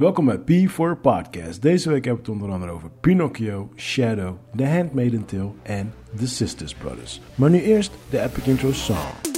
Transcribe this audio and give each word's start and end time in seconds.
Welkom 0.00 0.24
bij 0.24 0.38
P4 0.38 1.00
Podcast. 1.00 1.62
Deze 1.62 1.88
week 1.90 2.04
hebben 2.04 2.24
we 2.24 2.30
het 2.30 2.40
onder 2.40 2.54
andere 2.54 2.72
over 2.72 2.90
Pinocchio, 3.00 3.68
Shadow, 3.76 4.36
The 4.56 4.66
Handmaiden 4.66 5.24
Tale 5.24 5.50
en 5.62 5.92
The 6.16 6.28
Sisters 6.28 6.74
Brothers. 6.74 7.20
Maar 7.34 7.50
nu 7.50 7.60
eerst 7.62 7.92
de 8.10 8.20
Epic 8.20 8.46
Intro 8.46 8.72
Song. 8.72 9.29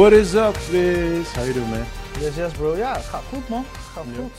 What 0.00 0.12
is 0.12 0.34
up, 0.34 0.54
Chris? 0.54 1.32
How 1.34 1.44
you 1.44 1.52
doing, 1.52 1.70
man? 1.70 1.84
Yes, 2.20 2.36
yes 2.36 2.52
bro. 2.52 2.76
Ja, 2.76 2.92
het 2.92 3.04
gaat 3.04 3.22
goed 3.22 3.48
man. 3.48 3.64
Gaat 3.64 4.04
Ja. 4.04 4.14
goed. 4.22 4.32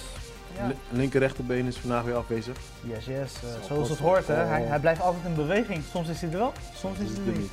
Ja. 0.55 0.67
Li- 0.67 0.75
linker 0.97 1.19
rechterbeen 1.19 1.65
is 1.65 1.77
vandaag 1.77 2.03
weer 2.03 2.15
afwezig. 2.15 2.57
Yes, 2.83 3.05
yes. 3.05 3.33
Zo, 3.39 3.47
zoals 3.67 3.89
het 3.89 3.99
hoort 3.99 4.27
hè. 4.27 4.33
Hij, 4.33 4.61
oh. 4.61 4.67
hij 4.69 4.79
blijft 4.79 5.01
altijd 5.01 5.25
in 5.25 5.35
beweging. 5.35 5.83
Soms 5.83 6.09
is 6.09 6.21
hij 6.21 6.31
er 6.31 6.37
wel, 6.37 6.53
soms 6.73 6.99
is 6.99 7.09
hij 7.17 7.25
er 7.33 7.37
niet. 7.39 7.51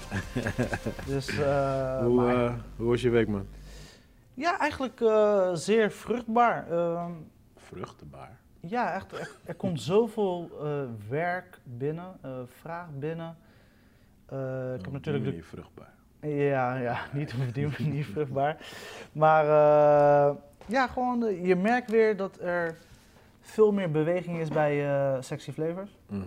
Dus, 1.15 1.29
eh, 1.29 1.99
hoe, 2.01 2.15
maar- 2.15 2.45
eh, 2.47 2.53
hoe 2.77 2.89
was 2.89 3.01
je 3.03 3.11
week, 3.11 3.29
man? 3.29 3.47
ja, 4.35 4.59
eigenlijk 4.59 5.01
zeer 5.53 5.91
vruchtbaar. 5.91 6.71
Ehm, 6.71 7.13
Vruchtenbaar. 7.57 8.39
ja, 8.61 8.95
echt, 8.95 9.13
echt, 9.13 9.39
er 9.45 9.55
komt 9.55 9.81
zoveel 9.93 10.51
werk 11.09 11.59
binnen, 11.65 12.17
vraag 12.61 12.87
binnen. 12.99 13.37
Ik 14.77 14.83
heb 14.85 14.93
natuurlijk 14.93 15.25
de 15.37 15.43
vruchtbaar. 15.43 15.97
Ja, 16.21 16.77
ja, 16.77 16.99
niet 17.13 17.35
op 17.49 17.55
die 17.55 17.67
manier 17.67 17.95
niet 17.95 18.07
vruchtbaar. 18.13 18.57
Maar 19.13 19.45
eh, 19.45 20.37
ja, 20.67 20.87
gewoon, 20.87 21.25
eh, 21.25 21.47
je 21.47 21.57
merkt 21.57 21.91
weer 21.91 22.17
dat 22.17 22.39
er 22.41 22.79
veel 23.41 23.73
meer 23.73 23.91
beweging 23.91 24.39
is 24.39 24.49
bij 24.49 24.89
eh, 24.89 25.17
Sexy 25.21 25.53
Flavors. 25.53 25.99
Mhm. 26.07 26.23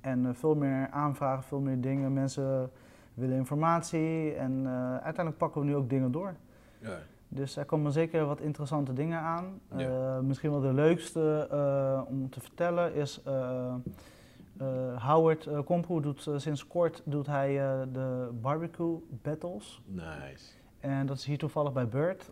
En 0.00 0.34
veel 0.34 0.54
meer 0.54 0.88
aanvragen, 0.90 1.42
veel 1.42 1.60
meer 1.60 1.80
dingen. 1.80 2.12
Mensen 2.12 2.70
willen 3.14 3.36
informatie 3.36 4.34
en 4.34 4.66
uiteindelijk 4.92 5.36
pakken 5.36 5.60
we 5.60 5.66
nu 5.66 5.76
ook 5.76 5.90
dingen 5.90 6.12
door. 6.12 6.34
Ja. 6.78 6.98
Dus 7.28 7.56
er 7.56 7.64
komen 7.64 7.92
zeker 7.92 8.24
wat 8.26 8.40
interessante 8.40 8.92
dingen 8.92 9.20
aan. 9.20 9.60
Ja. 9.76 10.20
Misschien 10.20 10.50
wel 10.50 10.60
de 10.60 10.72
leukste 10.72 11.48
om 12.08 12.30
te 12.30 12.40
vertellen 12.40 12.94
is... 12.94 13.22
eh, 14.60 15.06
Howard 15.06 15.46
uh, 15.46 15.58
Komproe 15.64 16.00
doet 16.00 16.26
eh, 16.26 16.34
sinds 16.36 16.66
kort 16.66 17.02
doet 17.04 17.26
hij 17.26 17.52
de 17.92 18.28
barbecue 18.40 18.98
battles. 19.22 19.82
Nice. 19.86 20.44
En 20.80 21.06
dat 21.06 21.16
is 21.16 21.24
hier 21.24 21.38
toevallig 21.38 21.72
bij 21.72 21.88
Bird. 21.88 22.30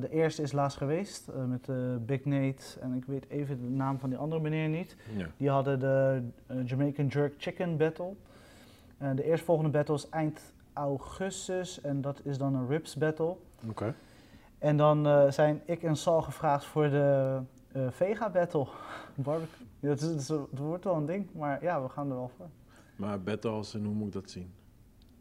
De 0.00 0.08
eerste 0.10 0.42
is 0.42 0.52
laatst 0.52 0.78
geweest 0.78 1.30
met 1.46 1.68
Big 2.06 2.24
Nate 2.24 2.80
en 2.80 2.94
ik 2.94 3.04
weet 3.04 3.28
even 3.28 3.60
de 3.60 3.68
naam 3.68 3.98
van 3.98 4.08
die 4.08 4.18
andere 4.18 4.40
meneer 4.40 4.68
niet. 4.68 4.96
Ja. 5.16 5.26
Die 5.36 5.50
hadden 5.50 5.78
de 5.78 6.22
Jamaican 6.64 7.06
Jerk 7.06 7.34
Chicken 7.38 7.76
Battle. 7.76 8.14
De 9.14 9.24
eerstvolgende 9.24 9.70
battle 9.70 9.94
is 9.94 10.08
eind 10.08 10.54
augustus 10.72 11.80
en 11.80 12.00
dat 12.00 12.20
is 12.24 12.38
dan 12.38 12.54
een 12.54 12.68
ribs 12.68 12.96
battle. 12.96 13.36
Oké. 13.68 13.94
En 14.58 14.76
dan 14.76 15.32
zijn 15.32 15.62
ik 15.64 15.82
en 15.82 15.96
Sal 15.96 16.22
gevraagd 16.22 16.64
voor 16.64 16.90
de 16.90 17.40
eh, 17.72 17.90
Vega 17.90 18.30
Battle. 18.30 18.66
Barbecue. 19.14 19.66
Het, 19.80 20.00
is, 20.00 20.32
wordt 20.50 20.84
wel 20.84 20.96
een 20.96 21.06
ding, 21.06 21.28
maar 21.34 21.62
ja, 21.62 21.82
we 21.82 21.88
gaan 21.88 22.10
er 22.10 22.16
wel 22.16 22.30
voor. 22.36 22.48
Maar 22.96 23.22
battles 23.22 23.74
en 23.74 23.84
hoe 23.84 23.94
moet 23.94 24.06
ik 24.06 24.12
dat 24.12 24.30
zien? 24.30 24.52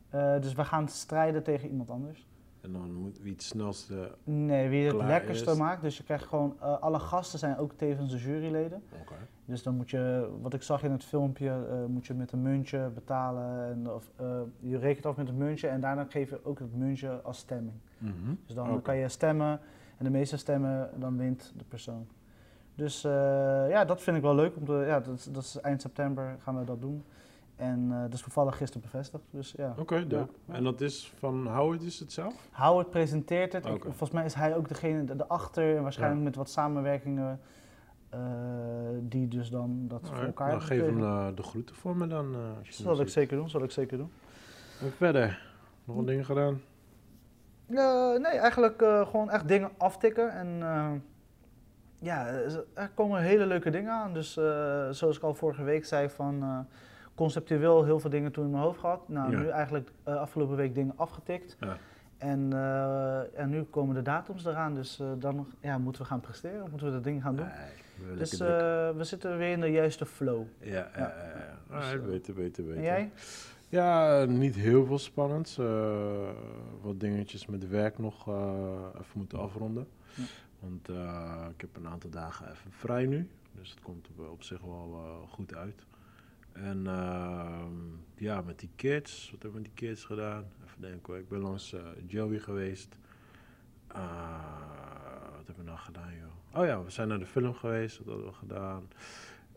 Eh, 0.09 0.39
dus 0.41 0.53
we 0.53 0.65
gaan 0.65 0.87
strijden 0.87 1.43
tegen 1.43 1.69
iemand 1.69 1.89
anders. 1.89 2.27
En 2.61 2.71
dan 2.71 2.93
moet 2.93 3.19
wie 3.21 3.31
het 3.31 3.43
snelste... 3.43 4.11
Nee, 4.23 4.69
wie 4.69 4.87
het 4.87 4.95
lekkerste 4.95 5.51
is. 5.51 5.57
maakt. 5.57 5.81
Dus 5.81 5.97
je 5.97 6.03
krijgt 6.03 6.25
gewoon, 6.25 6.55
eh, 6.59 6.79
alle 6.79 6.99
gasten 6.99 7.39
zijn 7.39 7.57
ook 7.57 7.73
tevens 7.73 8.11
de 8.11 8.17
juryleden. 8.17 8.83
Oké. 9.01 9.15
Dus 9.45 9.63
dan 9.63 9.75
moet 9.75 9.89
je, 9.89 10.29
wat 10.41 10.53
ik 10.53 10.61
zag 10.61 10.83
in 10.83 10.91
het 10.91 11.03
filmpje, 11.03 11.85
moet 11.87 12.05
je 12.05 12.13
met 12.13 12.31
een 12.31 12.41
muntje 12.41 12.89
betalen. 12.93 13.71
En, 13.71 13.89
of, 13.91 14.11
eh, 14.15 14.41
je 14.59 14.77
rekent 14.77 15.05
af 15.05 15.15
met 15.15 15.29
een 15.29 15.37
muntje 15.37 15.67
en 15.67 15.81
daarna 15.81 16.05
geef 16.09 16.29
je 16.29 16.45
ook 16.45 16.59
het 16.59 16.75
muntje 16.75 17.09
als 17.09 17.37
stemming. 17.37 17.75
Mhm. 17.97 18.33
Dus 18.45 18.55
dan 18.55 18.81
kan 18.81 18.95
je 18.95 19.09
stemmen 19.09 19.59
en 19.97 20.05
de 20.05 20.11
meeste 20.11 20.37
stemmen, 20.37 20.89
dan 20.97 21.17
wint 21.17 21.53
de 21.57 21.63
persoon. 21.63 22.07
Dus 22.81 23.03
eh, 23.03 23.11
ja, 23.69 23.85
dat 23.85 24.01
vind 24.01 24.17
ik 24.17 24.23
wel 24.23 24.35
leuk. 24.35 24.55
Om 24.57 24.65
te, 24.65 24.73
ja, 24.87 24.99
dat, 24.99 25.17
is- 25.17 25.23
dat 25.25 25.43
is 25.43 25.59
eind 25.61 25.81
september 25.81 26.35
gaan 26.39 26.59
we 26.59 26.65
dat 26.65 26.81
doen. 26.81 27.03
En 27.55 27.87
eh 27.91 28.01
dat 28.01 28.13
is 28.13 28.21
toevallig 28.21 28.57
gisteren 28.57 28.81
bevestigd. 28.81 29.23
Dus 29.29 29.53
ja. 29.57 29.73
Oké, 29.77 30.07
dope. 30.07 30.31
Ja. 30.45 30.53
En 30.53 30.63
dat 30.63 30.81
is 30.81 31.13
van 31.19 31.47
Howard 31.47 31.81
is 31.81 31.99
het 31.99 32.11
zelf? 32.11 32.47
Howard 32.51 32.89
presenteert 32.89 33.53
het. 33.53 33.65
Ik- 33.65 33.81
volgens 33.83 34.11
mij 34.11 34.25
is 34.25 34.33
hij 34.33 34.55
ook 34.55 34.67
degene 34.67 35.03
de- 35.03 35.13
erachter. 35.17 35.75
En 35.75 35.81
waarschijnlijk 35.83 36.19
Ja. 36.19 36.25
met 36.25 36.35
wat 36.35 36.49
samenwerkingen 36.49 37.39
eh, 38.09 38.19
die 39.01 39.27
dus 39.27 39.49
dan 39.49 39.87
dat 39.87 40.01
voor 40.03 40.17
elkaar 40.25 40.47
nou, 40.47 40.59
hebben 40.59 40.77
geef 40.77 41.03
hem 41.05 41.35
de 41.35 41.43
groeten 41.43 41.75
voor 41.75 41.97
me 41.97 42.07
dan. 42.07 42.35
Zal 42.69 42.93
ik 42.93 42.99
ziet. 42.99 43.11
zeker 43.11 43.37
doen, 43.37 43.49
zal 43.49 43.63
ik 43.63 43.71
zeker 43.71 43.97
doen. 43.97 44.11
En 44.81 44.91
verder, 44.91 45.41
nog 45.83 45.95
wat 45.95 46.07
dingen 46.07 46.25
gedaan? 46.25 46.61
Nee, 47.67 48.37
eigenlijk 48.37 48.77
gewoon 49.07 49.29
echt 49.29 49.47
dingen 49.47 49.69
aftikken. 49.77 50.31
En 50.31 50.61
ja, 52.01 52.27
er 52.73 52.89
komen 52.93 53.21
hele 53.21 53.45
leuke 53.45 53.69
dingen 53.69 53.91
aan. 53.91 54.13
Dus 54.13 54.37
eh, 54.37 54.43
zoals 54.89 55.17
ik 55.17 55.23
al 55.23 55.33
vorige 55.33 55.63
week 55.63 55.85
zei, 55.85 56.09
van 56.09 56.41
eh, 56.43 56.59
conceptueel 57.15 57.83
heel 57.83 57.99
veel 57.99 58.09
dingen 58.09 58.31
toen 58.31 58.43
in 58.45 58.51
mijn 58.51 58.63
hoofd 58.63 58.79
gehad. 58.79 59.09
Nou, 59.09 59.31
Ja. 59.31 59.37
nu 59.39 59.47
eigenlijk 59.47 59.89
eh, 60.03 60.15
afgelopen 60.15 60.55
week 60.55 60.75
dingen 60.75 60.93
afgetikt. 60.95 61.57
Ja. 61.59 61.77
En, 62.17 62.53
en 63.35 63.49
nu 63.49 63.63
komen 63.63 63.95
de 63.95 64.01
datums 64.01 64.45
eraan, 64.45 64.73
dus 64.73 65.01
dan 65.17 65.47
ja, 65.61 65.77
moeten 65.77 66.01
we 66.01 66.07
gaan 66.07 66.19
presteren, 66.19 66.67
moeten 66.69 66.87
we 66.87 66.93
dat 66.93 67.03
ding 67.03 67.21
gaan 67.21 67.35
doen. 67.35 67.47
Nee, 68.07 68.17
Dus 68.17 68.37
we 68.37 68.93
zitten 68.99 69.37
weer 69.37 69.51
in 69.51 69.59
de 69.61 69.71
juiste 69.71 70.05
flow. 70.05 70.43
Ja, 70.59 70.87
ja. 70.97 71.13
Alright, 71.71 71.93
eh, 71.93 72.05
beter, 72.05 72.33
beter, 72.33 72.63
beter. 72.63 72.77
En 72.77 72.83
jij? 72.83 73.11
Ja, 73.71 74.25
niet 74.25 74.55
heel 74.55 74.85
veel 74.85 74.99
spannends. 74.99 75.57
Eh, 75.57 76.29
wat 76.81 76.99
dingetjes 76.99 77.45
met 77.45 77.67
werk 77.67 77.97
nog 77.97 78.27
eh, 78.27 78.85
even 78.93 79.17
moeten 79.17 79.39
afronden. 79.39 79.87
Ja. 80.15 80.23
Want 80.59 80.89
eh, 80.89 81.45
ik 81.53 81.61
heb 81.61 81.75
een 81.75 81.87
aantal 81.87 82.09
dagen 82.09 82.51
even 82.51 82.71
vrij 82.71 83.05
nu. 83.05 83.29
Dus 83.55 83.69
het 83.69 83.81
komt 83.81 84.07
op, 84.09 84.29
op 84.29 84.43
zich 84.43 84.61
wel 84.61 85.25
goed 85.29 85.55
uit. 85.55 85.85
En 86.51 86.87
ehm, 86.87 87.73
ja, 88.15 88.41
met 88.41 88.59
die 88.59 88.69
kids. 88.75 89.31
Wat 89.31 89.41
hebben 89.41 89.61
we 89.61 89.67
met 89.67 89.77
die 89.77 89.87
kids 89.87 90.03
gedaan? 90.03 90.45
Even 90.65 90.81
denken 90.81 91.13
hoor. 91.13 91.17
Ik 91.17 91.29
ben 91.29 91.39
langs 91.39 91.75
Joey 92.07 92.39
geweest. 92.39 92.95
Wat 93.87 95.45
hebben 95.45 95.55
we 95.57 95.63
nou 95.63 95.77
gedaan 95.77 96.13
joh? 96.15 96.61
Oh 96.61 96.65
ja, 96.65 96.83
we 96.83 96.89
zijn 96.89 97.07
naar 97.07 97.19
de 97.19 97.25
film 97.25 97.53
geweest. 97.53 97.97
Dat 97.97 98.07
hebben 98.07 98.25
we 98.25 98.33
gedaan. 98.33 98.87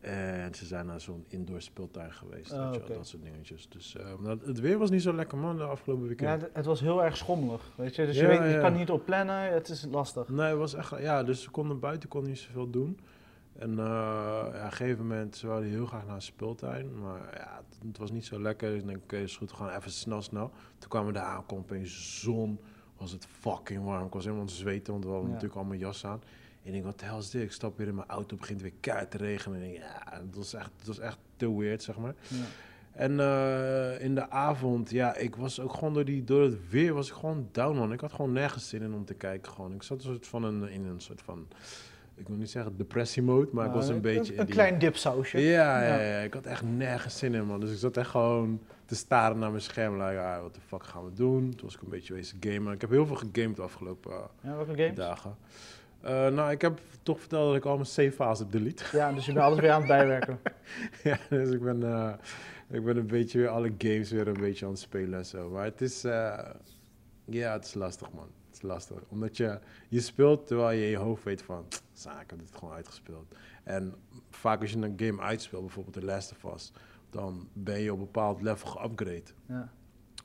En 0.05 0.55
ze 0.55 0.67
zijn 0.67 0.87
naar 0.87 1.01
zo'n 1.01 1.25
indoor 1.29 1.63
speeltuin 1.63 2.13
geweest. 2.13 2.53
Oh, 2.53 2.71
weet 2.71 2.87
je 2.87 2.95
dat 2.95 3.07
soort 3.07 3.23
dingetjes. 3.23 3.69
Dus 3.69 3.97
eh, 3.97 4.31
het 4.45 4.61
weer 4.61 4.79
was 4.79 4.91
niet 4.91 5.03
zo 5.03 5.13
lekker 5.13 5.39
man 5.39 5.57
de 5.57 5.63
afgelopen 5.63 6.07
weekend. 6.07 6.41
Ja, 6.41 6.49
het, 6.53 6.65
was 6.65 6.81
heel 6.81 7.05
erg 7.05 7.17
schommelig, 7.17 7.73
weet 7.77 7.95
je. 7.95 8.07
Dus 8.07 8.17
Ja, 8.17 8.23
je, 8.23 8.29
weet, 8.29 8.49
je 8.49 8.55
ja. 8.55 8.61
kan 8.61 8.73
niet 8.73 8.91
op 8.91 9.05
plannen, 9.05 9.53
het 9.53 9.69
is 9.69 9.87
lastig. 9.91 10.29
Nee, 10.29 10.47
het 10.49 10.59
was 10.59 10.75
echt. 10.75 10.99
Ja, 10.99 11.23
dus 11.23 11.43
ze 11.43 11.51
konden 11.51 11.79
buiten 11.79 12.09
konden 12.09 12.31
niet 12.31 12.39
zoveel 12.39 12.71
doen. 12.71 12.99
En 13.59 13.71
eh, 13.71 13.77
ja, 13.77 14.47
op 14.47 14.55
een 14.55 14.73
gegeven 14.73 15.07
moment 15.07 15.37
ze 15.37 15.47
wilden 15.47 15.69
heel 15.69 15.87
graag 15.87 16.07
naar 16.07 16.15
een 16.15 16.23
speeltuin. 16.23 17.01
Maar 17.01 17.31
ja, 17.35 17.63
het, 17.69 17.79
het 17.87 17.99
was 17.99 18.11
niet 18.11 18.25
zo 18.25 18.41
lekker. 18.41 18.71
Dus 18.71 18.81
ik 18.81 18.87
denk, 18.87 19.03
oké, 19.03 19.17
is 19.17 19.37
goed, 19.37 19.53
gaan 19.53 19.71
even 19.71 19.91
snel, 19.91 20.23
snel. 20.23 20.51
Toen 20.79 20.89
kwamen 20.89 21.13
we 21.13 21.19
daar 21.19 21.25
aan, 21.25 21.47
kwam 21.47 21.59
opeens 21.59 22.21
zon. 22.21 22.59
Was 22.97 23.13
het 23.13 23.27
fucking 23.27 23.85
warm. 23.85 24.07
Ik 24.07 24.13
was 24.13 24.25
helemaal 24.25 24.45
aan 24.45 24.51
het 24.51 24.61
zweten, 24.61 24.93
want 24.93 25.05
we 25.05 25.11
hadden 25.11 25.29
natuurlijk 25.29 25.57
allemaal 25.57 25.77
jas 25.77 26.07
aan. 26.07 26.23
En 26.65 26.71
ik 26.71 26.73
denk, 26.73 26.85
wat 26.85 26.99
de 26.99 27.05
hel 27.05 27.19
is 27.19 27.31
dit? 27.31 27.43
Ik 27.43 27.53
stap 27.53 27.79
weer 27.79 27.87
in 27.87 27.95
mijn 27.95 28.09
auto, 28.09 28.37
begint 28.37 28.63
weer 28.63 28.73
keihard 28.81 29.11
te 29.11 29.17
regenen. 29.17 29.61
En 29.61 29.65
ik 29.67 29.71
denk, 29.73 29.83
ja, 29.85 30.03
het 30.23 30.37
was 30.37 30.55
echt, 30.55 30.71
het 30.79 30.87
was 30.87 30.99
echt 30.99 31.19
te 31.37 31.57
weird, 31.59 31.83
zeg 31.83 31.97
maar. 31.99 32.15
Ja. 32.29 32.37
En 32.93 33.21
eh, 33.21 34.01
in 34.05 34.15
de 34.15 34.31
avond, 34.31 34.91
ja, 34.91 35.15
ik 35.17 35.37
was 35.37 35.61
ook 35.61 35.73
gewoon 35.75 35.95
door, 35.95 36.05
die, 36.05 36.25
door 36.25 36.43
het 36.43 36.69
weer 36.71 36.93
was 36.95 37.09
ik 37.09 37.15
gewoon 37.15 37.49
down, 37.53 37.77
man. 37.79 37.93
Ik 37.93 38.01
had 38.01 38.13
gewoon 38.13 38.33
nergens 38.33 38.69
zin 38.69 38.83
in 38.83 38.95
om 38.95 39.05
te 39.05 39.15
kijken, 39.15 39.53
gewoon. 39.53 39.75
Ik 39.75 39.83
zat 39.83 39.97
een 39.97 40.03
soort 40.05 40.27
van 40.27 40.45
een, 40.45 40.69
in 40.71 40.85
een 40.87 41.01
soort 41.01 41.23
van, 41.23 41.49
ik 42.15 42.29
wil 42.29 42.37
niet 42.37 42.51
zeggen 42.51 42.77
depressie-mode, 42.77 43.49
maar 43.53 43.67
ik 43.67 43.73
was 43.73 43.89
een 43.89 44.01
beetje 44.01 44.33
in 44.33 44.39
Een 44.39 44.45
die- 44.47 44.55
klein 44.55 44.79
dipsausje. 44.79 45.39
Ja, 45.39 45.83
ja, 45.97 46.19
ik 46.21 46.35
had 46.35 46.47
echt 46.47 46.63
nergens 46.63 47.19
zin 47.19 47.35
in, 47.35 47.45
man. 47.47 47.61
Dus 47.61 47.73
ik 47.73 47.79
zat 47.79 47.97
echt 47.97 48.11
gewoon 48.11 48.61
te 48.85 48.95
staren 48.95 49.39
naar 49.39 49.51
mijn 49.51 49.63
scherm. 49.63 49.93
Like, 50.03 50.19
ah, 50.21 50.41
wat 50.43 50.55
de 50.55 50.61
fuck 50.67 50.83
gaan 50.85 51.05
we 51.05 51.13
doen? 51.13 51.51
Toen 51.51 51.65
was 51.65 51.75
ik 51.75 51.83
een 51.83 51.89
beetje 51.89 52.15
wezen 52.15 52.37
gamen. 52.41 52.73
Ik 52.73 52.81
heb 52.81 52.91
heel 52.91 53.07
veel 53.07 53.17
gegamed 53.17 53.57
de 53.57 53.63
afgelopen 53.63 54.13
Ja, 54.43 54.65
games? 54.67 54.95
dagen. 54.95 55.37
Eh, 56.05 56.29
nou, 56.29 56.51
ik 56.51 56.61
heb 56.61 56.81
toch 57.03 57.21
verteld 57.21 57.47
dat 57.47 57.57
ik 57.57 57.65
al 57.65 57.75
mijn 57.75 57.87
save 57.87 58.13
files 58.13 58.39
heb 58.39 58.51
delete. 58.51 58.85
Ja, 58.93 59.13
dus 59.13 59.27
je 59.27 59.33
bent 59.33 59.45
alles 59.45 59.61
weer 59.61 59.71
aan 59.71 59.79
het 59.79 59.89
bijwerken. 59.89 60.41
ja, 61.05 61.19
dus 61.29 61.51
ik 61.51 61.63
ben, 61.63 61.83
eh, 61.83 62.13
ik 62.71 62.85
ben 62.85 62.97
een 62.97 63.07
beetje 63.07 63.39
weer 63.39 63.49
alle 63.49 63.73
games 63.79 64.11
weer 64.11 64.29
een 64.29 64.41
beetje 64.41 64.65
aan 64.65 64.71
het 64.71 64.81
spelen 64.81 65.19
en 65.19 65.27
zo. 65.27 65.51
Maar 65.51 65.65
het 65.65 65.81
is, 65.81 66.05
eh, 66.05 66.51
ja, 67.25 67.53
het 67.53 67.65
is 67.65 67.75
lastig, 67.75 68.13
man. 68.13 68.29
Het 68.47 68.55
is 68.57 68.63
lastig. 68.63 68.97
Omdat 69.09 69.37
je, 69.37 69.59
je 69.89 70.01
speelt 70.01 70.47
terwijl 70.47 70.79
je 70.79 70.85
in 70.85 70.91
je 70.91 70.97
hoofd 70.97 71.25
weet 71.25 71.43
van, 71.43 71.67
zaak, 71.93 72.23
ik 72.23 72.31
heb 72.31 72.39
dit 72.39 72.57
gewoon 72.57 72.75
uitgespeeld. 72.75 73.35
En 73.63 73.95
vaak 74.31 74.61
als 74.61 74.71
je 74.71 74.79
een 74.79 74.95
game 74.97 75.23
uitspeelt, 75.23 75.63
bijvoorbeeld 75.63 75.95
The 75.95 76.05
Last 76.05 76.35
of 76.43 76.55
Us, 76.55 76.73
dan 77.11 77.49
ben 77.53 77.81
je 77.81 77.93
op 77.93 77.99
een 77.99 78.05
bepaald 78.05 78.43
level 78.43 78.69
geupgrade. 78.69 79.33
Ja. 79.47 79.73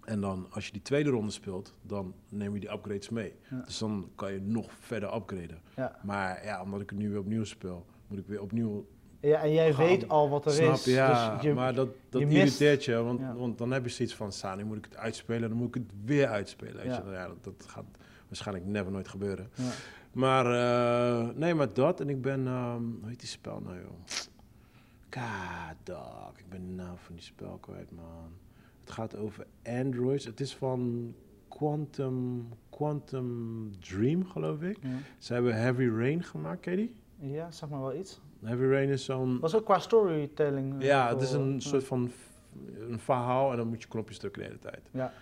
En 0.09 0.21
dan 0.21 0.47
als 0.49 0.65
je 0.65 0.71
die 0.71 0.81
tweede 0.81 1.09
ronde 1.09 1.31
speelt, 1.31 1.73
dan 1.81 2.13
neem 2.29 2.53
je 2.53 2.59
die 2.59 2.71
upgrades 2.71 3.09
mee. 3.09 3.33
Ja. 3.49 3.61
Dus 3.65 3.77
dan 3.77 4.09
kan 4.15 4.33
je 4.33 4.41
nog 4.41 4.71
verder 4.79 5.15
upgraden. 5.15 5.61
Ja. 5.75 5.99
Maar 6.03 6.43
ja, 6.45 6.61
omdat 6.61 6.81
ik 6.81 6.89
het 6.89 6.99
nu 6.99 7.09
weer 7.09 7.19
opnieuw 7.19 7.43
speel, 7.43 7.85
moet 8.07 8.19
ik 8.19 8.27
weer 8.27 8.41
opnieuw 8.41 8.87
ja, 9.19 9.41
en 9.41 9.53
jij 9.53 9.73
Gaan. 9.73 9.85
weet 9.85 10.09
al 10.09 10.29
wat 10.29 10.45
er 10.45 10.51
Snap 10.51 10.73
is. 10.73 10.83
je? 10.85 10.91
Ja, 10.91 11.33
dus 11.33 11.41
je, 11.43 11.53
maar 11.53 11.73
dat, 11.73 11.89
dat 12.09 12.21
je 12.21 12.27
mist- 12.27 12.37
irriteert 12.37 12.85
je, 12.85 12.95
want, 12.95 13.19
Ja. 13.19 13.33
want 13.35 13.57
dan 13.57 13.71
heb 13.71 13.83
je 13.83 13.89
zoiets 13.89 14.15
van, 14.15 14.31
Sa, 14.31 14.55
nu 14.55 14.63
moet 14.63 14.77
ik 14.77 14.85
het 14.85 14.97
uitspelen 14.97 15.43
en 15.43 15.49
dan 15.49 15.57
moet 15.57 15.75
ik 15.75 15.81
het 15.81 15.91
weer 16.05 16.27
uitspelen. 16.27 16.85
Ja. 16.85 16.95
je? 16.95 17.27
Dat, 17.27 17.43
dat 17.43 17.65
gaat 17.69 17.85
waarschijnlijk 18.27 18.65
never 18.67 18.91
nooit 18.91 19.07
gebeuren. 19.07 19.49
ja. 19.55 19.69
Maar 20.11 20.45
eh, 20.45 21.29
nee, 21.35 21.53
maar 21.53 21.73
dat 21.73 21.99
en 21.99 22.09
ik 22.09 22.21
ben, 22.21 22.47
ehm 22.47 22.83
hoe 22.99 23.09
heet 23.09 23.19
die 23.19 23.29
spel 23.29 23.59
nou 23.59 23.75
joh? 23.75 23.99
God, 25.09 25.75
dog. 25.83 26.31
Ik 26.37 26.49
ben 26.49 26.65
de 26.67 26.73
naam 26.73 26.97
van 26.97 27.15
die 27.15 27.23
spel 27.23 27.57
kwijt, 27.61 27.91
man. 27.91 28.31
Het 28.89 28.97
gaat 28.97 29.15
over 29.17 29.45
androids. 29.63 30.25
Het 30.25 30.39
is 30.39 30.55
van 30.55 31.13
Quantum, 31.47 32.47
Quantum 32.69 33.71
Dream, 33.79 34.25
geloof 34.25 34.61
ik. 34.61 34.77
Ja. 34.81 34.89
Ze 35.17 35.33
hebben 35.33 35.55
Heavy 35.55 35.87
Rain 35.87 36.23
gemaakt, 36.23 36.59
ken 36.59 36.71
je 36.71 36.77
die? 36.77 36.95
ja, 37.31 37.51
zeg 37.51 37.69
maar 37.69 37.79
wel 37.79 37.95
iets. 37.95 38.21
Heavy 38.43 38.63
Rain 38.63 38.89
is 38.89 39.05
zo'n... 39.05 39.39
Was 39.39 39.55
ook 39.55 39.65
qua 39.65 39.79
storytelling. 39.79 40.79
eh, 40.81 40.87
Ja, 40.87 41.09
het 41.09 41.21
is 41.21 41.31
een 41.31 41.53
ja. 41.53 41.59
soort 41.59 41.83
van 41.83 42.09
een 42.89 42.99
verhaal 42.99 43.51
en 43.51 43.57
dan 43.57 43.67
moet 43.67 43.81
je 43.81 43.87
knopjes 43.87 44.17
drukken 44.17 44.41
de 44.41 44.47
hele 44.47 44.59
tijd. 44.59 44.89
Ja. 44.91 45.13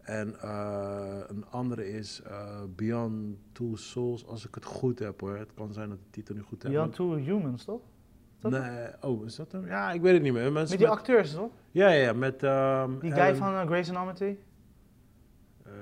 En 0.00 0.40
eh, 0.40 1.18
een 1.26 1.44
andere 1.50 1.88
is 1.92 2.22
eh, 2.22 2.62
Beyond 2.76 3.36
Two 3.52 3.76
Souls, 3.76 4.26
als 4.26 4.46
ik 4.46 4.54
het 4.54 4.64
goed 4.64 4.98
heb 4.98 5.20
hoor. 5.20 5.36
Het 5.36 5.54
kan 5.54 5.72
zijn 5.72 5.88
dat 5.88 5.98
ik 5.98 6.04
de 6.04 6.10
titel 6.10 6.34
niet 6.34 6.44
goed 6.44 6.62
heb. 6.62 6.72
Beyond 6.72 6.94
Two 6.94 7.14
Humans, 7.16 7.64
toch? 7.64 7.80
Nee, 8.42 8.88
oh, 9.00 9.24
is 9.26 9.36
dat 9.36 9.52
hem? 9.52 9.66
Ja, 9.66 9.90
ik 9.92 10.00
weet 10.00 10.12
het 10.12 10.22
niet 10.22 10.32
meer. 10.32 10.42
Mensen 10.52 10.60
Met 10.60 10.78
die 10.78 10.88
met- 10.88 10.96
acteurs, 10.98 11.32
toch? 11.34 11.50
ja, 11.70 11.88
ja, 11.88 12.02
ja, 12.02 12.12
met... 12.12 12.42
ehm, 12.42 12.90
Die 13.00 13.10
guy 13.10 13.20
Ellen- 13.20 13.36
van 13.36 13.52
uh, 13.54 13.66
Grey's 13.66 13.90
Anatomy. 13.90 14.38
eh, 15.64 15.72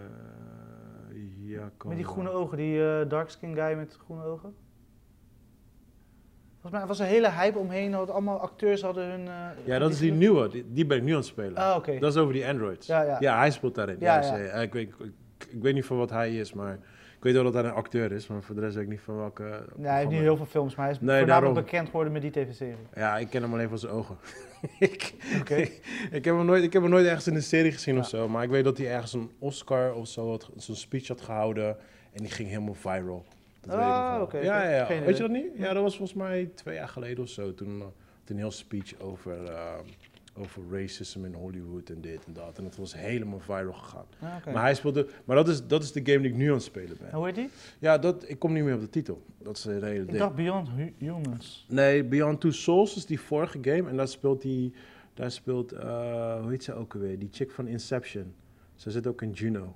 ja, 1.45 1.71
kan 1.77 1.89
Met 1.89 1.97
die 1.97 2.07
groene 2.07 2.31
ogen, 2.31 2.57
die 2.57 2.85
eh 2.89 3.09
dark 3.09 3.31
skin 3.31 3.55
guy 3.55 3.75
met 3.77 3.99
groene 4.05 4.25
ogen. 4.25 4.55
Volgens 6.61 6.73
mij 6.73 6.87
was 6.87 6.99
er 6.99 7.05
een 7.07 7.13
hele 7.13 7.31
hype 7.31 7.59
omheen, 7.59 7.91
dat 7.91 8.11
allemaal 8.11 8.41
acteurs 8.41 8.83
hadden 8.83 9.11
hun... 9.11 9.29
eh, 9.29 9.67
Ja, 9.67 9.79
dat 9.79 9.91
is 9.91 9.99
die 9.99 10.13
nieuwe. 10.13 10.49
Die, 10.49 10.65
die 10.73 10.87
ben 10.87 10.97
ik 10.97 11.03
nu 11.03 11.11
aan 11.11 11.17
het 11.17 11.27
spelen. 11.27 11.57
Ah, 11.57 11.77
oké. 11.77 11.99
Dat 11.99 12.13
is 12.15 12.19
over 12.21 12.33
die 12.33 12.47
androids. 12.47 12.87
Ja, 12.87 13.19
ja. 13.21 13.39
hij 13.39 13.51
speelt 13.51 13.75
daarin. 13.75 13.97
Ja, 14.01 14.21
Ja, 14.21 14.37
ja. 14.37 14.53
Ik, 14.53 14.73
weet, 14.73 14.89
ik, 14.89 15.15
ik 15.49 15.63
weet 15.63 15.75
niet 15.75 15.85
van 15.85 15.97
wat 15.97 16.11
hij 16.11 16.37
is, 16.37 16.53
maar 16.53 16.79
ik 17.19 17.25
weet 17.25 17.35
wel 17.35 17.43
dat 17.45 17.55
hij 17.55 17.65
een 17.65 17.71
acteur 17.71 18.13
is, 18.13 18.27
maar 18.27 18.43
voor 18.43 18.55
de 18.55 18.61
rest 18.61 18.75
weet 18.75 18.85
ik 18.85 18.91
niet 18.91 19.01
van 19.01 19.17
welke. 19.17 19.65
Nee, 19.77 19.89
hij 19.89 19.99
heeft 19.99 20.11
niet 20.11 20.21
heel 20.21 20.37
veel 20.37 20.47
films, 20.47 20.75
maar 20.75 20.85
hij 20.85 20.95
is 20.95 21.01
Nee, 21.01 21.19
voornamelijk 21.19 21.41
daarom. 21.55 21.65
bekend 21.65 21.87
geworden 21.87 22.13
met 22.13 22.23
die 22.23 22.31
tv-serie. 22.31 22.77
Ja, 22.95 23.19
ik 23.19 23.31
ken 23.31 23.43
hem 23.43 23.53
alleen 23.53 23.69
van 23.69 23.79
zijn 23.79 23.93
ogen. 23.93 24.17
ik, 24.79 25.15
Oké. 25.41 25.55
ik, 26.19 26.25
heb 26.25 26.25
hem 26.25 26.45
nooit, 26.45 26.63
ik 26.63 26.73
heb 26.73 26.83
hem 26.83 26.91
nooit 26.91 27.07
ergens 27.07 27.27
in 27.27 27.35
een 27.35 27.43
serie 27.43 27.73
gezien 27.73 27.95
Ja. 27.95 28.01
of 28.01 28.09
zo, 28.09 28.29
maar 28.29 28.43
ik 28.43 28.51
weet 28.51 28.65
dat 28.65 28.79
hij 28.79 28.91
ergens 28.91 29.13
een 29.13 29.31
Oscar 29.39 29.95
of 29.95 30.09
zo 30.09 30.31
had, 30.31 30.51
zo'n 30.57 30.75
speech 30.77 31.09
had 31.09 31.21
gehouden 31.21 31.77
en 32.13 32.23
die 32.23 32.31
ging 32.31 32.49
helemaal 32.49 32.75
viral. 32.75 33.25
Dat 33.61 33.77
Ah, 33.79 34.19
oké, 34.23 34.39
Ja, 34.39 34.71
ja, 34.71 34.87
Weet 35.05 35.17
je 35.17 35.23
dat 35.23 35.33
niet? 35.33 35.47
Ja, 35.57 35.73
dat 35.73 35.83
was 35.83 35.97
volgens 35.97 36.19
mij 36.19 36.51
twee 36.55 36.75
jaar 36.75 36.89
geleden 36.89 37.23
of 37.25 37.29
zo. 37.31 37.55
Toen 37.55 37.81
had 37.81 37.93
een 38.27 38.37
heel 38.37 38.51
speech 38.51 39.01
over, 39.01 39.43
uh, 39.45 39.73
over 40.39 40.63
racism 40.71 41.25
in 41.25 41.35
Hollywood 41.35 41.91
en 41.91 42.01
dit 42.01 42.25
en 42.27 42.33
dat. 42.33 42.59
En 42.59 42.65
het 42.65 42.77
was 42.77 42.95
helemaal 42.97 43.39
viral 43.41 43.73
gegaan. 43.73 44.05
Ah. 44.21 44.53
Maar 44.55 44.63
hij 44.63 44.75
speelde, 44.75 45.07
maar 45.25 45.37
dat 45.37 45.49
is, 45.49 45.67
dat 45.67 45.83
is 45.83 45.93
de 45.93 46.01
game 46.05 46.21
die 46.21 46.31
ik 46.31 46.37
nu 46.37 46.47
aan 46.49 46.55
het 46.55 46.63
spelen 46.63 46.97
ben. 47.01 47.11
En 47.11 47.17
hoe 47.17 47.27
heet 47.27 47.35
die? 47.35 47.51
Ja, 47.79 47.99
dat, 47.99 48.29
ik 48.29 48.39
kom 48.39 48.53
niet 48.53 48.65
meer 48.65 48.75
op 48.75 48.81
de 48.81 48.91
titel. 48.91 49.23
Dat 49.39 49.57
is 49.57 49.65
het 49.65 49.83
hele 49.83 50.01
Ik 50.01 50.07
ding. 50.07 50.19
dacht 50.19 50.35
Beyond 50.35 50.69
Hu- 50.69 50.93
Humans. 50.99 51.67
Nee, 51.69 52.05
Beyond 52.05 52.41
Two 52.41 52.51
Souls 52.51 52.97
is 52.97 53.07
die 53.07 53.21
vorige 53.21 53.59
game. 53.63 53.89
En 53.89 53.97
daar 53.97 54.09
speelt 54.09 54.43
die, 54.43 54.73
daar 55.15 55.31
speelt, 55.31 55.73
eh, 55.73 56.41
hoe 56.41 56.51
heet 56.51 56.65
ze 56.65 56.75
ook 56.75 56.95
alweer? 56.95 57.19
Die 57.19 57.29
chick 57.33 57.51
van 57.51 57.67
Inception. 57.67 58.35
Ze 58.75 58.91
zit 58.91 59.07
ook 59.07 59.23
in 59.23 59.31
Juno. 59.31 59.75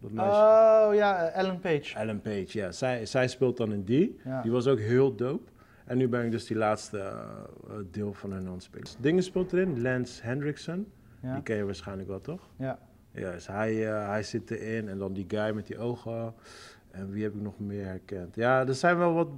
Dat 0.00 0.10
meisje. 0.10 0.30
Oh 0.40 0.94
ja, 0.94 1.28
Ellen 1.28 1.58
Page. 1.60 1.94
Ellen 1.94 2.20
Page, 2.20 2.46
ja. 2.58 2.72
Zij, 2.72 3.06
zij 3.06 3.28
speelt 3.28 3.56
dan 3.56 3.72
in 3.72 3.84
die. 3.84 4.18
Ja. 4.24 4.42
Die 4.42 4.50
was 4.50 4.66
ook 4.66 4.78
heel 4.78 5.14
dope. 5.16 5.50
En 5.84 5.98
nu 5.98 6.08
ben 6.08 6.24
ik 6.24 6.30
dus 6.30 6.46
die 6.46 6.56
laatste 6.56 6.98
eh, 6.98 7.06
eh, 7.08 7.76
deel 7.90 8.12
van 8.12 8.32
hun 8.32 8.46
aan 8.46 8.52
het 8.52 8.62
spelen. 8.62 8.86
Dingen 8.98 9.22
speelt 9.22 9.52
erin. 9.52 9.82
Lance 9.82 10.22
Hendrickson. 10.22 10.92
Ja. 11.20 11.34
Die 11.34 11.42
ken 11.42 11.56
je 11.56 11.64
waarschijnlijk 11.64 12.08
wel, 12.08 12.20
toch? 12.20 12.48
ja. 12.56 12.78
Ja, 13.14 13.32
dus 13.32 13.46
hij, 13.46 13.88
eh, 13.88 14.08
hij 14.08 14.22
zit 14.22 14.50
erin. 14.50 14.88
En 14.88 14.98
dan 14.98 15.12
die 15.12 15.24
guy 15.28 15.54
met 15.54 15.66
die 15.66 15.78
ogen. 15.78 16.34
En 16.90 17.10
wie 17.10 17.22
heb 17.22 17.34
ik 17.34 17.40
nog 17.40 17.58
meer 17.58 17.84
herkend? 17.84 18.34
Ja, 18.34 18.66
er 18.66 18.74
zijn 18.74 18.98
wel 18.98 19.12
wat, 19.12 19.28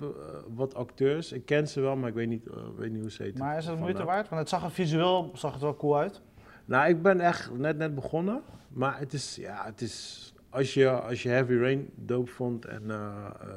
wat 0.55 0.75
acteurs. 0.75 1.33
Ik 1.33 1.47
ken 1.47 1.69
ze 1.69 1.81
wel, 1.81 1.97
maar 1.97 2.09
ik 2.09 2.15
weet 2.15 2.29
niet, 2.29 2.47
weet 2.77 2.93
niet 2.93 3.01
hoe 3.01 3.11
ze 3.11 3.23
heten. 3.23 3.39
Maar 3.39 3.59
is 3.59 3.67
het 3.67 3.79
moeite 3.79 4.05
waard? 4.05 4.29
Want 4.29 4.41
het 4.41 4.51
zag 4.51 4.65
er 4.65 4.71
visueel 4.71 5.31
zag 5.35 5.53
het 5.53 5.63
wel 5.63 5.77
cool 5.77 5.99
uit. 5.99 6.21
Nou, 6.65 6.89
ik 6.89 7.03
ben 7.03 7.21
echt 7.21 7.57
net 7.57 7.77
net 7.77 7.95
begonnen. 7.95 8.43
Maar 8.69 8.99
het 8.99 9.13
is, 9.13 9.37
ja, 9.37 9.65
het 9.65 9.81
is... 9.81 10.33
Als 10.51 10.75
je, 10.75 10.91
als 10.91 11.23
je 11.23 11.29
Heavy 11.29 11.55
Rain 11.55 11.91
dope 11.95 12.31
vond 12.31 12.65
en 12.65 12.83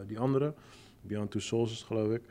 die 0.07 0.19
andere, 0.19 0.53
Beyond 1.01 1.31
Two 1.31 1.39
Souls 1.39 1.71
is 1.71 1.83
geloof 1.83 2.11
ik, 2.11 2.21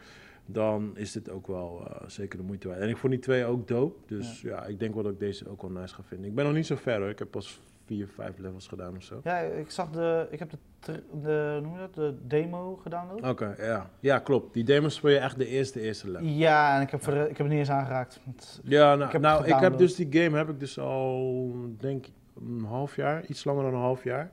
dan 0.46 0.90
is 0.96 1.12
dit 1.12 1.30
ook 1.30 1.46
wel 1.46 1.86
eh, 1.86 2.08
zeker 2.08 2.38
de 2.38 2.44
moeite 2.44 2.68
waard. 2.68 2.80
En 2.80 2.88
ik 2.88 2.96
vond 2.96 3.12
die 3.12 3.22
twee 3.22 3.44
ook 3.44 3.68
dope, 3.68 3.98
dus 4.06 4.40
ja. 4.40 4.64
ik 4.64 4.78
denk 4.78 4.94
wel 4.94 5.02
dat 5.02 5.12
ik 5.12 5.18
deze 5.18 5.48
ook 5.48 5.62
wel 5.62 5.70
nice 5.70 5.94
ga 5.94 6.02
vinden. 6.02 6.26
Ik 6.28 6.34
ben 6.34 6.44
nog 6.44 6.54
niet 6.54 6.66
zo 6.66 6.76
ver 6.76 6.98
hoor, 7.00 7.08
ik 7.08 7.18
heb 7.18 7.30
pas 7.30 7.60
vier, 7.86 8.08
vijf 8.08 8.38
levels 8.38 8.66
gedaan 8.68 8.96
of 8.96 9.02
zo. 9.02 9.20
Ja, 9.24 9.38
ik 9.38 9.70
zag 9.70 9.90
de, 9.90 10.26
ik 10.30 10.38
heb 10.38 10.50
de, 10.80 11.02
de, 11.22 11.58
noem 11.62 11.72
je 11.72 11.78
dat, 11.78 11.94
de 11.94 12.14
demo 12.26 12.76
gedownload. 12.76 13.22
Oké, 13.28 13.54
ja. 13.58 13.90
Ja, 14.00 14.18
klopt. 14.18 14.54
Die 14.54 14.64
demo 14.64 14.88
speel 14.88 15.10
je 15.10 15.18
echt 15.18 15.38
de 15.38 15.46
eerste, 15.46 15.80
eerste 15.80 16.10
level. 16.10 16.26
Ja, 16.28 16.76
en 16.76 16.82
ik 16.82 16.90
heb, 16.90 17.02
voor 17.02 17.12
de- 17.12 17.20
ik 17.20 17.26
heb 17.28 17.38
het 17.38 17.48
niet 17.48 17.58
eens 17.58 17.70
aangeraakt. 17.70 18.20
Ja, 18.62 18.94
nou, 18.94 19.00
Ik 19.00 19.06
ik 19.06 19.12
heb 19.12 19.20
nou, 19.22 19.46
ik 19.46 19.54
heb 19.54 19.78
dus 19.78 19.94
die 19.94 20.22
game 20.22 20.36
heb 20.36 20.48
ik 20.48 20.60
dus 20.60 20.78
al, 20.78 21.54
denk 21.78 22.06
ik, 22.06 22.12
een 22.40 22.64
half 22.64 22.96
jaar, 22.96 23.24
iets 23.26 23.44
langer 23.44 23.62
dan 23.62 23.74
een 23.74 23.80
half 23.80 24.04
jaar. 24.04 24.30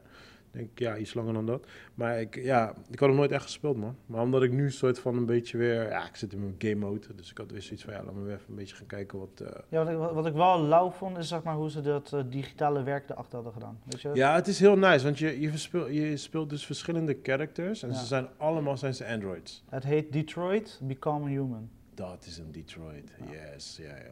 Denk 0.54 0.70
ik, 0.72 0.80
ja, 0.80 0.98
iets 0.98 1.14
langer 1.14 1.34
dan 1.34 1.46
dat. 1.46 1.66
Maar 1.94 2.20
ik, 2.22 2.36
ja, 2.36 2.74
ik 2.90 3.00
had 3.00 3.08
hem 3.10 3.18
nooit 3.18 3.32
echt 3.32 3.44
gespeeld, 3.44 3.78
man. 3.78 3.96
Maar 4.06 4.22
omdat 4.22 4.44
ik 4.44 4.52
nu 4.52 4.72
soort 4.72 5.00
van 5.00 5.18
een 5.18 5.26
beetje 5.26 5.58
weer, 5.58 5.90
ja, 5.90 6.08
ik 6.08 6.16
zit 6.16 6.34
in 6.34 6.40
mijn 6.40 6.56
game 6.58 6.76
mode. 6.76 7.16
Dus 7.16 7.32
ik 7.32 7.38
had 7.38 7.52
weer 7.52 7.62
zoiets 7.62 7.84
van, 7.84 7.94
ja, 7.94 8.04
laat 8.04 8.14
me 8.14 8.22
weer 8.24 8.34
even 8.34 8.46
een 8.50 8.56
beetje 8.56 8.76
gaan 8.76 8.86
kijken 8.86 9.20
wat... 9.20 9.42
eh, 9.42 9.60
Ja, 9.70 9.84
wat 9.84 9.90
ik, 10.10 10.14
wat 10.16 10.26
ik 10.26 10.34
wel 10.34 10.62
lauw 10.62 10.90
vond, 10.90 11.18
is 11.18 11.28
zeg 11.28 11.44
maar 11.44 11.56
hoe 11.56 11.70
ze 11.70 11.82
dat 11.82 12.14
eh, 12.14 12.22
digitale 12.30 12.84
werk 12.84 13.10
erachter 13.10 13.34
hadden 13.36 13.54
gedaan. 13.54 13.80
Weet 13.84 14.02
je? 14.02 14.10
Ja, 14.14 14.36
het 14.36 14.48
is 14.48 14.60
heel 14.60 14.78
nice, 14.78 15.04
want 15.04 15.20
je, 15.20 15.40
je, 15.40 15.50
verspeelt, 15.50 15.94
je 15.94 16.18
speelt 16.18 16.50
dus 16.50 16.66
verschillende 16.66 17.18
characters. 17.24 17.84
En 17.84 17.90
Ja. 17.90 17.96
ze 17.96 18.06
zijn 18.06 18.28
allemaal 18.38 18.78
zijn 18.78 18.94
ze 18.96 19.08
androids. 19.08 19.64
Het 19.70 19.84
heet 19.84 20.12
Detroit 20.12 20.80
Become 20.84 21.30
Human. 21.30 21.70
Dat 21.94 22.26
is 22.26 22.38
een 22.38 22.52
Detroit, 22.52 23.12
Ja. 23.20 23.32
yes, 23.54 23.78
ja, 23.82 23.96
ja. 23.96 24.12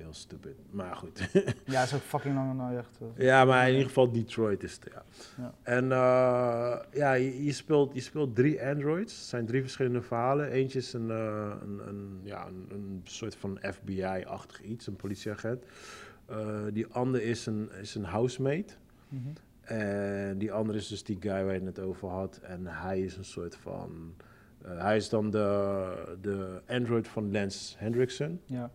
Heel 0.00 0.14
stupid, 0.14 0.56
maar 0.70 0.96
goed. 0.96 1.28
Ja, 1.64 1.82
is 1.82 1.94
ook 1.94 2.00
fucking 2.00 2.34
lang 2.34 2.56
nou 2.56 2.76
echt. 2.76 2.98
eh. 3.00 3.24
Ja, 3.24 3.44
maar 3.44 3.66
in 3.66 3.72
ieder 3.72 3.86
geval 3.86 4.10
Detroit 4.12 4.62
is 4.62 4.72
het, 4.72 4.86
ja. 4.92 5.02
Ja. 5.36 5.54
En 5.62 5.92
eh, 5.92 6.78
ja, 6.92 7.12
je, 7.12 7.44
je, 7.44 7.52
speelt, 7.52 7.94
je 7.94 8.00
speelt 8.00 8.34
drie 8.36 8.62
androids. 8.66 9.14
Het 9.16 9.24
zijn 9.24 9.46
drie 9.46 9.60
verschillende 9.60 10.02
verhalen. 10.02 10.50
Eentje 10.50 10.78
is 10.78 10.92
een, 10.92 11.10
eh, 11.10 11.52
een, 11.62 11.80
een, 11.88 12.20
ja, 12.22 12.46
een, 12.46 12.66
een 12.70 13.00
soort 13.04 13.34
van 13.36 13.58
FBI-achtig 13.62 14.62
iets, 14.62 14.86
een 14.86 14.96
politieagent. 14.96 15.64
Die 16.72 16.86
andere 16.86 17.24
is 17.24 17.46
een, 17.46 17.70
is 17.80 17.94
een 17.94 18.04
housemate. 18.04 18.74
Mhm. 19.08 19.28
En 19.60 20.38
die 20.38 20.52
andere 20.52 20.78
is 20.78 20.88
dus 20.88 21.02
die 21.04 21.16
guy 21.20 21.44
waar 21.44 21.54
je 21.54 21.64
het 21.64 21.78
over 21.80 22.08
had. 22.08 22.40
En 22.42 22.66
hij 22.66 23.00
is 23.00 23.16
een 23.16 23.24
soort 23.24 23.56
van... 23.56 24.14
hij 24.64 24.96
is 24.96 25.08
dan 25.08 25.30
de, 25.30 26.16
de 26.20 26.62
android 26.66 27.08
van 27.08 27.32
Lance 27.32 27.74
Hendrickson. 27.78 28.40
Ja. 28.44 28.70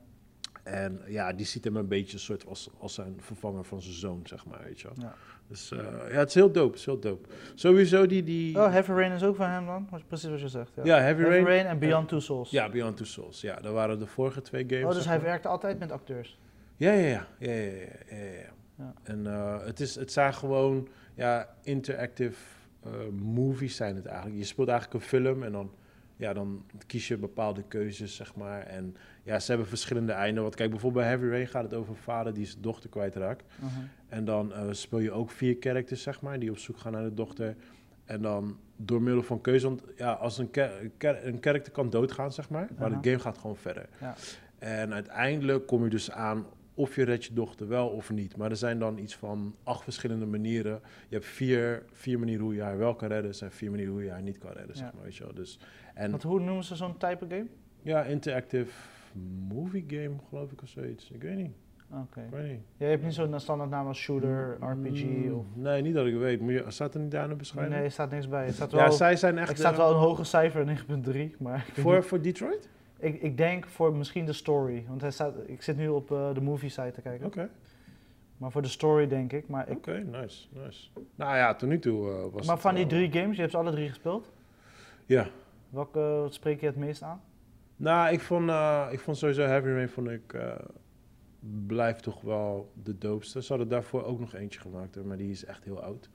En 0.65 1.01
ja, 1.07 1.33
die 1.33 1.45
ziet 1.45 1.63
hem 1.63 1.75
een 1.75 1.87
beetje 1.87 2.13
een 2.13 2.19
soort 2.19 2.45
als, 2.45 2.69
als 2.77 2.93
zijn 2.93 3.15
vervanger 3.19 3.63
van 3.63 3.81
zijn 3.81 3.93
zoon, 3.93 4.21
zeg 4.23 4.45
maar, 4.45 4.63
weet 4.63 4.81
je 4.81 4.87
wel. 4.87 5.05
Ja. 5.05 5.15
Dus 5.47 5.71
eh, 5.71 5.79
ja, 6.11 6.17
het 6.17 6.27
is 6.27 6.33
heel 6.33 6.51
dope, 6.51 6.69
het 6.69 6.79
is 6.79 6.85
heel 6.85 6.99
dope. 6.99 7.29
Sowieso 7.55 8.05
die... 8.05 8.23
die 8.23 8.57
Oh, 8.57 8.71
Heavy 8.71 8.91
Rain 8.91 9.11
is 9.11 9.23
ook 9.23 9.35
van 9.35 9.49
hem 9.49 9.65
dan? 9.65 9.89
Precies 10.07 10.29
wat 10.29 10.41
je 10.41 10.47
zegt. 10.47 10.71
Ja, 10.75 10.83
ja, 10.83 10.97
Heavy, 10.99 11.21
Rain. 11.21 11.65
en 11.65 11.79
Beyond 11.79 12.07
Two 12.07 12.19
Souls. 12.19 12.49
Ja, 12.49 12.69
Beyond 12.69 12.97
Two 12.97 13.05
Souls. 13.05 13.41
Ja, 13.41 13.55
dat 13.55 13.73
waren 13.73 13.99
de 13.99 14.07
vorige 14.07 14.41
twee 14.41 14.65
games. 14.67 14.85
Oh, 14.85 14.91
dus 14.91 15.05
hij 15.05 15.21
werkte 15.21 15.47
altijd 15.47 15.79
met 15.79 15.91
acteurs. 15.91 16.39
Ja, 16.75 16.91
ja, 16.91 17.07
ja. 17.07 17.27
ja, 17.39 17.51
ja, 17.51 17.71
ja, 17.71 18.15
ja, 18.15 18.23
ja. 18.23 18.53
Ja. 18.77 18.93
En 19.03 19.27
eh, 19.27 19.65
het, 19.65 19.79
is, 19.79 19.95
het 19.95 20.11
zijn 20.11 20.33
gewoon 20.33 20.87
ja, 21.13 21.55
interactive 21.63 22.37
eh, 22.83 22.91
movies 23.11 23.75
zijn 23.75 23.95
het 23.95 24.05
eigenlijk. 24.05 24.37
Je 24.37 24.45
speelt 24.45 24.67
eigenlijk 24.67 25.03
een 25.03 25.09
film 25.09 25.43
en 25.43 25.51
dan, 25.51 25.71
ja, 26.15 26.33
dan 26.33 26.65
kies 26.87 27.07
je 27.07 27.17
bepaalde 27.17 27.63
keuzes, 27.67 28.15
zeg 28.15 28.35
maar. 28.35 28.61
En 28.61 28.95
ja, 29.23 29.39
ze 29.39 29.49
hebben 29.49 29.67
verschillende 29.67 30.11
einden. 30.11 30.43
Want 30.43 30.55
kijk, 30.55 30.69
bijvoorbeeld 30.69 31.03
bij 31.05 31.13
Heavy 31.13 31.31
Rain 31.31 31.47
gaat 31.47 31.63
het 31.63 31.73
over 31.73 31.89
een 31.89 32.01
vader 32.01 32.33
die 32.33 32.45
zijn 32.45 32.61
dochter 32.61 32.89
kwijtraakt. 32.89 33.43
Mhm. 33.59 33.69
En 34.07 34.25
dan 34.25 34.53
eh, 34.53 34.63
speel 34.71 34.99
je 34.99 35.11
ook 35.11 35.31
vier 35.31 35.55
characters, 35.59 36.01
zeg 36.01 36.21
maar, 36.21 36.39
die 36.39 36.49
op 36.49 36.57
zoek 36.57 36.77
gaan 36.77 36.91
naar 36.91 37.03
de 37.03 37.13
dochter. 37.13 37.55
En 38.05 38.21
dan 38.21 38.57
door 38.75 39.01
middel 39.01 39.23
van 39.23 39.41
keuze, 39.41 39.67
want 39.67 39.83
ja, 39.97 40.11
als 40.11 40.37
een, 40.37 40.49
een 40.99 41.37
character 41.41 41.71
kan 41.71 41.89
doodgaan, 41.89 42.31
zeg 42.31 42.49
maar, 42.49 42.69
maar 42.77 42.91
Aha. 42.91 42.99
de 42.99 43.09
game 43.09 43.21
gaat 43.21 43.37
gewoon 43.37 43.57
verder. 43.57 43.85
Ja. 44.01 44.15
En 44.59 44.93
uiteindelijk 44.93 45.67
kom 45.67 45.83
je 45.83 45.89
dus 45.89 46.11
aan 46.11 46.45
of 46.75 46.95
je 46.95 47.03
redt 47.03 47.25
je 47.25 47.33
dochter 47.33 47.67
wel 47.67 47.87
of 47.87 48.11
niet. 48.11 48.37
Maar 48.37 48.49
er 48.49 48.55
zijn 48.57 48.79
dan 48.79 48.97
iets 48.97 49.15
van 49.15 49.55
acht 49.63 49.83
verschillende 49.83 50.25
manieren. 50.25 50.81
Je 51.07 51.15
hebt 51.15 51.27
vier, 51.27 51.83
vier 51.91 52.19
manieren 52.19 52.43
hoe 52.43 52.55
je 52.55 52.61
haar 52.61 52.77
wel 52.77 52.95
kan 52.95 53.07
redden. 53.07 53.27
Er 53.29 53.35
zijn 53.35 53.51
vier 53.51 53.69
manieren 53.69 53.93
hoe 53.93 54.03
je 54.03 54.09
haar 54.11 54.21
niet 54.21 54.37
kan 54.37 54.51
redden, 54.51 54.75
Ja. 54.75 54.81
zeg 54.81 54.93
maar, 54.93 55.03
weet 55.03 55.15
je 55.15 55.23
wel. 55.23 55.33
Dus, 55.33 55.59
en 55.93 56.09
Want 56.11 56.23
hoe 56.23 56.39
noemen 56.39 56.63
ze 56.63 56.75
zo'n 56.75 56.97
type 56.97 57.25
game? 57.29 57.47
ja, 57.81 58.03
interactive 58.03 58.71
movie 59.49 59.83
game, 59.87 60.15
geloof 60.29 60.51
ik, 60.51 60.61
of 60.61 60.69
zoiets. 60.69 61.11
Ik 61.11 61.21
weet 61.21 61.35
niet. 61.37 61.51
Oké. 61.91 62.21
Ik 62.21 62.29
weet 62.31 62.51
niet. 62.51 62.61
Jij 62.77 62.89
hebt 62.89 63.03
niet 63.03 63.13
zo'n 63.13 63.39
standaard 63.39 63.69
naam 63.69 63.87
als 63.87 63.97
shooter, 63.99 64.57
RPG 64.61 65.03
Mm, 65.03 65.33
of... 65.33 65.45
Nee, 65.53 65.81
niet 65.81 65.93
dat 65.93 66.05
ik 66.05 66.15
weet. 66.17 66.39
Je, 66.45 66.63
staat 66.67 66.93
er 66.93 66.99
niet 66.99 67.11
daar 67.11 67.23
in 67.23 67.29
de 67.29 67.35
beschrijving? 67.35 67.75
Nee, 67.75 67.83
er 67.83 67.91
staat 67.91 68.11
niks 68.11 68.27
bij. 68.29 68.45
Het 68.45 68.55
staat 68.55 68.71
ja, 68.71 68.77
wel, 68.77 68.91
zij 68.91 69.15
zijn 69.15 69.37
echt... 69.37 69.49
ik 69.49 69.57
staat 69.57 69.77
wel 69.77 69.89
een 69.91 69.97
hoger 69.97 70.25
cijfer, 70.25 70.83
9.3, 71.33 71.37
maar 71.39 71.65
voor, 71.73 72.03
voor 72.03 72.21
Detroit? 72.21 72.69
Ik, 73.05 73.21
ik 73.21 73.37
denk 73.37 73.67
voor 73.67 73.95
misschien 73.95 74.25
de 74.25 74.33
story. 74.33 74.85
Want 74.87 75.01
hij 75.01 75.11
staat, 75.11 75.33
ik 75.45 75.61
zit 75.61 75.77
nu 75.77 75.87
op 75.87 76.11
eh, 76.11 76.33
de 76.33 76.41
movie 76.41 76.69
site 76.69 76.91
te 76.93 77.01
kijken. 77.01 77.25
Oké, 77.25 77.49
Maar 78.37 78.51
voor 78.51 78.61
de 78.61 78.67
story 78.67 79.07
denk 79.07 79.33
ik. 79.33 79.47
Maar, 79.47 79.69
ik, 79.69 79.77
oké, 79.77 79.97
nice, 80.11 80.47
nice. 80.51 80.89
Nou 81.15 81.35
ja, 81.37 81.55
tot 81.55 81.69
nu 81.69 81.79
toe 81.79 82.09
eh, 82.11 82.23
was 82.33 82.47
maar 82.47 82.59
van 82.59 82.75
die 82.75 82.85
wel- 82.85 82.93
drie 82.93 83.11
games, 83.11 83.35
je 83.35 83.39
hebt 83.41 83.51
ze 83.53 83.57
alle 83.59 83.71
drie 83.71 83.87
gespeeld. 83.89 84.31
Ja. 85.05 85.27
Welke 85.69 85.99
eh, 85.99 86.31
spreek 86.31 86.59
je 86.59 86.65
het 86.65 86.75
meest 86.75 87.01
aan? 87.01 87.21
Nou, 87.75 88.13
ik 88.13 88.19
vond, 88.21 88.49
eh, 88.49 88.87
ik 88.91 88.99
vond 88.99 89.17
sowieso 89.17 89.41
Heavy 89.41 89.67
Rain 89.67 89.89
vond 89.89 90.09
ik, 90.09 90.33
eh, 90.33 90.55
blijft 91.65 92.03
toch 92.03 92.21
wel 92.21 92.71
de 92.83 92.97
doopste. 92.97 93.41
Ze 93.41 93.47
hadden 93.49 93.67
daarvoor 93.69 94.03
ook 94.03 94.19
nog 94.19 94.33
eentje 94.33 94.59
gemaakt, 94.59 95.03
maar 95.05 95.17
die 95.17 95.31
is 95.31 95.45
echt 95.45 95.63
heel 95.63 95.81
oud. 95.81 96.09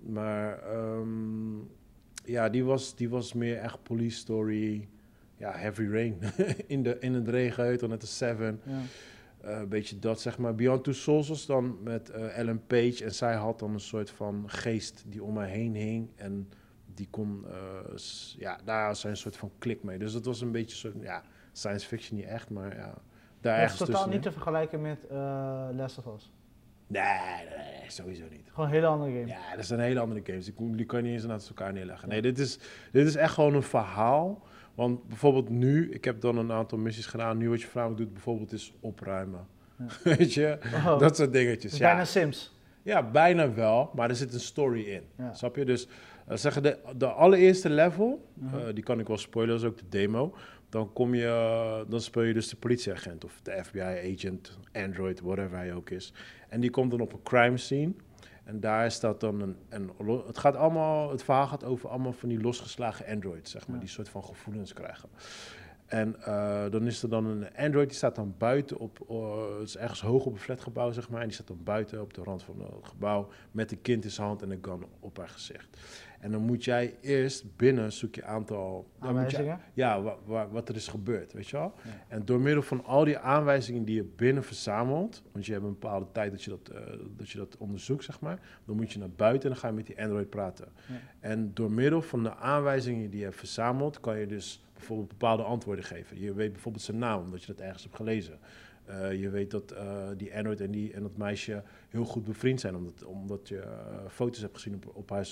Maar 0.00 0.58
ehm, 0.62 1.56
ja, 2.24 2.48
die 2.48 2.64
was, 2.64 2.94
die 2.96 3.08
was 3.08 3.32
meer 3.32 3.56
echt 3.56 3.82
police 3.82 4.16
story. 4.18 4.88
Ja, 5.38 5.52
Heavy 5.52 5.88
Rain. 5.90 6.18
in, 6.66 6.82
de, 6.82 6.96
in 6.98 7.14
het 7.14 7.28
regen 7.28 7.88
net 7.88 8.00
de 8.00 8.06
Seven. 8.06 8.60
Ja. 8.64 8.80
Eh, 9.40 9.58
een 9.58 9.68
beetje 9.68 9.98
dat, 9.98 10.20
zeg 10.20 10.38
maar. 10.38 10.54
Beyond 10.54 10.84
Two 10.84 10.92
Souls 10.92 11.28
was 11.28 11.46
dan 11.46 11.78
met 11.82 12.10
eh, 12.10 12.38
Ellen 12.38 12.66
Page. 12.66 13.04
En 13.04 13.14
zij 13.14 13.34
had 13.34 13.58
dan 13.58 13.72
een 13.72 13.80
soort 13.80 14.10
van 14.10 14.44
geest 14.46 15.04
die 15.06 15.22
om 15.22 15.34
mij 15.34 15.48
heen 15.48 15.74
hing. 15.74 16.10
En 16.16 16.48
die 16.94 17.08
kon, 17.10 17.44
eh, 17.48 17.96
ja, 18.36 18.58
daar 18.64 18.86
had 18.86 18.98
zij 18.98 19.10
een 19.10 19.16
soort 19.16 19.36
van 19.36 19.50
klik 19.58 19.82
mee. 19.82 19.98
Dus 19.98 20.12
dat 20.12 20.24
was 20.24 20.40
een 20.40 20.52
beetje 20.52 20.76
soort, 20.76 20.94
ja, 21.00 21.22
science 21.52 21.86
fiction 21.86 22.18
niet 22.18 22.26
echt, 22.26 22.50
maar 22.50 22.76
ja, 22.76 22.94
daar 23.40 23.60
Dat 23.60 23.70
is 23.70 23.76
totaal 23.76 24.08
niet 24.08 24.22
te 24.22 24.32
vergelijken 24.32 24.80
met 24.80 24.98
Last 25.76 25.98
of 25.98 26.14
Us. 26.14 26.32
Nee, 26.86 27.02
nee, 27.02 27.80
nee, 27.80 27.90
sowieso 27.90 28.24
niet. 28.30 28.48
Gewoon 28.50 28.66
een 28.66 28.74
hele 28.74 28.86
andere 28.86 29.10
game. 29.12 29.26
Ja, 29.26 29.56
dat 29.56 29.64
zijn 29.64 29.80
hele 29.80 30.00
andere 30.00 30.20
games. 30.24 30.44
Die, 30.44 30.76
die 30.76 30.86
kan 30.86 30.98
je 30.98 31.04
niet 31.04 31.14
eens 31.14 31.24
naast 31.26 31.48
elkaar 31.48 31.72
neerleggen. 31.72 32.08
Nee, 32.08 32.22
dit 32.22 32.38
is, 32.38 32.58
dit 32.92 33.06
is 33.06 33.16
echt 33.16 33.34
gewoon 33.34 33.54
een 33.54 33.62
verhaal. 33.62 34.42
Want 34.78 35.08
bijvoorbeeld 35.08 35.48
nu, 35.48 35.90
ik 35.90 36.04
heb 36.04 36.20
dan 36.20 36.36
een 36.36 36.52
aantal 36.52 36.78
missies 36.78 37.06
gedaan. 37.06 37.38
Nu 37.38 37.48
wat 37.48 37.60
je 37.60 37.66
vrouw 37.66 37.94
doet 37.94 38.12
bijvoorbeeld 38.12 38.52
is 38.52 38.72
opruimen. 38.80 39.46
Ja. 39.78 39.86
Weet 40.16 40.34
je? 40.34 40.58
Oh, 40.74 40.98
Dat 40.98 41.16
soort 41.16 41.32
dingetjes. 41.32 41.72
Ja. 41.76 41.88
bijna 41.88 42.04
Sims. 42.04 42.54
ja, 42.82 43.10
bijna 43.10 43.52
wel. 43.54 43.90
Maar 43.94 44.08
er 44.08 44.16
zit 44.16 44.34
een 44.34 44.40
story 44.40 44.82
in. 44.82 45.02
Ja. 45.16 45.34
Snap 45.34 45.56
je? 45.56 45.64
Dus 45.64 45.88
eh, 46.26 46.36
zeggen 46.36 46.62
de, 46.62 46.78
de 46.96 47.06
allereerste 47.06 47.70
level, 47.70 48.28
Mhm. 48.34 48.58
eh, 48.58 48.74
die 48.74 48.82
kan 48.84 49.00
ik 49.00 49.06
wel 49.06 49.18
spoilen, 49.18 49.54
dat 49.54 49.64
is 49.64 49.70
ook 49.70 49.78
de 49.78 49.88
demo. 49.88 50.34
Dan 50.68 50.92
kom 50.92 51.14
je, 51.14 51.26
eh, 51.26 51.90
dan 51.90 52.00
speel 52.00 52.22
je 52.22 52.32
dus 52.34 52.48
de 52.48 52.56
politieagent 52.56 53.24
of 53.24 53.40
de 53.42 53.60
FBI-agent, 53.64 54.58
Android, 54.72 55.20
whatever 55.20 55.56
hij 55.56 55.72
ook 55.74 55.90
is. 55.90 56.12
En 56.48 56.60
die 56.60 56.70
komt 56.70 56.90
dan 56.90 57.00
op 57.00 57.12
een 57.12 57.22
crime 57.22 57.56
scene. 57.56 57.92
En 58.48 58.60
daar 58.60 58.90
staat 58.90 59.20
dan 59.20 59.40
een, 59.40 59.56
een 59.68 59.90
het 60.26 60.38
gaat 60.38 60.56
allemaal, 60.56 61.10
het 61.10 61.22
verhaal 61.22 61.46
gaat 61.46 61.64
over 61.64 61.88
allemaal 61.88 62.12
van 62.12 62.28
die 62.28 62.40
losgeslagen 62.40 63.06
androids, 63.06 63.50
zeg 63.50 63.66
maar, 63.66 63.76
Ja. 63.76 63.82
die 63.82 63.90
soort 63.90 64.08
van 64.08 64.24
gevoelens 64.24 64.72
krijgen. 64.72 65.08
En 65.86 66.22
eh, 66.22 66.70
dan 66.70 66.86
is 66.86 67.02
er 67.02 67.08
dan 67.08 67.24
een 67.24 67.56
Android, 67.56 67.88
die 67.88 67.96
staat 67.96 68.14
dan 68.14 68.34
buiten 68.38 68.78
op, 68.78 68.98
eh, 69.08 69.58
het 69.58 69.68
is 69.68 69.76
ergens 69.76 70.00
hoog 70.00 70.24
op 70.24 70.32
een 70.32 70.38
flatgebouw, 70.38 70.92
zeg 70.92 71.08
maar. 71.08 71.20
En 71.20 71.26
die 71.26 71.34
staat 71.34 71.46
dan 71.46 71.60
buiten 71.64 72.00
op 72.00 72.14
de 72.14 72.22
rand 72.22 72.42
van 72.42 72.60
het 72.60 72.86
gebouw 72.88 73.28
met 73.50 73.72
een 73.72 73.82
kind 73.82 74.04
in 74.04 74.10
zijn 74.10 74.26
hand 74.26 74.42
en 74.42 74.50
een 74.50 74.58
gun 74.62 74.84
op 75.00 75.16
haar 75.16 75.28
gezicht. 75.28 75.78
En 76.18 76.30
dan 76.30 76.42
moet 76.42 76.64
jij 76.64 76.96
eerst 77.00 77.56
binnen 77.56 77.92
zoek 77.92 78.14
je 78.14 78.24
aantal 78.24 78.86
je- 79.00 79.06
Aanwijzingen. 79.06 79.60
ja, 79.74 80.02
wa- 80.02 80.16
wa- 80.24 80.48
wat 80.48 80.68
er 80.68 80.74
is 80.76 80.88
gebeurd, 80.88 81.32
weet 81.32 81.48
je 81.48 81.56
wel. 81.56 81.74
Ja. 81.84 81.90
En 82.08 82.24
door 82.24 82.40
middel 82.40 82.62
van 82.62 82.84
al 82.84 83.04
die 83.04 83.18
aanwijzingen 83.18 83.84
die 83.84 83.94
je 83.94 84.04
binnen 84.04 84.42
verzamelt, 84.44 85.22
want 85.32 85.46
je 85.46 85.52
hebt 85.52 85.64
een 85.64 85.70
bepaalde 85.70 86.06
tijd 86.12 86.30
dat 86.30 86.42
je 86.42 86.50
dat, 86.50 86.68
eh, 86.68 86.82
dat, 87.16 87.30
je 87.30 87.38
dat 87.38 87.56
onderzoekt, 87.58 88.04
zeg 88.04 88.20
maar, 88.20 88.40
dan 88.64 88.76
moet 88.76 88.92
je 88.92 88.98
naar 88.98 89.10
buiten 89.10 89.42
en 89.42 89.48
dan 89.48 89.58
ga 89.58 89.68
je 89.68 89.74
met 89.74 89.86
die 89.86 90.02
Android 90.02 90.30
praten. 90.30 90.68
Ja. 90.86 90.94
En 91.20 91.50
door 91.54 91.70
middel 91.72 92.02
van 92.02 92.22
de 92.22 92.34
aanwijzingen 92.36 93.10
die 93.10 93.18
je 93.18 93.24
hebt 93.24 93.36
verzameld, 93.36 94.00
kan 94.00 94.18
je 94.18 94.26
dus 94.26 94.62
bijvoorbeeld 94.74 95.08
bepaalde 95.08 95.42
antwoorden 95.42 95.84
geven. 95.84 96.20
Je 96.20 96.32
weet 96.34 96.52
bijvoorbeeld 96.52 96.84
zijn 96.84 96.98
naam, 96.98 97.20
omdat 97.22 97.40
je 97.40 97.46
dat 97.52 97.60
ergens 97.64 97.82
hebt 97.82 97.96
gelezen. 97.96 98.38
Eh, 98.88 99.20
je 99.20 99.30
weet 99.30 99.50
dat 99.50 99.70
eh, 99.70 100.08
die 100.16 100.36
Android 100.36 100.60
en, 100.60 100.70
die, 100.70 100.92
en 100.92 101.02
dat 101.02 101.16
meisje 101.16 101.62
heel 101.88 102.04
goed 102.04 102.24
bevriend 102.24 102.60
zijn, 102.60 102.76
omdat, 102.76 103.04
omdat 103.04 103.48
je 103.48 103.58
eh, 103.58 103.70
foto's 104.08 104.40
hebt 104.40 104.54
gezien 104.54 104.74
op, 104.74 104.96
op 104.96 105.10
haar 105.10 105.28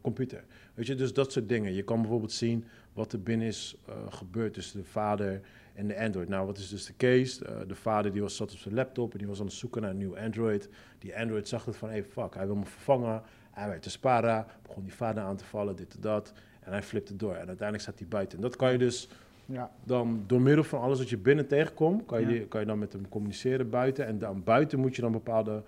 computer. 0.00 0.44
Weet 0.74 0.86
je, 0.86 0.94
dus 0.94 1.12
dat 1.12 1.32
soort 1.32 1.48
dingen. 1.48 1.72
Je 1.72 1.82
kan 1.82 2.00
bijvoorbeeld 2.00 2.32
zien 2.32 2.64
wat 2.92 3.12
er 3.12 3.22
binnen 3.22 3.46
is 3.46 3.76
gebeurd 4.08 4.54
tussen 4.54 4.80
de 4.80 4.86
vader 4.86 5.40
en 5.74 5.86
de 5.86 6.00
Android. 6.00 6.28
Nou, 6.28 6.46
wat 6.46 6.58
is 6.58 6.68
dus 6.68 6.86
de 6.86 6.96
case? 6.96 7.64
De 7.66 7.74
vader 7.74 8.12
die 8.12 8.22
was, 8.22 8.36
zat 8.36 8.52
op 8.52 8.58
zijn 8.58 8.74
laptop 8.74 9.12
en 9.12 9.18
die 9.18 9.26
was 9.26 9.40
aan 9.40 9.46
het 9.46 9.54
zoeken 9.54 9.82
naar 9.82 9.90
een 9.90 9.96
nieuw 9.96 10.18
Android. 10.18 10.68
Die 10.98 11.18
Android 11.18 11.48
zag 11.48 11.64
het 11.64 11.76
van, 11.76 11.88
hey 11.88 12.04
fuck, 12.04 12.34
hij 12.34 12.46
wil 12.46 12.56
me 12.56 12.64
vervangen. 12.64 13.22
Hij 13.50 13.68
werd 13.68 13.82
te 13.82 13.90
sparen, 13.90 14.46
begon 14.62 14.82
die 14.82 14.94
vader 14.94 15.22
aan 15.22 15.36
te 15.36 15.44
vallen, 15.44 15.76
dit 15.76 15.94
en 15.94 16.00
dat. 16.00 16.32
En 16.60 16.72
hij 16.72 16.82
flipte 16.82 17.16
door. 17.16 17.34
En 17.34 17.46
uiteindelijk 17.46 17.80
staat 17.80 17.98
hij 17.98 18.08
buiten. 18.08 18.36
En 18.36 18.42
dat 18.42 18.56
kan 18.56 18.72
je 18.72 18.78
dus 18.78 19.08
Ja. 19.52 19.70
dan 19.84 20.24
door 20.26 20.40
middel 20.40 20.64
van 20.64 20.80
alles 20.80 20.98
wat 20.98 21.08
je 21.08 21.18
binnen 21.18 21.46
tegenkomt, 21.46 22.06
kan 22.06 22.20
je, 22.20 22.40
Ja. 22.40 22.46
kan 22.48 22.60
je 22.60 22.66
dan 22.66 22.78
met 22.78 22.92
hem 22.92 23.08
communiceren 23.08 23.70
buiten. 23.70 24.06
En 24.06 24.18
dan 24.18 24.44
buiten 24.44 24.78
moet 24.80 24.96
je 24.96 25.02
dan 25.02 25.12
bepaalde. 25.12 25.62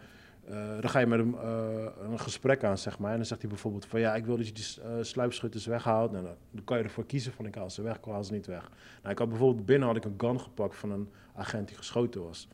eh, 0.48 0.80
dan 0.80 0.90
ga 0.90 0.98
je 0.98 1.06
met 1.06 1.18
hem 1.18 1.34
eh, 1.34 1.84
een 2.10 2.18
gesprek 2.18 2.64
aan, 2.64 2.78
zeg 2.78 2.98
maar. 2.98 3.10
En 3.10 3.16
dan 3.16 3.26
zegt 3.26 3.40
hij 3.40 3.50
bijvoorbeeld 3.50 3.86
van 3.86 4.00
ja, 4.00 4.14
ik 4.14 4.24
wil 4.26 4.36
dat 4.36 4.46
je 4.46 4.52
die 4.52 4.64
uh, 4.84 5.02
sluipschutters 5.02 5.66
weghaalt. 5.66 6.10
Nou, 6.12 6.24
dan, 6.24 6.34
dan 6.50 6.64
kan 6.64 6.78
je 6.78 6.82
ervoor 6.84 7.06
kiezen 7.06 7.32
van 7.32 7.46
ik 7.46 7.54
haal 7.54 7.70
ze 7.70 7.82
weg, 7.82 7.96
ik 7.96 8.04
haal 8.04 8.24
ze 8.24 8.32
niet 8.32 8.46
weg. 8.46 8.70
Nou, 9.00 9.12
ik 9.12 9.18
had 9.18 9.28
bijvoorbeeld 9.28 9.66
binnen 9.66 9.88
had 9.88 9.96
ik 9.96 10.04
een 10.04 10.14
gun 10.16 10.40
gepakt 10.40 10.76
van 10.76 10.90
een 10.90 11.08
agent 11.34 11.68
die 11.68 11.76
geschoten 11.76 12.22
was. 12.22 12.48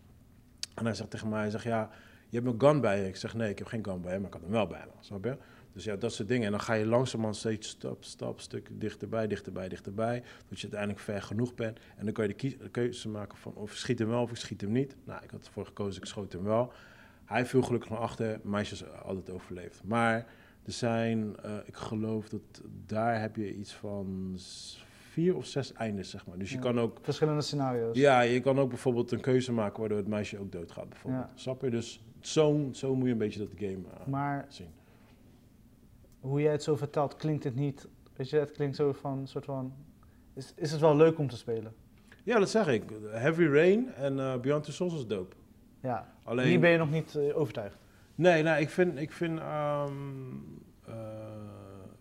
En 0.74 0.84
hij 0.84 0.94
zegt 0.94 1.10
tegen 1.10 1.28
mij, 1.28 1.40
hij 1.40 1.50
zegt 1.50 1.64
ja, 1.64 1.90
je 2.28 2.40
hebt 2.40 2.52
een 2.52 2.60
gun 2.68 2.80
bij 2.80 3.00
je. 3.00 3.06
Ik 3.08 3.16
zeg 3.16 3.34
nee, 3.34 3.50
ik 3.50 3.58
heb 3.58 3.66
geen 3.66 3.84
gun 3.84 4.00
bij 4.00 4.12
je, 4.12 4.18
maar 4.18 4.26
ik 4.28 4.32
had 4.34 4.42
hem 4.42 4.50
wel 4.52 4.66
bij 4.66 4.84
me, 4.86 4.92
snap 5.00 5.24
je? 5.24 5.36
Dus 5.78 5.86
ja, 5.86 5.96
dat 5.96 6.12
soort 6.12 6.28
dingen. 6.28 6.44
En 6.46 6.50
dan 6.50 6.60
ga 6.60 6.74
je 6.74 6.86
langzamerhand 6.86 7.36
steeds 7.36 7.68
stap, 7.68 8.04
stap, 8.04 8.40
stuk 8.40 8.68
dichterbij, 8.72 9.26
dichterbij, 9.26 9.68
dichterbij. 9.68 10.22
Dat 10.48 10.56
je 10.58 10.62
uiteindelijk 10.62 11.00
ver 11.00 11.22
genoeg 11.22 11.54
bent. 11.54 11.78
En 11.96 12.04
dan 12.04 12.12
kan 12.14 12.28
je 12.28 12.34
de, 12.58 12.68
keuze 12.70 13.08
maken 13.08 13.38
van 13.38 13.52
of 13.54 13.70
ik 13.70 13.76
schiet 13.76 13.98
hem 13.98 14.08
wel 14.08 14.22
of 14.22 14.30
ik 14.30 14.36
schiet 14.36 14.60
hem 14.60 14.72
niet. 14.72 14.96
Nou, 15.04 15.22
ik 15.24 15.30
had 15.30 15.46
ervoor 15.46 15.66
gekozen, 15.66 16.02
ik 16.02 16.08
schoot 16.08 16.32
hem 16.32 16.42
wel. 16.44 16.72
Hij 17.24 17.46
viel 17.46 17.62
gelukkig 17.62 17.90
naar 17.90 17.98
achter, 17.98 18.40
meisjes 18.42 18.90
altijd 19.02 19.30
overleefd. 19.30 19.80
Maar 19.84 20.14
er 20.64 20.72
zijn, 20.72 21.36
eh, 21.42 21.52
ik 21.64 21.76
geloof 21.76 22.28
dat 22.28 22.40
daar 22.86 23.20
heb 23.20 23.36
je 23.36 23.54
iets 23.56 23.72
van 23.72 24.34
vier 25.10 25.36
of 25.36 25.46
zes 25.46 25.72
eindes, 25.72 26.10
zeg 26.10 26.26
maar. 26.26 26.38
Dus 26.38 26.50
je 26.50 26.56
Ja. 26.56 26.62
kan 26.62 26.80
ook 26.80 26.98
Verschillende 27.02 27.42
scenario's. 27.42 27.96
ja, 27.96 28.20
je 28.20 28.40
kan 28.40 28.58
ook 28.58 28.68
bijvoorbeeld 28.68 29.12
een 29.12 29.20
keuze 29.20 29.52
maken 29.52 29.80
waardoor 29.80 29.98
het 29.98 30.08
meisje 30.08 30.38
ook 30.38 30.52
doodgaat, 30.52 30.88
bijvoorbeeld. 30.88 31.24
Ja. 31.24 31.32
Snap 31.34 31.62
je? 31.62 31.70
Dus 31.70 32.02
zo, 32.20 32.68
zo 32.72 32.94
moet 32.94 33.06
je 33.06 33.12
een 33.12 33.18
beetje 33.18 33.38
dat 33.38 33.48
game 33.56 33.78
eh, 34.00 34.06
Maar 34.06 34.46
zien. 34.48 34.68
Hoe 36.20 36.40
jij 36.40 36.52
het 36.52 36.62
zo 36.62 36.76
vertelt, 36.76 37.16
klinkt 37.16 37.44
het 37.44 37.54
niet. 37.54 37.88
Weet 38.16 38.30
je, 38.30 38.36
het 38.38 38.50
klinkt 38.52 38.76
zo 38.76 38.92
van 38.92 39.26
soort 39.26 39.44
van. 39.44 39.72
Is, 40.34 40.52
is 40.56 40.70
het 40.70 40.80
wel 40.80 40.96
leuk 40.96 41.18
om 41.18 41.28
te 41.28 41.36
spelen? 41.36 41.74
Ja, 42.24 42.38
dat 42.38 42.50
zeg 42.50 42.66
ik. 42.68 42.82
Heavy 43.10 43.44
Rain 43.44 43.94
en 43.94 44.18
eh 44.20 44.40
Beyond 44.40 44.64
Two 44.64 44.72
Souls 44.72 44.94
is 44.94 45.06
dope. 45.06 45.36
Ja. 45.82 46.12
Alleen, 46.22 46.46
Hier 46.46 46.60
ben 46.60 46.70
je 46.70 46.78
nog 46.78 46.90
niet 46.90 47.14
eh, 47.16 47.38
overtuigd. 47.38 47.76
Nee, 48.14 48.42
nou, 48.42 48.60
ik 48.60 48.68
vind, 48.70 48.98
ik 48.98 49.12
vind 49.12 49.38
ehm, 49.38 49.92
eh, 50.84 50.94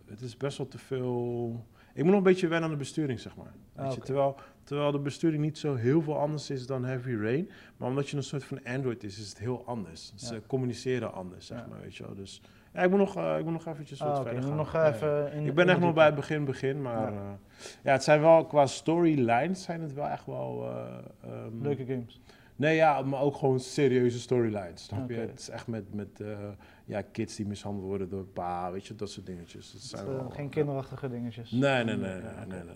het 0.05 0.21
is 0.21 0.37
best 0.37 0.57
wel 0.57 0.67
te 0.67 0.77
veel... 0.77 1.65
Ik 1.93 2.03
moet 2.03 2.11
nog 2.11 2.17
een 2.17 2.23
beetje 2.31 2.47
wennen 2.47 2.65
aan 2.69 2.75
de 2.75 2.81
besturing, 2.81 3.19
zeg 3.19 3.35
maar. 3.35 3.53
Weet 3.73 3.85
Ah, 3.85 3.91
je, 3.91 3.97
oké. 3.97 4.05
terwijl, 4.05 4.35
terwijl 4.63 4.91
de 4.91 4.99
besturing 4.99 5.43
niet 5.43 5.57
zo 5.57 5.75
heel 5.75 6.01
veel 6.01 6.17
anders 6.19 6.49
is 6.49 6.65
dan 6.67 6.85
Heavy 6.85 7.15
Rain. 7.15 7.49
Maar 7.77 7.89
omdat 7.89 8.09
je 8.09 8.17
een 8.17 8.23
soort 8.23 8.43
van 8.43 8.63
Android 8.63 9.03
is, 9.03 9.19
is 9.19 9.29
het 9.29 9.37
heel 9.39 9.65
anders. 9.65 10.13
Ze 10.15 10.33
Ja. 10.33 10.39
communiceren 10.47 11.13
anders, 11.13 11.45
zeg 11.45 11.59
Ja. 11.59 11.65
maar, 11.67 11.81
weet 11.81 11.95
je 11.95 12.03
wel. 12.03 12.15
Dus 12.15 12.41
ja, 12.77 12.83
ik 12.83 12.89
moet 12.89 12.99
nog, 12.99 13.15
eh, 13.15 13.37
ik 13.37 13.43
moet 13.43 13.53
nog 13.53 13.65
eventjes 13.67 13.99
wat 13.99 14.09
Ah, 14.09 14.19
oké, 14.19 14.23
verder 14.29 14.43
gaan. 14.43 14.55
nog 14.55 14.73
even 14.73 15.31
in 15.33 15.45
Ik 15.45 15.53
ben 15.55 15.65
in 15.65 15.69
echt 15.71 15.79
nog 15.79 15.93
bij 15.93 16.05
het 16.05 16.15
begin, 16.15 16.45
begin, 16.45 16.81
maar 16.81 17.13
Ja. 17.13 17.19
ja. 17.19 17.37
ja, 17.83 17.91
het 17.91 18.03
zijn 18.03 18.21
wel 18.21 18.45
qua 18.45 18.65
storylines 18.65 19.63
zijn 19.63 19.81
het 19.81 19.93
wel 19.93 20.07
echt 20.07 20.25
wel. 20.25 20.69
eh, 20.69 20.97
ehm, 21.31 21.61
Leuke 21.61 21.85
games. 21.85 22.21
Nee, 22.55 22.75
ja, 22.75 23.01
maar 23.01 23.21
ook 23.21 23.35
gewoon 23.35 23.59
serieuze 23.59 24.19
storylines. 24.19 24.83
Snap 24.83 25.09
je? 25.09 25.15
Het 25.15 25.39
is 25.39 25.49
echt 25.49 25.67
met, 25.67 25.93
met 25.93 26.21
eh, 26.21 26.37
ja, 26.85 27.01
kids 27.01 27.35
die 27.35 27.45
mishandeld 27.47 27.85
worden 27.85 28.09
door 28.09 28.23
pa, 28.25 28.71
weet 28.71 28.85
je, 28.87 28.95
dat 28.95 29.09
soort 29.09 29.25
dingetjes. 29.25 29.71
Dat 29.71 29.81
zijn 29.81 30.05
Eh, 30.07 30.13
wel, 30.15 30.29
geen 30.29 30.49
kinderachtige 30.49 31.09
dingetjes. 31.09 31.51
Nee, 31.51 31.83
nee, 31.83 31.95
nee, 31.97 31.97
nee, 31.97 32.21
nee, 32.21 32.45
nee, 32.47 32.63
nee. 32.63 32.75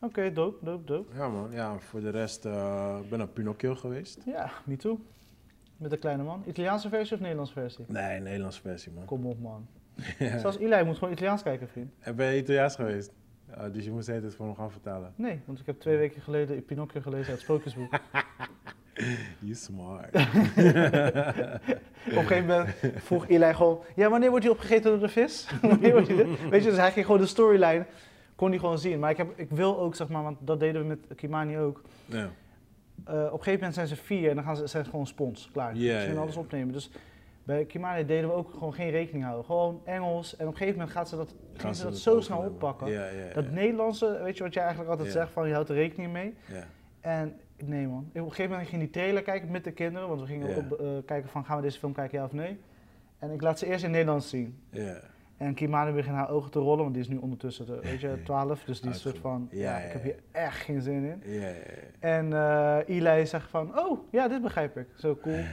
Oké, 0.00 0.32
dope, 0.32 0.64
dope, 0.64 0.84
dope. 0.84 1.14
Ja 1.16 1.28
man, 1.28 1.48
ja, 1.52 1.78
voor 1.78 2.00
de 2.00 2.10
rest, 2.10 2.44
eh, 2.44 2.98
ik 3.02 3.08
ben 3.08 3.18
naar 3.18 3.28
Pinocchio 3.28 3.74
geweest. 3.74 4.18
Ja, 4.26 4.50
me 4.64 4.76
too. 4.76 4.98
Met 5.78 5.90
de 5.90 5.96
kleine 5.96 6.22
man. 6.22 6.42
Italiaanse 6.46 6.88
versie 6.88 7.14
of 7.14 7.20
Nederlandse 7.20 7.52
versie? 7.54 7.84
Nee, 7.88 8.20
Nederlandse 8.20 8.60
versie 8.60 8.92
man. 8.92 9.04
Kom 9.04 9.26
op, 9.26 9.40
man. 9.40 9.66
Ja. 10.18 10.38
Zoals 10.38 10.58
Eli, 10.58 10.84
moet 10.84 10.98
gewoon 10.98 11.12
Italiaans 11.12 11.42
kijken, 11.42 11.68
vriend. 11.68 11.92
En 11.98 12.16
ben 12.16 12.26
je 12.26 12.38
Italiaans 12.40 12.74
geweest? 12.74 13.12
Ja, 13.56 13.68
dus 13.68 13.84
je 13.84 13.90
moest 13.90 14.06
het 14.06 14.34
voor 14.34 14.46
nog 14.46 14.56
gaan 14.56 14.70
vertalen. 14.70 15.12
Nee, 15.16 15.40
want 15.44 15.60
ik 15.60 15.66
heb 15.66 15.80
twee 15.80 15.96
weken 15.96 16.22
geleden 16.22 16.64
Pinocchio 16.64 17.00
gelezen 17.00 17.26
uit 17.26 17.34
het 17.34 17.40
sprookjesboek. 17.40 17.92
You 19.38 19.54
smart. 19.54 20.06
Op 20.14 20.20
een 22.16 22.26
gegeven 22.26 22.46
moment 22.46 22.74
vroeg 22.96 23.28
Eli 23.28 23.54
gewoon... 23.54 23.80
Ja, 23.94 24.10
wanneer 24.10 24.28
wordt 24.30 24.44
hij 24.44 24.54
opgegeten 24.54 24.90
door 24.90 25.00
de 25.00 25.08
vis? 25.08 25.48
Wanneer 25.62 25.92
wordt 25.92 26.08
hij? 26.08 26.26
Weet 26.50 26.62
je, 26.62 26.68
dus 26.68 26.78
hij 26.78 26.92
ging 26.92 27.06
gewoon 27.06 27.20
de 27.20 27.26
storyline... 27.26 27.86
Kon 28.34 28.50
hij 28.50 28.58
gewoon 28.58 28.78
zien. 28.78 28.98
Maar 28.98 29.10
ik, 29.10 29.16
heb, 29.16 29.32
ik 29.36 29.50
wil 29.50 29.78
ook, 29.78 29.94
zeg 29.94 30.08
maar, 30.08 30.22
want 30.22 30.38
dat 30.40 30.60
deden 30.60 30.82
we 30.82 30.86
met 30.88 30.98
Kimani 31.16 31.58
ook. 31.58 31.82
ja. 32.04 32.30
Eh, 33.04 33.14
op 33.14 33.22
een 33.22 33.28
gegeven 33.28 33.52
moment 33.52 33.74
zijn 33.74 33.86
ze 33.86 33.96
vier 33.96 34.28
en 34.28 34.34
dan 34.34 34.44
gaan 34.44 34.56
ze, 34.56 34.66
zijn 34.66 34.84
ze 34.84 34.90
gewoon 34.90 35.06
spons, 35.06 35.50
klaar. 35.52 35.76
Ze 35.76 35.82
ja. 35.82 36.14
alles 36.14 36.36
opnemen. 36.36 36.72
Dus 36.72 36.90
bij 37.42 37.64
Kimani 37.64 38.06
deden 38.06 38.28
we 38.28 38.34
ook 38.34 38.52
gewoon 38.52 38.74
geen 38.74 38.90
rekening 38.90 39.24
houden. 39.24 39.44
Gewoon 39.44 39.80
Engels. 39.84 40.36
En 40.36 40.46
op 40.46 40.52
een 40.52 40.58
gegeven 40.58 40.78
moment 40.78 40.96
gaat 40.96 41.08
ze 41.08 41.16
dat, 41.16 41.34
gaan 41.54 41.74
ze 41.74 41.82
dat 41.82 41.98
zo 41.98 42.20
snel 42.20 42.38
oppakken. 42.38 42.90
Ja, 42.90 43.06
ja, 43.06 43.24
ja. 43.26 43.34
Dat 43.34 43.50
Nederlandse, 43.50 44.20
weet 44.22 44.36
je 44.36 44.42
wat 44.42 44.54
jij 44.54 44.62
eigenlijk 44.62 44.92
altijd 44.92 45.12
zegt, 45.12 45.32
van 45.32 45.48
je 45.48 45.54
houdt 45.54 45.68
er 45.68 45.74
rekening 45.74 46.12
mee. 46.12 46.34
ja. 46.46 46.66
En 47.00 47.36
nee 47.64 47.86
man, 47.86 48.08
op 48.08 48.14
een 48.14 48.22
gegeven 48.22 48.50
moment 48.50 48.68
ging 48.68 48.80
die 48.80 48.90
trailer 48.90 49.22
kijken 49.22 49.50
met 49.50 49.64
de 49.64 49.72
kinderen, 49.72 50.08
want 50.08 50.20
we 50.20 50.26
gingen 50.26 50.56
op, 50.56 50.72
eh, 50.72 50.86
kijken 51.06 51.30
van 51.30 51.44
gaan 51.44 51.56
we 51.56 51.62
deze 51.62 51.78
film 51.78 51.92
kijken 51.92 52.18
ja 52.18 52.24
of 52.24 52.32
nee. 52.32 52.58
En 53.18 53.30
ik 53.30 53.40
laat 53.40 53.58
ze 53.58 53.66
eerst 53.66 53.84
in 53.84 53.90
Nederlands 53.90 54.28
zien. 54.28 54.62
En 55.38 55.54
Kimani 55.54 55.92
begint 55.92 56.14
haar 56.16 56.30
ogen 56.30 56.50
te 56.50 56.58
rollen, 56.58 56.82
want 56.82 56.92
die 56.94 57.02
is 57.02 57.08
nu 57.08 57.16
ondertussen 57.16 57.66
de, 57.66 57.78
weet 57.82 58.00
je, 58.00 58.18
12, 58.24 58.64
dus 58.64 58.80
die 58.80 58.90
is 58.90 59.00
soort 59.00 59.18
van, 59.18 59.48
ja, 59.50 59.60
Ja, 59.60 59.78
ja, 59.78 59.84
ik 59.84 59.92
heb 59.92 60.02
hier 60.02 60.16
echt 60.32 60.56
geen 60.56 60.82
zin 60.82 61.04
in. 61.04 61.22
Ja, 61.32 61.40
ja, 61.40 61.48
ja. 61.48 61.54
En 61.98 62.32
eh 62.32 62.96
Eli 62.96 63.26
zegt 63.26 63.50
van, 63.50 63.78
oh 63.78 63.98
ja, 64.10 64.28
dit 64.28 64.42
begrijp 64.42 64.76
ik, 64.76 64.86
zo 64.96 65.16
cool. 65.22 65.36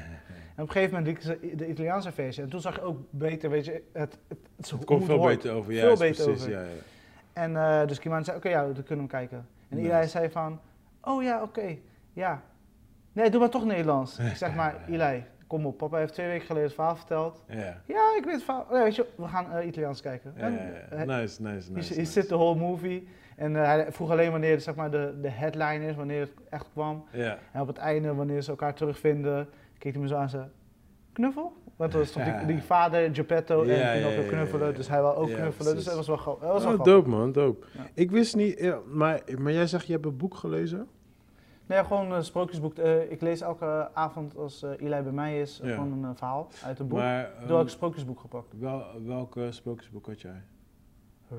En 0.56 0.62
op 0.64 0.68
een 0.68 0.74
gegeven 0.74 0.98
moment 0.98 1.16
liet 1.16 1.24
ze 1.26 1.56
de 1.56 1.68
Italiaanse 1.70 2.12
versie 2.12 2.44
en 2.44 2.50
toen 2.50 2.60
zag 2.60 2.76
je 2.76 2.82
ook 2.82 3.00
beter, 3.10 3.50
weet 3.50 3.66
je, 3.66 3.84
het, 3.94 4.18
het, 4.28 4.38
het, 4.58 4.86
komt 4.86 5.06
veel 5.06 5.20
beter 5.26 5.52
over. 5.52 5.74
Ja, 5.74 5.82
Veel 5.82 5.98
beter 5.98 6.24
precies. 6.24 6.42
over. 6.44 6.52
Ja, 6.52 6.62
ja. 6.62 6.68
En 7.34 7.56
eh, 7.56 7.88
dus 7.88 8.00
Kimani 8.00 8.24
zei, 8.24 8.38
oké, 8.38 8.50
ja, 8.50 8.64
dan 8.64 8.74
kunnen 8.74 8.88
we 8.88 8.96
hem 8.96 9.08
kijken. 9.08 9.48
En 9.70 9.78
Nice. 9.78 9.92
Eli 9.94 10.08
zei 10.08 10.30
van, 10.30 10.60
oh 11.02 11.24
ja, 11.24 11.42
oké, 11.42 11.78
ja. 12.14 12.42
Nee, 13.14 13.30
doe 13.30 13.40
maar 13.40 13.50
toch 13.50 13.66
Nederlands. 13.66 14.20
Ik 14.20 14.36
zeg 14.36 14.56
maar, 14.56 14.76
Eli, 14.90 15.24
kom 15.48 15.66
op, 15.66 15.78
papa 15.78 15.98
heeft 15.98 16.14
twee 16.14 16.28
weken 16.28 16.46
geleden 16.46 16.68
het 16.68 16.76
verhaal 16.76 16.96
verteld. 16.96 17.44
Ja. 17.48 17.82
Ja, 17.86 18.16
ik 18.18 18.22
weet 18.24 18.34
het 18.34 18.44
verhaal. 18.44 18.68
Nee, 18.72 18.84
weet 18.84 18.96
je, 18.96 19.06
we 19.16 19.28
gaan 19.28 19.52
eh, 19.52 19.68
Italiaans 19.68 20.02
kijken. 20.02 20.34
Ja, 20.38 20.48
ja, 20.48 20.58
eh. 20.58 20.98
Nice, 20.98 21.42
nice, 21.42 21.72
nice. 21.72 21.94
he 21.94 22.00
nice. 22.00 22.12
zit 22.12 22.30
de 22.30 22.36
whole 22.36 22.60
movie. 22.60 23.08
En 23.36 23.56
eh, 23.56 23.64
hij 23.64 23.92
vroeg 23.92 24.12
alleen 24.12 24.32
wanneer 24.32 24.62
zeg 24.62 24.76
maar, 24.76 24.92
de, 24.92 25.14
de 25.22 25.30
headline 25.30 25.88
is, 25.88 25.96
wanneer 25.96 26.20
het 26.20 26.32
echt 26.50 26.70
kwam. 26.72 27.06
Ja. 27.12 27.38
En 27.52 27.62
op 27.62 27.68
het 27.68 27.78
einde, 27.78 28.14
wanneer 28.14 28.42
ze 28.42 28.50
elkaar 28.50 28.74
terugvinden, 28.74 29.50
keek 29.78 29.94
hij 29.94 30.02
me 30.02 30.08
zo 30.08 30.16
aan 30.16 30.22
en 30.22 30.30
zei, 30.30 30.46
knuffel? 31.14 31.54
Want 31.76 31.92
dat 31.92 32.12
toch 32.12 32.24
die, 32.24 32.46
die 32.46 32.64
vader, 32.64 33.16
Geppetto 33.16 33.64
en 33.64 34.00
Ja, 34.00 34.24
knuffelen, 34.28 34.76
dus 34.76 34.88
hij 34.88 35.02
wou 35.02 35.16
ook 35.16 35.30
knuffelen. 35.32 35.76
Dus 35.76 35.84
dat 35.84 35.96
was 35.96 36.08
wel, 36.08 36.38
dat 36.40 36.52
was 36.52 36.64
wel 36.64 36.74
Oh, 36.74 36.84
dope 36.84 37.10
man, 37.10 37.32
dope. 37.32 37.66
Ik 37.94 38.12
wist 38.12 38.36
niet, 38.36 38.74
maar, 38.92 39.22
maar 39.38 39.52
jij 39.52 39.68
zegt 39.68 39.86
je 39.86 39.94
hebt 39.94 40.06
een 40.06 40.18
boek 40.18 40.36
gelezen? 40.36 40.88
Nee, 41.68 41.84
gewoon 41.84 42.12
een 42.12 42.24
sprookjesboek. 42.24 42.78
Eh, 42.78 43.12
ik 43.12 43.22
lees 43.22 43.42
elke 43.42 43.90
avond 43.94 44.38
als 44.38 44.64
eh 44.64 44.70
Eli 44.78 45.02
bij 45.02 45.12
mij 45.12 45.42
is, 45.42 45.60
Ja. 45.64 45.74
gewoon 45.74 45.92
een 45.92 46.04
eh, 46.04 46.16
verhaal 46.16 46.48
uit 46.64 46.80
een 46.80 46.88
boek. 46.88 46.98
Maar 46.98 47.22
Ik 47.22 47.28
heb 47.40 47.50
ehm, 47.50 47.68
sprookjesboek 47.68 48.20
gepakt. 48.20 48.54
wel, 48.60 48.84
welke 49.06 49.52
sprookjesboek 49.52 50.06
had 50.06 50.22
jij? 50.22 50.42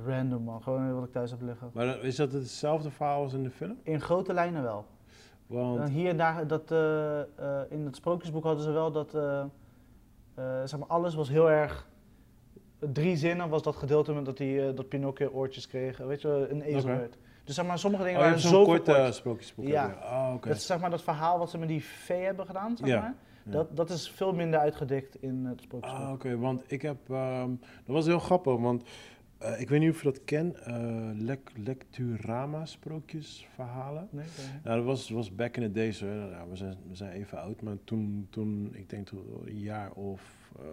Random 0.07 0.43
man, 0.43 0.63
gewoon 0.63 0.95
wat 0.95 1.05
ik 1.05 1.13
thuis 1.13 1.31
heb 1.31 1.41
liggen. 1.43 1.71
Maar 1.75 2.05
is 2.05 2.17
dat 2.17 2.33
hetzelfde 2.33 2.91
verhaal 2.91 3.23
als 3.23 3.33
in 3.33 3.43
de 3.43 3.51
film? 3.51 3.79
In 3.83 4.01
grote 4.01 4.33
lijnen 4.33 4.63
wel. 4.63 4.85
Want, 5.47 5.89
hier 5.89 6.09
en 6.09 6.17
daar, 6.17 6.47
dat, 6.47 6.71
eh, 6.71 7.21
eh, 7.21 7.27
in 7.69 7.85
het 7.85 7.97
sprookjesboek 7.97 8.45
hadden 8.45 8.65
ze 8.65 8.71
wel 8.71 8.93
dat, 8.93 9.15
eh, 9.15 9.41
eh, 9.41 9.45
zeg 10.65 10.79
maar, 10.79 10.89
alles 10.89 11.15
was 11.15 11.29
heel 11.29 11.51
erg, 11.51 11.89
drie 12.79 13.17
zinnen 13.17 13.49
was 13.49 13.63
dat 13.63 13.77
gedeelte 13.77 14.13
met 14.13 14.25
dat, 14.25 14.37
die, 14.37 14.67
eh, 14.69 14.77
dat 14.77 14.89
Pinocchio 14.89 15.29
oortjes 15.29 15.67
kreeg, 15.67 15.99
weet 15.99 16.21
je, 16.21 16.29
wel, 16.29 16.51
een 16.51 16.63
ezel 16.63 16.89
werd. 16.89 17.19
Dus 17.47 17.55
zeg 17.55 17.67
maar, 17.67 17.79
sommige 17.79 18.03
oh, 18.03 18.09
dingen 18.09 18.25
je 18.25 18.29
waren 18.31 18.43
zo 18.49 18.65
kort 18.65 18.85
kort. 18.85 18.97
eh, 18.97 19.11
sprookjesboek. 19.11 19.67
Ja. 19.67 19.97
Oh. 20.03 20.43
Dat 20.43 20.57
is 20.57 20.67
zeg 20.67 20.81
maar 20.81 20.91
dat 20.91 21.03
verhaal 21.03 21.39
wat 21.39 21.51
ze 21.51 21.59
met 21.59 21.69
die 21.69 21.85
vee 21.85 22.23
hebben 22.25 22.47
gedaan, 22.47 22.77
zeg 22.77 22.89
Ja. 22.89 23.01
maar. 23.01 23.15
Ja. 23.45 23.53
Dat, 23.53 23.77
dat 23.77 23.91
is 23.91 24.11
veel 24.11 24.33
minder 24.33 24.61
uitgedikt 24.61 25.23
in 25.23 25.45
het 25.45 25.61
sprookjesboek. 25.61 26.01
Ah, 26.03 26.13
oké, 26.13 26.37
want 26.39 26.63
ik 26.67 26.83
heb, 26.83 27.11
ehm, 27.11 27.51
dat 27.85 27.95
was 27.95 28.07
heel 28.07 28.19
grappig, 28.19 28.57
want 28.57 28.83
eh, 29.39 29.61
ik 29.61 29.69
weet 29.69 29.81
niet 29.81 29.91
of 29.91 29.99
je 30.03 30.05
dat 30.05 30.25
kent, 30.25 30.59
lec 31.19 31.39
Lecturama 31.65 32.65
sprookjesverhalen. 32.67 34.09
Nee, 34.11 34.25
niet. 34.25 34.65
Nou, 34.65 34.77
dat 34.77 34.87
was, 34.87 35.11
was 35.11 35.35
back 35.35 35.57
in 35.57 35.63
the 35.63 35.73
days, 35.73 36.01
hoor. 36.01 36.11
Nou, 36.11 36.51
we, 36.51 36.57
zijn, 36.57 36.77
we 36.89 36.95
zijn 36.95 37.13
even 37.13 37.41
oud, 37.41 37.63
maar 37.63 37.77
toen, 37.85 38.27
toen 38.31 38.71
ik 38.75 38.91
denk 38.91 39.07
toen 39.07 39.25
een 39.47 39.59
jaar 39.59 39.91
of, 39.93 40.51
eh, 40.59 40.65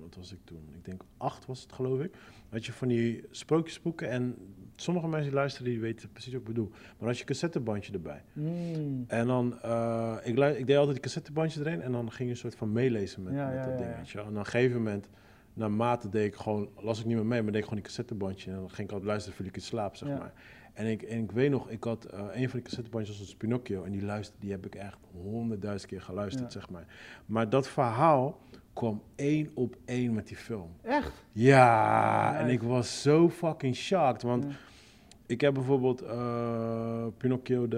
wat 0.00 0.14
was 0.16 0.32
ik 0.32 0.38
toen? 0.44 0.68
Ik 0.74 0.84
denk 0.84 1.02
acht 1.16 1.46
was 1.46 1.62
het 1.62 1.72
geloof 1.72 2.00
ik. 2.00 2.14
Had 2.50 2.66
je 2.66 2.72
van 2.72 2.88
die 2.88 3.24
sprookjesboeken 3.30 4.10
en 4.10 4.36
sommige 4.76 5.08
mensen 5.08 5.26
die 5.26 5.38
luisteren, 5.38 5.70
die 5.70 5.80
weten 5.80 6.12
precies 6.12 6.32
wat 6.32 6.40
ik 6.40 6.46
bedoel. 6.46 6.68
Maar 6.70 7.08
had 7.08 7.14
je 7.14 7.20
een 7.20 7.28
cassettebandje 7.28 7.92
erbij. 7.92 8.22
Mm. 8.32 9.04
En 9.06 9.26
dan, 9.26 9.60
eh, 9.62 10.16
ik, 10.22 10.38
ik 10.38 10.66
deed 10.66 10.76
altijd 10.76 10.94
die 10.94 11.04
cassettebandje 11.04 11.60
erin 11.60 11.82
en 11.82 11.92
dan 11.92 12.12
ging 12.12 12.28
je 12.28 12.34
een 12.34 12.40
soort 12.40 12.54
van 12.54 12.72
meelezen 12.72 13.22
met, 13.22 13.34
Ja, 13.34 13.48
met 13.48 13.56
dat 13.56 13.66
ja, 13.66 13.76
ding, 13.76 13.90
ja. 13.90 13.96
weet 13.96 14.08
je 14.08 14.16
wel. 14.16 14.26
En 14.26 14.32
op 14.32 14.36
een 14.36 14.44
gegeven 14.44 14.76
moment, 14.76 15.08
naarmate 15.54 16.08
deed 16.08 16.26
ik 16.26 16.34
gewoon, 16.34 16.68
las 16.80 17.00
ik 17.00 17.06
niet 17.06 17.16
meer 17.16 17.26
mee, 17.26 17.42
maar 17.42 17.52
deed 17.52 17.60
ik 17.60 17.68
gewoon 17.68 17.82
die 17.82 17.88
cassettebandje. 17.88 18.50
En 18.50 18.56
dan 18.56 18.70
ging 18.70 18.86
ik 18.86 18.92
altijd 18.92 19.10
luisteren, 19.10 19.36
viel 19.36 19.46
ik 19.46 19.56
in 19.56 19.62
slaap, 19.62 19.96
zeg 19.96 20.08
maar. 20.08 20.32
En 20.76 20.86
ik, 20.86 21.02
en 21.02 21.22
ik 21.22 21.30
weet 21.32 21.50
nog, 21.50 21.68
ik 21.70 21.84
had 21.84 22.04
eh, 22.04 22.18
een 22.20 22.48
van 22.48 22.58
die 22.58 22.62
cassettebandjes 22.62 23.18
was 23.18 23.34
Pinocchio. 23.34 23.84
En 23.84 23.92
die, 23.92 24.04
luister, 24.04 24.36
die 24.40 24.50
heb 24.50 24.66
ik 24.66 24.74
echt 24.74 24.98
honderdduizend 25.12 25.90
keer 25.90 26.00
geluisterd, 26.00 26.52
zeg 26.52 26.70
maar. 26.70 26.86
Maar 27.26 27.48
dat 27.50 27.68
verhaal 27.68 28.38
kwam 28.76 29.02
één 29.14 29.50
op 29.54 29.76
één 29.84 30.14
met 30.14 30.26
die 30.28 30.36
film. 30.36 30.68
Echt? 30.82 31.12
Ja, 31.32 32.38
en 32.38 32.48
ik 32.48 32.62
was 32.62 33.02
zo 33.02 33.28
fucking 33.30 33.74
shocked. 33.76 34.22
Want 34.22 34.44
Ja. 34.44 34.50
ik 35.26 35.40
heb 35.40 35.54
bijvoorbeeld 35.54 36.00
eh, 36.02 37.06
Pinocchio, 37.16 37.68
de, 37.68 37.76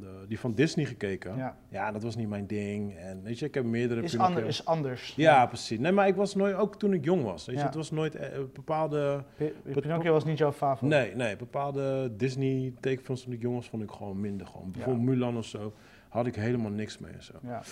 de- 0.00 0.24
die 0.28 0.38
van 0.40 0.54
Disney 0.54 0.84
gekeken. 0.84 1.36
Ja. 1.36 1.56
Ja. 1.68 1.92
dat 1.92 2.02
was 2.02 2.16
niet 2.16 2.28
mijn 2.28 2.46
ding. 2.46 2.94
En 2.96 3.22
weet 3.22 3.38
je, 3.38 3.46
ik 3.46 3.54
heb 3.54 3.64
meerdere 3.64 4.02
Is, 4.02 4.10
Pinocchio. 4.10 4.34
ander, 4.36 4.48
is 4.50 4.64
anders. 4.64 5.12
Ja, 5.16 5.46
precies. 5.46 5.78
Nee, 5.78 5.92
maar 5.92 6.06
ik 6.08 6.14
was 6.14 6.34
nooit, 6.34 6.54
ook 6.54 6.76
toen 6.78 6.92
ik 6.92 7.04
jong 7.04 7.22
was. 7.22 7.46
Weet 7.46 7.54
je, 7.54 7.60
Ja. 7.60 7.66
het 7.66 7.76
was 7.76 7.90
nooit 7.90 8.14
eh, 8.14 8.38
bepaalde... 8.52 9.24
Pi- 9.36 9.52
Pinocchio 9.80 10.12
was 10.12 10.24
niet 10.24 10.38
jouw 10.38 10.52
favoriet. 10.52 10.90
Nee, 10.94 11.14
nee, 11.14 11.36
bepaalde 11.36 12.12
Disney 12.16 12.72
tekenfilms 12.80 13.22
toen 13.22 13.32
ik 13.32 13.42
jong 13.42 13.54
was, 13.54 13.68
vond 13.68 13.82
ik 13.82 13.90
gewoon 13.90 14.20
minder. 14.20 14.46
Gewoon. 14.46 14.70
Bijvoorbeeld 14.70 15.06
Mulan 15.06 15.36
of 15.36 15.44
zo, 15.44 15.72
had 16.08 16.26
ik 16.26 16.34
helemaal 16.34 16.70
niks 16.70 16.98
mee 16.98 17.12
en 17.12 17.22
zo. 17.22 17.32
Ja. 17.42 17.62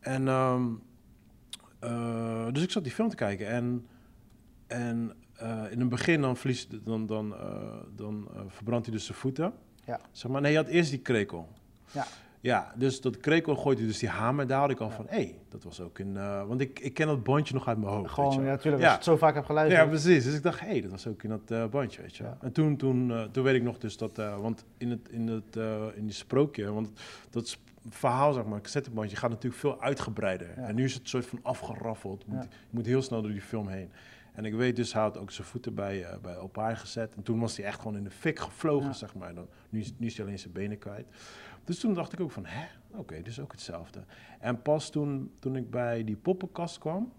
En, 0.00 0.28
ehm, 0.28 0.64
eh, 1.82 2.46
dus 2.52 2.62
ik 2.62 2.70
zat 2.70 2.82
die 2.82 2.92
film 2.92 3.08
te 3.08 3.16
kijken 3.16 3.46
en, 3.46 3.86
en 4.66 5.12
eh, 5.34 5.62
in 5.70 5.80
het 5.80 5.88
begin 5.88 6.20
dan, 6.20 6.36
verlies, 6.36 6.68
dan, 6.68 7.06
dan, 7.06 7.34
eh, 7.34 7.74
dan 7.96 8.28
verbrandt 8.48 8.86
hij 8.86 8.94
dus 8.94 9.04
zijn 9.04 9.18
voeten. 9.18 9.52
Ja. 9.84 10.00
Zeg 10.10 10.30
maar, 10.30 10.40
nee, 10.40 10.52
hij 10.52 10.62
had 10.62 10.70
eerst 10.70 10.90
die 10.90 10.98
krekel. 10.98 11.48
Ja. 11.92 12.06
Ja, 12.40 12.72
dus 12.76 13.00
dat 13.00 13.16
krekel 13.16 13.56
gooit 13.56 13.78
hij 13.78 13.86
dus 13.86 13.98
die 13.98 14.08
hamer. 14.08 14.46
Daar 14.46 14.60
had 14.60 14.70
ik 14.70 14.80
al 14.80 14.88
Ja. 14.88 14.94
van, 14.94 15.06
hé, 15.08 15.16
hey, 15.16 15.38
dat 15.48 15.64
was 15.64 15.80
ook 15.80 15.98
in... 15.98 16.14
want 16.46 16.60
ik, 16.60 16.78
ik 16.78 16.94
ken 16.94 17.06
dat 17.06 17.22
bandje 17.22 17.54
nog 17.54 17.68
uit 17.68 17.78
mijn 17.78 17.92
hoofd. 17.92 18.02
weet 18.04 18.14
Gewoon, 18.14 18.34
je 18.34 18.40
ja, 18.40 18.46
natuurlijk. 18.46 18.82
Ja. 18.82 18.88
Als 18.88 19.04
je 19.04 19.10
het 19.10 19.20
zo 19.20 19.26
vaak 19.26 19.34
hebt 19.34 19.46
geluisterd. 19.46 19.82
Ja, 19.82 19.88
precies. 19.88 20.24
Dus 20.24 20.34
ik 20.34 20.42
dacht, 20.42 20.60
hé, 20.60 20.66
hey, 20.66 20.80
dat 20.80 20.90
was 20.90 21.06
ook 21.06 21.22
in 21.22 21.40
dat 21.46 21.70
bandje, 21.70 22.02
weet 22.02 22.16
je. 22.16 22.24
Ja. 22.24 22.36
En 22.40 22.52
toen, 22.52 22.76
toen, 22.76 23.28
toen 23.30 23.44
weet 23.44 23.54
ik 23.54 23.62
nog 23.62 23.78
dus 23.78 23.96
dat, 23.96 24.16
want 24.16 24.64
in, 24.78 24.90
het, 24.90 25.08
in, 25.08 25.28
het, 25.28 25.56
in 25.94 26.04
die 26.06 26.14
sprookje, 26.14 26.72
want 26.72 26.90
dat 27.30 27.58
verhaal, 27.88 28.32
zeg 28.32 28.44
maar, 28.44 28.60
cassettebandje, 28.60 29.16
gaat 29.16 29.30
natuurlijk 29.30 29.60
veel 29.60 29.80
uitgebreider. 29.80 30.48
Ja. 30.56 30.66
En 30.66 30.74
nu 30.74 30.84
is 30.84 30.94
het 30.94 31.08
soort 31.08 31.26
van 31.26 31.38
afgeraffeld. 31.42 32.22
Je 32.26 32.32
moet, 32.34 32.42
Ja. 32.44 32.48
moet 32.70 32.86
heel 32.86 33.02
snel 33.02 33.22
door 33.22 33.30
die 33.30 33.40
film 33.40 33.68
heen. 33.68 33.90
En 34.32 34.44
ik 34.44 34.54
weet 34.54 34.76
dus, 34.76 34.92
hij 34.92 35.02
had 35.02 35.18
ook 35.18 35.30
zijn 35.30 35.46
voeten 35.46 35.74
bij, 35.74 36.04
eh, 36.04 36.16
bij 36.52 36.76
gezet. 36.76 37.14
En 37.14 37.22
toen 37.22 37.40
was 37.40 37.56
hij 37.56 37.66
echt 37.66 37.80
gewoon 37.80 37.96
in 37.96 38.04
de 38.04 38.10
fik 38.10 38.38
gevlogen, 38.38 38.86
Ja. 38.86 38.92
zeg 38.92 39.14
maar. 39.14 39.34
Dan, 39.34 39.46
nu, 39.70 39.80
is, 39.80 39.92
nu 39.98 40.06
is 40.06 40.16
hij 40.16 40.26
alleen 40.26 40.38
zijn 40.38 40.52
benen 40.52 40.78
kwijt. 40.78 41.06
Dus 41.64 41.78
toen 41.78 41.94
dacht 41.94 42.12
ik 42.12 42.20
ook 42.20 42.30
van, 42.30 42.46
hè, 42.46 42.66
oké, 42.90 43.22
dus 43.22 43.40
ook 43.40 43.52
hetzelfde. 43.52 44.04
En 44.40 44.62
pas 44.62 44.90
toen, 44.90 45.30
toen 45.38 45.56
ik 45.56 45.70
bij 45.70 46.04
die 46.04 46.16
poppenkast 46.16 46.78
kwam, 46.78 47.12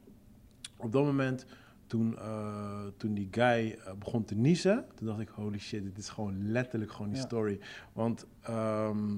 op 0.78 0.92
dat 0.92 1.04
moment, 1.06 1.46
toen, 1.88 2.18
eh, 2.18 2.82
toen 2.98 3.14
die 3.14 3.28
guy 3.32 3.72
eh, 3.86 3.94
begon 3.94 4.26
te 4.26 4.36
niezen, 4.36 4.86
toen 4.96 5.08
dacht 5.08 5.20
ik, 5.20 5.30
holy 5.30 5.60
shit, 5.60 5.84
dit 5.84 5.98
is 5.98 6.10
gewoon 6.10 6.52
letterlijk 6.52 6.92
gewoon 6.92 7.08
die 7.08 7.18
Ja. 7.18 7.24
story. 7.26 7.60
Want 7.94 8.26
ehm, 8.42 9.16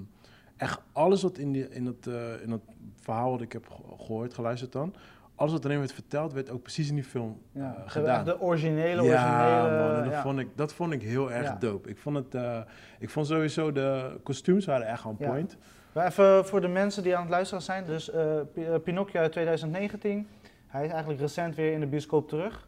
echt 0.58 0.82
alles 0.91 1.22
wat 1.22 1.38
in, 1.38 1.52
die, 1.52 1.70
in, 1.70 1.86
het, 1.86 2.08
eh, 2.08 2.41
in 2.44 2.52
het 2.52 2.62
verhaal 3.02 3.32
wat 3.32 3.41
ik 3.41 3.52
heb 3.52 3.68
ge- 3.70 4.04
gehoord, 4.04 4.34
geluisterd 4.34 4.72
dan, 4.72 4.94
alles 5.36 5.52
wat 5.52 5.65
erin 5.65 5.78
werd 5.80 5.91
verteld, 5.94 6.34
werd 6.34 6.50
ook 6.50 6.62
precies 6.62 6.89
in 6.89 6.96
die 6.96 7.04
film 7.04 7.41
Ja. 7.52 7.76
eh, 7.76 7.82
gedaan. 7.91 8.26
de 8.26 8.41
originele, 8.41 9.02
Ja, 9.04 9.24
originele... 9.62 9.80
man, 9.88 9.96
en 9.98 10.04
dat, 10.04 10.12
ja. 10.13 10.22
vond 10.22 10.39
ik, 10.39 10.48
dat 10.56 10.74
vond 10.74 10.94
ik 10.94 11.02
heel 11.02 11.32
erg 11.32 11.46
Ja. 11.46 11.56
dope. 11.60 11.89
Ik 11.89 11.98
vond, 11.98 12.15
het, 12.15 12.36
eh, 12.36 12.60
ik 13.00 13.10
vond 13.10 13.28
sowieso 13.28 13.72
de 13.72 14.18
kostuums 14.24 14.65
waren 14.65 14.88
echt 14.88 15.06
on 15.06 15.15
Ja. 15.20 15.28
point. 15.30 15.58
Maar 15.91 16.06
even 16.08 16.46
voor 16.46 16.62
de 16.62 16.68
mensen 16.68 17.04
die 17.04 17.15
aan 17.15 17.22
het 17.22 17.30
luisteren 17.32 17.63
zijn. 17.63 17.86
Dus 17.86 18.10
eh, 18.12 18.39
Pinocchio 18.84 19.20
uit 19.22 19.32
2019. 19.32 20.28
Hij 20.68 20.86
is 20.86 20.91
eigenlijk 20.91 21.20
recent 21.22 21.56
weer 21.56 21.72
in 21.72 21.80
de 21.80 21.88
bioscoop 21.88 22.28
terug. 22.28 22.68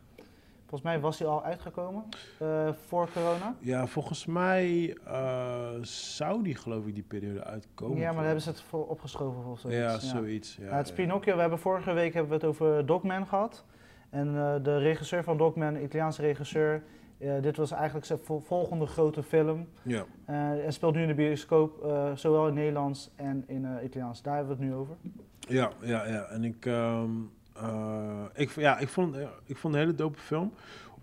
Volgens 0.70 0.82
mij 0.82 1.00
was 1.00 1.20
hij 1.20 1.28
al 1.28 1.44
uitgekomen 1.44 2.04
eh, 2.40 2.70
voor 2.88 3.10
corona. 3.14 3.56
Ja, 3.60 3.88
volgens 3.88 4.26
mij 4.26 4.98
eh, 5.06 5.70
zou 5.82 6.44
die 6.44 6.56
geloof 6.56 6.86
ik 6.86 6.94
die 6.94 7.04
periode 7.04 7.44
uitkomen. 7.44 7.98
ja, 7.98 8.06
maar 8.06 8.16
daar 8.16 8.24
hebben 8.26 8.42
ze 8.44 8.50
het 8.50 8.62
voor 8.62 8.88
opgeschoven 8.88 9.46
of 9.52 9.60
zoiets. 9.60 9.80
Ja, 9.82 10.00
zoiets. 10.00 10.56
Ja, 10.56 10.66
Ja, 10.66 10.76
het. 10.78 10.94
Pinocchio. 10.96 11.34
We 11.36 11.40
hebben 11.42 11.60
vorige 11.60 11.94
week 11.94 12.14
hebben 12.14 12.30
we 12.32 12.36
het 12.38 12.46
over 12.46 12.86
Dogman 12.86 13.28
gehad. 13.28 13.66
En 14.10 14.28
eh, 14.38 14.56
de 14.64 14.78
regisseur 14.78 15.24
van 15.24 15.38
Dogman, 15.38 15.76
Italiaanse 15.76 16.22
regisseur. 16.22 16.84
dit 17.42 17.58
was 17.58 17.72
eigenlijk 17.72 18.06
zijn 18.06 18.20
vol- 18.24 18.40
volgende 18.40 18.86
grote 18.86 19.24
film. 19.24 19.68
Ja. 19.82 20.06
En 20.26 20.74
speelt 20.74 20.96
nu 20.96 21.02
in 21.02 21.08
de 21.08 21.14
bioscoop, 21.14 21.92
zowel 22.16 22.48
in 22.48 22.54
Nederlands 22.54 23.12
en 23.16 23.44
in 23.48 23.68
Italiaans. 23.84 24.22
Daar 24.22 24.36
hebben 24.36 24.58
we 24.58 24.64
het 24.64 24.72
nu 24.74 24.78
over. 24.80 24.96
Ja, 25.40 25.70
ja, 25.82 26.08
ja. 26.08 26.24
En 26.24 26.44
ik, 26.44 26.66
ehm, 26.66 27.10
eh, 27.62 28.24
ik, 28.34 28.50
ja, 28.50 28.78
ik, 28.80 28.88
vond, 28.88 29.16
ja, 29.16 29.30
ik 29.46 29.58
vond 29.58 29.74
een 29.74 29.80
hele 29.80 29.96
dope 29.96 30.20
film. 30.20 30.52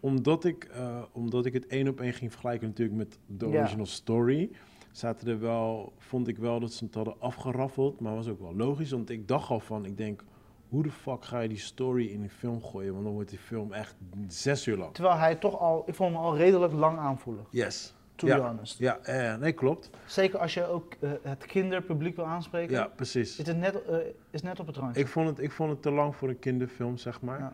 Omdat 0.00 0.44
ik, 0.44 0.64
eh, 0.64 1.02
omdat 1.12 1.46
ik 1.46 1.52
het 1.52 1.66
één 1.66 1.88
op 1.88 2.00
één 2.00 2.12
ging 2.12 2.30
vergelijken 2.30 2.68
natuurlijk 2.68 2.96
met 2.96 3.18
de 3.26 3.46
Ja. 3.48 3.58
original 3.60 3.86
story. 3.86 4.50
zaten 4.92 5.28
er 5.28 5.40
wel, 5.40 5.92
vond 5.98 6.28
ik 6.28 6.38
wel 6.38 6.60
dat 6.60 6.72
ze 6.72 6.84
het 6.84 6.94
hadden 6.94 7.14
afgeraffeld, 7.20 8.00
maar 8.00 8.14
was 8.14 8.28
ook 8.28 8.40
wel 8.40 8.54
logisch, 8.56 8.90
want 8.90 9.10
ik 9.10 9.28
dacht 9.28 9.50
al 9.50 9.60
van, 9.60 9.84
ik 9.84 9.96
denk, 9.96 10.24
hoe 10.68 10.82
de 10.82 10.90
fuck 10.90 11.24
ga 11.24 11.40
je 11.40 11.48
die 11.48 11.58
story 11.58 12.06
in 12.06 12.20
die 12.20 12.30
film 12.30 12.62
gooien, 12.62 12.92
want 12.92 13.04
dan 13.04 13.12
wordt 13.14 13.28
die 13.30 13.38
film 13.38 13.72
echt 13.72 13.96
zes 14.28 14.66
uur 14.66 14.76
lang. 14.76 14.94
Terwijl 14.94 15.16
hij 15.16 15.34
toch 15.34 15.58
al, 15.58 15.82
ik 15.86 15.94
vond 15.94 16.12
hem 16.14 16.22
al 16.22 16.36
redelijk 16.36 16.72
lang 16.72 16.98
aanvoelen, 16.98 17.44
Yes. 17.50 17.94
To 18.16 18.26
Ja. 18.26 18.36
be 18.36 18.42
honest. 18.42 18.78
Ja, 18.78 18.98
eh, 18.98 19.36
nee, 19.36 19.52
klopt. 19.52 19.90
Zeker 20.06 20.38
als 20.38 20.54
je 20.54 20.66
ook 20.66 20.94
eh, 21.00 21.10
het 21.22 21.46
kinderpubliek 21.46 22.16
wil 22.16 22.26
aanspreken. 22.26 22.74
Ja, 22.74 22.86
precies. 22.86 23.36
Het 23.36 23.48
is 23.48 23.54
net, 23.54 23.84
eh, 23.84 23.96
is 24.30 24.42
net 24.42 24.60
op 24.60 24.66
het 24.66 24.76
randje. 24.76 25.00
Ik 25.00 25.08
vond, 25.08 25.28
het, 25.28 25.38
ik 25.38 25.50
vond 25.52 25.70
het 25.70 25.82
te 25.82 25.90
lang 25.90 26.16
voor 26.16 26.28
een 26.28 26.38
kinderfilm, 26.38 26.96
zeg 26.96 27.20
maar. 27.20 27.38
Ja. 27.38 27.52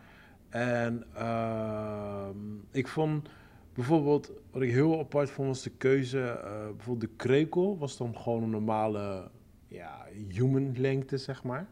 En 0.49 1.03
ehm, 1.13 2.35
ik 2.71 2.87
vond 2.87 3.29
bijvoorbeeld, 3.73 4.31
wat 4.51 4.61
ik 4.61 4.71
heel 4.71 4.99
apart 4.99 5.29
vond, 5.31 5.47
was 5.47 5.61
de 5.63 5.69
keuze. 5.69 6.19
eh, 6.27 6.51
bijvoorbeeld 6.75 7.09
de 7.09 7.15
krekel 7.15 7.77
was 7.77 7.97
dan 7.97 8.17
gewoon 8.17 8.43
een 8.43 8.49
normale 8.49 9.29
ja, 9.67 10.05
human 10.27 10.73
lengte, 10.77 11.17
zeg 11.17 11.43
maar. 11.43 11.67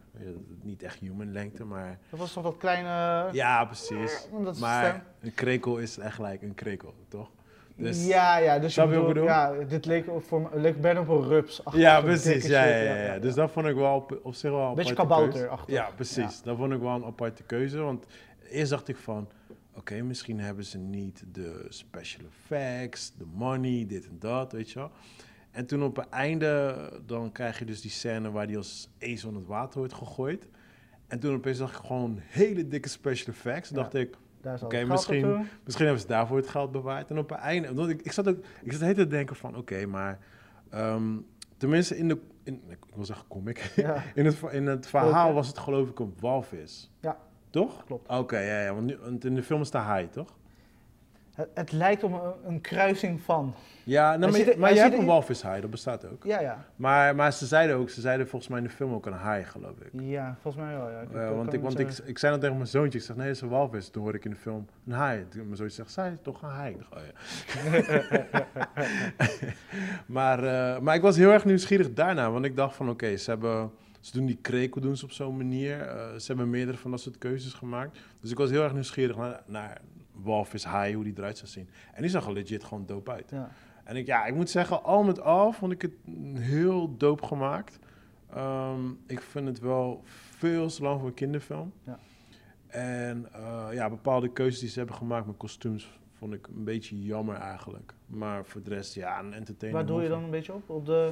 Niet 0.62 0.82
echt 0.82 0.98
human 1.00 1.32
lengte, 1.32 1.64
maar... 1.64 1.98
Dat 2.10 2.18
was 2.20 2.32
toch 2.32 2.42
dat 2.44 2.56
kleine... 2.56 3.28
Ja, 3.32 3.64
precies. 3.64 4.28
Want 4.30 4.44
dat 4.44 4.54
is 4.54 4.60
Maar 4.60 4.84
stem. 4.86 5.02
een 5.20 5.34
krekel 5.34 5.78
is 5.78 5.98
echt 5.98 6.14
gelijk 6.14 6.42
een 6.42 6.54
krekel, 6.54 6.94
toch? 7.08 7.30
Dus- 7.82 8.06
ja, 8.06 8.36
ja, 8.38 8.58
dus 8.58 8.74
bedoel? 8.74 9.22
ja, 9.24 9.52
dit 9.68 9.86
leek, 9.86 10.04
voor, 10.18 10.50
leek 10.54 10.80
bijna 10.80 11.00
op 11.00 11.08
een 11.08 11.28
rups. 11.28 11.62
Ja, 11.72 12.00
precies. 12.00 12.46
Ja, 12.46 12.64
ja, 12.64 12.76
ja, 12.76 12.96
ja. 12.96 13.18
Dus 13.18 13.34
dat 13.34 13.50
vond 13.50 13.66
ik 13.66 13.74
wel 13.74 13.94
op, 13.94 14.18
op 14.22 14.34
zich 14.34 14.50
wel 14.50 14.68
een 14.68 14.74
Beetje 14.74 14.94
keuze. 14.94 15.08
kabouterachtig. 15.10 15.74
Ja, 15.74 15.90
precies. 15.94 16.42
Dat 16.42 16.56
vond 16.56 16.72
ik 16.72 16.80
wel 16.80 16.94
een 16.94 17.04
aparte 17.04 17.42
keuze. 17.42 17.78
Want 17.78 18.06
eerst 18.50 18.70
dacht 18.70 18.88
ik 18.88 18.96
van... 18.96 19.28
Oké, 19.74 20.02
misschien 20.02 20.40
hebben 20.40 20.64
ze 20.64 20.78
niet 20.78 21.24
de 21.32 21.66
special 21.68 22.24
effects, 22.26 23.12
de 23.18 23.24
money, 23.34 23.84
dit 23.88 24.08
en 24.08 24.16
dat, 24.18 24.52
weet 24.52 24.70
je 24.70 24.78
wel. 24.78 24.90
En 25.50 25.66
toen 25.66 25.82
op 25.82 25.96
het 25.96 26.08
einde, 26.08 26.74
dan 27.06 27.32
krijg 27.32 27.58
je 27.58 27.64
dus 27.64 27.80
die 27.80 27.90
scène 27.90 28.30
waar 28.30 28.46
die 28.46 28.56
als 28.56 28.88
ezel 28.98 29.28
in 29.28 29.34
het 29.34 29.46
water 29.46 29.78
wordt 29.78 29.94
gegooid. 29.94 30.46
En 31.06 31.18
toen 31.18 31.34
opeens 31.34 31.58
zag 31.58 31.70
ik 31.78 31.86
gewoon 31.86 32.18
hele 32.22 32.68
dikke 32.68 32.88
special 32.88 33.34
effects. 33.34 33.68
Ja. 33.68 33.74
dacht 33.74 33.94
ik, 33.94 34.16
Daar 34.42 34.54
is 34.54 34.60
al 34.60 34.66
Oké, 34.66 34.84
misschien- 34.84 35.20
naartoe. 35.20 35.46
Misschien 35.64 35.84
hebben 35.86 36.02
ze 36.02 36.08
daarvoor 36.08 36.36
het 36.36 36.48
geld 36.48 36.72
bewaard. 36.72 37.10
En 37.10 37.18
op 37.18 37.28
het 37.30 37.38
einde, 37.38 37.74
want 37.74 37.90
ik, 37.90 38.02
ik 38.02 38.12
zat 38.12 38.28
ook, 38.28 38.36
ik 38.62 38.70
zat 38.70 38.80
de 38.80 38.84
hele 38.86 38.94
tijd 38.96 39.08
te 39.10 39.16
denken 39.16 39.36
van, 39.36 39.56
oké, 39.56 39.86
maar 39.86 40.18
ehm, 40.70 41.16
tenminste 41.56 41.96
in 41.96 42.08
de, 42.08 42.18
in, 42.42 42.62
ik 42.68 42.78
wil 42.94 43.04
zeggen 43.04 43.26
comic, 43.28 43.72
Ja, 43.76 44.02
in 44.14 44.24
het, 44.26 44.36
in 44.50 44.66
het 44.66 44.86
verhaal 44.86 45.32
was 45.32 45.46
het 45.48 45.58
geloof 45.58 45.88
ik 45.88 45.98
een 45.98 46.14
walvis. 46.20 46.90
Ja. 47.00 47.16
Toch? 47.50 47.84
Klopt. 47.84 48.08
Oké, 48.08 48.38
ja, 48.38 48.60
ja, 48.62 48.74
want, 48.74 48.86
nu, 48.86 48.96
want 49.02 49.24
in 49.24 49.34
de 49.34 49.42
film 49.42 49.60
is 49.60 49.70
de 49.70 49.78
haai, 49.78 50.08
toch? 50.08 50.38
Het, 51.40 51.48
het 51.54 51.72
lijkt 51.72 52.02
op 52.02 52.12
een, 52.12 52.50
een 52.52 52.60
kruising 52.60 53.20
van. 53.20 53.54
Ja, 53.84 54.16
nou, 54.16 54.32
maar, 54.32 54.40
er- 54.40 54.58
maar 54.58 54.74
je 54.74 54.80
hebt 54.80 54.98
een 54.98 55.04
walvishaai, 55.04 55.60
dat 55.60 55.70
bestaat 55.70 56.04
ook. 56.06 56.24
Ja, 56.24 56.40
ja. 56.40 56.64
Maar, 56.76 57.14
maar 57.14 57.32
ze 57.32 57.46
zeiden 57.46 57.76
ook, 57.76 57.90
ze 57.90 58.00
zeiden 58.00 58.28
volgens 58.28 58.50
mij 58.50 58.60
in 58.60 58.66
de 58.66 58.70
film 58.72 58.92
ook 58.94 59.06
een 59.06 59.12
haai, 59.12 59.44
geloof 59.44 59.80
ik. 59.80 60.00
Ja, 60.00 60.36
volgens 60.42 60.64
mij 60.64 60.74
wel, 60.76 60.90
ja. 60.90 61.00
Ik- 61.00 61.08
ik 61.10 61.14
want 61.36 61.52
ik, 61.52 61.60
want 61.60 61.78
ik, 61.78 61.88
ik 62.04 62.18
zei 62.18 62.32
dat 62.32 62.40
tegen 62.40 62.56
mijn 62.56 62.68
zoontje, 62.68 62.98
ik 62.98 63.04
zeg 63.04 63.16
nee, 63.16 63.26
dat 63.26 63.34
is 63.34 63.40
een 63.42 63.48
walvis. 63.48 63.88
Toen 63.88 64.02
hoorde 64.02 64.18
ik 64.18 64.24
in 64.24 64.30
de 64.30 64.36
film 64.36 64.66
een 64.86 64.92
haai. 64.92 65.26
Toen 65.28 65.44
mijn 65.44 65.56
zoontje 65.56 65.76
zegt, 65.76 65.90
zij 65.90 66.10
is 66.10 66.18
toch 66.22 66.42
een 66.42 66.48
haai? 66.48 66.70
Ik 66.74 66.78
dacht, 66.78 66.92
oh 66.94 67.00
ja. 67.06 68.44
maar, 70.16 70.44
eh, 70.44 70.80
maar 70.80 70.94
ik 70.94 71.02
was 71.02 71.16
heel 71.16 71.30
erg 71.30 71.44
nieuwsgierig 71.44 71.92
daarna, 71.92 72.30
want 72.30 72.44
ik 72.44 72.56
dacht 72.56 72.76
van 72.76 72.88
oké, 72.90 73.16
ze 73.16 73.30
hebben... 73.30 73.70
Ze 74.00 74.12
doen 74.12 74.26
die 74.26 74.38
krekel 74.42 74.80
doen 74.80 74.96
ze 74.96 75.04
op 75.04 75.10
zo'n 75.12 75.36
manier. 75.36 75.80
Eh, 75.80 76.14
ze 76.16 76.26
hebben 76.26 76.50
meerdere 76.50 76.76
van 76.78 76.90
dat 76.90 77.00
soort 77.00 77.18
keuzes 77.18 77.52
gemaakt. 77.52 77.98
Dus 78.20 78.30
ik 78.30 78.36
was 78.38 78.50
heel 78.50 78.62
erg 78.62 78.72
nieuwsgierig 78.72 79.16
naar, 79.16 79.40
naar 79.46 79.80
walvis, 80.22 80.64
haai, 80.64 80.94
hoe 80.94 81.04
die 81.04 81.12
eruit 81.16 81.36
zou 81.38 81.50
zien. 81.50 81.68
En 81.92 82.02
die 82.02 82.10
zag 82.10 82.26
er 82.26 82.32
legit 82.32 82.64
gewoon 82.64 82.86
dope 82.86 83.10
uit. 83.10 83.30
Ja. 83.30 83.50
En 83.84 83.96
ik, 83.96 84.06
ja, 84.06 84.24
ik 84.26 84.34
moet 84.34 84.50
zeggen, 84.50 84.82
al 84.84 85.02
met 85.02 85.20
al 85.20 85.52
vond 85.52 85.72
ik 85.72 85.82
het 85.82 85.92
heel 86.38 86.96
dope 86.96 87.26
gemaakt. 87.26 87.78
Ehm, 88.34 88.80
ik 89.06 89.20
vind 89.20 89.46
het 89.46 89.60
wel 89.60 90.02
veel 90.36 90.68
te 90.68 90.82
lang 90.82 90.98
voor 90.98 91.08
een 91.08 91.14
kinderfilm. 91.14 91.72
Ja. 91.84 91.98
En 92.66 93.28
eh, 93.32 93.66
ja, 93.72 93.88
bepaalde 93.88 94.28
keuzes 94.32 94.60
die 94.60 94.68
ze 94.68 94.78
hebben 94.78 94.96
gemaakt 94.96 95.26
met 95.26 95.36
kostuums 95.36 95.98
vond 96.18 96.32
ik 96.34 96.46
een 96.46 96.64
beetje 96.64 97.02
jammer 97.02 97.36
eigenlijk. 97.36 97.94
Maar 98.06 98.44
voor 98.44 98.62
de 98.62 98.70
rest, 98.70 98.94
ja, 98.94 99.18
een 99.18 99.32
entertainer. 99.34 99.78
Waar 99.80 99.88
doe 99.88 100.02
je 100.02 100.08
dan 100.08 100.24
een 100.24 100.30
beetje 100.30 100.52
op? 100.54 100.70
op 100.70 100.86
de... 100.86 101.10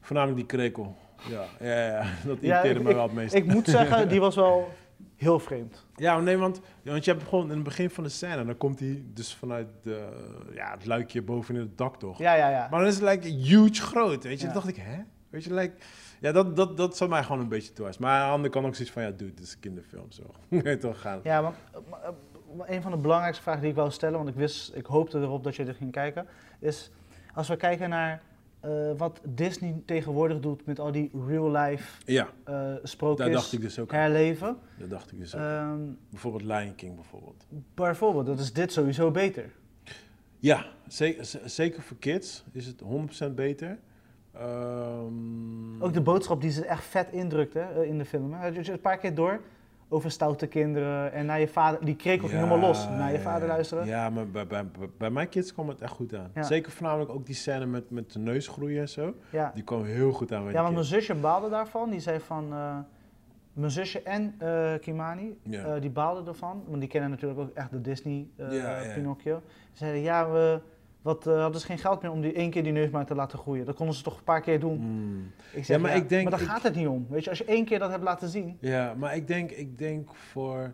Voornamelijk 0.00 0.38
die 0.38 0.46
krekel. 0.58 0.96
Ja, 1.28 1.44
ja, 1.60 1.86
ja 1.86 2.02
dat 2.26 2.38
Ja, 2.40 2.56
irriteerde 2.56 2.80
ik- 2.80 2.86
me 2.86 2.94
wel 2.94 3.02
het 3.02 3.12
meest. 3.12 3.34
Ik 3.34 3.44
moet 3.46 3.66
zeggen, 3.68 4.08
die 4.08 4.20
was 4.20 4.34
wel 4.34 4.68
heel 5.16 5.38
vreemd. 5.38 5.86
Ja, 5.96 6.20
nee, 6.20 6.36
want, 6.36 6.60
want 6.84 7.04
je 7.04 7.10
hebt 7.10 7.28
gewoon 7.28 7.48
in 7.48 7.54
het 7.54 7.62
begin 7.62 7.90
van 7.90 8.04
de 8.04 8.10
scène, 8.10 8.44
dan 8.44 8.56
komt 8.56 8.80
hij 8.80 9.02
dus 9.06 9.34
vanuit 9.34 9.68
de, 9.82 10.08
ja, 10.54 10.70
het 10.70 10.86
luikje 10.86 11.22
boven 11.22 11.54
in 11.54 11.60
het 11.60 11.78
dak 11.78 11.98
toch. 11.98 12.18
Ja, 12.18 12.34
ja, 12.34 12.50
ja. 12.50 12.66
Maar 12.70 12.80
dan 12.80 12.88
is 12.88 12.94
het 12.94 13.08
like 13.08 13.28
huge 13.28 13.82
groot, 13.82 14.24
weet 14.24 14.40
je. 14.40 14.46
Ja. 14.46 14.52
Dan 14.52 14.62
dacht 14.62 14.76
ik, 14.76 14.82
hè? 14.82 14.98
Weet 15.30 15.44
je, 15.44 15.54
like... 15.54 15.74
Ja, 16.20 16.32
dat, 16.32 16.56
dat, 16.56 16.76
dat 16.76 16.96
zat 16.96 17.08
mij 17.08 17.22
gewoon 17.22 17.40
een 17.40 17.48
beetje 17.48 17.72
toe. 17.72 17.90
Maar 17.98 18.20
aan 18.20 18.26
de 18.26 18.32
andere 18.32 18.52
kant 18.52 18.66
ook 18.66 18.74
zoiets 18.74 18.92
van, 18.92 19.02
ja, 19.02 19.10
dude, 19.10 19.34
dit 19.34 19.44
is 19.44 19.52
een 19.52 19.60
kinderfilm, 19.60 20.10
zo. 20.10 20.22
toch 20.88 21.00
gaan. 21.00 21.20
Ja, 21.22 21.36
eh, 21.36 21.42
maar, 21.42 22.00
eh, 22.02 22.10
maar 22.56 22.70
een 22.70 22.82
van 22.82 22.90
de 22.90 22.96
belangrijkste 22.96 23.42
vragen 23.42 23.60
die 23.60 23.70
ik 23.70 23.76
wou 23.76 23.90
stellen, 23.90 24.16
want 24.16 24.28
ik 24.28 24.34
wist, 24.34 24.74
ik 24.74 24.86
hoopte 24.86 25.18
erop 25.18 25.44
dat 25.44 25.56
je 25.56 25.64
er 25.64 25.74
ging 25.74 25.92
kijken, 25.92 26.26
is 26.58 26.90
als 27.34 27.48
we 27.48 27.56
kijken 27.56 27.88
naar 27.88 28.22
eh, 28.60 28.70
wat 28.96 29.20
Disney 29.28 29.74
tegenwoordig 29.86 30.40
doet 30.40 30.66
met 30.66 30.78
al 30.78 30.92
die 30.92 31.10
real-life 31.26 32.02
Ja, 32.04 32.28
eh 32.44 32.74
sprookjes 32.82 33.26
daar 33.26 33.34
dacht 33.34 33.52
ik 33.52 33.60
dus 33.60 33.78
ook 33.78 33.92
herleven. 33.92 34.56
Dat 34.78 34.90
dacht 34.90 35.12
ik 35.12 35.18
dus 35.18 35.34
ook. 35.34 35.40
Ehm, 35.40 35.78
Bijvoorbeeld 36.10 36.42
Lion 36.44 36.74
King, 36.74 36.94
bijvoorbeeld. 36.94 37.46
bijvoorbeeld, 37.74 38.26
dat 38.26 38.38
is 38.38 38.52
dit 38.52 38.72
sowieso 38.72 39.10
beter. 39.10 39.50
Ja, 40.38 40.66
zeker, 41.44 41.82
voor 41.82 41.96
kids 41.98 42.44
is 42.52 42.66
het 42.66 42.80
100% 42.80 43.34
beter. 43.34 43.78
Ehm, 44.32 45.82
Ook 45.82 45.92
de 45.92 46.00
boodschap 46.00 46.40
die 46.40 46.50
ze 46.50 46.64
echt 46.64 46.84
vet 46.84 47.06
indrukt 47.10 47.54
hè, 47.54 47.84
in 47.84 47.98
de 47.98 48.04
film. 48.04 48.32
hè. 48.32 48.70
Een 48.72 48.80
paar 48.80 48.98
keer 48.98 49.14
door 49.14 49.40
over 49.92 50.10
stoute 50.10 50.46
kinderen 50.46 51.12
en 51.12 51.26
naar 51.26 51.40
je 51.40 51.48
vader, 51.48 51.84
die 51.84 51.96
kreeg 51.96 52.22
ook 52.22 52.30
Ja, 52.30 52.36
helemaal 52.36 52.58
los, 52.58 52.88
naar 52.88 53.12
je 53.12 53.18
vader 53.20 53.48
luisteren. 53.48 53.86
Ja, 53.86 54.10
maar 54.10 54.28
bij, 54.28 54.46
bij, 54.46 54.66
bij- 54.98 55.10
mijn 55.10 55.28
kids 55.28 55.52
kwam 55.52 55.68
het 55.68 55.80
echt 55.80 55.92
goed 55.92 56.14
aan. 56.14 56.30
Ja. 56.34 56.42
Zeker 56.42 56.72
voornamelijk 56.72 57.10
ook 57.10 57.26
die 57.26 57.34
scène 57.34 57.66
met, 57.66 57.90
met 57.90 58.12
de 58.12 58.18
neusgroeien 58.18 58.80
en 58.80 58.88
zo. 58.88 59.14
Ja. 59.30 59.50
Die 59.54 59.64
kwam 59.64 59.84
heel 59.84 60.12
goed 60.12 60.32
aan 60.32 60.44
bij 60.44 60.52
Ja, 60.52 60.62
want 60.62 60.74
mijn 60.74 60.86
zusje 60.86 61.14
baalde 61.14 61.48
daarvan. 61.48 61.90
Die 61.90 62.00
zei 62.00 62.20
van. 62.20 62.52
eh, 62.52 62.76
mijn 63.52 63.70
zusje 63.70 64.02
en 64.02 64.34
eh, 64.38 64.72
Kimani, 64.80 65.38
eh, 65.50 65.72
die 65.80 65.90
baalden 65.90 66.26
ervan. 66.26 66.62
Want 66.66 66.80
die 66.80 66.88
kennen 66.88 67.10
natuurlijk 67.10 67.40
ook 67.40 67.50
echt 67.54 67.70
de 67.70 67.80
Disney. 67.80 68.26
Pinocchio. 68.94 69.42
Ze 69.72 69.78
zeiden 69.78 70.00
ja, 70.02 70.30
we 70.30 70.60
wat, 71.02 71.26
eh, 71.26 71.40
hadden 71.40 71.60
ze 71.60 71.66
geen 71.66 71.78
geld 71.78 72.02
meer 72.02 72.10
om 72.10 72.20
die 72.20 72.32
één 72.32 72.50
keer 72.50 72.62
die 72.62 72.72
neus 72.72 72.90
maar 72.90 73.06
te 73.06 73.14
laten 73.14 73.38
groeien. 73.38 73.64
Dat 73.64 73.74
konden 73.76 73.94
ze 73.94 74.02
toch 74.02 74.18
een 74.18 74.24
paar 74.24 74.40
keer 74.40 74.60
doen. 74.60 74.78
Mm. 74.78 75.30
Ik 75.52 75.64
zeg, 75.64 75.76
Ja, 75.76 75.82
maar 75.82 75.96
ik 75.96 76.08
denk- 76.08 76.22
maar 76.22 76.30
daar 76.32 76.40
ik- 76.40 76.46
gaat 76.48 76.62
het 76.62 76.74
niet 76.74 76.86
om. 76.86 77.06
Weet 77.10 77.24
je, 77.24 77.30
als 77.30 77.38
je 77.38 77.44
één 77.44 77.64
keer 77.64 77.78
dat 77.78 77.90
hebt 77.90 78.02
laten 78.02 78.28
zien. 78.28 78.56
Ja, 78.60 78.94
maar 78.94 79.16
ik 79.16 79.26
denk, 79.26 79.50
ik 79.50 79.78
denk 79.78 80.14
voor, 80.14 80.72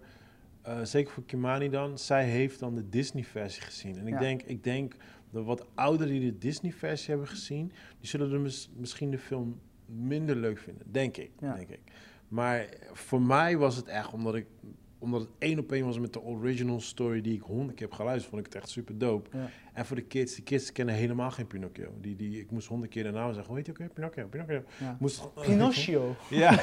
eh, 0.63 0.79
zeker 0.83 1.13
voor 1.13 1.25
Kimani 1.25 1.69
dan, 1.71 1.99
zij 1.99 2.25
heeft 2.25 2.61
dan 2.61 2.75
de 2.75 2.89
Disney-versie 2.89 3.63
gezien. 3.63 3.99
En 3.99 4.07
ik, 4.07 4.13
Ja. 4.13 4.19
denk, 4.19 4.43
ik 4.43 4.65
denk 4.65 4.95
dat 5.31 5.45
wat 5.45 5.67
ouderen 5.75 6.13
die 6.21 6.33
de 6.33 6.39
Disney-versie 6.39 7.09
hebben 7.11 7.29
gezien, 7.29 7.73
die 7.99 8.09
zullen 8.09 8.31
de 8.31 8.39
mis- 8.39 8.71
misschien 8.77 9.11
de 9.11 9.19
film 9.19 9.61
minder 9.87 10.37
leuk 10.37 10.59
vinden. 10.59 10.93
Denk 10.93 11.17
ik, 11.17 11.31
denk 11.39 11.69
ik. 11.69 11.81
Maar 12.29 12.67
voor 12.93 13.23
mij 13.23 13.57
was 13.57 13.77
het 13.77 13.87
echt, 13.87 14.13
omdat, 14.13 14.35
ik, 14.35 14.47
omdat 14.99 15.21
het 15.21 15.31
één 15.39 15.59
op 15.59 15.73
één 15.73 15.85
was 15.85 15.99
met 15.99 16.13
de 16.13 16.23
original 16.23 16.81
story 16.81 17.21
die 17.21 17.35
ik 17.35 17.43
honderd 17.43 17.75
keer 17.77 17.87
heb 17.87 17.97
geluisterd, 17.97 18.31
vond 18.31 18.47
ik 18.47 18.53
het 18.53 18.63
echt 18.63 18.71
super 18.71 18.99
dope. 18.99 19.31
Ja. 19.33 19.51
En 19.73 19.87
voor 19.87 19.97
de 19.97 20.03
kids, 20.03 20.35
de 20.35 20.43
kids 20.43 20.73
kennen 20.73 20.95
helemaal 20.95 21.31
geen 21.31 21.47
Pinocchio. 21.47 21.93
Die, 22.01 22.17
die, 22.17 22.41
ik 22.41 22.51
moest 22.51 22.69
honderd 22.69 22.93
keer 22.93 23.03
de 23.03 23.11
naam 23.11 23.33
zeggen, 23.33 23.47
hoe 23.47 23.57
heet 23.57 23.67
je 23.67 23.73
ook 23.73 23.79
weer? 23.79 23.89
Pinocchio, 23.89 24.27
Pinocchio. 24.27 24.63
Ja. 24.79 24.97
Moest, 25.01 25.35
Pinocchio. 25.35 26.17
ja, 26.31 26.63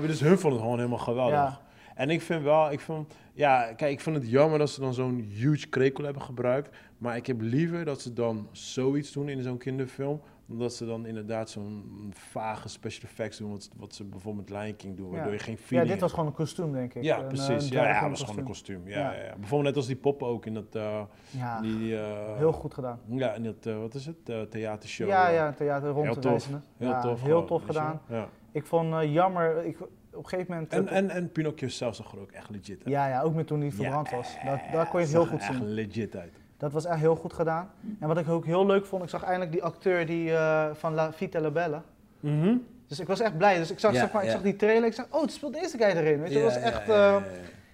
je? 0.00 0.06
Dus 0.06 0.20
hun 0.20 0.38
vonden 0.38 0.52
het 0.52 0.60
gewoon 0.60 0.78
helemaal 0.78 0.98
geweldig. 0.98 1.34
Ja. 1.34 1.62
En 1.94 2.10
ik 2.10 2.22
vind 2.22 2.42
wel, 2.42 2.72
ik 2.72 2.80
vind, 2.80 3.14
ja, 3.34 3.72
kijk, 3.72 3.92
ik 3.92 4.00
vind 4.00 4.16
het 4.16 4.30
jammer 4.30 4.58
dat 4.58 4.70
ze 4.70 4.80
dan 4.80 4.94
zo'n 4.94 5.20
huge 5.20 5.68
krekel 5.68 6.04
hebben 6.04 6.22
gebruikt. 6.22 6.76
Maar 6.98 7.16
ik 7.16 7.26
heb 7.26 7.40
liever 7.40 7.84
dat 7.84 8.00
ze 8.00 8.12
dan 8.12 8.48
zoiets 8.52 9.12
doen 9.12 9.28
in 9.28 9.42
zo'n 9.42 9.58
kinderfilm. 9.58 10.20
Dan 10.46 10.58
dat 10.58 10.74
ze 10.74 10.86
dan 10.86 11.06
inderdaad 11.06 11.50
zo'n 11.50 12.10
vage 12.14 12.68
special 12.68 13.02
effects 13.08 13.38
doen. 13.38 13.50
Wat, 13.50 13.70
wat 13.76 13.94
ze 13.94 14.04
bijvoorbeeld 14.04 14.50
met 14.50 14.58
Lion 14.62 14.76
King 14.76 14.96
doen. 14.96 15.10
Waardoor 15.10 15.26
Ja. 15.32 15.32
je 15.32 15.38
geen 15.42 15.56
Ja, 15.58 15.60
feeling 15.66 15.90
dit 15.90 16.00
was 16.00 16.10
gewoon 16.10 16.26
een 16.26 16.32
kostuum, 16.34 16.72
denk 16.72 16.94
ik. 16.94 17.02
Ja, 17.02 17.16
Een, 17.16 17.22
eh, 17.22 17.28
precies. 17.28 17.66
een 17.70 17.72
Ja, 17.76 17.88
ja, 17.88 18.08
was 18.08 18.20
gewoon 18.20 18.38
een 18.38 18.44
kostuum. 18.44 18.88
Ja, 18.88 18.98
Ja. 18.98 19.12
ja. 19.12 19.22
ja. 19.24 19.32
Bijvoorbeeld 19.36 19.62
net 19.62 19.76
als 19.76 19.86
die 19.86 19.96
poppen 19.96 20.26
ook 20.26 20.46
in 20.46 20.54
dat... 20.54 20.74
eh, 20.74 21.00
Ja, 21.30 21.60
die, 21.60 21.98
eh, 22.00 22.36
heel 22.36 22.52
goed 22.52 22.74
gedaan. 22.74 23.00
Ja, 23.06 23.32
in 23.34 23.42
dat, 23.42 23.66
eh, 23.66 23.78
wat 23.78 23.94
is 23.94 24.06
het? 24.06 24.16
Eh, 24.28 24.40
theatershow. 24.42 25.08
ja, 25.08 25.28
eh, 25.28 25.34
ja, 25.34 25.52
theater 25.52 25.90
rond 25.90 26.04
Heel 26.04 26.14
te 26.14 26.20
tof. 26.20 26.48
Heel 26.76 26.88
ja, 26.88 27.00
tof. 27.00 27.22
Heel 27.22 27.44
tof 27.44 27.64
gedaan. 27.64 28.00
Ja. 28.08 28.28
Ik 28.52 28.66
vond 28.66 28.92
eh, 28.94 29.12
jammer, 29.12 29.64
ik, 29.64 29.80
op 29.80 29.88
een 30.12 30.28
gegeven 30.28 30.52
moment... 30.54 30.72
En, 30.72 30.88
en, 30.88 31.10
en 31.10 31.32
Pinocchio 31.32 31.68
zelf 31.68 31.94
zag 31.94 32.12
er 32.12 32.20
ook 32.20 32.30
echt 32.32 32.50
legit 32.50 32.78
uit. 32.78 32.88
ja, 32.88 33.08
ja, 33.08 33.22
ook 33.22 33.34
met 33.34 33.46
toen 33.46 33.60
hij 33.60 33.70
verbrand 33.72 34.10
Ja, 34.10 34.16
was. 34.16 34.34
Dat, 34.44 34.58
daar 34.72 34.88
kon 34.88 35.00
je 35.00 35.06
het 35.06 35.14
heel 35.14 35.26
goed 35.26 35.40
echt 35.40 35.54
zien. 35.54 35.64
legit 35.72 36.16
uit. 36.16 36.40
Dat 36.58 36.72
was 36.72 36.84
echt 36.84 36.98
heel 37.00 37.16
goed 37.16 37.32
gedaan. 37.32 37.70
En 38.00 38.08
wat 38.08 38.18
ik 38.18 38.28
ook 38.28 38.44
heel 38.44 38.66
leuk 38.66 38.86
vond, 38.86 39.02
ik 39.02 39.08
zag 39.08 39.22
eindelijk 39.22 39.52
die 39.52 39.62
acteur 39.62 40.06
die, 40.06 40.32
eh, 40.34 40.66
van 40.72 40.94
La 40.94 41.12
Vita 41.12 41.40
La 41.40 41.50
Bella. 41.50 41.82
Mhm. 42.20 42.56
Dus 42.88 43.00
ik 43.00 43.06
was 43.06 43.20
echt 43.20 43.36
blij. 43.36 43.58
Dus 43.58 43.70
ik 43.70 43.78
zag, 43.78 43.92
Ja, 43.92 43.98
zeg 44.00 44.12
maar, 44.12 44.22
ik 44.22 44.28
ja. 44.28 44.34
zag 44.34 44.42
die 44.44 44.56
trailer, 44.56 44.84
ik 44.88 44.92
zag, 44.94 45.06
oh, 45.10 45.20
het 45.22 45.32
speelt 45.32 45.52
deze 45.52 45.76
guy 45.78 45.86
erin. 45.86 46.20
Weet 46.20 46.28
je, 46.32 46.34
dat 46.42 46.44
was 46.54 46.62
echt, 46.62 46.86
ja, 46.86 46.94
ja, 46.94 47.06
ja, 47.06 47.12
ja, 47.12 47.18
ja. 47.18 47.22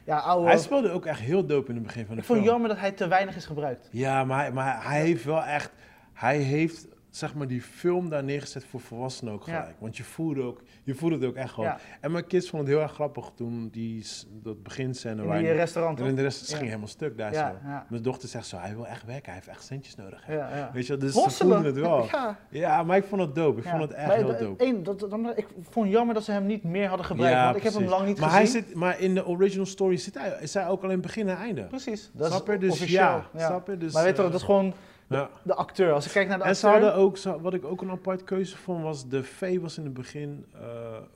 ja, 0.04 0.18
oude... 0.18 0.46
Hij 0.46 0.58
speelde 0.58 0.90
ook 0.90 1.06
echt 1.06 1.20
heel 1.20 1.46
dope 1.46 1.68
in 1.68 1.74
het 1.74 1.84
begin 1.84 2.06
van 2.06 2.14
de 2.14 2.20
ik 2.20 2.26
vond 2.26 2.38
film. 2.38 2.38
het 2.38 2.48
jammer 2.48 2.68
dat 2.68 2.78
hij 2.78 2.90
te 2.92 3.08
weinig 3.08 3.36
is 3.36 3.44
gebruikt. 3.46 3.88
Ja, 3.90 4.24
maar, 4.24 4.38
hij- 4.40 4.52
maar 4.52 4.84
hij 4.88 5.00
heeft 5.00 5.24
wel 5.24 5.42
echt... 5.44 5.70
Hij 6.12 6.36
heeft 6.36 6.86
zeg 7.10 7.34
maar, 7.34 7.46
die 7.46 7.62
film 7.62 8.08
daar 8.08 8.24
neergezet 8.24 8.64
voor 8.64 8.80
volwassenen 8.80 9.32
ook 9.32 9.46
Ja. 9.46 9.60
gelijk. 9.60 9.76
Want 9.80 9.96
je 9.96 10.04
voelde, 10.04 10.42
ook, 10.42 10.60
je 10.82 10.94
voelde 10.94 11.14
het 11.14 11.24
ook 11.24 11.34
echt 11.34 11.52
gewoon. 11.52 11.68
Ja. 11.68 11.78
En 12.00 12.12
mijn 12.12 12.26
kids 12.26 12.48
vonden 12.50 12.68
het 12.68 12.76
heel 12.76 12.86
erg 12.86 12.94
grappig 12.94 13.30
toen 13.34 13.68
die, 13.72 14.06
dat 14.42 14.62
beginscène 14.62 15.22
In 15.22 15.28
waar 15.28 15.38
die 15.38 15.46
je- 15.46 15.52
restaurant, 15.52 16.00
in 16.00 16.14
de 16.14 16.22
rest 16.22 16.38
ze 16.44 16.50
Ja. 16.50 16.56
ging 16.56 16.68
helemaal 16.68 16.88
stuk 16.88 17.18
daar 17.18 17.34
zo. 17.34 17.50
Mijn 17.88 18.02
dochter 18.02 18.28
zegt 18.28 18.46
zo, 18.46 18.56
hij 18.58 18.74
wil 18.74 18.86
echt 18.86 19.04
werken, 19.04 19.24
hij 19.24 19.34
heeft 19.34 19.48
echt 19.48 19.64
centjes 19.64 19.94
nodig. 19.96 20.26
Weet 20.72 20.86
je, 20.86 20.96
dus 20.96 21.12
ze 21.12 21.18
Hosselen. 21.20 21.52
voelden 21.62 21.72
het 21.74 21.82
wel. 21.84 22.08
Ja. 22.50 22.82
Maar 22.82 22.96
ik 22.96 23.04
vond 23.04 23.20
het 23.20 23.34
dope. 23.34 23.60
Ik 23.60 23.66
vond 23.66 23.82
het 23.82 23.92
echt 23.92 24.06
Maar 24.06 24.16
heel 24.16 24.36
dope. 24.38 24.64
één, 24.64 24.82
dat, 24.82 25.00
dat, 25.00 25.12
ik 25.36 25.46
vond 25.70 25.86
het 25.86 25.94
jammer 25.94 26.14
dat 26.14 26.24
ze 26.24 26.32
hem 26.32 26.46
niet 26.46 26.62
meer 26.64 26.86
hadden 26.88 27.06
gebruikt, 27.06 27.40
want 27.42 27.56
ik 27.56 27.62
heb 27.62 27.72
hem 27.72 27.84
lang 27.88 28.06
niet 28.06 28.20
maar 28.20 28.30
gezien. 28.30 28.52
Hij 28.52 28.62
zit, 28.68 28.74
maar 28.74 29.00
in 29.00 29.14
de 29.14 29.26
original 29.26 29.66
story 29.66 29.96
zit 29.96 30.14
hij, 30.18 30.36
is 30.40 30.54
hij 30.54 30.68
ook 30.68 30.82
alleen 30.82 31.00
begin 31.00 31.28
en 31.28 31.36
einde. 31.36 31.62
Precies, 31.62 32.10
dat 32.12 32.26
Snap 32.32 32.48
is 32.48 32.54
je? 32.54 32.60
Dus 32.60 32.70
officieel. 32.70 33.00
ja, 33.00 33.28
snap 33.36 33.66
je? 33.66 33.76
Dus, 33.76 33.92
maar 33.92 34.02
weet 34.04 34.16
je 34.16 34.22
eh, 34.22 34.30
dat 34.30 34.40
is 34.40 34.46
gewoon 34.46 34.74
Ja. 35.16 35.30
de 35.42 35.54
acteur. 35.54 35.92
Als 35.92 36.06
ik 36.06 36.12
kijk 36.12 36.28
naar 36.28 36.38
de 36.38 36.44
En 36.44 36.56
ze 36.56 36.66
acteur... 36.66 36.82
hadden 36.84 37.02
ook, 37.02 37.42
wat 37.42 37.54
ik 37.54 37.64
ook 37.64 37.82
een 37.82 37.90
apart 37.90 38.24
keuze 38.24 38.56
vond, 38.56 38.82
was 38.82 39.08
de 39.08 39.22
Vee 39.22 39.60
was 39.60 39.78
in 39.78 39.84
het 39.84 39.94
begin 39.94 40.44
eh, 40.54 40.60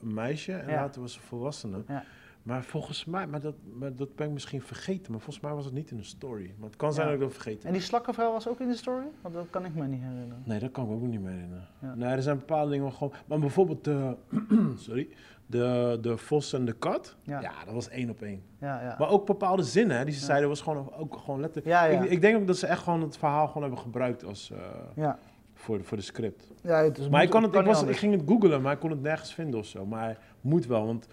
een 0.01 0.13
meisje 0.13 0.53
en 0.53 0.73
later 0.73 1.01
was 1.01 1.13
ze 1.13 1.19
volwassene. 1.19 1.83
Ja. 1.87 2.03
Maar 2.43 2.63
volgens 2.63 3.05
mij, 3.05 3.27
maar 3.27 3.41
dat, 3.41 3.55
maar 3.73 3.95
dat 3.95 4.15
ben 4.15 4.27
ik 4.27 4.33
misschien 4.33 4.61
vergeten, 4.61 5.11
maar 5.11 5.21
volgens 5.21 5.45
mij 5.45 5.53
was 5.53 5.65
het 5.65 5.73
niet 5.73 5.91
in 5.91 5.97
de 5.97 6.03
story. 6.03 6.53
Maar 6.57 6.67
het 6.69 6.77
kan 6.77 6.93
zijn 6.93 7.05
Ja. 7.07 7.11
dat 7.13 7.21
ik 7.21 7.27
dat 7.27 7.35
vergeten 7.41 7.67
En 7.67 7.73
die 7.73 7.81
slakkenvrouw 7.81 8.31
was 8.31 8.47
ook 8.47 8.59
in 8.59 8.67
de 8.67 8.75
story? 8.75 9.05
Want 9.21 9.33
dat 9.35 9.47
kan 9.49 9.65
ik 9.65 9.75
me 9.75 9.87
niet 9.87 10.01
herinneren. 10.01 10.43
Nee, 10.45 10.59
dat 10.59 10.71
kan 10.71 10.85
ik 10.85 10.91
ook 10.91 11.01
niet 11.01 11.21
meer 11.21 11.31
herinneren. 11.31 11.67
Ja. 11.81 11.95
Nee, 11.95 12.09
er 12.09 12.21
zijn 12.21 12.37
bepaalde 12.37 12.71
dingen 12.71 12.93
gewoon... 12.93 13.13
Maar 13.25 13.39
bijvoorbeeld 13.39 13.83
de... 13.83 14.15
sorry. 14.75 15.09
De, 15.47 15.97
de 16.01 16.17
vos 16.17 16.53
en 16.53 16.65
de 16.65 16.73
kat. 16.73 17.15
Ja. 17.23 17.41
Ja. 17.41 17.51
dat 17.65 17.73
was 17.73 17.89
één 17.89 18.09
op 18.09 18.21
één. 18.21 18.41
Ja, 18.59 18.81
ja. 18.81 18.95
Maar 18.99 19.09
ook 19.09 19.25
bepaalde 19.25 19.63
zinnen 19.63 19.97
hè, 19.97 20.05
die 20.05 20.13
ze 20.13 20.25
zeiden, 20.25 20.49
was 20.49 20.61
gewoon, 20.61 20.91
ook 20.97 21.17
gewoon 21.23 21.39
letterlijk... 21.39 21.75
Ik, 22.03 22.09
ik 22.09 22.21
denk 22.21 22.37
ook 22.37 22.47
dat 22.47 22.57
ze 22.57 22.67
echt 22.67 22.83
gewoon 22.83 23.01
het 23.01 23.17
verhaal 23.17 23.47
gewoon 23.47 23.61
hebben 23.61 23.79
gebruikt 23.79 24.23
als, 24.25 24.51
ja. 24.95 25.19
voor, 25.53 25.77
de- 25.77 25.83
voor 25.83 25.97
de 25.97 26.03
script. 26.03 26.51
ja 26.61 26.83
het 26.83 26.97
is- 26.97 27.09
maar 27.09 27.23
ik, 27.23 27.29
kon 27.29 27.43
het, 27.43 27.55
ik, 27.55 27.65
was, 27.65 27.83
ik 27.83 27.97
ging 27.97 28.13
het 28.13 28.23
googlen, 28.25 28.61
maar 28.61 28.73
ik 28.73 28.79
kon 28.79 28.89
het 28.89 29.01
nergens 29.01 29.33
vinden 29.33 29.59
of 29.59 29.65
zo. 29.65 29.85
Maar 29.85 30.17
moet 30.41 30.65
wel, 30.65 30.85
want 30.85 31.07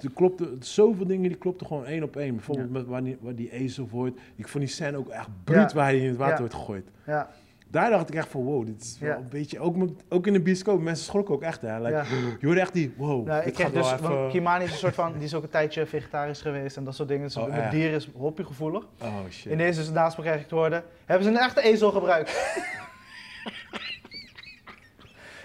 er 0.00 0.10
klopte, 0.14 0.56
zoveel 0.60 1.06
dingen 1.06 1.28
die 1.28 1.38
klopten 1.38 1.66
gewoon 1.66 1.84
één 1.86 2.02
op 2.02 2.16
één. 2.16 2.34
Bijvoorbeeld 2.34 2.70
met 2.70 2.86
waar 2.86 3.02
die, 3.04 3.16
waar 3.20 3.34
die 3.34 3.52
ezel 3.52 3.88
wordt. 3.88 4.20
Ik 4.36 4.48
vond 4.48 4.64
die 4.64 4.72
scène 4.72 4.96
ook 4.96 5.08
echt 5.08 5.28
bruut 5.44 5.72
waar 5.72 5.84
hij 5.84 5.98
in 5.98 6.08
het 6.08 6.16
water 6.16 6.38
wordt 6.38 6.54
gegooid. 6.54 6.90
Ja, 7.06 7.28
Daar 7.72 7.90
dacht 7.90 8.08
ik 8.08 8.14
echt 8.14 8.28
van, 8.28 8.44
wow, 8.44 8.66
dit 8.66 8.80
is 8.82 8.96
wel 9.00 9.10
Ja. 9.10 9.16
een 9.16 9.28
beetje... 9.28 9.60
Ook, 9.60 9.76
ook 10.08 10.26
in 10.26 10.32
de 10.32 10.40
bioscoop, 10.40 10.80
mensen 10.80 11.04
schrokken 11.04 11.34
ook 11.34 11.42
echt, 11.42 11.60
hè. 11.60 11.78
Like, 11.78 11.90
Ja. 11.90 12.04
Je 12.40 12.46
hoorde 12.46 12.60
echt 12.60 12.72
die, 12.72 12.94
wow, 12.96 13.26
Nou, 13.26 13.44
ik 13.44 13.56
wel 13.56 13.72
dus, 13.72 13.92
even... 13.92 14.28
Kimani 14.28 14.64
is 14.64 14.70
een 14.70 14.76
soort 14.76 14.94
van, 14.94 15.12
die 15.12 15.22
is 15.22 15.34
ook 15.34 15.42
een 15.42 15.48
tijdje 15.48 15.86
vegetarisch 15.86 16.40
geweest 16.42 16.76
en 16.76 16.84
dat 16.84 16.94
soort 16.94 17.08
dingen. 17.08 17.26
Dus 17.26 17.36
Oh, 17.36 17.46
met 17.48 17.58
echt? 17.58 17.70
dieren 17.70 17.94
is 17.94 18.08
hoppiegevoelig. 18.14 18.84
Oh, 19.02 19.14
shit. 19.30 19.60
Is 19.60 19.76
het 19.76 19.92
naast 19.92 20.16
me 20.16 20.22
krijg 20.22 20.40
ik 20.40 20.48
te 20.48 20.54
horen, 20.54 20.84
hebben 21.04 21.26
ze 21.26 21.32
een 21.32 21.38
echte 21.38 21.62
ezel 21.62 21.90
gebruikt? 21.90 22.30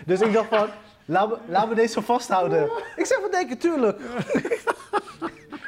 dus 0.06 0.22
ik 0.22 0.34
dacht 0.34 0.50
van, 0.50 0.68
laat 1.06 1.30
me, 1.30 1.38
laat 1.48 1.70
me 1.70 1.76
deze 1.76 2.02
vasthouden. 2.02 2.64
Ik 2.96 3.06
zeg 3.06 3.20
van, 3.22 3.32
denk 3.32 3.50
je, 3.50 3.58
tuurlijk. 3.58 4.00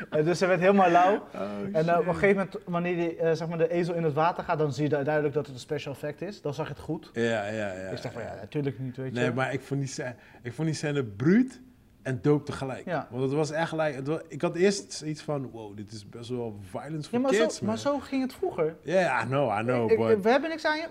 En 0.09 0.23
dus 0.23 0.37
ze 0.37 0.45
werd 0.45 0.59
helemaal 0.59 0.89
lauw. 0.91 1.15
Oh, 1.15 1.41
En 1.71 1.89
eh, 1.89 1.99
op 1.99 2.07
een 2.07 2.13
gegeven 2.13 2.35
moment, 2.35 2.57
wanneer 2.65 2.95
die, 2.95 3.15
eh, 3.15 3.31
zeg 3.35 3.47
maar 3.47 3.57
de 3.57 3.71
ezel 3.71 3.93
in 3.93 4.03
het 4.03 4.13
water 4.13 4.43
gaat, 4.43 4.57
dan 4.57 4.73
zie 4.73 4.83
je 4.83 4.89
du- 4.89 5.03
duidelijk 5.03 5.33
dat 5.33 5.45
het 5.45 5.55
een 5.55 5.61
special 5.61 5.93
effect 5.93 6.21
is. 6.21 6.41
Dan 6.41 6.53
zag 6.53 6.67
je 6.67 6.73
het 6.73 6.81
goed. 6.81 7.09
Ja, 7.13 7.21
ja, 7.47 7.51
ja. 7.51 7.71
ik 7.89 8.01
dacht 8.01 8.13
van, 8.13 8.21
ja, 8.21 8.35
natuurlijk 8.41 8.79
niet, 8.79 8.97
weet 8.97 9.13
je. 9.15 9.19
Nee, 9.21 9.31
maar 9.31 9.53
ik 9.53 9.61
vond 9.61 9.79
die 9.79 9.89
scène, 9.89 10.15
ik 10.43 10.53
vond 10.53 10.67
die 10.67 10.75
scène 10.77 11.03
bruut 11.03 11.61
en 12.01 12.19
dope 12.21 12.43
tegelijk. 12.45 12.85
Ja. 12.85 13.07
Want 13.11 13.23
het 13.23 13.31
was 13.33 13.51
echt 13.51 13.69
gelijk... 13.69 14.01
Ik 14.27 14.41
had 14.41 14.55
eerst 14.55 15.01
iets 15.01 15.21
van, 15.21 15.49
wow, 15.49 15.77
dit 15.77 15.91
is 15.91 16.09
best 16.09 16.29
wel 16.29 16.59
violence 16.69 16.97
Ja, 17.03 17.07
for 17.09 17.19
maar, 17.19 17.31
kids, 17.31 17.57
zo, 17.57 17.65
maar 17.65 17.73
man. 17.73 17.83
zo 17.83 17.99
ging 17.99 18.21
het 18.21 18.33
vroeger. 18.33 18.75
Ja, 18.83 19.23
I 19.23 19.25
know, 19.25 19.59
I 19.59 19.63
know, 19.63 19.91
Ik- 19.91 19.97
but... 19.97 20.23
we 20.23 20.29
hebben 20.29 20.49
niks 20.49 20.65
aan 20.65 20.77
je. 20.77 20.87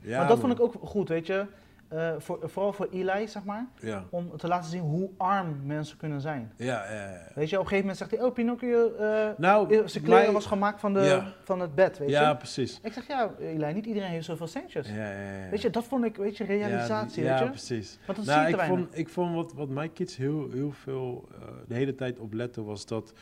ja, 0.00 0.18
maar 0.18 0.28
dat 0.28 0.40
man. 0.42 0.56
vond 0.56 0.58
ik 0.72 0.76
ook 0.80 0.88
goed, 0.88 1.08
weet 1.08 1.26
je. 1.26 1.46
Eh, 1.92 2.12
voor, 2.18 2.38
vooral 2.42 2.72
voor 2.72 2.88
Eli, 2.92 3.28
zeg 3.28 3.44
maar. 3.44 3.66
Ja, 3.80 4.04
Om 4.10 4.36
te 4.36 4.48
laten 4.48 4.70
zien 4.70 4.80
hoe 4.80 5.10
arm 5.16 5.60
mensen 5.64 5.96
kunnen 5.96 6.20
zijn. 6.20 6.52
ja, 6.56 6.92
ja. 6.92 7.10
ja. 7.10 7.28
Weet 7.34 7.50
je, 7.50 7.56
op 7.56 7.62
een 7.62 7.68
gegeven 7.68 7.78
moment 7.78 7.96
zegt 7.96 8.10
hij, 8.10 8.22
oh 8.22 8.32
Pinocchio, 8.32 8.94
eh, 8.94 9.28
Nou, 9.36 9.68
zijn 9.88 10.04
kleren 10.04 10.24
mij- 10.24 10.32
was 10.32 10.46
gemaakt 10.46 10.80
van, 10.80 10.92
de, 10.92 11.00
Ja. 11.00 11.32
van 11.44 11.60
het 11.60 11.74
bed, 11.74 11.98
weet 11.98 12.08
Ja, 12.08 12.28
je. 12.28 12.36
precies. 12.36 12.80
Ik 12.82 12.92
zeg, 12.92 13.06
ja, 13.06 13.30
Eli, 13.38 13.72
niet 13.72 13.86
iedereen 13.86 14.10
heeft 14.10 14.24
zoveel 14.24 14.46
centjes. 14.46 14.88
Ja, 14.88 14.94
ja, 14.94 15.20
ja. 15.44 15.48
Weet 15.50 15.62
je, 15.62 15.70
dat 15.70 15.84
vond 15.84 16.04
ik, 16.04 16.16
weet 16.16 16.36
je, 16.36 16.44
realisatie, 16.44 17.22
ja, 17.22 17.28
weet 17.30 17.38
Ja, 17.38 17.44
je. 17.44 17.50
precies. 17.50 17.98
Want 18.06 18.18
dat 18.18 18.26
Nou, 18.26 18.40
zie 18.46 18.56
je 18.56 18.62
ik 18.62 18.68
vond, 18.68 18.98
ik 18.98 19.08
vond 19.08 19.34
wat, 19.34 19.52
wat 19.52 19.68
mijn 19.68 19.92
kids 19.92 20.16
heel, 20.16 20.50
heel 20.50 20.72
veel 20.72 21.28
eh, 21.32 21.46
de 21.68 21.74
hele 21.74 21.94
tijd 21.94 22.18
op 22.18 22.32
letten 22.32 22.64
was 22.64 22.86
dat... 22.86 23.12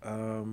ehm, 0.00 0.48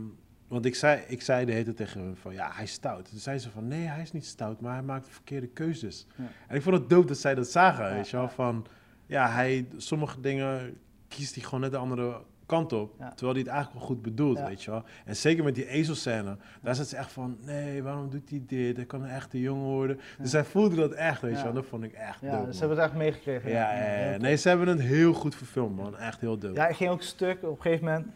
want 0.51 0.65
ik 0.65 0.75
zei, 0.75 1.01
ik 1.07 1.21
zei 1.21 1.45
de 1.45 1.51
hele 1.51 1.63
tijd 1.63 1.77
tegen 1.77 2.01
hun 2.01 2.15
van, 2.15 2.33
ja, 2.33 2.51
hij 2.53 2.63
is 2.63 2.71
stout. 2.71 3.09
Toen 3.09 3.19
zei 3.19 3.39
ze 3.39 3.49
van, 3.49 3.67
nee, 3.67 3.85
hij 3.85 4.01
is 4.01 4.11
niet 4.11 4.25
stout, 4.25 4.61
maar 4.61 4.73
hij 4.73 4.81
maakt 4.81 5.07
verkeerde 5.09 5.47
keuzes. 5.47 6.07
Ja. 6.15 6.23
En 6.47 6.55
ik 6.55 6.61
vond 6.61 6.75
het 6.75 6.89
dope 6.89 7.07
dat 7.07 7.17
zij 7.17 7.35
dat 7.35 7.47
zagen, 7.47 7.85
Ja, 7.85 7.93
weet 7.93 8.09
je 8.09 8.17
wel. 8.17 8.29
Van, 8.29 8.65
ja, 9.05 9.29
hij, 9.29 9.67
sommige 9.77 10.19
dingen 10.19 10.77
kiest 11.07 11.35
hij 11.35 11.43
gewoon 11.43 11.59
net 11.59 11.71
de 11.71 11.77
andere 11.77 12.21
kant 12.45 12.73
op. 12.73 12.95
Terwijl 12.97 13.31
hij 13.31 13.41
het 13.41 13.47
eigenlijk 13.47 13.73
wel 13.73 13.87
goed 13.87 14.01
bedoelt, 14.01 14.39
weet 14.39 14.63
je 14.63 14.71
wel. 14.71 14.83
En 15.05 15.15
zeker 15.15 15.43
met 15.43 15.55
die 15.55 15.67
ezelscène, 15.67 16.37
daar 16.61 16.75
zat 16.75 16.87
ze 16.87 16.95
echt 16.95 17.11
van, 17.11 17.37
nee, 17.41 17.83
waarom 17.83 18.09
doet 18.09 18.29
hij 18.29 18.43
dit? 18.47 18.75
Hij 18.75 18.85
kan 18.85 19.01
een 19.01 19.09
echte 19.09 19.39
jongen 19.39 19.65
worden. 19.65 19.99
Dus 20.19 20.29
zij 20.29 20.43
voelde 20.43 20.75
dat 20.75 20.91
echt, 20.91 21.21
weet 21.21 21.37
je 21.37 21.43
wel. 21.43 21.53
Dat 21.53 21.65
vond 21.65 21.83
ik 21.83 21.93
echt 21.93 22.21
Ja, 22.21 22.37
dope, 22.37 22.53
ze 22.53 22.59
hebben 22.59 22.77
het 22.77 22.85
echt 22.87 22.95
meegekregen. 22.95 23.49
Ja, 23.49 23.73
ja, 23.73 24.17
Nee, 24.17 24.35
ze 24.35 24.47
hebben 24.47 24.67
het 24.67 24.81
heel 24.81 25.13
goed 25.13 25.35
verfilmd, 25.35 25.75
man. 25.75 25.97
Echt 25.97 26.21
heel 26.21 26.37
dope. 26.37 26.55
Ja, 26.55 26.67
ik 26.67 26.75
ging 26.75 26.89
ook 26.89 27.01
stuk 27.01 27.43
op 27.43 27.55
een 27.55 27.61
gegeven 27.61 27.85
moment. 27.85 28.07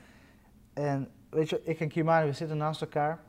En 0.73 1.07
weet 1.29 1.49
je, 1.49 1.61
ik 1.63 1.79
en 1.79 1.87
Kimani, 1.87 2.27
we 2.27 2.33
zitten 2.33 2.57
naast 2.57 2.81
elkaar. 2.81 3.19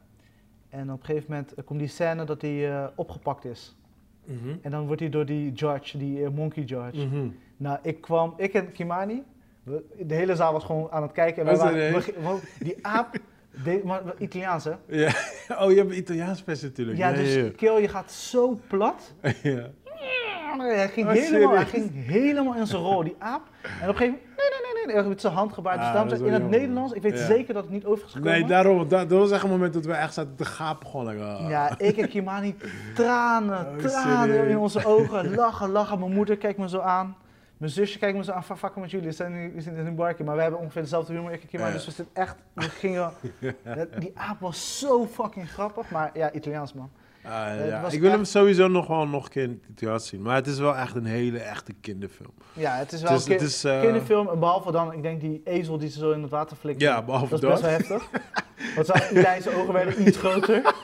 En 0.68 0.92
op 0.92 0.98
een 1.00 1.04
gegeven 1.06 1.26
moment 1.30 1.54
komt 1.64 1.78
die 1.78 1.88
scène 1.88 2.24
dat 2.24 2.42
hij 2.42 2.70
eh, 2.72 2.86
opgepakt 2.94 3.44
is. 3.44 3.76
Mhm. 4.24 4.56
En 4.62 4.70
dan 4.70 4.86
wordt 4.86 5.00
hij 5.00 5.10
door 5.10 5.26
die 5.26 5.52
judge, 5.52 5.98
die 5.98 6.24
eh, 6.24 6.30
monkey 6.30 6.62
judge. 6.62 7.06
Mhm. 7.06 7.28
Nou, 7.56 7.78
ik 7.82 8.00
kwam, 8.00 8.34
ik 8.36 8.54
en 8.54 8.72
Kimani, 8.72 9.22
we- 9.62 9.84
de 10.06 10.14
hele 10.14 10.36
zaal 10.36 10.52
was 10.52 10.64
gewoon 10.64 10.90
aan 10.90 11.02
het 11.02 11.12
kijken. 11.12 11.46
En 11.48 11.56
waren, 11.56 11.92
we 11.92 12.12
we- 12.22 12.64
die 12.64 12.86
aap, 12.86 13.16
de, 13.64 13.80
maar 13.84 14.02
Italiaans 14.18 14.64
hè? 14.64 14.72
Ja. 14.86 15.10
Oh, 15.60 15.70
je 15.70 15.76
hebt 15.76 15.90
een 15.90 15.96
Italiaans 15.98 16.42
pers 16.42 16.62
natuurlijk. 16.62 16.98
Ja, 16.98 17.12
dus 17.12 17.34
ja. 17.34 17.48
Kill, 17.56 17.80
je 17.80 17.88
gaat 17.88 18.12
zo 18.12 18.60
plat. 18.68 19.14
ja. 19.42 19.70
Hij 20.58 20.88
ging, 20.88 21.06
Oh, 21.06 21.12
helemaal, 21.12 21.54
hij 21.54 21.66
ging 21.66 21.90
helemaal 22.06 22.54
in 22.54 22.66
zijn 22.66 22.82
rol, 22.82 23.04
die 23.04 23.14
aap. 23.18 23.42
En 23.62 23.88
op 23.88 23.94
een 23.94 23.96
gegeven 23.96 24.18
moment, 24.20 24.55
met 24.86 25.20
zijn 25.20 25.32
hand 25.32 25.52
gebaard. 25.52 25.78
Dus 25.78 25.86
Ah, 25.86 25.94
daarom 25.94 26.26
in 26.26 26.32
het. 26.32 26.48
Nederlands, 26.50 26.92
ik 26.92 27.02
weet 27.02 27.18
zeker 27.18 27.54
dat 27.54 27.62
het 27.62 27.72
niet 27.72 27.84
over 27.84 28.04
is 28.04 28.12
gekomen. 28.12 28.32
Nee, 28.32 28.44
daarom. 28.48 28.88
Dat, 28.88 29.08
dat 29.08 29.18
was 29.18 29.30
echt 29.30 29.42
een 29.42 29.50
moment 29.50 29.72
dat 29.72 29.84
we 29.84 29.92
echt 29.92 30.14
zaten 30.14 30.34
te 30.36 30.44
gapen. 30.44 30.86
Gewoon, 30.88 31.20
ah. 31.20 31.48
Ja, 31.48 31.78
ik 31.78 31.96
en 31.96 32.08
Kimani, 32.08 32.56
tranen, 32.94 33.66
Oh, 33.66 33.76
tranen 33.76 34.48
in 34.48 34.58
onze 34.58 34.84
ogen, 34.84 35.34
lachen, 35.34 35.70
lachen. 35.70 35.98
Mijn 35.98 36.12
moeder 36.12 36.36
kijkt 36.36 36.58
me 36.58 36.68
zo 36.68 36.80
aan. 36.80 37.16
Mijn 37.56 37.72
zusje 37.72 37.98
kijkt 37.98 38.16
me 38.16 38.24
zo 38.24 38.32
aan, 38.32 38.44
fucken 38.44 38.80
met 38.80 38.90
jullie, 38.90 39.06
we 39.06 39.12
zijn 39.12 39.32
nu, 39.32 39.52
we 39.54 39.60
zitten 39.60 39.80
in 39.82 39.88
een 39.88 39.94
barkje. 39.94 40.24
Maar 40.24 40.36
we 40.36 40.42
hebben 40.42 40.60
ongeveer 40.60 40.82
dezelfde 40.82 41.12
humor, 41.12 41.32
ik 41.32 41.42
en 41.42 41.48
Kimani. 41.48 41.72
Dus 41.72 41.84
we 41.84 41.90
zitten 41.90 42.14
echt, 42.14 42.36
we 42.52 42.62
gingen, 42.62 43.10
die 43.98 44.12
aap 44.14 44.40
was 44.40 44.78
zo 44.78 45.06
fucking 45.06 45.50
grappig. 45.50 45.90
Maar 45.90 46.10
ja, 46.14 46.32
Italiaans 46.32 46.72
man. 46.72 46.90
Het 47.32 47.68
ja. 47.68 47.88
Ik 47.90 48.00
wil 48.00 48.10
hem 48.10 48.24
sowieso 48.24 48.68
nog 48.68 48.86
wel 48.86 49.06
nog 49.08 49.24
een 49.24 49.30
keer 49.30 49.42
in 49.42 49.62
het 49.92 50.02
zien. 50.02 50.22
Maar 50.22 50.34
het 50.34 50.46
is 50.46 50.58
wel 50.58 50.76
echt 50.76 50.94
een 50.94 51.04
hele 51.04 51.38
echte 51.38 51.72
kinderfilm. 51.80 52.32
Ja, 52.52 52.76
het 52.76 52.92
is 52.92 53.02
wel 53.02 53.12
Dus 53.12 53.26
een 53.28 53.38
is, 53.38 53.64
eh, 53.64 53.80
kinderfilm. 53.80 54.38
Behalve 54.38 54.72
dan, 54.72 54.92
ik 54.92 55.02
denk 55.02 55.20
die 55.20 55.40
ezel 55.44 55.78
die 55.78 55.88
ze 55.90 55.98
zo 55.98 56.10
in 56.10 56.22
het 56.22 56.30
water 56.30 56.56
flikt. 56.56 56.80
Ja, 56.80 57.02
behalve 57.02 57.30
dat 57.38 57.42
is 57.42 57.48
best 57.48 57.60
wel 57.62 57.70
heftig. 57.70 58.08
Want 58.74 58.86
zijn 58.86 59.54
ogen 59.56 59.72
werden 59.72 60.06
iets 60.06 60.16
groter. 60.26 60.74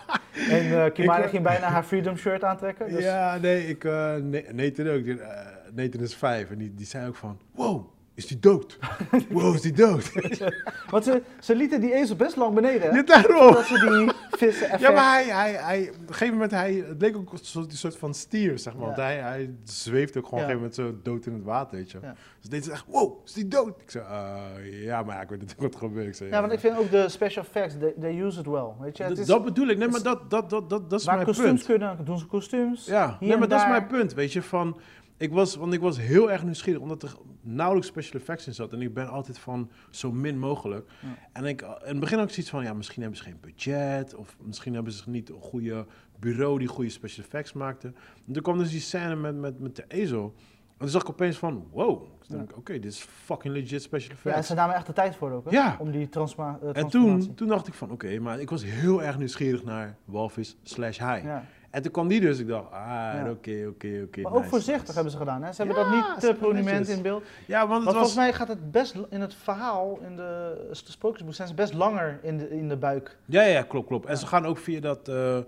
En 0.51 0.85
eh 0.85 0.93
Kimani 0.93 1.23
Ik- 1.25 1.31
ging 1.31 1.43
bijna 1.43 1.67
haar 1.67 1.83
freedom 1.83 2.17
shirt 2.17 2.45
aantrekken. 2.45 2.91
Dus 2.91 3.05
Ja, 3.05 3.37
nee, 3.37 3.69
ik, 3.69 3.85
eh 3.85 4.15
nee, 4.15 4.47
Nathan 4.53 4.89
ook. 4.89 5.05
Eh, 5.05 5.29
Nathan 5.75 6.01
is 6.01 6.15
vijf 6.15 6.51
en 6.51 6.59
die, 6.59 6.75
die 6.75 6.87
zei 6.87 7.09
ook 7.09 7.17
van, 7.17 7.39
wow, 7.55 7.87
is 8.23 8.29
die 8.29 8.39
dood? 8.39 8.79
wow, 9.31 9.55
is 9.55 9.61
die 9.61 9.73
dood? 9.73 10.13
Want 10.91 11.05
ze, 11.05 11.23
ze 11.41 11.55
lieten 11.57 11.81
die 11.81 11.95
ezel 11.95 12.17
best 12.17 12.37
lang 12.37 12.55
beneden, 12.55 12.91
hè? 12.91 12.97
ja, 12.97 13.03
daarom. 13.03 13.53
Dat 13.53 13.65
ze 13.65 13.75
die 13.97 14.13
vissen 14.39 14.65
effect... 14.65 14.81
Ja, 14.81 14.91
maar 14.91 15.13
hij, 15.13 15.25
hij, 15.25 15.53
hij, 15.53 15.89
op 15.89 16.09
een 16.09 16.15
gegeven 16.15 16.33
moment, 16.33 16.51
hij, 16.51 16.85
het 16.89 17.01
leek 17.01 17.17
ook 17.17 17.33
een 17.33 17.71
soort, 17.71 17.97
van 17.97 18.15
stier, 18.15 18.59
zeg 18.59 18.73
maar. 18.73 18.83
Ja. 18.83 18.87
Want 18.87 18.99
hij, 18.99 19.17
hij 19.17 19.55
zweeft 19.65 20.17
ook 20.17 20.27
gewoon 20.27 20.41
Ja. 20.41 20.47
op 20.47 20.53
een 20.53 20.59
gegeven 20.61 20.85
moment 20.87 21.05
zo 21.05 21.11
dood 21.11 21.27
in 21.27 21.33
het 21.33 21.45
water, 21.45 21.77
weet 21.77 21.91
je. 21.91 21.99
Ja. 22.03 22.15
Dus 22.41 22.51
deed 22.51 22.65
ze 22.65 22.71
echt, 22.73 22.85
wow, 22.89 23.25
is 23.25 23.33
die 23.33 23.49
dood? 23.49 23.81
Ik 23.81 23.91
zei, 23.91 24.05
eh, 24.05 24.85
ja, 24.85 25.03
maar 25.03 25.23
ik 25.23 25.29
weet 25.29 25.41
natuurlijk 25.41 25.73
wat 25.73 25.83
er 25.83 25.89
gebeurt. 25.89 26.07
Ik 26.07 26.15
zei, 26.15 26.31
Ja, 26.31 26.41
want 26.41 26.53
ik 26.53 26.61
vind 26.61 26.79
ook 26.79 26.91
de 26.91 27.09
special 27.09 27.45
effects, 27.45 27.75
they, 27.79 27.95
they 28.01 28.21
use 28.21 28.41
it 28.41 28.47
well, 28.47 28.69
weet 28.81 28.97
je? 28.97 29.03
Het 29.03 29.13
dat, 29.13 29.21
is, 29.21 29.27
dat 29.27 29.45
bedoel 29.45 29.67
ik. 29.69 29.79
Nee, 29.79 29.89
maar 29.89 30.03
dat, 30.03 30.31
dat, 30.31 30.51
dat, 30.51 30.71
dat, 30.71 30.91
dat 30.91 31.01
is 31.01 31.07
waar 31.07 31.15
mijn 31.15 31.27
kostuums 31.27 31.65
punt. 31.65 31.79
kunnen, 31.79 32.05
doen 32.05 32.19
ze 32.19 32.27
kostuums. 32.27 32.87
Ja, 32.87 33.17
nee, 33.21 33.37
maar 33.37 33.49
dat 33.49 33.61
is 33.61 33.67
mijn 33.67 33.87
punt, 33.87 34.15
weet 34.15 34.33
je. 34.33 34.43
Van, 34.43 34.77
ik 35.23 35.33
was, 35.33 35.57
want 35.57 35.73
ik 35.73 35.81
was 35.81 35.99
heel 35.99 36.31
erg 36.31 36.45
nieuwsgierig, 36.45 36.81
omdat 36.81 37.03
er 37.03 37.15
nauwelijks 37.41 37.89
special 37.89 38.21
effects 38.21 38.47
in 38.47 38.55
zat. 38.55 38.73
En 38.73 38.81
ik 38.83 38.95
ben 38.95 39.09
altijd 39.09 39.39
van 39.39 39.71
zo 39.91 40.13
min 40.13 40.39
mogelijk. 40.39 40.91
Ja. 41.01 41.09
En 41.33 41.45
ik, 41.45 41.61
in 41.63 41.69
het 41.85 42.01
begin 42.01 42.19
had 42.19 42.27
ik 42.27 42.33
zoiets 42.35 42.51
van, 42.53 42.63
ja, 42.63 42.73
misschien 42.75 43.01
hebben 43.03 43.19
ze 43.21 43.25
geen 43.25 43.39
budget. 43.41 44.15
Of 44.15 44.37
misschien 44.41 44.75
hebben 44.75 44.93
ze 44.93 45.11
niet 45.11 45.29
een 45.29 45.41
goede 45.41 45.87
bureau 46.19 46.59
die 46.59 46.69
goede 46.69 46.91
special 46.91 47.25
effects 47.25 47.53
maakte. 47.53 47.93
En 48.27 48.33
toen 48.33 48.43
kwam 48.43 48.59
dus 48.59 48.71
die 48.71 48.81
scène 48.81 49.17
met, 49.17 49.37
met, 49.37 49.59
met 49.61 49.77
de 49.77 49.85
ezel. 49.89 50.35
En 50.73 50.89
toen 50.89 51.01
zag 51.01 51.03
ik 51.03 51.09
opeens 51.09 51.37
van, 51.39 51.67
wow. 51.73 52.05
Dus 52.19 52.29
Ja. 52.29 52.45
oké, 52.55 52.73
dit 52.73 52.85
is 52.93 52.99
fucking 53.01 53.55
legit 53.55 53.83
special 53.83 54.15
Ja, 54.15 54.21
en 54.23 54.29
effects. 54.31 54.47
ze 54.49 54.55
namen 54.55 54.75
echt 54.75 54.87
de 54.87 54.93
tijd 54.93 55.17
voor 55.17 55.31
ook, 55.31 55.45
hè? 55.45 55.51
Ja. 55.51 55.77
Om 55.81 55.91
die 55.91 56.09
transma 56.09 56.59
eh, 56.63 56.67
en 56.69 56.73
transformatie. 56.73 57.27
toen, 57.27 57.35
toen 57.35 57.49
dacht 57.49 57.67
ik 57.67 57.75
van, 57.75 57.91
oké, 57.91 58.19
maar 58.19 58.41
ik 58.41 58.51
was 58.51 58.65
heel 58.65 59.03
erg 59.03 59.19
nieuwsgierig 59.19 59.65
naar 59.65 59.97
walvis 60.05 60.57
slash 60.63 60.99
haai. 60.99 61.23
Ja. 61.23 61.45
En 61.73 61.83
toen 61.83 61.93
kwam 61.93 62.09
die 62.09 62.21
dus, 62.21 62.39
ik 62.39 62.49
dacht, 62.49 62.71
ah, 62.73 63.15
oké, 63.31 63.67
oké, 63.69 64.03
oké. 64.07 64.21
Maar 64.21 64.33
ook 64.33 64.45
voorzichtig 64.45 64.95
hebben 64.95 65.13
ze 65.13 65.19
gedaan, 65.19 65.43
hè? 65.43 65.53
Ze 65.53 65.63
hebben 65.63 65.83
dat 65.85 65.93
niet 65.95 66.21
te 66.21 66.35
prominent 66.35 66.89
in 66.89 67.03
beeld. 67.03 67.23
Ja, 67.47 67.59
want 67.59 67.71
Want 67.71 67.85
het 67.85 67.95
volgens 67.95 68.15
mij 68.15 68.33
gaat 68.33 68.49
het 68.49 68.71
best 68.71 68.95
in 69.11 69.21
het 69.21 69.35
verhaal, 69.35 69.99
in 70.07 70.17
de, 70.17 70.65
de 70.85 70.91
sprookjesboek, 70.93 71.35
zijn 71.35 71.49
ze 71.49 71.55
best 71.55 71.75
langer 71.75 72.19
in 72.23 72.39
de, 72.39 72.51
in 72.51 72.69
de 72.69 72.77
buik. 72.77 73.17
Ja, 73.25 73.43
ja, 73.43 73.63
klopt, 73.63 73.87
klopt. 73.87 74.07
En 74.07 74.19
ze 74.19 74.27
gaan 74.27 74.47
ook 74.47 74.59
via 74.59 74.81
dat... 74.81 75.09
eh, 75.09 75.15
dat, 75.15 75.45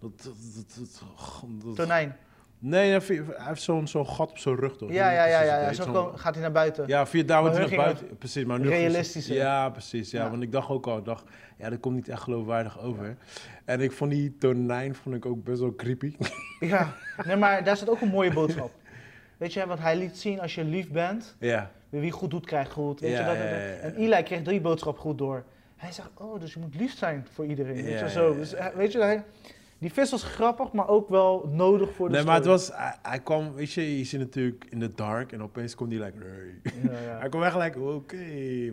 dat, 0.00 0.12
dat, 0.22 0.64
dat- 0.78 1.02
dat- 1.64 1.76
Tonijn. 1.76 2.16
Nee, 2.66 2.90
hij 2.90 3.22
heeft 3.36 3.62
zo'n 3.62 3.86
zo'n 3.88 4.06
gat 4.08 4.30
op 4.30 4.38
zijn 4.38 4.56
rug, 4.56 4.76
toch? 4.76 4.90
Ja, 4.92 5.10
ja, 5.10 5.24
ja, 5.26 5.42
ja, 5.42 5.60
ja. 5.60 5.72
Zo 5.72 6.12
gaat 6.16 6.32
hij 6.34 6.42
naar 6.42 6.52
buiten. 6.52 6.84
Ja, 6.86 7.06
via 7.06 7.22
daar 7.22 7.42
Maar 7.42 7.50
wordt 7.52 7.68
hij 7.68 7.76
naar 7.78 7.86
buiten. 7.86 8.18
Precies, 8.18 8.44
maar 8.44 8.60
nu 8.60 8.68
realistischer. 8.68 9.34
Ja, 9.34 9.70
precies. 9.70 10.10
Ja, 10.10 10.22
Ja. 10.24 10.30
want 10.30 10.42
ik 10.42 10.52
dacht 10.52 10.68
ook 10.68 10.86
al, 10.86 10.98
ik 10.98 11.04
dacht, 11.04 11.24
ja, 11.56 11.70
dat 11.70 11.80
komt 11.80 11.94
niet 11.94 12.08
echt 12.08 12.22
geloofwaardig 12.22 12.80
over. 12.80 13.16
En 13.64 13.80
ik 13.80 13.92
vond 13.92 14.10
die 14.10 14.36
tonijn 14.38 14.94
vond 14.94 15.14
ik 15.16 15.26
ook 15.26 15.44
best 15.44 15.60
wel 15.60 15.74
creepy. 15.74 16.16
Ja, 16.60 16.94
nee, 17.24 17.36
maar 17.36 17.64
daar 17.64 17.76
zit 17.76 17.88
ook 17.90 18.00
een 18.00 18.08
mooie 18.08 18.32
boodschap. 18.40 18.70
Weet 19.36 19.52
je, 19.52 19.66
want 19.66 19.80
hij 19.80 19.96
liet 19.96 20.16
zien 20.18 20.40
als 20.40 20.54
je 20.54 20.64
lief 20.64 20.90
bent, 20.90 21.36
ja, 21.38 21.70
wie 21.88 22.10
goed 22.10 22.30
doet 22.30 22.46
krijgt 22.46 22.72
goed. 22.72 23.00
Weet 23.00 23.16
je, 23.16 23.24
dat. 23.24 23.36
En 23.36 23.94
Eli 23.96 24.22
kreeg 24.22 24.42
die 24.42 24.60
boodschap 24.60 24.98
goed 24.98 25.18
door. 25.18 25.44
Hij 25.76 25.92
zegt, 25.92 26.08
oh, 26.14 26.40
dus 26.40 26.52
je 26.54 26.60
moet 26.60 26.74
lief 26.74 26.96
zijn 26.98 27.26
voor 27.32 27.46
iedereen. 27.46 27.84
Weet 27.84 27.98
je, 27.98 28.10
zo. 28.10 28.30
ja, 28.30 28.36
Dus, 28.36 28.50
hij- 28.50 28.72
weet 28.76 28.92
je, 28.92 28.98
hij, 28.98 29.24
die 29.84 29.92
vis 29.92 30.10
was 30.10 30.22
grappig, 30.22 30.72
maar 30.72 30.88
ook 30.88 31.08
wel 31.08 31.48
nodig 31.52 31.92
voor 31.92 32.08
de 32.08 32.14
nee, 32.14 32.24
maar 32.24 32.34
het 32.34 32.44
was, 32.44 32.70
hij, 32.72 32.94
hij 33.02 33.20
kwam, 33.20 33.52
weet 33.52 33.72
je, 33.72 33.98
je 33.98 34.04
ziet 34.04 34.20
natuurlijk 34.20 34.66
in 34.70 34.78
the 34.80 34.92
dark 34.94 35.32
en 35.32 35.42
opeens 35.42 35.74
komt 35.74 35.92
hij 35.92 36.00
like. 36.04 36.16
Ja, 36.82 36.90
ja. 36.92 37.18
Hij 37.20 37.28
kwam 37.28 37.42
echt 37.42 37.56
like, 37.56 37.80
oké. 37.80 38.16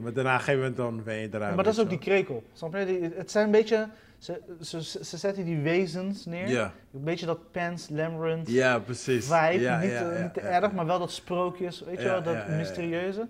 Maar 0.01 0.13
daarna, 0.13 0.33
op 0.33 0.39
een 0.39 0.43
gegeven 0.45 0.59
moment 0.59 0.75
dan 0.77 1.03
ben 1.03 1.15
je 1.15 1.27
eraan. 1.31 1.49
Ja, 1.49 1.55
maar 1.55 1.63
dat 1.63 1.73
is 1.73 1.79
ook 1.79 1.89
die 1.89 1.97
krekel. 1.97 2.43
Snap 2.53 2.75
je? 2.75 2.85
Die- 2.85 3.11
het 3.15 3.31
zijn 3.31 3.45
een 3.45 3.51
beetje, 3.51 3.87
ze, 4.17 4.41
ze, 4.61 4.83
ze 4.83 5.05
ze 5.05 5.17
zetten 5.17 5.45
die 5.45 5.57
wezens 5.59 6.25
neer. 6.25 6.47
Ja, 6.47 6.73
Een 6.93 7.03
beetje 7.03 7.25
dat 7.25 7.51
Pans, 7.51 7.89
Labyrinth 7.89 8.49
ja, 8.49 8.79
precies. 8.79 9.25
vibe. 9.25 9.77
Niet, 9.81 9.91
eh, 9.91 10.21
niet 10.21 10.33
te 10.33 10.39
erg, 10.41 10.71
maar 10.71 10.85
wel 10.85 10.99
dat 10.99 11.11
sprookjes, 11.11 11.81
weet 11.81 12.01
je 12.01 12.07
wel, 12.07 12.23
dat 12.23 12.47
mysterieuze. 12.47 13.27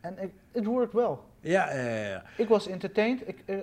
En 0.00 0.16
het 0.52 0.64
workt 0.64 0.92
wel. 0.92 1.24
Ja, 1.44 1.72
ja, 1.74 1.80
ja, 1.88 2.06
ja. 2.08 2.22
Ik 2.36 2.48
was 2.48 2.66
entertained. 2.66 3.28
Ik, 3.28 3.42
eh, 3.46 3.56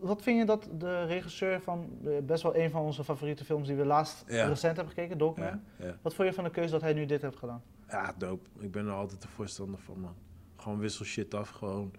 wat 0.00 0.22
vind 0.22 0.38
je 0.38 0.44
dat 0.44 0.68
de 0.78 1.04
regisseur 1.04 1.60
van 1.60 1.88
eh, 2.04 2.10
best 2.22 2.42
wel 2.42 2.56
een 2.56 2.70
van 2.70 2.82
onze 2.82 3.04
favoriete 3.04 3.44
films 3.44 3.66
die 3.66 3.76
we 3.76 3.84
laatst 3.84 4.24
Ja. 4.26 4.46
recent 4.46 4.76
hebben 4.76 4.94
gekeken, 4.94 5.18
Dogman. 5.18 5.46
Ja, 5.46 5.60
ja. 5.76 5.96
Wat 6.02 6.14
vond 6.14 6.28
je 6.28 6.34
van 6.34 6.44
de 6.44 6.50
keuze 6.50 6.70
dat 6.70 6.80
hij 6.80 6.92
nu 6.92 7.06
dit 7.06 7.22
heeft 7.22 7.36
gedaan? 7.36 7.62
Ja, 7.88 8.14
dope. 8.18 8.48
Ik 8.58 8.70
ben 8.72 8.86
er 8.86 8.92
altijd 8.92 9.22
de 9.22 9.28
voorstander 9.28 9.80
van, 9.80 10.00
man. 10.00 10.14
Gewoon 10.56 10.78
wissel 10.78 11.04
shit 11.04 11.34
af, 11.34 11.48
gewoon. 11.50 11.90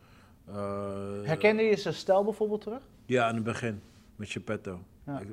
eh, 0.45 0.53
Herkende 1.23 1.63
je 1.63 1.75
zijn 1.77 1.93
stijl 1.93 2.23
bijvoorbeeld 2.23 2.61
terug? 2.61 2.83
Ja, 3.05 3.29
in 3.29 3.35
het 3.35 3.43
begin. 3.43 3.81
Met 4.15 4.29
Geppetto. 4.29 4.79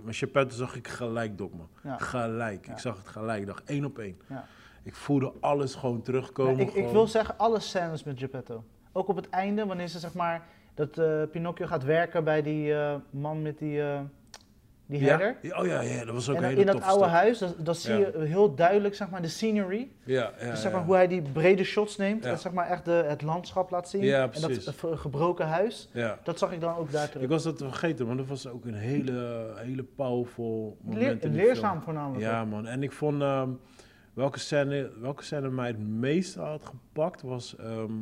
Met 0.02 0.16
Geppetto 0.16 0.56
zag 0.56 0.76
ik 0.76 0.88
gelijk 0.88 1.38
Dogma. 1.38 1.64
Ja. 1.82 1.96
Gelijk. 1.98 2.66
Ja. 2.66 2.72
Ik 2.72 2.78
zag 2.78 2.96
het 2.96 3.08
gelijk. 3.08 3.40
Ik 3.40 3.46
dacht 3.46 3.64
één 3.64 3.84
op 3.84 3.98
één. 3.98 4.18
Ja. 4.28 4.46
Ik 4.82 4.94
voelde 4.94 5.32
alles 5.40 5.74
gewoon 5.74 6.02
terugkomen. 6.02 6.58
Ik, 6.58 6.72
ik 6.74 6.88
wil 6.88 7.06
zeggen, 7.06 7.38
alle 7.38 7.60
scènes 7.60 8.04
met 8.04 8.18
Geppetto. 8.18 8.64
Ook 8.96 9.08
op 9.08 9.16
het 9.16 9.28
einde, 9.30 9.66
wanneer 9.66 9.88
ze 9.88 9.98
zeg 9.98 10.14
maar, 10.14 10.42
dat 10.74 10.98
eh, 10.98 11.22
Pinocchio 11.32 11.66
gaat 11.66 11.84
werken 11.84 12.24
bij 12.24 12.42
die 12.42 12.74
eh, 12.74 12.94
man 13.10 13.42
met 13.42 13.58
die, 13.58 13.82
eh, 13.82 14.00
die 14.86 15.00
herder. 15.08 15.36
Ja? 15.42 15.60
Oh 15.60 15.66
ja, 15.66 15.80
ja, 15.80 16.04
dat 16.04 16.14
was 16.14 16.28
ook 16.30 16.36
En 16.36 16.42
een 16.42 16.48
hele 16.48 16.60
in 16.60 16.66
dat 16.66 16.82
oude 16.82 16.98
stap. 16.98 17.08
huis, 17.10 17.38
dat, 17.38 17.54
dat 17.58 17.76
zie 17.76 17.92
Ja. 17.94 17.98
je 17.98 18.18
heel 18.18 18.54
duidelijk, 18.54 18.94
zeg 18.94 19.10
maar, 19.10 19.22
de 19.22 19.28
scenery. 19.28 19.88
Ja, 20.04 20.32
ja, 20.40 20.50
dus 20.50 20.60
zeg 20.60 20.72
maar, 20.72 20.84
hoe 20.84 20.94
hij 20.94 21.08
die 21.08 21.22
brede 21.22 21.64
shots 21.64 21.96
neemt 21.96 22.24
en 22.24 22.38
zeg 22.38 22.52
maar 22.52 22.68
echt 22.68 22.84
de, 22.84 22.90
het 23.08 23.22
landschap 23.22 23.70
laat 23.70 23.88
zien. 23.88 24.02
Ja, 24.04 24.22
en 24.22 24.30
precies. 24.30 24.64
dat 24.64 24.74
eh, 24.92 24.98
gebroken 24.98 25.46
huis. 25.46 25.88
ja. 25.92 26.18
Dat 26.22 26.38
zag 26.38 26.52
ik 26.52 26.60
dan 26.60 26.76
ook 26.76 26.90
daar 26.92 27.08
terug. 27.08 27.22
Ik 27.22 27.28
was 27.28 27.42
dat 27.42 27.58
vergeten, 27.58 28.06
want 28.06 28.18
dat 28.18 28.26
was 28.26 28.46
ook 28.46 28.64
een 28.64 28.74
hele, 28.74 29.52
hele 29.56 29.82
powerful 29.82 30.76
moment 30.82 31.02
Leer, 31.02 31.10
in 31.10 31.18
die 31.18 31.30
leerzaam 31.42 31.70
film. 31.70 31.82
voornamelijk. 31.82 32.22
Ja, 32.22 32.44
man. 32.44 32.66
En 32.66 32.82
ik 32.82 32.92
vond 32.92 33.22
ehm, 33.22 33.48
welke, 34.14 34.38
scène, 34.38 34.90
welke 35.00 35.22
scène 35.24 35.50
mij 35.50 35.66
het 35.66 35.78
meest 35.88 36.34
had 36.34 36.64
gepakt 36.64 37.22
was 37.22 37.56
ehm, 37.56 37.92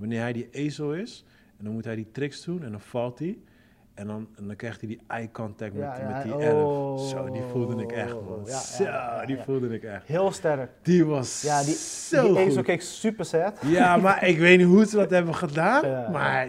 wanneer 0.00 0.20
hij 0.20 0.32
die 0.32 0.48
ezel 0.50 0.94
is. 0.94 1.24
En 1.58 1.64
dan 1.64 1.74
moet 1.74 1.84
hij 1.84 1.94
die 1.96 2.10
tricks 2.12 2.44
doen 2.44 2.62
en 2.62 2.70
dan 2.70 2.80
valt 2.80 3.18
hij. 3.18 3.38
En 3.94 4.06
dan, 4.06 4.28
en 4.36 4.46
dan 4.46 4.56
krijgt 4.56 4.80
hij 4.80 4.88
die 4.88 5.00
eye 5.06 5.30
contact 5.30 5.72
met, 5.72 5.82
Ja, 5.82 6.08
met 6.14 6.22
die 6.22 6.34
oh. 6.34 6.42
elf. 6.44 7.08
Zo, 7.08 7.30
die 7.30 7.42
voelde 7.42 7.82
ik 7.82 7.92
echt, 7.92 8.12
man. 8.14 8.46
Zo, 8.46 8.84
die 9.26 9.36
voelde 9.44 9.74
ik 9.74 9.82
echt. 9.82 10.06
Heel 10.06 10.30
sterk. 10.32 10.70
Die 10.82 11.04
was 11.06 11.42
Ja, 11.42 11.62
die, 11.62 11.74
zo 11.74 12.20
die 12.22 12.30
goed. 12.30 12.38
ezel 12.38 12.62
keek 12.62 12.82
super 12.82 13.24
sad. 13.24 13.58
Ja, 13.66 13.96
maar 13.96 14.26
ik 14.26 14.38
weet 14.38 14.58
niet 14.58 14.66
hoe 14.66 14.84
ze 14.86 14.96
dat 14.96 15.10
hebben 15.10 15.34
gedaan. 15.34 15.82
Maar 16.12 16.46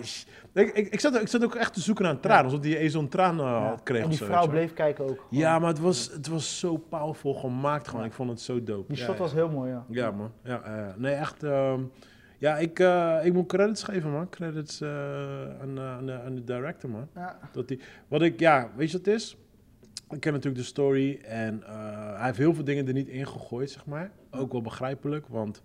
ik, 0.53 0.73
ik, 0.73 0.87
ik, 0.93 0.99
zat, 0.99 1.15
ook- 1.15 1.21
ik 1.21 1.27
zat 1.27 1.43
ook 1.43 1.55
echt 1.55 1.73
te 1.73 1.81
zoeken 1.81 2.03
naar 2.03 2.13
een 2.13 2.19
traan. 2.19 2.43
Alsof 2.43 2.59
die 2.59 2.77
ezel 2.77 3.01
een 3.01 3.09
traan 3.09 3.39
eh, 3.39 3.45
Ja. 3.45 3.67
had 3.67 3.83
kreeg. 3.83 4.03
En 4.03 4.09
die 4.09 4.17
vrouw 4.17 4.47
bleef 4.47 4.73
kijken 4.73 5.09
ook. 5.09 5.25
Ja, 5.29 5.59
maar 5.59 5.69
het 5.69 5.79
was, 5.79 6.09
het 6.13 6.27
was 6.27 6.59
zo 6.59 6.77
powerful 6.77 7.33
gemaakt 7.33 7.87
gewoon. 7.87 8.05
Ik 8.05 8.13
vond 8.13 8.29
het 8.29 8.41
zo 8.41 8.63
dope. 8.63 8.87
Die 8.87 8.97
Ja, 8.97 9.03
shot 9.05 9.13
ja. 9.15 9.21
was 9.21 9.33
heel 9.33 9.49
mooi, 9.49 9.71
ja. 9.71 9.85
Ja, 9.89 10.11
man. 10.11 10.31
Ja, 10.43 10.93
nee, 10.97 11.13
echt. 11.13 11.43
ehm, 11.43 11.79
ja, 12.41 12.57
ik, 12.57 12.79
eh, 12.79 13.17
ik 13.23 13.33
moet 13.33 13.47
credits 13.47 13.83
geven, 13.83 14.11
man. 14.11 14.29
Credits 14.29 14.81
eh, 14.81 14.89
aan, 15.61 15.77
eh, 15.77 15.91
aan, 15.91 16.05
de, 16.05 16.21
aan 16.25 16.35
de 16.35 16.43
director, 16.43 16.89
man. 16.89 17.07
Ja. 17.15 17.39
Dat 17.51 17.67
die, 17.67 17.79
wat 18.07 18.21
ik, 18.21 18.39
ja, 18.39 18.69
weet 18.75 18.91
je 18.91 18.97
wat 18.97 19.05
het 19.05 19.15
is? 19.15 19.37
Ik 20.09 20.19
ken 20.19 20.33
natuurlijk 20.33 20.61
de 20.61 20.67
story 20.67 21.19
en 21.23 21.63
hij 22.15 22.25
heeft 22.25 22.37
heel 22.37 22.53
veel 22.53 22.63
dingen 22.63 22.87
er 22.87 22.93
niet 22.93 23.07
in 23.07 23.27
gegooid, 23.27 23.71
zeg 23.71 23.85
maar. 23.85 24.11
Ook 24.31 24.51
wel 24.51 24.61
begrijpelijk, 24.61 25.27
want 25.27 25.61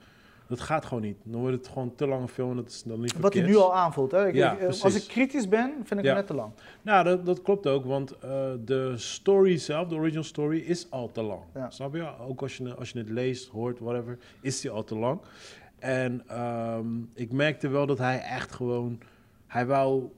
dat 0.49 0.61
gaat 0.61 0.85
gewoon 0.85 1.03
niet. 1.03 1.17
Dan 1.25 1.41
wordt 1.41 1.57
het 1.57 1.69
gewoon 1.69 1.95
te 1.95 2.07
lange 2.07 2.29
film 2.29 2.51
en 2.51 2.57
dat 2.57 2.69
is 2.69 2.83
dan 2.83 3.01
niet 3.01 3.19
Wat 3.19 3.35
hij 3.35 3.43
nu 3.43 3.57
al 3.57 3.75
aanvoelt. 3.75 4.11
Hè? 4.12 4.29
Ik, 4.29 4.35
Ja, 4.35 4.53
ik, 4.53 4.67
als 4.67 4.95
ik 4.95 5.09
kritisch 5.09 5.49
ben, 5.49 5.73
vind 5.85 6.01
ik 6.01 6.07
Ja. 6.07 6.07
hem 6.07 6.15
net 6.17 6.27
te 6.27 6.35
lang. 6.35 6.53
Nou, 6.83 7.05
dat, 7.05 7.27
dat 7.27 7.43
klopt 7.43 7.67
ook, 7.67 7.85
want 7.85 8.15
de 8.65 8.93
story 8.97 9.57
zelf, 9.59 9.89
de 9.89 9.95
original 9.95 10.25
story, 10.25 10.59
is 10.59 10.91
al 10.91 11.12
te 11.12 11.23
lang. 11.23 11.43
Ja. 11.55 11.71
Snap 11.71 11.95
je? 11.95 12.19
Ook 12.19 12.43
als 12.43 12.57
je, 12.57 12.75
als 12.75 12.91
je 12.91 12.99
het 12.99 13.11
leest, 13.11 13.49
hoort, 13.49 13.79
whatever, 13.79 14.19
is 14.41 14.61
die 14.61 14.71
al 14.71 14.85
te 14.85 14.97
lang. 14.97 15.21
En 15.79 16.23
ehm, 16.27 16.87
ik 17.15 17.33
merkte 17.33 17.69
wel 17.69 17.87
dat 17.87 17.99
hij 17.99 18.21
echt 18.21 18.53
gewoon, 18.53 19.01
hij 19.47 19.67
wou 19.67 20.09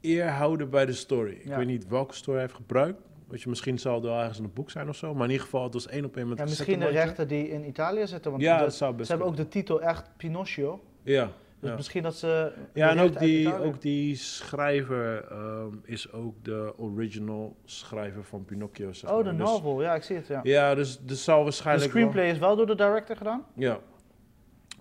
eer 0.00 0.28
houden 0.28 0.70
bij 0.70 0.86
de 0.86 0.92
story. 0.92 1.32
Ik 1.32 1.44
Ja. 1.48 1.56
weet 1.56 1.66
niet 1.66 1.88
welke 1.88 2.14
story 2.14 2.36
hij 2.36 2.46
heeft 2.46 2.56
gebruikt. 2.58 3.00
Weet 3.28 3.42
je, 3.42 3.48
misschien 3.48 3.78
zal 3.78 3.94
het 3.94 4.04
wel 4.04 4.18
ergens 4.18 4.38
in 4.38 4.44
een 4.44 4.52
boek 4.52 4.70
zijn 4.70 4.88
of 4.88 4.96
zo. 4.96 5.14
Maar 5.14 5.24
in 5.24 5.30
ieder 5.30 5.44
geval, 5.44 5.62
het 5.64 5.72
was 5.72 5.86
één 5.88 6.04
op 6.04 6.16
één 6.16 6.28
met 6.28 6.38
Ja, 6.38 6.44
misschien 6.44 6.78
de 6.78 6.86
rechten 6.88 7.28
die 7.28 7.48
in 7.48 7.64
Italië 7.66 8.06
zitten. 8.06 8.30
Want 8.30 8.42
Ja, 8.42 8.56
de- 8.58 8.62
dat 8.64 8.74
zou 8.74 8.90
ze 8.90 8.96
best 8.96 9.08
hebben 9.08 9.26
ook 9.26 9.36
de 9.36 9.48
titel 9.48 9.82
echt 9.82 10.10
Pinocchio. 10.16 10.80
Ja, 11.02 11.28
Dus 11.60 11.70
ja. 11.70 11.76
misschien 11.76 12.02
dat 12.02 12.14
ze... 12.16 12.52
ja 12.74 12.92
de 12.92 12.98
en 13.00 13.04
ook 13.04 13.18
die, 13.18 13.54
ook 13.62 13.80
die 13.80 14.16
schrijver 14.16 15.24
ehm, 15.30 15.74
is 15.84 16.12
ook 16.12 16.44
de 16.44 16.72
original 16.76 17.56
schrijver 17.64 18.24
van 18.24 18.44
Pinocchio, 18.44 18.92
zeg 18.92 19.10
Oh, 19.10 19.16
de. 19.24 19.30
Dus- 19.36 19.38
novel. 19.38 19.82
Ja, 19.82 19.94
ik 19.94 20.02
zie 20.02 20.16
het, 20.16 20.26
ja. 20.26 20.40
Ja, 20.42 20.74
dus 20.74 21.00
er 21.08 21.14
zal 21.14 21.38
De 21.38 21.42
waarschijnlijk 21.44 21.90
screenplay 21.90 22.30
is 22.30 22.38
wel 22.38 22.56
door 22.56 22.66
de 22.66 22.74
director 22.76 23.16
gedaan. 23.16 23.44
Ja. 23.54 23.78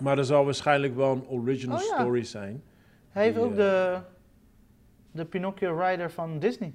Maar 0.02 0.18
er 0.18 0.26
zal 0.26 0.46
waarschijnlijk 0.46 0.96
wel 0.96 1.12
een 1.12 1.28
original 1.28 1.78
Oh, 1.78 1.84
ja. 1.84 2.00
story 2.00 2.24
zijn. 2.24 2.64
Hij 3.10 3.24
heeft 3.24 3.36
Die, 3.36 3.44
ook 3.46 3.52
eh, 3.52 3.58
de, 3.58 4.00
de 5.12 5.26
Pinocchio 5.26 5.78
Rider 5.80 6.12
van 6.12 6.40
Disney. 6.40 6.74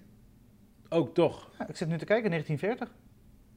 Ook 0.89 1.15
toch? 1.15 1.51
Ja, 1.59 1.69
ik 1.69 1.77
zit 1.77 1.89
nu 1.89 1.99
te 1.99 2.05
kijken, 2.05 2.31
1940. 2.31 2.97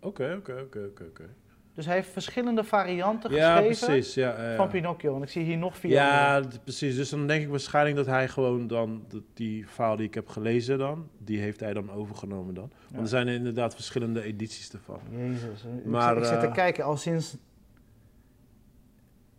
Oké, 0.01 0.35
oké, 0.37 0.61
oké, 0.61 0.85
oké, 0.89 1.03
oké. 1.03 1.29
Dus 1.73 1.85
hij 1.87 1.95
heeft 1.97 2.09
verschillende 2.09 2.63
varianten 2.63 3.31
Ja, 3.33 3.55
geschreven 3.57 3.87
precies. 3.87 4.13
Ja, 4.13 4.37
ja, 4.41 4.49
ja. 4.49 4.55
van 4.55 4.67
Pinocchio. 4.69 5.15
En 5.15 5.21
ik 5.21 5.29
zie 5.29 5.43
hier 5.43 5.57
nog 5.57 5.77
vier. 5.77 5.91
Ja, 5.91 6.41
precies. 6.63 6.95
Dus 6.95 7.09
dan 7.09 7.27
denk 7.27 7.43
ik 7.43 7.49
waarschijnlijk 7.49 7.95
dat 7.95 8.05
hij 8.05 8.27
gewoon 8.27 8.67
dan, 8.67 9.03
dat 9.07 9.21
die 9.33 9.67
verhaal 9.69 9.95
die 9.95 10.07
ik 10.07 10.13
heb 10.13 10.27
gelezen 10.27 10.77
dan, 10.77 11.09
die 11.17 11.39
heeft 11.39 11.59
hij 11.59 11.73
dan 11.73 11.91
overgenomen 11.91 12.53
dan. 12.53 12.71
Want 12.89 13.01
er 13.01 13.07
zijn 13.07 13.27
er 13.27 13.33
inderdaad 13.33 13.75
verschillende 13.75 14.21
edities 14.21 14.71
ervan. 14.73 14.99
Jezus. 15.11 15.63
Ik, 15.77 15.85
Maar, 15.85 16.13
zit, 16.13 16.23
ik 16.23 16.29
zit 16.29 16.39
te 16.39 16.45
eh, 16.47 16.53
kijken, 16.53 16.83
al 16.83 16.97
sinds... 16.97 17.37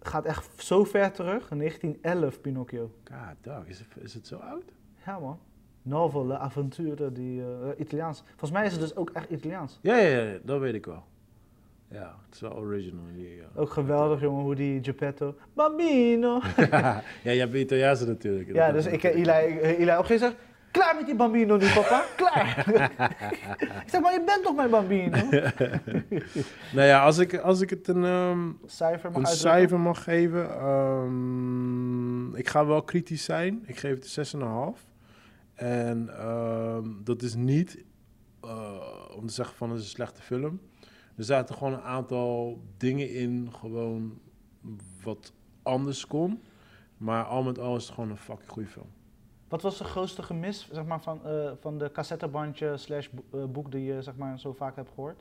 Gaat 0.01 0.25
echt 0.25 0.63
zo 0.63 0.85
ver 0.85 1.13
terug, 1.13 1.49
1911 1.49 2.41
Pinocchio. 2.41 2.91
God, 3.05 3.37
dog, 3.41 3.65
is 3.67 3.79
het, 3.79 3.89
is 4.05 4.15
het 4.15 4.27
zo 4.27 4.37
oud? 4.37 4.65
Ja 5.07 5.19
man. 5.19 5.39
Novel, 5.83 6.27
Le 6.27 6.39
Avventure, 6.39 7.13
die 7.13 7.43
eh, 7.43 7.47
Italiaans. 7.79 8.23
Volgens 8.27 8.51
mij 8.51 8.67
is 8.67 8.73
het 8.73 8.81
dus 8.81 8.97
ook 8.97 9.11
echt 9.11 9.31
Italiaans. 9.31 9.79
Ja, 9.83 9.97
ja, 9.97 10.21
ja, 10.21 10.39
dat 10.43 10.61
weet 10.61 10.75
ik 10.75 10.87
wel. 10.87 11.05
Ja, 11.89 12.17
het 12.27 12.35
is 12.35 12.41
wel 12.41 12.57
original. 12.57 13.05
Die. 13.15 13.43
Ook 13.55 13.71
geweldig 13.71 14.21
jongen, 14.21 14.43
hoe 14.43 14.55
die 14.55 14.85
Geppetto... 14.85 15.35
Bambino! 15.53 16.41
ja, 16.71 17.03
jij 17.23 17.37
hebt 17.37 17.55
Italiaanse 17.55 18.07
natuurlijk. 18.07 18.53
ja, 18.53 18.73
dus 18.73 18.87
ik 18.87 19.03
heb 19.03 19.15
Eli, 19.15 19.61
Eli 19.61 19.93
ook 19.97 20.07
gezegd... 20.07 20.35
Klaar 20.71 20.95
met 20.97 21.07
die 21.07 21.15
Bambino 21.15 21.57
nu 21.57 21.67
papa, 21.75 22.05
klaar! 22.17 22.59
ik 23.85 23.89
zeg, 23.91 24.01
maar 24.01 24.13
je 24.13 24.23
bent 24.27 24.43
toch 24.43 24.55
mijn 24.55 24.71
Bambino? 24.71 25.19
Nou 26.75 26.87
ja, 26.87 27.05
als 27.05 27.19
ik, 27.19 27.37
als 27.37 27.61
ik 27.61 27.71
het 27.71 27.89
een, 27.89 28.05
ehm, 28.05 28.51
Cijfer 28.67 29.11
mag 29.11 29.21
een 29.21 29.37
cijfer 29.37 29.81
mag 29.81 30.03
geven, 30.03 30.51
ehm, 30.51 32.35
ik 32.35 32.49
ga 32.49 32.67
wel 32.67 32.83
kritisch 32.83 33.25
zijn. 33.25 33.63
Ik 33.67 33.79
geef 33.79 33.95
het 33.95 34.05
een 34.05 34.11
6,5. 34.77 34.87
En 35.55 36.19
ehm, 36.19 36.85
dat 37.05 37.23
is 37.23 37.35
niet 37.35 37.85
eh, 38.41 39.11
om 39.17 39.27
te 39.27 39.33
zeggen 39.33 39.57
van 39.57 39.71
het 39.71 39.79
is 39.79 39.85
een 39.85 39.91
slechte 39.91 40.23
film. 40.23 40.61
Er 41.17 41.25
zaten 41.25 41.55
gewoon 41.55 41.73
een 41.73 41.83
aantal 41.83 42.63
dingen 42.77 43.11
in, 43.11 43.49
gewoon 43.53 44.21
wat 45.03 45.33
anders 45.63 46.07
kon. 46.07 46.43
Maar 46.97 47.25
al 47.25 47.43
met 47.43 47.59
al 47.59 47.77
is 47.77 47.85
het 47.85 47.95
gewoon 47.95 48.11
een 48.11 48.17
fucking 48.17 48.51
goede 48.51 48.69
film. 48.69 48.89
Wat 49.51 49.63
was 49.63 49.79
de 49.79 49.85
grootste 49.85 50.23
gemis 50.23 50.69
zeg 50.73 50.85
maar, 50.85 51.01
van, 51.01 51.27
eh, 51.27 51.51
van 51.61 51.79
de 51.79 51.91
cassettebandje 51.93 52.77
slash 52.77 53.09
eh, 53.33 53.45
boek 53.45 53.71
die 53.71 53.85
je 53.85 54.03
zeg 54.03 54.17
maar, 54.17 54.39
zo 54.39 54.53
vaak 54.53 54.77
hebt 54.77 54.89
gehoord? 54.95 55.21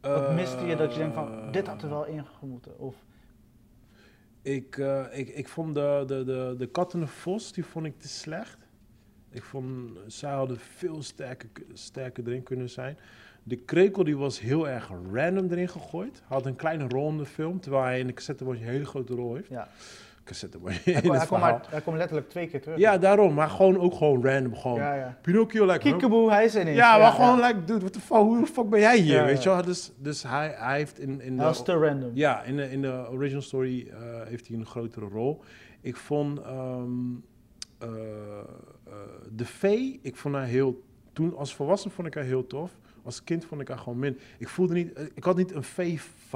Wat 0.00 0.32
miste 0.34 0.64
je 0.64 0.76
dat 0.76 0.92
je 0.92 0.98
denkt 0.98 1.16
Eh, 1.16 1.22
van, 1.22 1.52
dit 1.52 1.66
had 1.66 1.82
er 1.82 1.88
wel 1.88 2.04
ingemoeten? 2.06 2.78
Of, 2.78 2.94
Ik, 4.42 4.78
eh, 4.78 5.04
ik, 5.12 5.28
ik 5.28 5.48
vond 5.48 5.74
de, 5.74 6.04
de, 6.06 6.24
de, 6.24 6.54
de 6.58 6.66
kat 6.66 6.94
en 6.94 7.00
de 7.00 7.06
vos, 7.06 7.52
die 7.52 7.64
vond 7.64 7.86
ik 7.86 7.98
te 8.00 8.08
slecht. 8.08 8.58
Ik 9.30 9.42
vond, 9.42 9.90
zij 10.06 10.32
hadden 10.32 10.58
veel 10.58 11.02
sterker, 11.02 11.48
sterker 11.72 12.26
erin 12.26 12.42
kunnen 12.42 12.70
zijn. 12.70 12.98
De 13.42 13.56
krekel 13.56 14.04
die 14.04 14.16
was 14.16 14.40
heel 14.40 14.68
erg 14.68 14.90
random 15.12 15.50
erin 15.50 15.68
gegooid. 15.68 16.22
Hij 16.26 16.36
had 16.36 16.46
een 16.46 16.56
kleine 16.56 16.88
rol 16.88 17.08
in 17.08 17.16
de 17.16 17.24
film, 17.26 17.60
terwijl 17.60 17.84
hij 17.84 18.00
in 18.00 18.06
de 18.06 18.12
cassettebandje 18.12 18.64
een 18.64 18.70
hele 18.70 18.84
grote 18.84 19.14
rol 19.14 19.34
heeft. 19.34 19.48
ja. 19.48 19.68
Cassettebandje 20.24 20.92
Hij, 20.92 21.02
in 21.02 21.12
hij, 21.12 21.96
letterlijk 21.96 22.28
twee 22.28 22.46
keer 22.46 22.60
terug. 22.60 22.78
Ja, 22.78 22.98
daarom. 22.98 23.34
Maar 23.34 23.50
gewoon 23.50 23.78
ook 23.78 23.94
gewoon 23.94 24.24
random. 24.24 24.56
Gewoon 24.56 24.78
ja, 24.78 24.94
ja. 24.94 25.18
Pinocchio, 25.22 25.66
like... 25.66 25.88
huh? 25.88 25.92
Kiekeboe, 25.92 26.30
hij 26.30 26.44
is 26.44 26.56
ineens. 26.56 26.76
Ja, 26.76 26.98
maar 26.98 27.12
gewoon 27.12 27.40
like, 27.40 27.64
dude, 27.64 27.80
what 27.80 27.92
the 27.92 28.00
fuck, 28.00 28.16
hoe 28.16 28.40
de 28.40 28.46
fuck 28.46 28.68
ben 28.68 28.80
jij 28.80 28.98
hier, 28.98 29.14
Ja, 29.14 29.24
weet 29.24 29.42
je 29.42 29.48
ja. 29.48 29.54
wel? 29.54 29.64
Dus, 29.64 29.92
dus 29.96 30.22
hij, 30.22 30.54
hij 30.56 30.76
heeft 30.76 30.98
in, 30.98 31.20
in 31.20 31.36
Dat 31.36 31.46
was 31.46 31.58
de... 31.58 31.64
te 31.64 31.72
random. 31.72 32.10
Ja, 32.14 32.42
in 32.42 32.56
de, 32.56 32.70
in 32.70 32.82
de 32.82 33.06
original 33.10 33.42
story 33.42 33.88
eh, 33.90 33.98
heeft 34.28 34.48
hij 34.48 34.56
een 34.56 34.66
grotere 34.66 35.06
rol. 35.06 35.42
Ik 35.80 35.96
vond 35.96 36.40
ehm, 36.40 36.90
eh, 37.78 37.88
eh, 37.88 38.94
de 39.32 39.44
vee, 39.44 39.98
ik 40.02 40.16
vond 40.16 40.34
haar 40.34 40.44
heel... 40.44 40.82
Toen 41.12 41.36
als 41.36 41.54
volwassen 41.54 41.90
vond 41.90 42.06
ik 42.06 42.14
haar 42.14 42.24
heel 42.24 42.46
tof. 42.46 42.70
Als 43.02 43.24
kind 43.24 43.44
vond 43.44 43.60
ik 43.60 43.68
haar 43.68 43.78
gewoon 43.78 43.98
min. 43.98 44.18
Ik 44.38 44.48
voelde 44.48 44.74
niet... 44.74 45.10
Ik 45.14 45.24
had 45.24 45.36
niet 45.36 45.52
een 45.52 45.64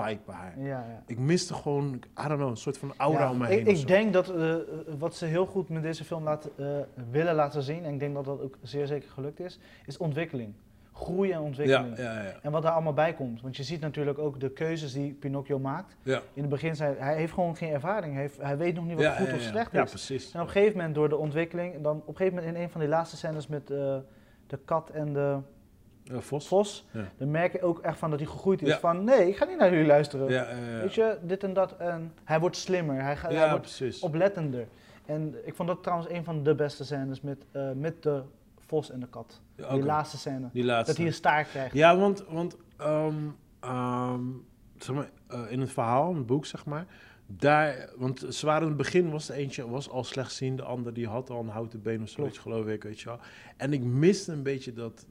vee-vibe 0.02 0.20
bij 0.26 0.34
haar. 0.34 0.54
Ja, 0.58 0.66
ja. 0.66 1.02
Ik 1.06 1.18
miste 1.18 1.54
gewoon, 1.54 1.94
I 1.94 2.28
don't 2.28 2.36
know, 2.36 2.48
een 2.48 2.56
soort 2.56 2.78
van 2.78 2.92
aura 2.96 3.18
Ja, 3.24 3.30
om 3.30 3.38
me 3.38 3.46
heen. 3.46 3.66
Ik, 3.66 3.78
ik 3.78 3.86
denk 3.86 4.12
dat 4.12 4.28
eh, 4.28 4.54
wat 4.98 5.14
ze 5.14 5.24
heel 5.24 5.46
goed 5.46 5.68
met 5.68 5.82
deze 5.82 6.04
film 6.04 6.22
laten, 6.24 6.50
eh, 6.56 6.66
willen 7.10 7.34
laten 7.34 7.62
zien, 7.62 7.84
en 7.84 7.92
ik 7.92 7.98
denk 7.98 8.14
dat 8.14 8.24
dat 8.24 8.40
ook 8.40 8.58
zeer 8.62 8.86
zeker 8.86 9.10
gelukt 9.10 9.40
is, 9.40 9.58
is 9.86 9.96
ontwikkeling. 9.96 10.52
Groei 10.92 11.30
en 11.32 11.40
ontwikkeling. 11.40 11.96
ja, 11.96 12.22
ja, 12.22 12.32
En 12.42 12.50
wat 12.52 12.62
daar 12.62 12.72
allemaal 12.72 12.92
bij 12.92 13.14
komt. 13.14 13.40
Want 13.42 13.56
je 13.56 13.62
ziet 13.62 13.80
natuurlijk 13.80 14.18
ook 14.18 14.40
de 14.40 14.50
keuzes 14.50 14.92
die 14.92 15.12
Pinocchio 15.12 15.58
maakt. 15.58 15.96
In 16.04 16.20
het 16.34 16.48
begin 16.48 16.76
zei 16.76 16.94
hij, 16.98 17.16
heeft 17.16 17.32
gewoon 17.32 17.56
geen 17.56 17.72
ervaring. 17.72 18.12
Hij, 18.12 18.22
heeft, 18.22 18.42
hij 18.42 18.56
weet 18.56 18.74
nog 18.74 18.84
niet 18.86 18.96
wat 18.96 19.16
goed 19.16 19.32
of 19.32 19.40
slecht 19.40 19.72
Ja, 19.72 19.82
is. 19.82 19.90
precies. 19.90 20.32
En 20.32 20.40
op 20.40 20.46
een 20.46 20.52
gegeven 20.52 20.76
moment 20.76 20.94
door 20.94 21.08
de 21.08 21.16
ontwikkeling, 21.16 21.82
dan 21.82 21.96
op 21.96 22.08
een 22.08 22.16
gegeven 22.16 22.34
moment 22.38 22.56
in 22.56 22.62
een 22.62 22.70
van 22.70 22.80
die 22.80 22.90
laatste 22.90 23.16
scènes 23.16 23.46
met 23.46 23.70
eh, 23.70 23.96
de 24.46 24.58
kat 24.64 24.90
en 24.90 25.12
de 25.12 25.36
Ja, 26.12 26.20
Vos. 26.20 26.46
vos, 26.48 26.86
Ja. 26.90 27.08
dan 27.18 27.30
merk 27.30 27.52
je 27.52 27.62
ook 27.62 27.80
echt 27.80 27.98
van 27.98 28.10
dat 28.10 28.18
hij 28.18 28.28
gegroeid 28.28 28.62
is. 28.62 28.68
Ja. 28.68 28.78
Van 28.78 29.04
nee, 29.04 29.28
ik 29.28 29.36
ga 29.36 29.44
niet 29.44 29.58
naar 29.58 29.70
jullie 29.70 29.86
luisteren. 29.86 30.28
Ja. 30.28 30.46
Weet 30.80 30.94
je, 30.94 31.18
dit 31.22 31.42
en 31.44 31.52
dat. 31.52 31.76
En 31.76 32.12
hij 32.24 32.40
wordt 32.40 32.56
slimmer, 32.56 33.02
hij, 33.02 33.16
gaat, 33.16 33.32
hij 33.32 33.48
wordt 33.48 33.60
precies. 33.60 34.00
oplettender. 34.00 34.66
En 35.06 35.34
ik 35.44 35.54
vond 35.54 35.68
dat 35.68 35.82
trouwens 35.82 36.10
een 36.10 36.24
van 36.24 36.42
de 36.42 36.54
beste 36.54 36.84
scènes 36.84 37.20
met, 37.20 37.44
eh, 37.52 37.70
met 37.72 38.02
de 38.02 38.22
vos 38.58 38.90
en 38.90 39.00
de 39.00 39.06
kat. 39.08 39.40
Die 39.56 39.82
laatste 39.82 40.18
scène. 40.18 40.48
Die 40.52 40.64
laatste. 40.64 40.86
Dat 40.86 40.96
hij 40.96 41.06
een 41.06 41.12
staart 41.12 41.48
krijgt. 41.48 41.74
Ja, 41.74 41.96
want, 41.96 42.24
want 42.28 42.56
ehm, 42.76 43.14
ehm, 43.60 44.20
zeg 44.78 44.94
maar, 44.94 45.10
eh, 45.28 45.40
in 45.48 45.60
het 45.60 45.70
verhaal, 45.72 46.10
in 46.10 46.16
het 46.16 46.26
boek, 46.26 46.46
zeg 46.46 46.64
maar, 46.64 46.86
daar, 47.26 47.90
want 47.96 48.24
ze 48.28 48.46
waren 48.46 48.62
in 48.62 48.68
het 48.68 48.76
begin, 48.76 49.10
was 49.10 49.26
de 49.26 49.34
eentje 49.34 49.68
was 49.68 49.90
al 49.90 50.04
slechtziend, 50.04 50.58
de 50.58 50.64
ander 50.64 50.92
die 50.94 51.06
had 51.06 51.30
al 51.30 51.40
een 51.40 51.48
houten 51.48 51.82
been 51.82 52.02
of 52.02 52.08
zoiets, 52.08 52.38
geloof 52.38 52.66
ik, 52.66 52.82
weet 52.82 53.00
je 53.00 53.08
wel. 53.08 53.18
En 53.56 53.72
ik 53.72 53.82
miste 53.82 54.32
een 54.32 54.42
beetje 54.42 54.72
dat, 54.72 55.06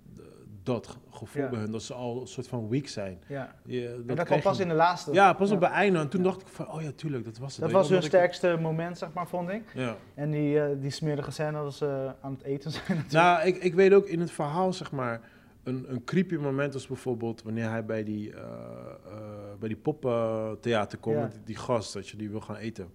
dat 0.66 0.98
gevoel 1.12 1.44
Ja. 1.44 1.50
bij 1.50 1.60
hun, 1.60 1.72
dat 1.72 1.82
ze 1.84 1.94
al 1.94 2.22
een 2.22 2.28
soort 2.28 2.48
van 2.48 2.70
weak 2.70 2.88
zijn. 2.88 3.20
Ja. 3.28 3.56
Je, 3.66 4.04
En 4.08 4.16
dat 4.16 4.26
kwam 4.26 4.42
pas 4.42 4.60
in 4.60 4.68
de 4.68 4.74
laatste. 4.74 5.14
Ja, 5.14 5.34
pas 5.34 5.52
op 5.52 5.60
bij 5.60 5.70
einde. 5.70 6.00
En 6.00 6.10
toen 6.10 6.24
dacht 6.24 6.42
ik 6.42 6.48
van, 6.48 6.72
oh 6.72 6.82
ja, 6.82 6.92
tuurlijk, 6.96 7.26
dat 7.26 7.38
was 7.38 7.52
het. 7.56 7.62
Dat 7.62 7.72
was 7.72 7.90
hun 7.90 7.98
ik- 7.98 8.04
sterkste 8.06 8.58
moment, 8.62 8.98
zeg 8.98 9.14
maar, 9.14 9.28
vond 9.28 9.50
ik. 9.50 9.64
Ja. 9.74 9.96
En 10.14 10.32
die, 10.32 10.60
eh, 10.62 10.76
die 10.82 10.90
smerige 10.92 11.32
scène 11.32 11.52
dat 11.64 11.74
ze 11.74 12.14
aan 12.22 12.32
het 12.32 12.44
eten 12.44 12.72
zijn 12.72 12.84
natuurlijk. 12.98 13.12
Nou, 13.14 13.48
ik, 13.48 13.56
ik 13.58 13.74
weet 13.74 13.94
ook 13.94 14.06
in 14.08 14.20
het 14.20 14.32
verhaal, 14.32 14.74
zeg 14.74 14.92
maar, 14.92 15.22
een, 15.64 15.86
een 15.88 16.04
creepy 16.04 16.36
moment 16.36 16.74
was 16.74 16.88
bijvoorbeeld 16.88 17.44
wanneer 17.44 17.70
hij 17.70 17.86
bij 17.86 18.04
die, 18.04 18.34
eh 18.34 18.42
eh 18.42 19.14
bij 19.60 19.68
die 19.68 19.78
poppentheater 19.78 20.98
komt, 20.98 21.16
Ja. 21.16 21.22
met 21.22 21.32
die, 21.32 21.42
die 21.46 21.56
gast, 21.58 21.94
dat 21.94 22.08
je 22.10 22.18
die 22.18 22.30
wil 22.30 22.42
gaan 22.42 22.56
eten. 22.56 22.88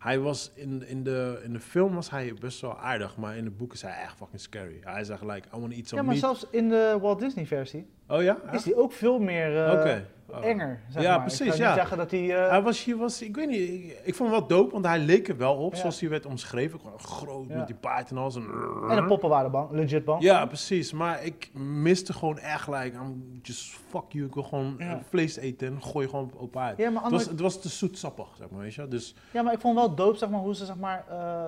Hij 0.00 0.18
was 0.18 0.52
in, 0.54 0.86
in, 0.86 1.02
de, 1.04 1.40
in 1.44 1.52
de 1.52 1.60
film 1.60 1.94
was 1.94 2.10
hij 2.10 2.34
best 2.40 2.60
wel 2.60 2.78
aardig, 2.78 3.16
maar 3.16 3.36
in 3.36 3.44
het 3.44 3.56
boek 3.56 3.72
is 3.72 3.82
hij 3.82 4.02
echt 4.02 4.16
fucking 4.16 4.40
scary. 4.40 4.78
Hij 4.80 5.04
gelijk, 5.04 5.44
I 5.44 5.60
want 5.60 5.72
eat 5.72 5.86
some 5.86 6.00
ja, 6.00 6.06
maar 6.06 6.16
meat. 6.16 6.18
zelfs 6.18 6.46
in 6.50 6.68
de 6.68 6.98
Walt 7.00 7.18
Disney 7.20 7.46
versie 7.46 7.86
Oh 8.08 8.22
ja? 8.22 8.36
is 8.52 8.62
die 8.62 8.76
ook 8.76 8.92
veel 8.92 9.18
meer 9.18 9.64
eh, 9.64 9.72
Oké. 9.72 10.06
Enger, 10.32 10.80
zeg 10.88 11.02
Ja, 11.02 11.10
maar. 11.16 11.20
precies, 11.26 11.46
Ik 11.46 11.54
ja. 11.54 11.66
niet 11.66 11.76
zeggen 11.78 11.96
dat 11.96 12.10
hij... 12.10 12.42
eh, 12.44 12.50
Hij 12.50 12.62
was 12.62 12.84
hier, 12.84 12.96
was, 12.96 13.22
ik 13.22 13.36
weet 13.36 13.48
niet, 13.48 13.60
ik, 13.70 14.00
ik 14.04 14.14
vond 14.14 14.30
hem 14.30 14.38
wel 14.38 14.48
dope, 14.48 14.72
want 14.72 14.84
hij 14.86 14.98
leek 14.98 15.28
er 15.28 15.36
wel 15.36 15.54
op, 15.56 15.72
Ja. 15.74 15.78
zoals 15.80 16.00
hij 16.00 16.08
werd 16.08 16.26
omschreven. 16.26 16.80
Gewoon 16.80 16.98
groot 17.00 17.48
Ja. 17.48 17.56
met 17.56 17.66
die 17.66 17.76
paard 17.76 18.10
en 18.10 18.16
alles. 18.16 18.34
En, 18.36 18.42
en 18.90 18.96
de 18.96 19.04
poppen 19.06 19.28
waren 19.28 19.50
bang, 19.50 19.70
legit 19.70 20.04
bang. 20.04 20.22
Ja, 20.22 20.46
precies. 20.46 20.92
Maar 20.92 21.24
ik 21.24 21.50
miste 21.54 22.12
gewoon 22.12 22.38
echt, 22.38 22.68
like, 22.68 22.96
I'm 22.96 23.38
just 23.42 23.76
fuck 23.88 24.04
you. 24.08 24.26
Ik 24.26 24.34
wil 24.34 24.42
gewoon 24.42 24.80
vlees 25.08 25.36
eten 25.36 25.66
en 25.68 25.82
gooi 25.82 26.08
gewoon 26.08 26.32
open 26.36 26.60
uit. 26.60 26.76
Ja, 26.76 26.84
maar 26.90 26.94
Het 26.94 27.02
andere- 27.02 27.22
was, 27.22 27.30
het 27.32 27.40
was 27.40 27.60
te 27.60 27.68
zoetsappig, 27.68 28.28
zeg 28.38 28.50
maar, 28.50 28.60
weet 28.60 28.74
je. 28.74 28.88
Dus, 28.88 29.14
Ja, 29.32 29.42
maar 29.42 29.52
ik 29.52 29.60
vond 29.60 29.74
wel 29.74 29.94
dope, 29.94 30.18
zeg 30.18 30.28
maar, 30.28 30.40
hoe 30.40 30.54
ze, 30.54 30.64
zeg 30.64 30.76
maar, 30.76 31.04
eh, 31.08 31.44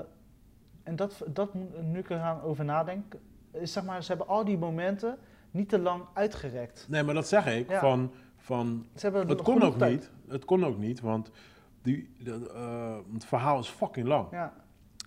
en 0.83 0.97
dat, 0.97 1.23
dat 1.27 1.55
moet- 1.55 1.83
nu 1.83 1.99
ik 1.99 2.11
er 2.11 2.19
aan 2.21 2.43
over 2.43 2.65
nadenk, 2.65 3.15
is 3.53 3.73
zeg 3.73 3.85
maar, 3.85 4.03
ze 4.03 4.09
hebben 4.09 4.29
al 4.29 4.45
die 4.45 4.59
momenten 4.59 5.19
niet 5.51 5.69
te 5.69 5.79
lang 5.79 6.03
uitgerekt. 6.15 6.87
nee, 6.89 7.03
maar 7.03 7.15
dat 7.15 7.29
zeg 7.29 7.47
ik, 7.47 7.71
van, 7.71 8.13
van 8.43 8.87
het 8.95 9.43
kon 9.43 9.63
ook 9.63 9.79
tijd. 9.79 9.93
niet. 10.01 10.11
Het 10.29 10.45
kon 10.45 10.65
ook 10.65 10.79
niet, 10.79 11.01
want 11.01 11.31
die, 11.83 12.11
de, 12.19 12.51
eh, 12.55 12.97
het 13.13 13.25
verhaal 13.25 13.59
is 13.59 13.69
fucking 13.69 14.07
lang. 14.07 14.27
Ja, 14.31 14.53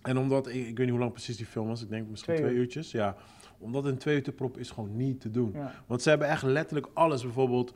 En 0.02 0.18
omdat, 0.18 0.46
ik, 0.46 0.54
ik 0.54 0.64
weet 0.66 0.78
niet 0.78 0.88
hoe 0.90 0.98
lang 0.98 1.12
precies 1.12 1.36
die 1.36 1.46
film 1.46 1.66
was, 1.68 1.82
ik 1.82 1.88
denk 1.88 2.08
misschien 2.08 2.34
Twee 2.34 2.44
twee, 2.46 2.56
uur. 2.56 2.62
uurtjes. 2.64 2.90
Ja, 2.90 3.16
omdat 3.58 3.86
in 3.86 3.98
twee 3.98 4.16
uur 4.16 4.22
te 4.22 4.32
proppen 4.32 4.60
is 4.60 4.70
gewoon 4.70 4.96
niet 4.96 5.20
te 5.20 5.30
doen. 5.30 5.50
ja. 5.54 5.72
Want 5.86 6.02
ze 6.02 6.08
hebben 6.08 6.28
echt 6.28 6.42
letterlijk 6.42 6.88
alles. 6.94 7.22
Bijvoorbeeld 7.22 7.72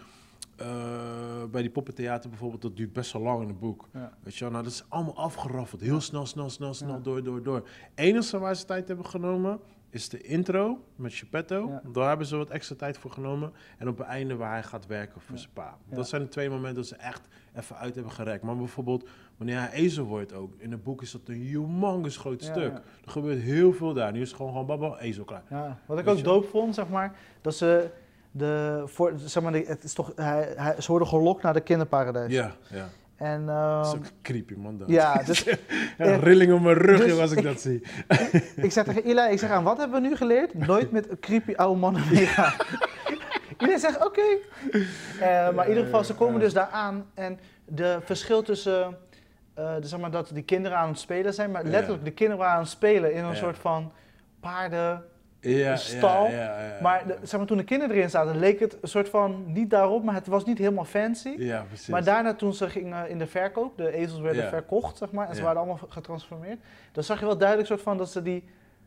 eh, 0.56 1.44
bij 1.50 1.60
die 1.62 1.70
poppentheater 1.70 2.28
bijvoorbeeld, 2.30 2.62
dat 2.62 2.76
duurt 2.76 2.92
best 2.92 3.12
wel 3.12 3.22
lang 3.22 3.42
in 3.42 3.48
het 3.48 3.58
boek. 3.58 3.88
Ja. 3.92 4.12
Weet 4.22 4.34
je 4.34 4.40
wel, 4.40 4.50
nou 4.52 4.64
dat 4.64 4.72
is 4.72 4.84
allemaal 4.88 5.16
afgeraffeld. 5.16 5.80
Heel 5.80 6.00
snel, 6.00 6.26
snel, 6.26 6.50
snel, 6.50 6.74
snel, 6.74 6.94
Ja. 6.94 6.98
door, 7.00 7.22
door, 7.22 7.42
door. 7.42 7.68
enige 7.94 8.38
waar 8.38 8.54
ze 8.56 8.64
tijd 8.64 8.88
hebben 8.88 9.06
genomen 9.06 9.60
is 9.90 10.08
de 10.08 10.20
intro 10.22 10.78
met 10.96 11.14
Geppetto. 11.14 11.68
Ja. 11.68 11.82
Daar 11.92 12.08
hebben 12.08 12.26
ze 12.26 12.36
wat 12.36 12.50
extra 12.50 12.74
tijd 12.76 12.98
voor 12.98 13.10
genomen. 13.10 13.52
En 13.78 13.88
op 13.88 13.98
het 13.98 14.06
einde 14.06 14.36
waar 14.36 14.52
hij 14.52 14.62
gaat 14.62 14.86
werken 14.86 15.20
voor 15.20 15.34
Ja. 15.34 15.40
zijn 15.40 15.52
pa. 15.52 15.76
Ja. 15.88 15.96
Dat 15.96 16.08
zijn 16.08 16.22
de 16.22 16.28
twee 16.28 16.50
momenten 16.50 16.74
dat 16.74 16.86
ze 16.86 16.96
echt 16.96 17.28
even 17.56 17.76
uit 17.76 17.94
hebben 17.94 18.12
gerekt. 18.12 18.42
Maar 18.42 18.56
bijvoorbeeld 18.56 19.08
wanneer 19.36 19.58
hij 19.58 19.70
ezel 19.72 20.04
wordt 20.04 20.32
ook. 20.32 20.52
In 20.58 20.70
het 20.70 20.82
boek 20.82 21.02
is 21.02 21.10
dat 21.10 21.20
een 21.24 21.34
humongous 21.34 22.16
groot 22.16 22.42
stuk. 22.42 22.72
Er 23.04 23.10
gebeurt 23.10 23.40
heel 23.40 23.72
veel 23.72 23.92
daar. 23.94 24.12
Nu 24.12 24.20
is 24.20 24.28
het 24.28 24.36
gewoon, 24.36 24.52
gewoon 24.52 24.66
babbel, 24.66 24.98
ezel 24.98 25.24
klaar. 25.24 25.42
Wat 25.86 25.98
ik 25.98 26.04
Weet 26.04 26.16
ook 26.16 26.24
dope 26.24 26.46
vond, 26.46 26.74
zeg 26.74 26.88
maar, 26.88 27.16
dat 27.40 27.54
ze 27.54 27.90
de, 28.30 28.82
voor, 28.86 29.12
zeg 29.16 29.42
maar, 29.42 29.52
het 29.54 29.84
is 29.84 29.92
toch, 29.92 30.12
hij, 30.14 30.52
hij, 30.56 30.80
ze 30.80 30.90
worden 30.90 31.08
gelokt 31.08 31.42
naar 31.42 31.52
de 31.52 31.60
kinderparadijs. 31.60 32.32
Ja, 32.32 32.52
ja. 32.70 32.88
En, 33.20 33.46
Dat 33.46 33.86
is 33.86 33.92
ehm, 33.92 34.00
ook 34.00 34.06
creepy 34.22 34.54
man. 34.56 34.78
Dat. 34.78 34.88
ja, 34.88 35.14
dus 35.26 35.46
een 35.98 36.20
rilling 36.20 36.52
op 36.52 36.60
mijn 36.60 36.76
rug 36.76 37.04
Dus 37.04 37.18
als 37.18 37.30
ik 37.32 37.38
ik- 37.38 37.44
dat 37.44 37.60
zie. 37.60 37.82
ik 38.66 38.72
zeg 38.72 38.84
tegen 38.84 39.06
Ila, 39.08 39.28
ik 39.28 39.38
zeg 39.38 39.50
aan, 39.50 39.62
wat 39.64 39.78
hebben 39.78 40.02
we 40.02 40.08
nu 40.08 40.16
geleerd? 40.16 40.54
Nooit 40.54 40.90
met 40.90 41.08
creepy 41.20 41.52
oude 41.54 41.78
mannen 41.80 42.02
meegaan. 42.12 42.52
Iedereen 43.58 43.78
zegt, 43.80 44.04
oké. 44.06 44.22
Eh, 45.20 45.50
maar 45.50 45.64
in 45.64 45.68
ieder 45.68 45.84
geval, 45.84 46.04
ze 46.04 46.14
komen 46.14 46.40
dus 46.40 46.52
daar 46.52 46.68
aan 46.68 47.06
en 47.14 47.38
de 47.64 47.98
verschil 48.04 48.42
tussen, 48.42 48.96
eh, 49.54 49.74
de, 49.80 49.86
zeg 49.86 50.00
maar, 50.00 50.10
dat 50.10 50.30
die 50.34 50.42
kinderen 50.42 50.78
aan 50.78 50.88
het 50.88 50.98
spelen 50.98 51.34
zijn, 51.34 51.50
maar 51.50 51.64
Ja. 51.64 51.70
letterlijk 51.70 52.04
de 52.04 52.10
kinderen 52.10 52.38
waren 52.40 52.54
aan 52.56 52.62
het 52.62 52.70
spelen 52.70 53.12
in 53.14 53.24
een 53.24 53.36
soort 53.36 53.58
van 53.58 53.92
paarden, 54.40 55.04
Ja, 55.40 55.76
stal, 55.76 56.24
ja, 56.26 56.30
ja, 56.30 56.64
ja, 56.66 56.78
Maar 56.82 57.06
de- 57.06 57.16
zeg 57.22 57.38
maar, 57.38 57.48
toen 57.48 57.56
de 57.56 57.64
kinderen 57.64 57.96
erin 57.96 58.10
zaten, 58.10 58.38
leek 58.38 58.60
het 58.60 58.76
een 58.80 58.88
soort 58.88 59.08
van 59.08 59.42
niet 59.46 59.70
daarop, 59.70 60.04
maar 60.04 60.14
het 60.14 60.26
was 60.26 60.44
niet 60.44 60.58
helemaal 60.58 60.84
fancy. 60.84 61.34
Ja, 61.36 61.64
precies. 61.68 61.86
Maar 61.88 62.04
daarna 62.04 62.34
toen 62.34 62.54
ze 62.54 62.70
gingen 62.70 63.08
in 63.08 63.18
de 63.18 63.26
verkoop, 63.26 63.76
de 63.76 63.92
ezels 63.92 64.20
werden 64.20 64.48
verkocht, 64.48 64.96
zeg 64.98 65.10
maar, 65.12 65.28
en 65.28 65.34
ze 65.34 65.42
waren 65.42 65.56
allemaal 65.58 65.80
getransformeerd. 65.88 66.58
Dan 66.92 67.04
zag 67.04 67.20
je 67.20 67.26
wel 67.26 67.36
duidelijk 67.38 67.68
soort 67.68 67.82
van 67.82 67.96
dat 67.98 68.10
ze 68.10 68.22
die 68.22 68.44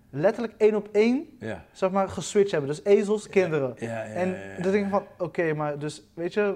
letterlijk 0.09 0.53
één 0.57 0.75
op 0.75 0.89
één, 0.91 1.27
ja. 1.39 1.65
zeg 1.71 1.91
maar, 1.91 2.09
geswitcht 2.09 2.51
hebben. 2.51 2.69
Dus 2.69 2.83
ezels, 2.83 3.29
kinderen. 3.29 3.73
Ja, 3.77 3.87
ja, 3.87 4.03
en 4.03 4.35
dan 4.61 4.71
denk 4.71 4.85
ik 4.85 4.91
van, 4.91 5.03
oké, 5.17 5.53
maar 5.53 5.79
dus, 5.79 6.03
weet 6.13 6.33
je, 6.33 6.55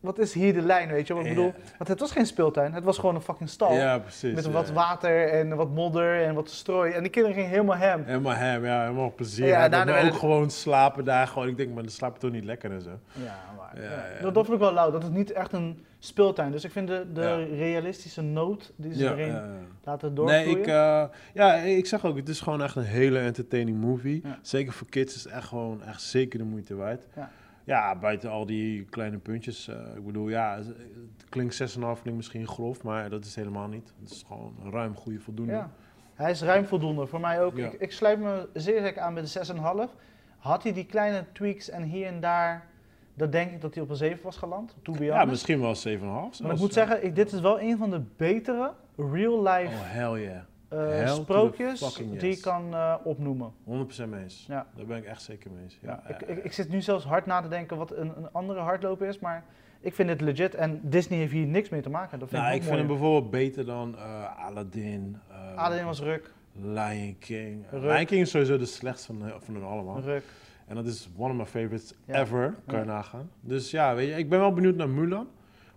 wat 0.00 0.18
is 0.18 0.32
hier 0.34 0.52
de 0.52 0.62
lijn, 0.62 0.88
weet 0.88 1.06
je 1.06 1.14
wat 1.14 1.22
ik 1.24 1.28
bedoel? 1.28 1.52
Want 1.76 1.88
het 1.88 2.00
was 2.00 2.12
geen 2.12 2.26
speeltuin, 2.26 2.72
het 2.72 2.84
was 2.84 2.98
gewoon 2.98 3.14
een 3.14 3.20
fucking 3.20 3.48
stal. 3.48 3.72
Ja, 3.74 3.98
precies. 3.98 4.34
met 4.34 4.50
wat 4.50 4.70
water 4.70 5.28
en 5.28 5.56
wat 5.56 5.70
modder 5.70 6.24
en 6.24 6.34
wat 6.34 6.50
strooi. 6.50 6.92
En 6.92 7.02
die 7.02 7.10
kinderen 7.10 7.36
gingen 7.36 7.50
helemaal 7.50 7.76
hem. 7.76 8.04
Helemaal 8.04 8.34
hem, 8.34 8.64
ja, 8.64 8.80
helemaal 8.82 9.12
plezier. 9.14 9.46
Ja, 9.46 9.68
daarna 9.68 9.92
werd 9.92 10.04
ook 10.04 10.10
het- 10.10 10.18
gewoon 10.20 10.50
slapen 10.50 11.04
daar. 11.04 11.26
Gewoon, 11.26 11.48
ik 11.48 11.56
denk, 11.56 11.74
maar 11.74 11.82
dan 11.82 11.92
slaap 11.92 12.14
je 12.14 12.20
toch 12.20 12.30
niet 12.30 12.44
lekker 12.44 12.70
en 12.72 12.82
zo. 12.82 12.90
Ja, 13.12 13.34
maar 13.56 13.82
Ja. 13.82 14.22
Dat, 14.22 14.34
dat 14.34 14.44
vond 14.46 14.56
ik 14.58 14.64
wel 14.64 14.72
lauw. 14.72 14.90
Dat 14.90 15.02
het 15.02 15.12
niet 15.12 15.32
echt 15.32 15.52
een 15.52 15.84
speeltuin. 15.98 16.50
Dus 16.52 16.64
ik 16.64 16.70
vind 16.70 16.88
de, 16.88 17.06
de 17.12 17.44
realistische 17.56 18.22
noot 18.22 18.72
die 18.76 18.94
ze 18.94 19.04
erin 19.16 19.38
laten 19.84 20.14
doorvloeien. 20.14 20.44
Nee, 20.46 20.58
ik, 20.58 20.66
eh, 20.66 21.04
ja, 21.34 21.54
ik 21.54 21.86
zeg 21.86 22.04
ook, 22.04 22.16
het 22.16 22.28
is 22.28 22.40
gewoon 22.40 22.62
echt 22.62 22.76
een 22.76 22.82
hele 22.82 23.18
entertaining 23.18 23.80
movie. 23.80 24.22
Zeker 24.42 24.72
voor 24.72 24.86
kids 24.88 25.14
is 25.14 25.24
het 25.24 25.32
echt 25.32 25.48
gewoon 25.48 25.82
echt 25.84 26.02
zeker 26.02 26.38
de 26.38 26.44
moeite 26.44 26.74
waard. 26.74 27.06
Ja. 27.16 27.30
Ja, 27.70 27.96
buiten 27.96 28.30
al 28.30 28.46
die 28.46 28.84
kleine 28.84 29.18
puntjes. 29.18 29.68
eh, 29.68 29.96
ik 29.96 30.04
bedoel, 30.06 30.28
ja, 30.28 30.56
het 30.56 31.28
klinkt 31.28 31.54
6,5 31.54 31.78
klinkt 31.78 32.16
misschien 32.16 32.46
grof, 32.46 32.82
maar 32.82 33.10
dat 33.10 33.24
is 33.24 33.34
helemaal 33.34 33.68
niet. 33.68 33.92
Het 34.00 34.10
is 34.10 34.24
gewoon 34.26 34.56
een 34.64 34.70
ruim 34.70 34.94
goede 34.94 35.20
voldoende. 35.20 35.52
Ja. 35.52 35.70
Hij 36.14 36.30
is 36.30 36.42
ruim 36.42 36.66
voldoende. 36.66 37.06
Voor 37.06 37.20
mij 37.20 37.42
ook. 37.42 37.56
Ja. 37.56 37.66
Ik, 37.66 37.72
ik 37.80 37.92
sluit 37.92 38.18
me 38.20 38.48
zeer 38.54 38.80
zeker 38.82 39.02
aan 39.02 39.12
met 39.12 39.32
de 39.32 39.86
6,5. 39.88 39.94
Had 40.38 40.62
hij 40.62 40.72
die 40.72 40.86
kleine 40.86 41.24
tweaks 41.32 41.68
en 41.70 41.82
hier 41.82 42.06
en 42.06 42.20
daar 42.20 42.66
dan 43.14 43.30
denk 43.30 43.50
ik 43.50 43.60
dat 43.60 43.74
hij 43.74 43.82
op 43.82 43.90
een 43.90 43.96
7 43.96 44.22
was 44.22 44.36
geland. 44.36 44.76
To 44.82 44.92
be 44.92 45.04
Ja, 45.04 45.24
misschien 45.24 45.60
wel 45.60 45.74
7,5 45.74 46.00
maar 46.42 46.52
ik 46.52 46.58
moet 46.58 46.72
zeggen, 46.72 47.04
ik, 47.04 47.14
dit 47.14 47.32
is 47.32 47.40
wel 47.40 47.60
een 47.60 47.78
van 47.78 47.90
de 47.90 48.02
betere 48.16 48.72
real-life 48.96 49.74
Oh, 49.74 49.80
hell 49.82 50.22
yeah. 50.22 50.42
Eh, 50.70 51.14
sprookjes 51.14 51.94
die 52.18 52.30
ik 52.30 52.40
kan 52.40 52.74
eh, 52.74 52.94
opnoemen. 53.04 53.52
100% 53.64 54.08
mee 54.08 54.22
eens. 54.22 54.44
Ja. 54.48 54.66
Daar 54.76 54.86
ben 54.86 54.96
ik 54.96 55.04
echt 55.04 55.22
zeker 55.22 55.50
mee 55.50 55.62
eens. 55.62 55.78
Ja, 55.82 56.02
ik, 56.08 56.20
ja, 56.20 56.26
ik, 56.26 56.44
ik 56.44 56.52
zit 56.52 56.68
nu 56.68 56.80
zelfs 56.80 57.04
hard 57.04 57.26
na 57.26 57.40
te 57.40 57.48
denken 57.48 57.76
wat 57.76 57.96
een, 57.96 58.12
een 58.16 58.32
andere 58.32 58.60
hardloper 58.60 59.08
is, 59.08 59.18
maar 59.18 59.44
ik 59.80 59.94
vind 59.94 60.08
het 60.08 60.20
legit. 60.20 60.54
En 60.54 60.80
Disney 60.82 61.18
heeft 61.18 61.32
hier 61.32 61.46
niks 61.46 61.68
mee 61.68 61.80
te 61.80 61.90
maken. 61.90 62.18
Dat 62.18 62.28
vind 62.28 62.42
Nou, 62.42 62.54
ik, 62.54 62.60
ik 62.60 62.66
vind 62.66 62.78
hem 62.78 62.86
bijvoorbeeld 62.86 63.30
beter 63.30 63.64
dan 63.66 63.96
eh, 63.96 64.46
Aladdin. 64.46 65.16
Aladdin 65.56 65.84
was 65.84 66.00
ruk, 66.00 66.32
Lion 66.52 67.16
King. 67.18 67.64
Ruk. 67.70 67.82
Lion 67.82 68.06
King 68.06 68.20
is 68.20 68.30
sowieso 68.30 68.58
de 68.58 68.66
slechtste 68.66 69.06
van, 69.06 69.32
van 69.40 69.54
hun 69.54 69.64
allemaal. 69.64 70.00
ruk. 70.00 70.24
En 70.66 70.74
dat 70.74 70.86
is 70.86 71.08
one 71.16 71.30
of 71.30 71.36
my 71.36 71.46
favorites 71.46 71.94
ever, 72.06 72.54
kan 72.66 72.78
je 72.78 72.84
nagaan. 72.84 73.30
Dus 73.40 73.70
ja, 73.70 73.94
weet 73.94 74.08
je, 74.08 74.14
ik 74.14 74.28
ben 74.28 74.38
wel 74.38 74.52
benieuwd 74.52 74.76
naar 74.76 74.88
Mulan. 74.88 75.28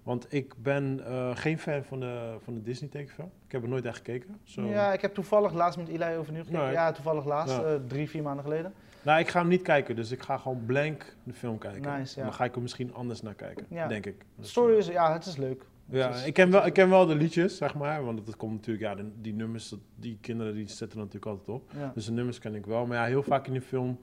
Want 0.03 0.33
ik 0.33 0.53
ben 0.57 1.01
geen 1.33 1.59
fan 1.59 1.83
van 1.83 1.99
de, 1.99 2.35
van 2.43 2.53
de 2.53 2.61
Disney 2.61 2.89
tekenfilm. 2.89 3.31
Ik 3.53 3.59
heb 3.59 3.67
er 3.67 3.73
nooit 3.73 3.85
echt 3.85 3.97
gekeken. 3.97 4.37
Ja, 4.43 4.93
ik 4.93 5.01
heb 5.01 5.13
toevallig 5.13 5.53
laatst 5.53 5.79
met 5.79 5.87
Eli 5.87 6.17
over 6.17 6.31
nu 6.33 6.39
gekeken. 6.39 6.59
Nee. 6.63 6.71
Ja, 6.71 6.91
toevallig 6.91 7.25
laatst, 7.25 7.55
Ja. 7.55 7.63
eh, 7.63 7.75
drie, 7.87 8.09
vier 8.09 8.21
maanden 8.23 8.43
geleden. 8.43 8.73
Nou, 9.01 9.19
ik 9.19 9.27
ga 9.27 9.39
hem 9.39 9.47
niet 9.47 9.61
kijken, 9.61 9.95
dus 9.95 10.11
ik 10.11 10.21
ga 10.21 10.37
gewoon 10.37 10.65
blank 10.65 11.15
de 11.23 11.33
film 11.33 11.57
kijken. 11.57 11.97
Nice, 11.99 12.19
ja. 12.19 12.25
Dan 12.25 12.33
ga 12.33 12.43
ik 12.43 12.55
er 12.55 12.61
misschien 12.61 12.93
anders 12.93 13.21
naar 13.21 13.33
kijken, 13.33 13.65
Ja. 13.69 13.87
denk 13.87 14.05
ik. 14.05 14.19
De 14.19 14.25
Dus, 14.35 14.49
story 14.49 14.75
is, 14.77 14.87
ja, 14.87 15.13
het 15.13 15.25
is 15.25 15.37
leuk. 15.37 15.65
Ja, 15.85 16.09
is- 16.09 16.25
ik 16.25 16.33
ken, 16.33 16.51
wel, 16.51 16.65
ik 16.65 16.73
ken 16.73 16.89
wel 16.89 17.05
de 17.05 17.15
liedjes, 17.15 17.57
zeg 17.57 17.75
maar. 17.75 18.03
Want 18.05 18.27
het 18.27 18.35
komt 18.35 18.53
natuurlijk, 18.53 18.83
ja, 18.85 18.95
de- 18.95 19.11
die 19.21 19.33
nummers, 19.33 19.69
dat- 19.69 19.79
die 19.95 20.17
kinderen 20.21 20.53
die 20.53 20.67
zetten 20.67 20.99
er 20.99 21.05
natuurlijk 21.05 21.25
altijd 21.25 21.47
op. 21.57 21.71
Dus 21.93 22.05
de 22.05 22.11
nummers 22.11 22.39
ken 22.39 22.55
ik 22.55 22.65
wel. 22.65 22.85
Maar 22.85 22.97
ja, 22.97 23.05
heel 23.05 23.23
vaak 23.23 23.45
in 23.47 23.51
die 23.53 23.61
film, 23.61 23.99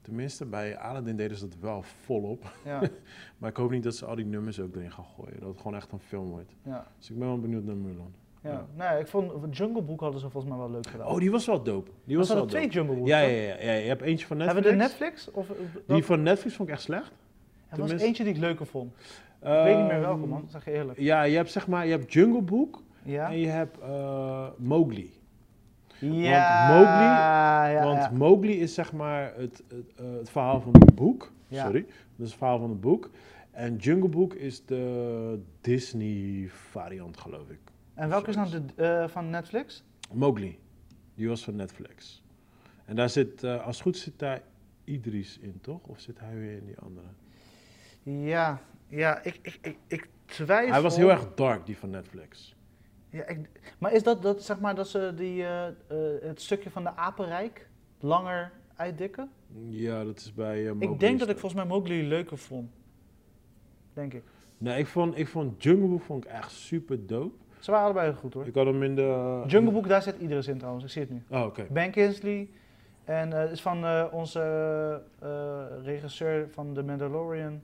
tenminste 0.00 0.44
bij 0.44 0.76
Aladdin 0.78 1.16
deden 1.16 1.36
ze 1.36 1.48
dat 1.48 1.58
wel 1.60 1.82
volop. 1.82 2.52
Ja, 2.64 2.80
Maar 3.38 3.50
ik 3.50 3.56
hoop 3.56 3.70
niet 3.70 3.82
dat 3.82 3.94
ze 3.96 4.06
al 4.06 4.14
die 4.14 4.24
nummers 4.26 4.60
ook 4.60 4.74
erin 4.76 4.92
gaan 4.92 5.04
gooien. 5.16 5.40
Dat 5.40 5.48
het 5.48 5.56
gewoon 5.58 5.76
echt 5.76 5.92
een 5.92 6.00
film 6.00 6.28
wordt. 6.30 6.52
ja, 6.62 6.86
Dus 6.98 7.10
ik 7.10 7.18
ben 7.18 7.26
wel 7.28 7.40
benieuwd 7.40 7.64
naar 7.64 7.76
Mulan. 7.76 8.12
Ja. 8.46 8.66
Nee, 8.90 9.00
ik 9.00 9.06
vond 9.06 9.56
Jungle 9.56 9.82
Book 9.82 10.00
hadden 10.00 10.20
ze 10.20 10.30
volgens 10.30 10.52
mij 10.52 10.62
wel 10.62 10.70
leuk 10.70 10.86
gedaan. 10.86 11.06
Oh, 11.06 11.18
die 11.18 11.30
was 11.30 11.46
wel 11.46 11.62
dope. 11.62 11.90
Die 12.04 12.16
was 12.16 12.28
was 12.28 12.36
wel 12.36 12.46
twee. 12.46 12.68
Jungle 12.68 12.94
Books? 12.94 13.08
Ja, 13.08 13.18
ja, 13.18 13.26
ja, 13.42 13.56
ja. 13.60 13.72
Je 13.72 13.88
hebt 13.88 14.02
eentje 14.02 14.26
van 14.26 14.36
Netflix. 14.36 14.64
Hebben 14.66 14.78
we 14.78 14.84
de 14.84 14.88
Netflix? 14.88 15.30
Of, 15.30 15.50
eh, 15.50 15.56
Die 15.94 16.04
van 16.04 16.22
Netflix 16.22 16.56
vond 16.56 16.68
ik 16.68 16.74
echt 16.74 16.84
slecht. 16.84 17.12
er 17.68 17.78
was 17.78 17.90
eentje 17.92 18.24
die 18.24 18.32
ik 18.32 18.38
leuker 18.40 18.66
vond. 18.66 18.92
Ik 19.40 19.48
weet 19.48 19.76
niet 19.76 19.86
meer 19.86 20.00
welke 20.00 20.20
Ehm, 20.20 20.28
man, 20.28 20.44
zeg 20.48 20.64
je 20.64 20.70
eerlijk. 20.70 20.98
Ja, 20.98 21.22
je 21.22 21.36
hebt 21.36 21.50
zeg 21.50 21.66
maar, 21.66 21.84
je 21.84 21.90
hebt 21.90 22.12
Jungle 22.12 22.42
Book 22.42 22.82
Ja? 23.02 23.30
en 23.30 23.38
je 23.38 23.46
hebt 23.46 23.78
eh, 23.80 24.46
Mowgli. 24.56 25.14
Ja, 25.98 26.68
Mowgli- 26.68 27.72
ja, 27.74 27.84
Want 27.84 27.98
ja. 27.98 28.10
Mowgli 28.12 28.60
is 28.60 28.74
zeg 28.74 28.92
maar 28.92 29.32
het, 29.36 29.62
het, 29.68 29.92
eh, 29.96 30.04
het 30.18 30.30
verhaal 30.30 30.60
van 30.60 30.72
het 30.78 30.94
boek. 30.94 31.32
Sorry, 31.50 31.80
dat 32.16 32.26
is 32.26 32.28
het 32.28 32.34
verhaal 32.38 32.58
van 32.58 32.70
het 32.70 32.80
boek. 32.80 33.10
En 33.50 33.76
Jungle 33.76 34.08
Book 34.08 34.34
is 34.34 34.64
de 34.64 35.38
Disney 35.60 36.46
variant, 36.48 37.16
geloof 37.16 37.48
ik. 37.50 37.58
En 37.96 38.08
welke 38.08 38.28
is 38.28 38.36
nou 38.36 38.48
de, 38.50 38.62
eh, 38.76 39.08
van 39.08 39.30
Netflix? 39.30 39.84
Mowgli, 40.12 40.58
die 41.14 41.28
was 41.28 41.44
van 41.44 41.56
Netflix. 41.56 42.22
En 42.84 42.96
daar 42.96 43.10
zit, 43.10 43.42
eh, 43.42 43.66
als 43.66 43.76
het 43.76 43.82
goed 43.82 43.96
zit 43.96 44.18
daar 44.18 44.42
Idris 44.84 45.38
in, 45.38 45.58
toch? 45.60 45.80
Of 45.82 46.00
zit 46.00 46.18
hij 46.20 46.34
weer 46.34 46.56
in 46.56 46.66
die 46.66 46.78
andere? 46.78 47.06
Ja, 48.02 48.60
ja 48.88 49.22
ik, 49.22 49.38
ik, 49.42 49.58
ik, 49.62 49.76
ik 49.86 50.08
twijfel. 50.24 50.72
Hij 50.72 50.82
was 50.82 50.96
heel 50.96 51.10
erg 51.10 51.34
dark, 51.34 51.66
die 51.66 51.76
van 51.76 51.90
Netflix. 51.90 52.54
Ja, 53.10 53.26
ik, 53.26 53.48
maar 53.78 53.92
is 53.92 54.02
dat, 54.02 54.22
dat, 54.22 54.42
zeg 54.42 54.60
maar, 54.60 54.74
dat 54.74 54.88
ze 54.88 55.12
die, 55.16 55.44
eh, 55.44 55.66
het 56.20 56.40
stukje 56.40 56.70
van 56.70 56.82
de 56.82 56.96
apenrijk 56.96 57.68
langer 58.00 58.52
uitdikken? 58.74 59.30
Ja, 59.68 60.04
dat 60.04 60.18
is 60.18 60.34
bij 60.34 60.62
uh, 60.62 60.72
Mowgli. 60.72 60.92
ik 60.92 61.00
denk 61.00 61.18
dat 61.18 61.28
ik 61.28 61.38
volgens 61.38 61.62
mij 61.62 61.70
Mowgli 61.70 62.08
leuker 62.08 62.38
vond. 62.38 62.70
Denk 63.92 64.14
ik. 64.14 64.22
Nee, 64.58 64.78
ik 64.78 64.86
vond, 64.86 65.18
ik 65.18 65.28
vond 65.28 65.62
Jungle 65.62 65.88
Book 65.88 66.02
vond 66.02 66.24
ik 66.24 66.30
echt 66.30 66.50
super 66.50 67.06
dope. 67.06 67.44
Ze 67.58 67.70
waren 67.70 67.84
allebei 67.86 68.12
goed 68.12 68.34
hoor. 68.34 68.46
Ik 68.46 68.54
had 68.54 68.66
hem 68.66 68.82
in 68.82 68.94
de... 68.94 69.42
Jungle 69.46 69.72
Book, 69.72 69.88
daar 69.88 70.02
zit 70.02 70.16
iedereen 70.18 70.46
in 70.46 70.58
trouwens. 70.58 70.84
Ik 70.84 70.90
zie 70.90 71.02
het 71.02 71.10
nu. 71.10 71.22
Oh, 71.30 71.44
oké. 71.44 71.66
Ben 71.70 71.90
Kingsley. 71.90 72.48
En 73.04 73.30
het 73.30 73.50
is 73.50 73.60
van 73.62 73.84
eh, 73.84 74.04
onze 74.10 74.40
eh, 75.18 75.84
regisseur 75.84 76.48
van 76.50 76.74
The 76.74 76.82
Mandalorian. 76.82 77.60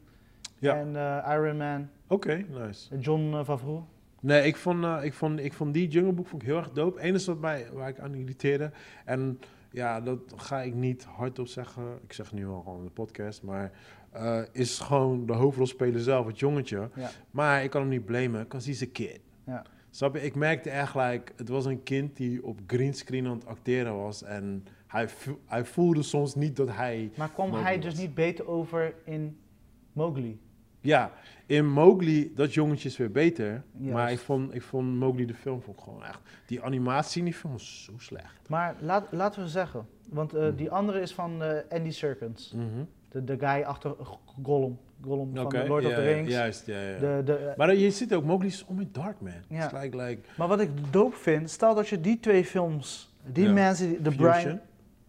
Ja. 0.58 0.76
En 0.76 0.96
eh, 0.96 1.32
Iron 1.32 1.56
Man. 1.56 1.88
Oké, 2.06 2.44
nice. 2.48 2.98
John 2.98 3.42
Favreau. 3.44 3.82
Nee, 4.20 4.46
ik 4.46 4.56
vond, 4.56 4.84
eh, 4.84 4.98
ik, 5.02 5.12
vond, 5.12 5.40
ik 5.40 5.52
vond 5.52 5.74
die 5.74 5.88
Jungle 5.88 6.12
Book 6.12 6.26
vond 6.26 6.42
ik 6.42 6.48
heel 6.48 6.56
erg 6.56 6.70
dope. 6.70 7.06
Eén 7.06 7.24
wat 7.24 7.38
mij, 7.38 7.66
waar 7.72 7.88
ik 7.88 7.98
aan 7.98 8.14
irriteerde. 8.14 8.70
En 9.04 9.40
ja, 9.70 10.00
dat 10.00 10.18
ga 10.36 10.60
ik 10.60 10.74
niet 10.74 11.04
hardop 11.04 11.46
zeggen. 11.46 11.82
Ik 12.04 12.12
zeg 12.12 12.32
nu 12.32 12.46
al 12.46 12.60
gewoon 12.60 12.78
in 12.78 12.84
de 12.84 12.90
podcast. 12.90 13.42
Maar 13.42 13.70
eh, 14.10 14.40
is 14.52 14.78
gewoon 14.78 15.26
de 15.26 15.32
hoofdrolspeler 15.32 16.00
zelf, 16.00 16.26
het 16.26 16.38
jongetje. 16.38 16.88
Ja. 16.94 17.10
Maar 17.30 17.64
ik 17.64 17.70
kan 17.70 17.80
hem 17.80 17.90
niet 17.90 18.04
blamen, 18.04 18.42
because 18.42 18.68
he's 18.68 18.82
a 18.82 18.86
kid. 18.92 19.20
Ja. 19.46 19.64
Snap 19.94 20.14
je? 20.14 20.22
Ik 20.22 20.34
merkte 20.34 20.70
echt, 20.70 20.94
like, 20.94 21.32
het 21.36 21.48
was 21.48 21.64
een 21.64 21.82
kind 21.82 22.16
die 22.16 22.44
op 22.44 22.60
greenscreen 22.66 23.26
aan 23.26 23.34
het 23.34 23.46
acteren 23.46 24.02
was. 24.02 24.22
En 24.22 24.64
hij, 24.86 25.08
hij 25.46 25.64
voelde 25.64 26.02
soms 26.02 26.34
niet 26.34 26.56
dat 26.56 26.68
hij... 26.68 27.10
Maar 27.14 27.30
kwam 27.30 27.48
Mowgli 27.48 27.64
hij 27.64 27.78
dus 27.78 27.92
was. 27.92 28.00
niet 28.00 28.14
beter 28.14 28.46
over 28.46 28.94
in 29.04 29.38
Mowgli? 29.92 30.40
Ja, 30.80 31.12
in 31.46 31.68
Mowgli, 31.72 32.32
dat 32.34 32.54
jongetje 32.54 32.88
is 32.88 32.96
weer 32.96 33.10
beter. 33.10 33.62
Juist. 33.72 33.92
Maar 33.92 34.12
ik 34.12 34.18
vond, 34.18 34.54
ik 34.54 34.62
vond 34.62 34.94
Mowgli 34.94 35.26
de 35.26 35.34
film 35.34 35.62
vond 35.62 35.76
ik 35.76 35.82
gewoon 35.82 36.04
echt... 36.04 36.20
Die 36.46 36.62
animatie 36.62 37.18
in 37.18 37.24
die 37.24 37.34
film 37.34 37.52
was 37.52 37.84
zo 37.84 37.92
slecht. 37.96 38.48
Maar 38.48 38.76
laat, 38.80 39.12
laten 39.12 39.42
we 39.42 39.48
zeggen, 39.48 39.86
want 40.08 40.34
eh, 40.34 40.48
die 40.56 40.70
andere 40.70 41.00
is 41.00 41.14
van 41.14 41.42
eh, 41.42 41.58
Andy 41.70 41.90
Serkins. 41.90 42.52
Mhm. 42.52 42.84
De, 43.12 43.24
de 43.24 43.36
guy 43.38 43.62
achter 43.62 43.94
Gollum, 44.42 44.78
Gollum 45.04 45.30
van 45.34 45.44
Oké, 45.44 45.62
de 45.62 45.68
Lord 45.68 45.84
of 45.84 45.92
the 45.94 46.00
Rings. 46.02 46.30
Juist, 46.30 46.66
ja, 46.66 46.80
ja. 46.80 46.98
De, 46.98 47.22
de, 47.24 47.34
eh, 47.34 47.56
maar 47.56 47.74
je 47.74 47.90
ziet 47.90 48.14
ook, 48.14 48.24
Mowgli 48.24 48.46
is 48.48 48.64
om 48.66 48.80
in 48.80 48.88
dark, 48.92 49.20
man. 49.20 49.32
Ja. 49.48 49.70
Like, 49.80 49.96
like 49.96 50.20
maar 50.36 50.48
wat 50.48 50.60
ik 50.60 50.70
dope 50.90 51.16
vind, 51.16 51.50
stel 51.50 51.74
dat 51.74 51.88
je 51.88 52.00
die 52.00 52.20
twee 52.20 52.44
films, 52.44 53.14
die 53.32 53.44
Ja. 53.46 53.52
mensen, 53.52 54.02
de 54.02 54.10
Fusion. 54.12 54.30
Brian, 54.30 54.60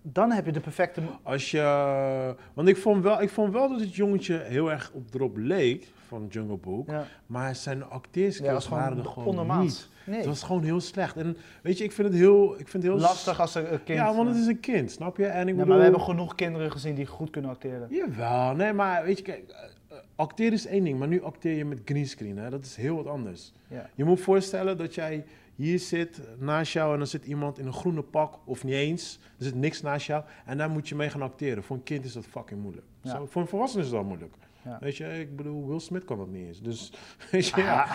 dan 0.04 0.32
heb 0.32 0.46
je 0.46 0.52
de 0.52 0.60
perfecte... 0.60 1.02
Als 1.24 1.52
je... 1.52 2.36
Want 2.54 2.68
ik 2.68 2.78
vond 2.78 3.04
wel, 3.04 3.22
ik 3.22 3.30
vond 3.30 3.54
wel 3.54 3.70
dat 3.70 3.80
het 3.80 3.96
jongetje 3.96 4.38
heel 4.38 4.72
erg 4.72 4.92
op 4.94 5.14
erop 5.14 5.38
leek 5.38 5.88
van 6.08 6.28
Jungle 6.30 6.58
Book. 6.58 6.90
Ja, 6.90 7.06
Maar 7.26 7.56
zijn 7.56 7.78
ja, 7.78 7.84
acteerskills 7.84 8.64
is 8.64 8.70
waren 8.70 8.98
er 8.98 9.06
gewoon 9.06 9.62
niet. 9.62 9.88
Nee, 10.06 10.18
Het 10.18 10.26
was 10.26 10.44
gewoon 10.44 10.64
heel 10.64 10.80
slecht. 10.80 11.18
En 11.18 11.38
weet 11.62 11.78
je, 11.78 11.84
ik 11.84 11.92
vind 11.92 12.08
het 12.08 12.18
heel... 12.18 12.52
Ik 12.60 12.68
vind 12.68 12.84
het 12.84 12.92
heel 12.92 13.02
lastig 13.02 13.40
als 13.40 13.56
er 13.56 13.72
een 13.72 13.84
kind... 13.84 14.00
Ja, 14.00 14.16
want 14.16 14.30
het 14.30 14.38
is 14.38 14.48
een 14.48 14.60
kind, 14.60 14.92
snap 14.92 15.18
je? 15.18 15.26
En 15.26 15.48
ik 15.48 15.48
ja, 15.48 15.52
bedoel... 15.52 15.66
maar 15.66 15.78
we 15.78 15.84
hebben 15.84 16.02
genoeg 16.02 16.36
kinderen 16.36 16.72
gezien 16.72 16.96
die 16.96 17.06
goed 17.06 17.30
kunnen 17.30 17.52
acteren. 17.52 17.88
Jawel, 17.90 18.56
nee, 18.56 18.74
maar 18.74 19.04
weet 19.04 19.18
je, 19.18 19.24
kijk, 19.24 19.50
eh, 19.50 19.64
eh, 19.88 20.04
acteren 20.16 20.54
is 20.54 20.66
één 20.66 20.84
ding, 20.84 21.00
maar 21.00 21.08
nu 21.08 21.24
acteer 21.24 21.58
je 21.58 21.66
met 21.66 21.82
greenscreen, 21.86 22.38
hè? 22.38 22.50
dat 22.50 22.66
is 22.66 22.76
heel 22.76 22.96
wat 22.96 23.08
anders. 23.08 23.54
Ja. 23.68 23.90
Je 23.96 24.04
moet 24.04 24.20
voorstellen 24.20 24.78
dat 24.78 24.96
jij 24.96 25.26
hier 25.56 25.80
zit, 25.80 26.22
naast 26.38 26.74
jou, 26.74 26.92
en 26.92 26.98
dan 26.98 27.08
zit 27.08 27.26
iemand 27.26 27.60
in 27.60 27.66
een 27.66 27.74
groene 27.74 28.02
pak, 28.02 28.40
of 28.46 28.64
niet 28.64 28.74
eens, 28.74 29.20
er 29.38 29.46
zit 29.46 29.56
niks 29.56 29.82
naast 29.82 30.06
jou, 30.06 30.24
en 30.46 30.58
daar 30.58 30.70
moet 30.70 30.90
je 30.90 30.96
mee 30.96 31.10
gaan 31.10 31.22
acteren. 31.22 31.64
Voor 31.64 31.76
een 31.76 31.84
kind 31.84 32.06
is 32.06 32.14
dat 32.14 32.26
fucking 32.26 32.62
moeilijk. 32.62 32.86
Ja. 33.02 33.10
Zo, 33.10 33.26
voor 33.26 33.42
een 33.42 33.48
volwassene 33.48 33.84
is 33.84 33.90
dat 33.90 34.04
moeilijk. 34.04 34.34
Ja. 34.64 34.78
Weet 34.80 34.98
je, 34.98 35.20
ik 35.20 35.36
bedoel, 35.36 35.68
Will 35.68 35.80
Smith 35.80 36.06
kan 36.06 36.18
dat 36.18 36.28
niet 36.28 36.48
eens. 36.48 36.62
Dus, 36.62 36.94
weet 37.32 37.48
je, 37.48 37.62
ja. 37.62 37.88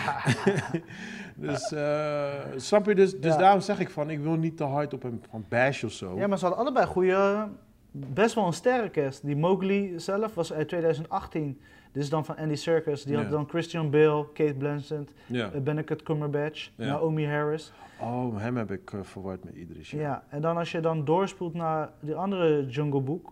dus, 1.47 1.71
eh, 1.71 2.33
snap 2.55 2.85
je? 2.85 2.95
Dus, 2.95 3.19
dus 3.19 3.37
daarom 3.37 3.61
zeg 3.61 3.79
ik 3.79 3.89
van, 3.89 4.09
ik 4.09 4.19
wil 4.19 4.35
niet 4.35 4.57
te 4.57 4.63
hard 4.63 4.93
op 4.93 5.01
hem 5.01 5.21
van 5.29 5.45
bash 5.49 5.83
of 5.83 5.91
zo. 5.91 6.17
Ja, 6.17 6.27
maar 6.27 6.37
ze 6.37 6.45
hadden 6.45 6.63
allebei 6.63 6.85
goede, 6.85 7.47
best 7.91 8.35
wel 8.35 8.45
een 8.45 8.53
sterrencast. 8.53 9.25
Die 9.25 9.35
Mowgli 9.35 9.99
zelf 9.99 10.33
was 10.33 10.53
uit 10.53 10.67
2018. 10.67 11.61
Dit 11.91 12.03
is 12.03 12.09
dan 12.09 12.25
van 12.25 12.35
Andy 12.37 12.55
Serkis. 12.55 13.03
Die 13.03 13.15
had 13.17 13.29
dan 13.29 13.49
Christian 13.49 13.89
Bale, 13.89 14.25
Kate 14.33 14.53
Blanchett, 14.53 15.11
ja. 15.25 15.51
eh, 15.51 15.61
Benedict 15.61 16.03
Cumberbatch. 16.03 16.69
Naomi 16.75 17.25
Harris. 17.27 17.71
Oh, 18.01 18.37
hem 18.37 18.57
heb 18.57 18.71
ik 18.71 18.93
eh, 18.93 18.99
verward 19.03 19.43
met 19.43 19.55
Idris. 19.55 19.91
Ja. 19.91 20.23
en 20.29 20.41
dan 20.41 20.57
als 20.57 20.71
je 20.71 20.79
dan 20.79 21.05
doorspoelt 21.05 21.53
naar 21.53 21.89
die 21.99 22.15
andere 22.15 22.65
Jungle 22.67 23.01
Book. 23.01 23.23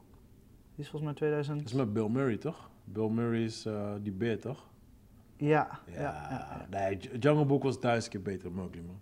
Die 0.75 0.85
is 0.85 0.89
volgens 0.89 1.03
mij 1.03 1.13
2000. 1.13 1.57
Dat 1.59 1.67
is 1.67 1.73
met 1.73 1.93
Bill 1.93 2.07
Murray, 2.09 2.37
toch? 2.37 2.69
Bill 2.83 3.07
Murray 3.09 3.43
is 3.43 3.65
eh, 3.65 3.91
die 4.01 4.11
beer, 4.11 4.39
toch? 4.39 4.67
Ja, 5.37 5.67
Ja, 5.85 5.93
ja, 6.01 6.27
ja. 6.29 6.65
nee, 6.69 6.97
Jungle 7.19 7.45
Book 7.45 7.63
was 7.63 7.79
duizend 7.79 8.11
keer 8.13 8.21
beter 8.21 8.43
dan 8.43 8.53
Mowgli, 8.53 8.81
man. 8.81 8.99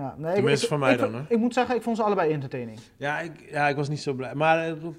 ja. 0.00 0.14
Nee, 0.18 0.28
ik- 0.30 0.34
Tenminste 0.34 0.64
ik- 0.64 0.70
van 0.70 0.78
mij 0.80 0.92
ik- 0.92 0.98
dan, 0.98 1.14
hè? 1.14 1.20
Ik 1.28 1.38
moet 1.38 1.54
zeggen, 1.54 1.76
ik 1.76 1.82
vond 1.82 1.96
ze 1.96 2.02
allebei 2.02 2.32
entertaining. 2.32 2.78
Ja 2.96 3.20
ik, 3.20 3.50
ja, 3.50 3.68
ik 3.68 3.76
was 3.76 3.88
niet 3.88 4.00
zo 4.00 4.12
blij. 4.14 4.34
Maar 4.34 4.68
dat- 4.80 4.94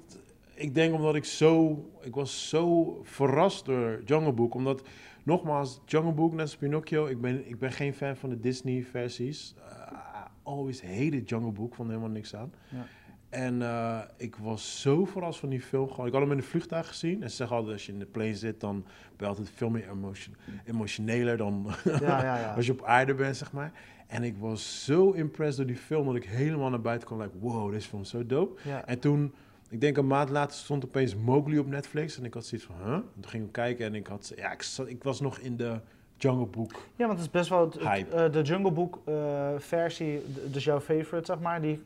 ik 0.60 0.74
denk 0.74 0.94
omdat 0.94 1.14
ik 1.14 1.24
zo... 1.24 1.84
Ik 2.00 2.14
was 2.14 2.48
zo 2.48 3.00
verrast 3.02 3.64
door 3.64 4.02
Jungle 4.04 4.32
Book. 4.32 4.54
Omdat, 4.54 4.82
nogmaals, 5.22 5.80
Jungle 5.86 6.12
Book, 6.12 6.32
net 6.32 6.40
als 6.40 6.56
Pinocchio... 6.56 7.06
Ik 7.06 7.20
ben, 7.20 7.48
ik 7.48 7.58
ben 7.58 7.72
geen 7.72 7.94
fan 7.94 8.16
van 8.16 8.30
de 8.30 8.40
Disney-versies. 8.40 9.54
Eh, 9.58 9.92
I 9.92 10.28
always 10.42 10.82
hated 10.82 11.28
Jungle 11.28 11.52
Book. 11.52 11.74
Vond 11.74 11.88
helemaal 11.88 12.10
niks 12.10 12.34
aan. 12.34 12.52
Ja. 12.68 12.86
En 13.28 13.62
eh, 13.62 14.00
ik 14.16 14.36
was 14.36 14.80
zo 14.80 15.04
verrast 15.04 15.40
van 15.40 15.48
die 15.48 15.60
film. 15.60 15.90
Gewoon, 15.90 16.06
ik 16.06 16.12
had 16.12 16.22
hem 16.22 16.30
in 16.30 16.36
de 16.36 16.42
vliegtuig 16.42 16.88
gezien. 16.88 17.22
En 17.22 17.30
ze 17.30 17.36
zeggen 17.36 17.56
altijd, 17.56 17.74
als 17.74 17.86
je 17.86 17.92
in 17.92 17.98
de 17.98 18.06
plane 18.06 18.34
zit... 18.34 18.60
dan 18.60 18.82
ben 18.82 19.16
je 19.16 19.26
altijd 19.26 19.50
veel 19.50 19.70
meer 19.70 19.90
emotion, 19.90 20.36
emotioneler 20.64 21.36
dan... 21.36 21.66
Ja, 21.84 22.00
ja, 22.24 22.38
ja. 22.38 22.54
Als 22.54 22.66
je 22.66 22.72
op 22.72 22.84
aarde 22.84 23.14
bent, 23.14 23.36
zeg 23.36 23.52
maar. 23.52 23.72
En 24.06 24.22
ik 24.22 24.36
was 24.36 24.84
zo 24.84 25.10
impressed 25.10 25.56
door 25.56 25.66
die 25.66 25.76
film 25.76 26.06
dat 26.06 26.16
ik 26.16 26.24
helemaal 26.24 26.70
naar 26.70 26.80
buiten 26.80 27.06
kwam. 27.06 27.20
Like, 27.20 27.38
wow, 27.38 27.72
deze 27.72 27.88
film 27.88 28.02
is 28.02 28.08
zo 28.08 28.26
dope. 28.26 28.60
ja. 28.64 28.86
En 28.86 28.98
toen 28.98 29.34
Ik 29.70 29.80
denk 29.80 29.96
een 29.96 30.06
maand 30.06 30.28
later 30.30 30.56
stond 30.58 30.84
opeens 30.84 31.14
Mowgli 31.16 31.58
op 31.58 31.66
Netflix. 31.66 32.18
En 32.18 32.24
ik 32.24 32.34
had 32.34 32.44
zoiets 32.44 32.66
van, 32.66 32.76
huh? 32.84 32.92
En 32.94 33.04
toen 33.20 33.30
ging 33.30 33.44
ik 33.46 33.52
kijken 33.52 33.86
en 33.86 33.94
ik 33.94 34.06
had... 34.06 34.32
Ja, 34.36 34.52
ik, 34.52 34.62
zat, 34.62 34.88
ik 34.88 35.02
was 35.02 35.20
nog 35.20 35.38
in 35.38 35.56
de 35.56 35.78
Jungle 36.16 36.46
Book. 36.46 36.72
Ja, 36.96 37.06
want 37.06 37.10
het 37.18 37.20
is 37.20 37.30
best 37.30 37.48
wel... 37.48 37.60
het- 37.64 37.74
het, 37.74 37.82
Hype. 37.82 38.16
eh, 38.16 38.32
de 38.32 38.42
Jungle 38.42 38.70
Book 38.70 38.98
eh, 39.04 39.48
versie, 39.58 40.22
dus 40.46 40.64
jouw 40.64 40.80
favorite, 40.80 41.24
zeg 41.32 41.40
maar, 41.40 41.60
die 41.60 41.82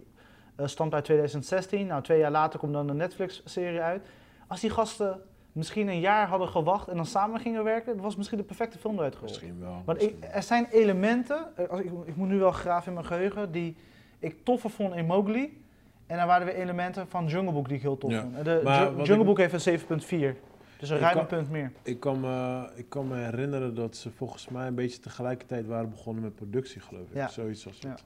eh, 0.57 0.67
stamt 0.67 0.95
uit 0.95 1.05
2016. 1.05 1.87
Nou, 1.87 2.03
twee 2.03 2.19
jaar 2.19 2.31
later 2.31 2.59
komt 2.59 2.73
dan 2.73 2.87
de 2.87 2.95
Netflix-serie 2.95 3.81
uit. 3.81 4.07
Als 4.47 4.61
die 4.61 4.71
gasten 4.71 5.21
misschien 5.53 5.89
een 5.89 6.01
jaar 6.01 6.27
hadden 6.29 6.49
gewacht 6.49 6.89
en 6.89 6.97
dan 6.97 7.07
samen 7.07 7.41
gingen 7.41 7.65
werken, 7.65 7.97
was 7.97 8.17
misschien 8.17 8.39
de 8.39 8.45
perfecte 8.45 8.79
film 8.79 8.95
eruit 8.97 9.15
gerold. 9.15 9.31
Misschien 9.31 9.61
wel. 9.61 9.83
Want 9.85 10.03
ik, 10.03 10.11
misschien 10.11 10.35
er 10.37 10.43
zijn 10.43 10.67
elementen, 10.71 11.47
als 11.71 11.81
ik, 11.81 11.91
ik 12.05 12.17
moet 12.17 12.29
nu 12.29 12.39
wel 12.39 12.53
graven 12.53 12.89
in 12.89 12.95
mijn 12.95 13.07
geheugen, 13.07 13.53
die 13.53 13.77
ik 14.19 14.37
toffer 14.45 14.71
vond 14.71 14.95
in 14.95 15.07
Mowgli. 15.07 15.63
En 16.07 16.17
dan 16.17 16.27
waren 16.27 16.47
er 16.47 16.53
weer 16.55 16.63
elementen 16.63 17.09
van 17.09 17.27
Jungle 17.27 17.53
Book 17.53 17.67
die 17.69 17.77
ik 17.77 17.83
heel 17.83 17.99
tof 17.99 18.11
Ja. 18.11 18.21
vond. 18.21 18.45
De 18.45 18.61
Maar 18.65 18.87
Jungle 18.97 19.19
ik- 19.19 19.25
Book 19.25 19.39
heeft 19.39 19.53
een 19.53 19.61
7.4. 19.61 20.37
Dus 20.79 20.91
een 20.91 20.99
ruim 20.99 21.27
punt 21.27 21.51
meer. 21.51 21.73
Ik 21.83 22.01
kan, 22.01 22.21
me, 22.21 22.69
ik 22.75 22.89
kan 22.89 23.09
me 23.09 23.17
herinneren 23.17 23.75
dat 23.75 23.97
ze 23.97 24.11
volgens 24.11 24.49
mij 24.49 24.67
een 24.67 24.75
beetje 24.75 24.99
tegelijkertijd 24.99 25.67
waren 25.67 25.91
begonnen 25.91 26.23
met 26.23 26.35
productie, 26.35 26.81
geloof 26.81 27.09
ik. 27.09 27.15
Ja. 27.15 27.29
Zoiets 27.29 27.67
als 27.67 27.79
Ja. 27.81 27.89
het. 27.91 28.05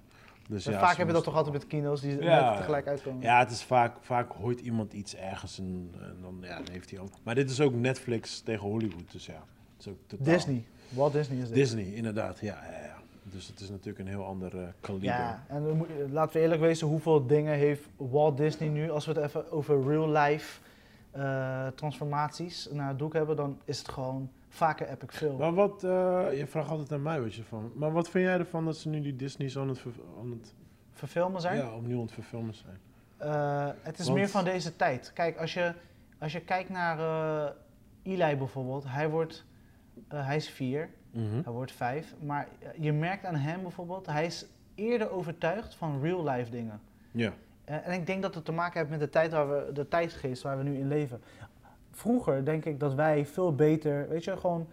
Dus 0.48 0.64
ja, 0.64 0.78
vaak 0.78 0.90
ze 0.92 0.96
heb 0.98 1.06
je 1.06 1.12
dat 1.12 1.24
toch 1.24 1.34
altijd 1.34 1.52
met 1.54 1.66
kino's 1.66 2.00
die 2.00 2.22
Ja. 2.22 2.48
net 2.48 2.56
tegelijk 2.56 2.86
uitkomen. 2.86 3.22
Ja, 3.22 3.38
het 3.38 3.50
is 3.50 3.62
vaak, 3.62 3.96
vaak 4.00 4.32
hoort 4.32 4.60
iemand 4.60 4.92
iets 4.92 5.16
ergens 5.16 5.58
en, 5.58 5.90
en 6.00 6.16
dan, 6.22 6.38
ja, 6.40 6.56
dan 6.56 6.66
heeft 6.72 6.90
hij 6.90 6.98
ook. 6.98 7.10
Maar 7.22 7.34
dit 7.34 7.50
is 7.50 7.60
ook 7.60 7.74
Netflix 7.74 8.40
tegen 8.40 8.66
Hollywood, 8.68 9.12
dus 9.12 9.26
ja. 9.26 9.42
Het 9.76 9.86
is 9.86 9.88
ook 9.92 9.98
totaal. 10.06 10.26
Disney. 10.34 10.64
Walt 10.88 11.12
Disney 11.12 11.38
is 11.38 11.46
dit. 11.46 11.54
Disney, 11.54 11.84
inderdaad, 11.84 12.38
ja, 12.40 12.58
ja, 12.70 12.78
ja. 12.86 12.96
Dus 13.30 13.46
het 13.46 13.60
is 13.60 13.68
natuurlijk 13.70 13.98
een 13.98 14.06
heel 14.14 14.24
ander 14.24 14.58
eh, 14.60 14.68
kaliber. 14.80 15.08
Ja, 15.08 15.44
en 15.48 15.64
we 15.66 15.74
moet- 15.74 15.88
laten 16.10 16.32
we 16.36 16.40
eerlijk 16.42 16.60
wezen, 16.60 16.86
hoeveel 16.86 17.26
dingen 17.26 17.54
heeft 17.54 17.88
Walt 17.96 18.36
Disney 18.36 18.68
nu, 18.68 18.90
als 18.90 19.06
we 19.06 19.12
het 19.12 19.22
even 19.22 19.50
over 19.52 19.82
real 19.88 20.08
life 20.10 20.60
eh, 21.10 21.66
transformaties 21.66 22.68
naar 22.72 22.88
het 22.88 22.98
doek 22.98 23.12
hebben, 23.12 23.36
dan 23.36 23.58
is 23.64 23.78
het 23.78 23.88
gewoon 23.88 24.30
vaker 24.48 24.88
epic 24.88 25.08
film. 25.10 25.38
Maar 25.38 25.54
wat, 25.54 25.84
eh, 25.84 26.26
je 26.38 26.44
vraagt 26.46 26.68
altijd 26.68 26.92
aan 26.92 27.02
mij 27.02 27.20
wat 27.20 27.34
je 27.34 27.42
van. 27.44 27.72
Maar 27.74 27.92
wat 27.92 28.08
vind 28.10 28.24
jij 28.24 28.38
ervan 28.38 28.64
dat 28.64 28.76
ze 28.76 28.88
nu 28.88 29.00
die 29.00 29.16
Disney's 29.16 29.56
aan 29.58 29.68
het, 29.68 29.82
aan 30.20 30.30
het 30.30 30.54
Verfilmen 30.92 31.40
zijn. 31.40 31.56
ja, 31.56 31.74
opnieuw 31.74 31.96
aan 31.96 32.02
het 32.02 32.12
verfilmen 32.12 32.54
zijn? 32.54 32.78
Het 33.82 33.98
is 33.98 34.04
Want- 34.06 34.18
meer 34.18 34.28
van 34.28 34.44
deze 34.44 34.76
tijd. 34.76 35.10
Kijk, 35.14 35.36
als 35.38 35.54
je, 35.54 35.72
als 36.18 36.32
je 36.32 36.40
kijkt 36.40 36.70
naar 36.70 36.98
Eli 38.02 38.36
bijvoorbeeld, 38.36 38.84
hij, 38.86 39.08
wordt, 39.10 39.44
eh, 40.08 40.26
hij 40.26 40.36
is 40.36 40.48
vier, 40.48 40.88
Mhm. 41.10 41.40
hij 41.44 41.52
wordt 41.52 41.72
vijf, 41.72 42.14
maar 42.20 42.48
je 42.78 42.92
merkt 42.92 43.24
aan 43.24 43.34
hem 43.34 43.62
bijvoorbeeld, 43.62 44.06
hij 44.06 44.26
is 44.26 44.46
eerder 44.74 45.10
overtuigd 45.10 45.74
van 45.74 46.00
real 46.02 46.24
life 46.28 46.50
dingen. 46.50 46.80
Ja. 47.10 47.32
En, 47.64 47.84
en 47.84 47.92
ik 47.92 48.06
denk 48.06 48.22
dat 48.22 48.34
het 48.34 48.44
te 48.44 48.52
maken 48.52 48.78
heeft 48.78 48.90
met 48.90 49.00
de 49.00 49.08
tijd 49.10 49.32
waar 49.32 49.48
we, 49.48 49.72
de 49.72 49.88
tijdsgeest 49.88 50.42
waar 50.42 50.56
we 50.58 50.62
nu 50.62 50.78
in 50.78 50.88
leven. 50.88 51.20
Vroeger 51.90 52.44
denk 52.44 52.64
ik 52.64 52.80
dat 52.80 52.94
wij 52.94 53.26
veel 53.26 53.54
beter, 53.54 54.08
weet 54.08 54.24
je, 54.24 54.36
gewoon 54.36 54.66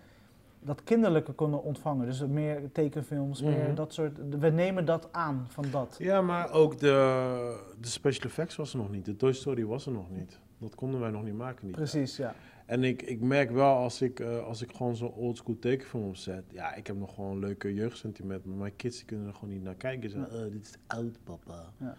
dat 0.60 0.84
kinderlijke 0.84 1.32
konden 1.32 1.64
ontvangen. 1.64 2.06
Dus 2.06 2.26
meer 2.26 2.72
tekenfilms, 2.72 3.42
Mhm. 3.42 3.52
meer 3.52 3.76
dat 3.76 3.94
soort. 3.94 4.18
We 4.40 4.50
nemen 4.50 4.86
dat 4.86 5.08
aan 5.12 5.46
van 5.50 5.66
dat. 5.72 5.96
Ja, 6.00 6.22
maar 6.22 6.52
ook 6.52 6.80
de, 6.80 7.64
de 7.82 7.88
special 7.88 8.26
effects 8.30 8.56
was 8.56 8.72
er 8.74 8.78
nog 8.80 8.92
niet. 8.92 9.06
De 9.06 9.16
Toy 9.16 9.34
Story 9.34 9.66
was 9.66 9.86
er 9.86 9.92
nog 9.92 10.10
niet. 10.10 10.40
Dat 10.58 10.76
konden 10.76 11.00
wij 11.00 11.10
nog 11.10 11.24
niet 11.24 11.34
maken. 11.38 11.66
Niet. 11.66 11.76
Precies, 11.76 12.18
ja. 12.18 12.34
En 12.66 12.84
ik, 12.84 13.02
ik 13.02 13.22
merk 13.22 13.52
wel 13.52 13.76
als 13.76 14.02
ik, 14.02 14.20
eh, 14.20 14.44
als 14.46 14.62
ik 14.62 14.72
gewoon 14.76 14.96
zo'n 14.96 15.12
oldschool 15.14 15.60
tekenfilm 15.60 16.04
opzet. 16.08 16.44
Ja, 16.52 16.74
ik 16.76 16.88
heb 16.88 16.96
nog 16.98 17.14
gewoon 17.14 17.40
leuke 17.40 17.74
jeugdsentiment. 17.74 18.46
Maar 18.46 18.58
mijn 18.58 18.76
kids 18.76 18.98
die 18.98 19.06
kunnen 19.06 19.28
er 19.28 19.34
gewoon 19.34 19.50
niet 19.54 19.64
naar 19.64 19.76
kijken. 19.76 20.10
Ze 20.10 20.18
zeggen, 20.18 20.46
"Oh, 20.46 20.52
dit 20.52 20.62
is 20.62 20.74
oud, 20.88 21.18
papa. 21.24 21.64
Ja. 21.78 21.98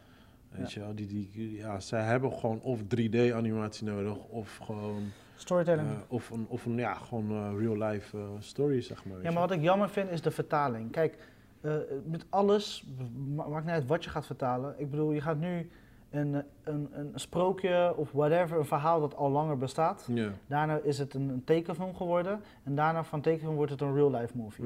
Weet 0.50 0.72
je 0.72 0.80
wel, 0.80 0.94
die, 0.94 1.06
die, 1.06 1.52
ja, 1.52 1.80
zij 1.80 2.02
hebben 2.02 2.32
gewoon 2.32 2.60
of 2.60 2.80
3D-animatie 2.82 3.86
nodig. 3.86 4.16
Of 4.28 4.56
gewoon, 4.56 5.02
Storytelling. 5.36 5.88
eh, 5.88 5.96
of 6.08 6.30
een, 6.30 6.46
of 6.48 6.64
een 6.66 6.76
ja, 6.76 6.94
gewoon 6.94 7.30
eh, 7.30 7.52
real-life 7.58 8.18
eh, 8.18 8.28
story, 8.38 8.80
zeg 8.80 9.04
maar. 9.04 9.22
ja, 9.22 9.30
maar 9.30 9.40
wat 9.48 9.50
ik 9.50 9.60
jammer 9.62 9.88
vind 9.90 10.10
is 10.10 10.22
de 10.22 10.30
vertaling. 10.30 10.90
Kijk, 10.90 11.18
eh, 11.60 11.74
met 12.04 12.24
alles, 12.28 12.86
ma- 13.34 13.48
maakt 13.48 13.64
niet 13.64 13.74
uit 13.74 13.86
wat 13.86 14.04
je 14.04 14.10
gaat 14.10 14.26
vertalen. 14.26 14.74
Ik 14.78 14.90
bedoel, 14.90 15.12
je 15.12 15.20
gaat 15.20 15.38
nu 15.38 15.70
een, 16.16 16.44
een, 16.62 16.88
een 16.92 17.10
sprookje 17.14 17.94
of 17.96 18.12
whatever, 18.12 18.58
een 18.58 18.64
verhaal 18.64 19.00
dat 19.00 19.14
al 19.16 19.30
langer 19.30 19.56
bestaat. 19.58 20.08
Daarna 20.46 20.76
is 20.82 20.98
het 20.98 21.14
een, 21.14 21.28
een 21.28 21.44
tekenfilm 21.44 21.94
geworden. 21.94 22.40
En 22.64 22.74
daarna 22.74 23.04
van 23.04 23.20
tekenfilm 23.20 23.54
wordt 23.54 23.70
het 23.70 23.80
een 23.80 23.94
real-life 23.94 24.36
movie. 24.36 24.64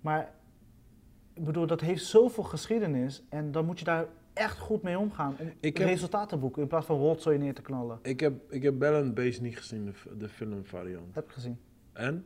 Maar 0.00 0.32
ik 1.34 1.44
bedoel, 1.44 1.66
dat 1.66 1.80
heeft 1.80 2.04
zoveel 2.04 2.44
geschiedenis. 2.44 3.22
En 3.28 3.52
dan 3.52 3.64
moet 3.66 3.78
je 3.78 3.84
daar 3.84 4.06
echt 4.32 4.58
goed 4.58 4.82
mee 4.82 4.98
omgaan. 4.98 5.36
Om 5.40 5.52
Ik 5.60 5.76
heb- 5.78 5.88
resultaat 5.88 6.28
te 6.28 6.36
boeken 6.36 6.62
in 6.62 6.68
plaats 6.68 6.86
van 6.86 6.98
rotzooi 6.98 7.38
neer 7.38 7.54
te 7.54 7.62
knallen. 7.62 7.98
Ik 8.02 8.20
heb, 8.20 8.52
ik 8.52 8.62
heb 8.62 8.78
Bell 8.78 9.02
and 9.02 9.14
Base 9.14 9.42
niet 9.42 9.56
gezien, 9.56 9.84
de, 9.84 10.16
de 10.18 10.28
filmvariant. 10.28 11.14
Heb 11.14 11.24
ik 11.24 11.30
gezien. 11.32 11.58
En? 11.92 12.24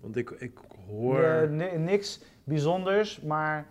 Want 0.00 0.16
ik, 0.16 0.30
ik 0.30 0.58
hoor... 0.86 1.20
Ja, 1.22 1.44
niks 1.76 2.20
bijzonders, 2.44 3.20
maar 3.20 3.66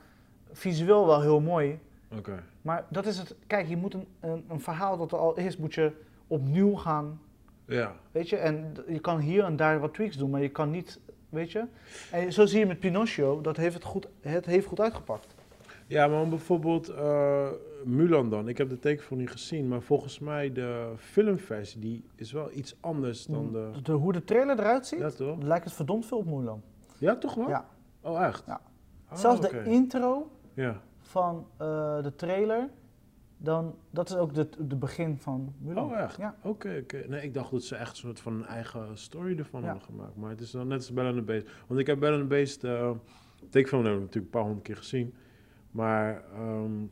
visueel 0.51 1.05
wel 1.05 1.21
heel 1.21 1.39
mooi. 1.41 1.79
Oké. 2.17 2.43
Maar 2.61 2.85
dat 2.89 3.05
is 3.05 3.17
het. 3.17 3.35
Kijk, 3.47 3.67
je 3.67 3.77
moet 3.77 3.93
een, 3.93 4.07
een, 4.19 4.45
een 4.49 4.61
verhaal 4.61 4.97
dat 4.97 5.11
er 5.11 5.17
al 5.17 5.37
is, 5.37 5.57
moet 5.57 5.73
je 5.73 5.91
opnieuw 6.27 6.75
gaan. 6.75 7.21
Ja. 7.65 7.95
Weet 8.11 8.29
je, 8.29 8.37
en 8.37 8.73
je 8.87 8.99
kan 8.99 9.19
hier 9.19 9.43
en 9.43 9.55
daar 9.55 9.79
wat 9.79 9.93
tweaks 9.93 10.17
doen, 10.17 10.29
maar 10.29 10.41
je 10.41 10.49
kan 10.49 10.71
niet. 10.71 10.99
Weet 11.29 11.51
je? 11.51 11.63
En 12.11 12.33
zo 12.33 12.45
zie 12.45 12.59
je 12.59 12.65
met 12.65 12.79
Pinocchio, 12.79 13.41
dat 13.41 13.57
heeft 13.57 13.73
het 13.73 13.83
goed, 13.83 14.07
het 14.21 14.45
heeft 14.45 14.65
goed 14.67 14.79
uitgepakt. 14.79 15.35
Ja, 15.87 16.07
maar 16.07 16.27
bijvoorbeeld 16.27 16.87
eh, 16.89 17.47
Mulan 17.83 18.29
dan. 18.29 18.47
Ik 18.47 18.57
heb 18.57 18.69
de 18.69 18.79
tekenfilm 18.79 19.19
niet 19.19 19.29
gezien, 19.31 19.67
maar 19.67 19.81
volgens 19.81 20.19
mij 20.19 20.51
de 20.51 20.93
filmversie 20.97 21.79
die 21.79 22.03
is 22.15 22.31
wel 22.31 22.49
iets 22.53 22.75
anders 22.79 23.25
dan 23.25 23.51
de... 23.51 23.71
De, 23.83 23.91
hoe 23.91 24.13
de 24.13 24.23
trailer 24.23 24.59
eruit 24.59 24.87
ziet, 24.87 24.99
Ja, 24.99 25.09
toch? 25.09 25.41
lijkt 25.41 25.65
het 25.65 25.73
verdomd 25.73 26.05
veel 26.05 26.17
op 26.17 26.25
Mulan. 26.25 26.61
Ja, 26.97 27.15
toch 27.15 27.33
wel? 27.35 27.49
Ja. 27.49 27.65
Oh, 28.01 28.23
echt? 28.25 28.43
Ja. 28.47 28.61
Oh, 29.11 29.17
Zelfs 29.17 29.45
oké. 29.45 29.63
de 29.63 29.69
intro 29.69 30.31
Ja. 30.53 30.81
Van 31.07 31.47
eh, 31.57 32.03
de 32.03 32.13
trailer, 32.15 32.69
dan, 33.37 33.75
dat 33.89 34.09
is 34.09 34.15
ook 34.15 34.33
de, 34.33 34.49
de 34.59 34.75
begin 34.75 35.17
van 35.17 35.53
Mulan. 35.57 35.83
Oh, 35.91 35.97
echt? 35.99 36.17
Ja. 36.17 36.35
Oké, 36.43 36.79
oké. 36.83 37.03
Nee, 37.07 37.21
ik 37.23 37.33
dacht 37.33 37.51
dat 37.51 37.63
ze 37.63 37.75
echt 37.75 37.89
een 37.89 37.95
soort 37.95 38.19
van 38.19 38.33
een 38.33 38.45
eigen 38.45 38.97
story 38.97 39.37
ervan 39.37 39.61
Ja. 39.61 39.65
hadden 39.67 39.85
gemaakt. 39.85 40.15
Maar 40.15 40.29
het 40.29 40.41
is 40.41 40.51
dan 40.51 40.67
net 40.67 40.77
als 40.77 40.93
Bell 40.93 41.05
and 41.07 41.15
the 41.15 41.21
Beast. 41.23 41.47
Want 41.67 41.79
ik 41.79 41.87
heb 41.87 41.99
Bell 41.99 42.11
and 42.11 42.21
the 42.21 42.27
Beast, 42.27 42.63
eh 42.63 42.91
tekenfilm 43.49 43.83
heb 43.83 43.93
ik 43.93 43.99
natuurlijk 43.99 44.25
een 44.25 44.31
paar 44.31 44.41
honderd 44.41 44.63
keer 44.65 44.77
gezien. 44.77 45.13
Maar 45.71 46.23
ehm, 46.33 46.83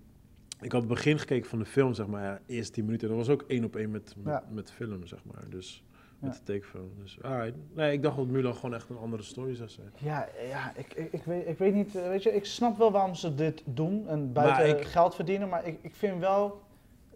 ik 0.61 0.71
had 0.71 0.81
het 0.81 0.87
begin 0.87 1.19
gekeken 1.19 1.49
van 1.49 1.59
de 1.59 1.65
film, 1.65 1.93
zeg 1.93 2.07
maar, 2.07 2.23
ja, 2.23 2.39
eerst 2.45 2.73
10 2.73 2.85
minuten. 2.85 3.07
Dat 3.07 3.17
was 3.17 3.29
ook 3.29 3.41
één 3.47 3.63
op 3.63 3.75
één 3.75 3.91
met, 3.91 4.15
met, 4.17 4.33
Ja. 4.33 4.43
met 4.51 4.67
de 4.67 4.73
film, 4.73 5.07
zeg 5.07 5.25
maar. 5.25 5.49
Dus 5.49 5.83
met 6.25 6.33
de 6.33 6.43
tekenfilm. 6.43 6.91
Dus, 7.01 7.17
alright. 7.21 7.55
Nee, 7.73 7.91
ik 7.93 8.01
dacht 8.03 8.17
dat 8.17 8.27
Mulan 8.27 8.55
gewoon 8.55 8.73
echt 8.75 8.89
een 8.89 8.97
andere 8.97 9.23
story 9.23 9.55
zou 9.55 9.69
zijn. 9.69 9.87
Ja, 9.97 10.27
ja 10.49 10.71
ik, 10.75 10.93
ik, 10.93 11.11
ik, 11.11 11.23
weet, 11.23 11.47
ik 11.47 11.57
weet 11.57 11.73
niet, 11.73 11.95
eh, 11.95 12.07
weet 12.07 12.23
je, 12.23 12.35
ik 12.35 12.45
snap 12.45 12.77
wel 12.77 12.91
waarom 12.91 13.15
ze 13.15 13.35
dit 13.35 13.61
doen 13.65 14.07
en 14.07 14.33
buiten 14.33 14.79
ik- 14.79 14.85
geld 14.85 15.15
verdienen, 15.15 15.49
maar 15.49 15.65
ik, 15.67 15.77
ik 15.81 15.95
vind 15.95 16.19
wel, 16.19 16.61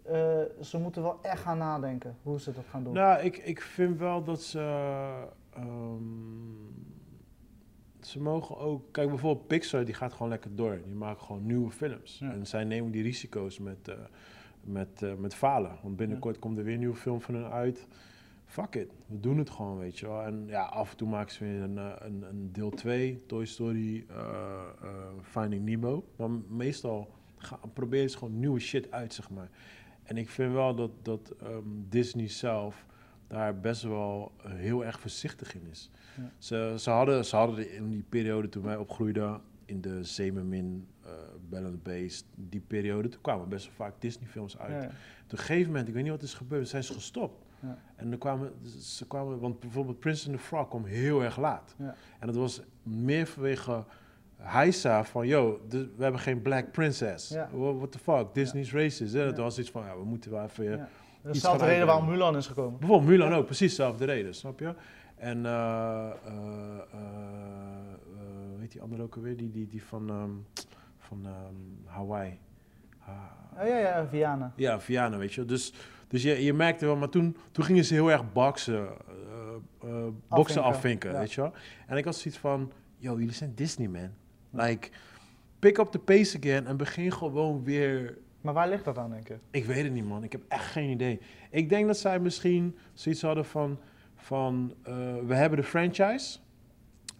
eh, 0.02 0.38
ze 0.60 0.78
moeten 0.78 1.02
wel 1.02 1.18
echt 1.22 1.40
gaan 1.42 1.58
nadenken 1.58 2.16
hoe 2.22 2.40
ze 2.40 2.52
dat 2.52 2.64
gaan 2.68 2.84
doen. 2.84 2.92
Nou, 2.92 3.22
ik, 3.22 3.36
ik 3.36 3.60
vind 3.60 3.98
wel 3.98 4.24
dat 4.24 4.42
ze. 4.42 4.58
ehm, 5.54 6.02
ze 8.00 8.20
mogen 8.20 8.56
ook. 8.58 8.82
Kijk, 8.92 9.08
bijvoorbeeld 9.08 9.46
Pixar, 9.46 9.84
die 9.84 9.94
gaat 9.94 10.12
gewoon 10.12 10.28
lekker 10.28 10.56
door. 10.56 10.80
Die 10.84 10.94
maken 10.94 11.22
gewoon 11.24 11.46
nieuwe 11.46 11.70
films. 11.70 12.18
Ja. 12.18 12.32
En 12.32 12.46
zij 12.46 12.64
nemen 12.64 12.90
die 12.90 13.02
risico's 13.02 13.58
met, 13.58 13.88
eh, 13.88 13.94
met, 14.60 15.04
met 15.18 15.34
falen. 15.34 15.70
Want 15.82 15.96
binnenkort 15.96 16.38
komt 16.38 16.58
er 16.58 16.64
weer 16.64 16.72
een 16.72 16.78
nieuwe 16.78 16.96
film 16.96 17.20
van 17.20 17.34
hen 17.34 17.50
uit. 17.50 17.86
Fuck 18.50 18.74
it, 18.74 18.92
we 19.06 19.20
doen 19.20 19.38
het 19.38 19.50
gewoon, 19.50 19.78
weet 19.78 19.98
je 19.98 20.06
wel. 20.06 20.22
En 20.22 20.44
ja, 20.46 20.62
af 20.62 20.90
en 20.90 20.96
toe 20.96 21.08
maken 21.08 21.34
ze 21.34 21.44
weer 21.44 21.62
een, 21.62 21.78
eh, 21.78 21.92
een, 21.98 22.22
een 22.22 22.52
deel 22.52 22.70
2, 22.70 23.26
Toy 23.26 23.44
Story, 23.44 24.04
eh, 24.08 24.16
eh, 24.82 24.88
Finding 25.22 25.64
Nemo. 25.64 26.04
Maar 26.16 26.30
meestal 26.48 27.14
proberen 27.72 28.10
ze 28.10 28.18
gewoon 28.18 28.38
nieuwe 28.38 28.60
shit 28.60 28.90
uit, 28.90 29.14
zeg 29.14 29.30
maar. 29.30 29.50
En 30.02 30.16
ik 30.16 30.28
vind 30.28 30.52
wel 30.52 30.74
dat, 30.74 30.90
dat 31.02 31.34
ehm, 31.40 31.62
Disney 31.88 32.28
zelf 32.28 32.86
daar 33.26 33.60
best 33.60 33.82
wel 33.82 34.32
heel 34.46 34.84
erg 34.84 35.00
voorzichtig 35.00 35.54
in 35.54 35.66
is. 35.70 35.90
Ja. 36.16 36.32
Ze, 36.38 36.74
ze, 36.78 36.90
hadden, 36.90 37.24
ze 37.24 37.36
hadden 37.36 37.72
in 37.72 37.88
die 37.88 38.04
periode 38.08 38.48
toen 38.48 38.62
wij 38.62 38.76
opgroeiden, 38.76 39.40
in 39.64 39.80
de 39.80 40.04
Zemermin, 40.04 40.86
eh 41.04 41.10
Bell 41.48 41.64
and 41.64 41.72
the 41.72 41.90
Beast, 41.90 42.26
die 42.34 42.60
periode, 42.60 43.08
toen 43.08 43.20
kwamen 43.20 43.48
best 43.48 43.66
wel 43.66 43.74
vaak 43.74 44.00
Disney-films 44.00 44.58
uit. 44.58 44.70
Ja, 44.70 44.82
ja. 44.82 44.88
Op 45.24 45.32
een 45.32 45.38
gegeven 45.38 45.66
moment, 45.66 45.88
ik 45.88 45.94
weet 45.94 46.02
niet 46.02 46.12
wat 46.12 46.22
is 46.22 46.34
gebeurd, 46.34 46.68
zijn 46.68 46.84
ze 46.84 46.92
gestopt. 46.92 47.48
Ja. 47.60 47.78
En 47.96 48.12
er 48.12 48.18
kwamen, 48.18 48.52
ze 48.80 49.06
kwamen, 49.06 49.40
want 49.40 49.60
bijvoorbeeld 49.60 49.98
Prince 49.98 50.28
and 50.28 50.36
the 50.36 50.42
Frog 50.42 50.68
kwam 50.68 50.84
heel 50.84 51.22
erg 51.22 51.36
laat. 51.36 51.74
Ja. 51.78 51.94
En 52.18 52.26
dat 52.26 52.36
was 52.36 52.62
meer 52.82 53.26
vanwege 53.26 53.84
Heisa 54.36 55.04
van, 55.04 55.26
yo, 55.26 55.60
dus 55.68 55.86
we 55.96 56.02
hebben 56.02 56.20
geen 56.20 56.42
black 56.42 56.72
princess. 56.72 57.28
Ja. 57.28 57.48
What 57.52 57.92
the 57.92 57.98
fuck, 57.98 58.26
Disney's 58.34 58.72
racist. 58.72 59.12
Hè? 59.12 59.24
Dat 59.24 59.36
was 59.36 59.58
iets 59.58 59.70
van, 59.70 59.84
ja, 59.84 59.96
we 59.96 60.04
moeten 60.04 60.30
wel 60.30 60.44
even... 60.44 60.64
Ja. 60.64 60.88
Dat 61.22 61.34
is 61.34 61.40
dezelfde 61.40 61.66
reden 61.66 61.86
waarom. 61.86 62.08
Mulan 62.08 62.36
is 62.36 62.46
gekomen. 62.46 62.78
Bijvoorbeeld 62.78 63.10
Mulan 63.10 63.32
ook, 63.32 63.44
precies 63.44 63.68
dezelfde 63.76 64.04
reden, 64.04 64.34
snap 64.34 64.58
je? 64.58 64.74
En, 65.16 65.46
eh 65.46 66.10
eh, 68.20 68.58
weet 68.58 68.72
die 68.72 68.82
andere 68.82 69.02
ook 69.02 69.16
alweer? 69.16 69.36
Die, 69.36 69.50
die, 69.50 69.66
die 69.66 69.82
van, 69.82 70.08
ehm, 70.08 70.30
van 70.98 71.26
ehm, 71.26 71.54
Hawaii. 71.84 72.38
Oh, 73.08 73.66
ja, 73.66 73.78
ja, 73.78 74.06
Viana. 74.06 74.52
Ja, 74.56 74.80
Viana, 74.80 75.16
weet 75.16 75.32
je. 75.32 75.44
Dus, 75.44 75.72
dus 76.10 76.22
je, 76.22 76.44
je 76.44 76.52
merkte 76.52 76.84
wel, 76.84 76.96
maar 76.96 77.08
toen, 77.08 77.36
toen 77.52 77.64
gingen 77.64 77.84
ze 77.84 77.94
heel 77.94 78.10
erg 78.10 78.32
boksen, 78.32 78.88
eh, 78.88 79.88
eh, 79.90 80.06
boksen 80.28 80.62
Afvinken, 80.62 81.12
ja. 81.12 81.18
weet 81.18 81.32
je 81.32 81.40
wel. 81.40 81.52
En 81.86 81.96
ik 81.96 82.04
had 82.04 82.16
zoiets 82.16 82.40
van, 82.40 82.72
yo, 82.96 83.18
jullie 83.18 83.34
zijn 83.34 83.54
Disney, 83.54 83.88
man. 83.88 84.10
Like, 84.50 84.88
pick 85.58 85.78
up 85.78 85.90
the 85.90 85.98
pace 85.98 86.36
again 86.38 86.66
en 86.66 86.76
begin 86.76 87.12
gewoon 87.12 87.64
weer 87.64 88.18
Maar 88.40 88.54
waar 88.54 88.68
ligt 88.68 88.84
dat 88.84 88.98
aan, 88.98 89.10
denk 89.10 89.28
je? 89.28 89.38
Ik 89.50 89.64
weet 89.64 89.84
het 89.84 89.92
niet, 89.92 90.04
man. 90.04 90.24
Ik 90.24 90.32
heb 90.32 90.42
echt 90.48 90.66
geen 90.66 90.90
idee. 90.90 91.20
Ik 91.50 91.68
denk 91.68 91.86
dat 91.86 91.98
zij 91.98 92.20
misschien 92.20 92.76
zoiets 92.94 93.22
hadden 93.22 93.44
van... 93.44 93.78
van 94.16 94.74
eh, 94.82 94.94
we 95.26 95.34
hebben 95.34 95.58
de 95.58 95.64
franchise. 95.64 96.38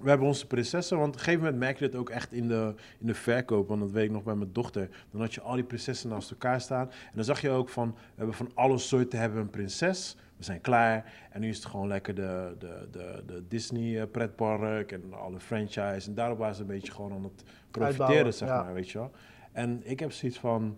We 0.03 0.09
hebben 0.09 0.26
onze 0.26 0.46
prinsessen. 0.46 0.96
Want 0.96 1.09
op 1.09 1.14
een 1.14 1.20
gegeven 1.20 1.44
moment 1.44 1.62
merk 1.62 1.78
je 1.78 1.84
het 1.84 1.94
ook 1.94 2.11
echt 2.11 2.32
in 2.32 2.48
de, 2.48 2.74
in 2.98 3.07
de 3.07 3.14
verkoop. 3.14 3.68
Want 3.68 3.80
dat 3.80 3.90
weet 3.90 4.05
ik 4.05 4.11
nog 4.11 4.22
bij 4.22 4.34
mijn 4.34 4.53
dochter. 4.53 4.88
Dan 5.11 5.20
had 5.20 5.34
je 5.34 5.40
al 5.40 5.55
die 5.55 5.64
prinsessen 5.64 6.09
naast 6.09 6.30
elkaar 6.30 6.61
staan. 6.61 6.90
En 6.90 7.12
dan 7.14 7.24
zag 7.24 7.40
je 7.40 7.51
ook 7.51 7.68
van... 7.68 7.90
We 7.90 8.14
hebben 8.14 8.34
van 8.34 8.51
alle 8.55 8.78
soorten 8.78 9.18
hebben 9.18 9.40
een 9.40 9.51
prinses. 9.51 10.16
We 10.36 10.44
zijn 10.44 10.61
klaar. 10.61 11.12
En 11.30 11.40
nu 11.40 11.48
is 11.48 11.57
het 11.57 11.66
gewoon 11.66 11.88
lekker 11.88 12.14
de, 12.14 12.55
de, 12.59 12.88
de, 12.90 13.22
de 13.26 13.42
Disney 13.48 14.01
eh, 14.01 14.11
pretpark. 14.11 14.92
En 14.92 15.14
alle 15.14 15.40
franchise. 15.40 16.09
En 16.09 16.14
daarop 16.14 16.38
waren 16.38 16.55
ze 16.55 16.61
een 16.61 16.66
beetje 16.66 16.92
gewoon 16.92 17.12
aan 17.12 17.24
het 17.24 17.44
profiteren, 17.70 18.07
Uitbouwen, 18.07 18.34
zeg 18.34 18.48
ja. 18.48 18.62
maar. 18.62 18.74
Weet 18.74 18.90
je 18.90 18.98
wel. 18.98 19.11
En 19.53 19.80
ik 19.84 20.01
heb 20.01 20.12
zoiets 20.12 20.38
van 20.38 20.76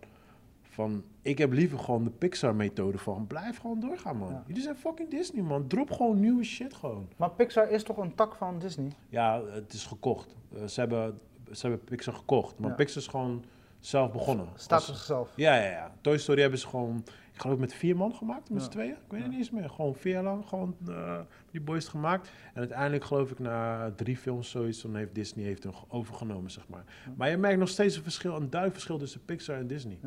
van 0.73 1.05
ik 1.23 1.39
heb 1.39 1.53
liever 1.53 1.79
gewoon 1.79 2.05
de 2.05 2.11
Pixar-methode 2.11 2.99
van 2.99 3.27
blijf 3.27 3.59
gewoon 3.59 3.81
doorgaan, 3.81 4.17
man. 4.17 4.29
Ja. 4.31 4.43
Jullie 4.47 4.63
zijn 4.63 4.77
fucking 4.77 5.11
Disney, 5.11 5.43
man. 5.43 5.67
Drop 5.67 5.91
gewoon 5.91 6.21
nieuwe 6.21 6.45
shit 6.45 6.75
gewoon. 6.75 7.09
Maar 7.17 7.31
Pixar 7.31 7.71
is 7.71 7.83
toch 7.83 7.97
een 7.97 8.15
tak 8.15 8.35
van 8.35 8.59
Disney? 8.59 8.91
Ja, 9.09 9.43
het 9.53 9.73
is 9.73 9.87
gekocht. 9.87 10.37
Eh, 10.55 10.65
ze, 10.65 10.81
hebben, 10.81 11.19
ze 11.53 11.67
hebben 11.67 11.85
Pixar 11.85 12.15
gekocht, 12.15 12.59
maar 12.59 12.71
Ja. 12.71 12.77
Pixar 12.77 13.03
is 13.03 13.09
gewoon 13.09 13.45
zelf 13.81 14.13
begonnen. 14.13 14.47
Staat 14.55 14.83
zichzelf. 14.83 15.33
ja, 15.37 15.55
ja, 15.57 15.71
ja. 15.71 15.93
Toy 16.01 16.19
Story 16.19 16.41
hebben 16.41 16.59
ze 16.59 16.67
gewoon, 16.67 17.05
ik 17.33 17.41
geloof 17.41 17.59
met 17.59 17.75
vier 17.75 17.97
man 17.97 18.15
gemaakt, 18.15 18.51
met 18.51 18.59
Ja. 18.59 18.65
z'n 18.65 18.71
tweeën. 18.71 18.91
Ik 18.91 18.97
weet 19.09 19.21
het 19.21 19.31
niet 19.31 19.39
eens 19.39 19.51
meer. 19.51 19.71
Gewoon 19.71 19.95
vier 19.95 20.13
jaar 20.13 20.23
lang, 20.23 20.47
gewoon 20.49 20.77
eh, 20.89 21.21
die 21.51 21.61
boys 21.61 21.89
gemaakt. 21.89 22.31
En 22.55 22.59
uiteindelijk 22.59 23.05
geloof 23.05 23.31
ik 23.31 23.39
na 23.39 23.91
drie 23.97 24.17
films 24.17 24.51
zoiets, 24.51 24.83
dan 24.83 24.95
heeft 24.97 25.15
Disney 25.15 25.45
heeft 25.45 25.63
hem 25.63 25.73
overgenomen, 25.89 26.51
zeg 26.51 26.69
maar. 26.69 26.85
Maar 27.17 27.31
je 27.31 27.37
merkt 27.37 27.59
nog 27.59 27.69
steeds 27.69 27.97
een 27.97 28.03
verschil, 28.03 28.31
een 28.35 28.51
duidelijk 28.51 28.73
verschil 28.73 28.99
tussen 28.99 29.25
Pixar 29.25 29.57
en 29.57 29.67
Disney. 29.67 29.99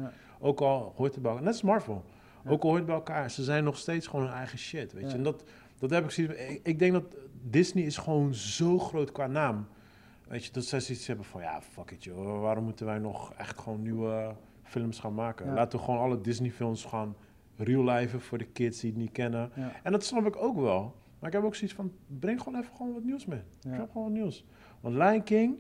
Ook 0.46 0.62
al 0.62 0.94
hoort 0.96 1.14
het 1.14 1.22
bij 1.22 1.32
elkaar, 1.32 1.46
net 1.46 1.54
als 1.54 1.64
Marvel. 1.64 2.04
Ja. 2.44 2.50
Ook 2.50 2.62
al 2.62 2.68
hoort 2.68 2.78
het 2.78 2.88
bij 2.88 2.96
elkaar, 2.96 3.32
ze 3.32 3.44
zijn 3.44 3.64
nog 3.64 3.78
steeds 3.78 4.08
gewoon 4.08 4.26
hun 4.26 4.34
eigen 4.34 4.58
shit, 4.58 4.94
weet 4.94 5.12
je. 5.12 5.18
En 5.18 5.24
dat, 5.24 5.44
dat 5.80 5.90
heb 5.90 6.04
ik. 6.04 6.18
Ik, 6.18 6.60
ik 6.64 6.80
denk 6.80 6.94
dat 6.94 7.16
Disney 7.42 7.84
is 7.84 7.98
gewoon 7.98 8.34
zo 8.34 8.80
groot 8.80 9.12
qua 9.12 9.28
naam. 9.28 9.68
Weet 10.28 10.46
je, 10.46 10.52
dat 10.52 10.66
zij 10.66 10.80
zoiets 10.80 11.08
hebben 11.08 11.26
van, 11.26 11.42
ja, 11.42 11.62
fuck 11.62 11.92
it 11.92 12.04
joh, 12.04 12.42
waarom 12.42 12.64
moeten 12.64 12.86
wij 12.86 13.00
nog 13.00 13.34
echt 13.34 13.60
gewoon 13.60 13.82
nieuwe 13.82 14.36
films 14.64 15.00
gaan 15.00 15.14
maken? 15.14 15.54
Laten 15.54 15.80
we 15.80 15.86
gewoon 15.86 16.00
alle 16.00 16.22
Disney 16.22 16.52
films 16.52 16.86
gaan 16.86 17.16
real 17.56 17.84
life 17.84 18.20
voor 18.20 18.38
de 18.38 18.46
kids 18.46 18.80
die 18.80 18.90
het 18.90 19.00
niet 19.00 19.12
kennen. 19.12 19.52
En 19.84 19.92
dat 19.92 20.04
snap 20.04 20.26
ik 20.26 20.36
ook 20.36 20.60
wel. 20.60 20.96
Maar 21.20 21.30
ik 21.30 21.36
heb 21.36 21.46
ook 21.46 21.56
zoiets 21.56 21.76
van, 21.76 21.92
breng 22.20 22.42
gewoon 22.42 22.60
even 22.60 22.76
gewoon 22.76 22.94
wat 22.94 23.04
nieuws 23.04 23.26
mee. 23.26 23.42
Ja. 23.60 23.74
Ik 23.74 23.80
heb 23.80 23.92
gewoon 23.92 24.04
wat 24.04 24.22
nieuws. 24.22 24.46
Want 24.80 24.96
Lion 24.96 25.24
King, 25.24 25.58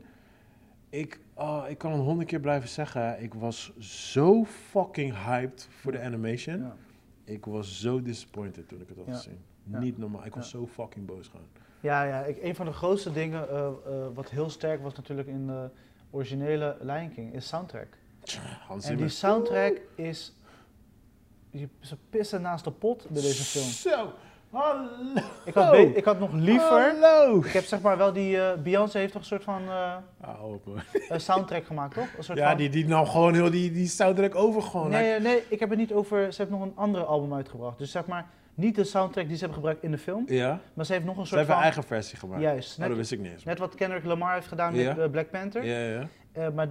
ik, 0.99 1.19
oh, 1.33 1.65
ik 1.69 1.77
kan 1.77 1.91
het 1.91 2.01
honderd 2.01 2.27
keer 2.29 2.39
blijven 2.39 2.69
zeggen, 2.69 3.21
ik 3.21 3.33
was 3.33 3.77
zo 3.77 4.45
fucking 4.45 5.23
hyped 5.25 5.67
voor 5.69 5.91
de 5.91 6.01
animation. 6.01 6.59
Ja. 6.59 6.75
Ik 7.23 7.45
was 7.45 7.79
zo 7.79 8.01
disappointed 8.01 8.67
toen 8.67 8.81
ik 8.81 8.87
het 8.87 8.97
had 8.97 9.05
Ja. 9.07 9.13
gezien. 9.15 9.39
Ja. 9.63 9.79
Niet 9.79 9.97
normaal. 9.97 10.25
Ik 10.25 10.35
was 10.35 10.49
zo 10.49 10.67
fucking 10.67 11.05
boos 11.05 11.27
gaan. 11.27 11.41
Ja, 11.79 12.03
ja 12.03 12.23
ik, 12.23 12.43
een 12.43 12.55
van 12.55 12.65
de 12.65 12.71
grootste 12.71 13.11
dingen 13.11 13.49
eh, 13.49 13.65
eh, 13.67 13.73
wat 14.13 14.29
heel 14.29 14.49
sterk 14.49 14.81
was 14.81 14.95
natuurlijk 14.95 15.27
in 15.27 15.47
de 15.47 15.69
originele 16.09 16.77
Lion 16.81 17.13
King 17.13 17.33
is 17.33 17.47
soundtrack. 17.47 17.97
Hans 18.67 18.85
En 18.85 18.97
die 18.97 19.09
soundtrack 19.09 19.81
is... 19.95 20.33
Ze 21.79 21.97
pissen 22.09 22.41
naast 22.41 22.63
de 22.63 22.71
pot 22.71 23.07
bij 23.09 23.21
deze 23.21 23.43
film. 23.43 23.65
Zo, 23.65 24.13
hallo. 24.51 24.87
Ik 25.45 25.53
had, 25.53 25.73
ik 25.75 26.05
had 26.05 26.19
nog 26.19 26.31
liever... 26.33 26.95
Hallo. 27.01 27.37
Ik 27.45 27.51
heb 27.51 27.63
zeg 27.63 27.81
maar 27.81 27.97
wel 27.97 28.13
die... 28.13 28.41
eh, 28.41 28.57
Beyoncé 28.61 28.97
heeft 28.99 29.11
toch 29.11 29.21
een 29.21 29.27
soort 29.27 29.43
van 29.43 29.61
eh, 29.69 31.17
soundtrack 31.17 31.65
gemaakt, 31.65 31.93
toch? 31.93 32.07
Een 32.17 32.23
soort 32.23 32.37
Ja, 32.37 32.47
van, 32.49 32.57
die, 32.57 32.69
die 32.69 32.87
nam 32.87 33.05
gewoon 33.05 33.33
heel 33.33 33.51
die, 33.51 33.71
die 33.71 33.87
soundtrack 33.87 34.35
over 34.35 34.61
gewoon. 34.61 34.89
Nee, 34.89 35.19
nee, 35.19 35.43
ik 35.49 35.59
heb 35.59 35.69
het 35.69 35.77
niet 35.79 35.93
over... 35.93 36.33
Ze 36.33 36.41
heeft 36.41 36.53
nog 36.53 36.61
een 36.61 36.73
andere 36.75 37.03
album 37.03 37.33
uitgebracht. 37.33 37.77
Dus 37.77 37.91
zeg 37.91 38.05
maar, 38.05 38.25
niet 38.53 38.75
de 38.75 38.83
soundtrack 38.83 39.25
die 39.25 39.33
ze 39.33 39.39
hebben 39.39 39.57
gebruikt 39.57 39.83
in 39.83 39.91
de 39.91 39.97
film. 39.97 40.23
ja, 40.27 40.59
Maar 40.73 40.85
ze 40.85 40.93
heeft 40.93 41.05
nog 41.05 41.17
een 41.17 41.21
ze 41.21 41.27
soort 41.27 41.39
hebben 41.39 41.55
van... 41.55 41.55
een 41.65 41.71
eigen 41.71 41.83
versie 41.83 42.17
gemaakt. 42.17 42.41
Juist, 42.41 42.73
Oh, 42.73 42.79
dat 42.79 42.87
net, 42.87 42.97
wist 42.97 43.11
ik 43.11 43.19
niet 43.19 43.31
eens. 43.31 43.43
net 43.43 43.59
wat 43.59 43.75
Kendrick 43.75 44.03
Lamar 44.05 44.33
heeft 44.33 44.47
gedaan 44.47 44.75
Ja. 44.75 44.87
met 44.93 44.99
eh, 45.05 45.09
Black 45.11 45.29
Panther. 45.29 45.63
Ja, 45.65 45.79
ja. 45.79 46.49
Maar 46.55 46.67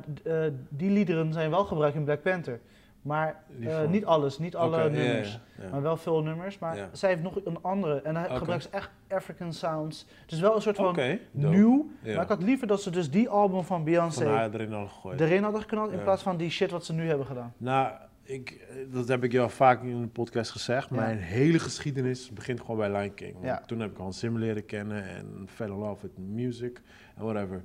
die 0.68 0.90
liederen 0.90 1.32
zijn 1.32 1.50
wel 1.50 1.64
gebruikt 1.64 1.96
in 1.96 2.04
Black 2.04 2.22
Panther. 2.22 2.60
Maar 3.04 3.42
eh, 3.60 3.88
niet 3.88 4.04
alles, 4.04 4.38
niet 4.38 4.56
alle 4.56 4.90
nummers. 4.90 5.40
Maar 5.70 5.82
wel 5.82 5.96
veel 5.96 6.22
nummers. 6.22 6.58
Maar 6.58 6.88
zij 6.92 7.10
heeft 7.10 7.22
nog 7.22 7.40
een 7.44 7.62
andere. 7.62 8.00
En 8.00 8.16
hij 8.16 8.36
gebruikt 8.36 8.62
ze 8.62 8.68
echt 8.70 8.90
African 9.08 9.52
sounds. 9.52 10.06
Dus 10.26 10.40
wel 10.40 10.54
een 10.54 10.62
soort 10.62 10.76
van 10.76 10.98
nieuw. 11.30 11.90
Maar 12.02 12.22
ik 12.22 12.28
had 12.28 12.42
liever 12.42 12.66
dat 12.66 12.82
ze 12.82 12.90
dus 12.90 13.10
die 13.10 13.28
album 13.28 13.64
van 13.64 13.84
Beyoncé 13.84 14.50
erin 14.52 14.72
al 14.72 14.86
gegooid. 14.86 15.20
erin 15.20 15.42
hadden 15.42 15.60
geknald. 15.60 15.92
In 15.92 16.02
plaats 16.02 16.22
van 16.22 16.36
die 16.36 16.50
shit 16.50 16.70
wat 16.70 16.84
ze 16.84 16.92
nu 16.92 17.08
hebben 17.08 17.26
gedaan. 17.26 17.54
Nou, 17.56 17.92
ik, 18.22 18.50
eh, 18.50 18.76
dat 18.92 19.08
heb 19.08 19.24
ik 19.24 19.36
al 19.36 19.48
vaak 19.48 19.82
in 19.82 20.00
de 20.00 20.06
podcast 20.06 20.50
gezegd. 20.50 20.90
Mijn 20.90 21.18
hele 21.18 21.58
geschiedenis 21.58 22.30
begint 22.30 22.60
gewoon 22.60 22.76
bij 22.76 22.90
Lion 22.90 23.14
King. 23.14 23.36
Ja. 23.42 23.62
Toen 23.66 23.80
heb 23.80 23.90
ik 23.90 23.96
Hans 23.96 24.18
Zimmer 24.18 24.40
leren 24.40 24.66
kennen 24.66 25.04
en 25.04 25.46
fell 25.48 25.66
in 25.66 25.78
love 25.78 26.02
with 26.02 26.18
music 26.18 26.82
en 27.16 27.24
whatever. 27.24 27.64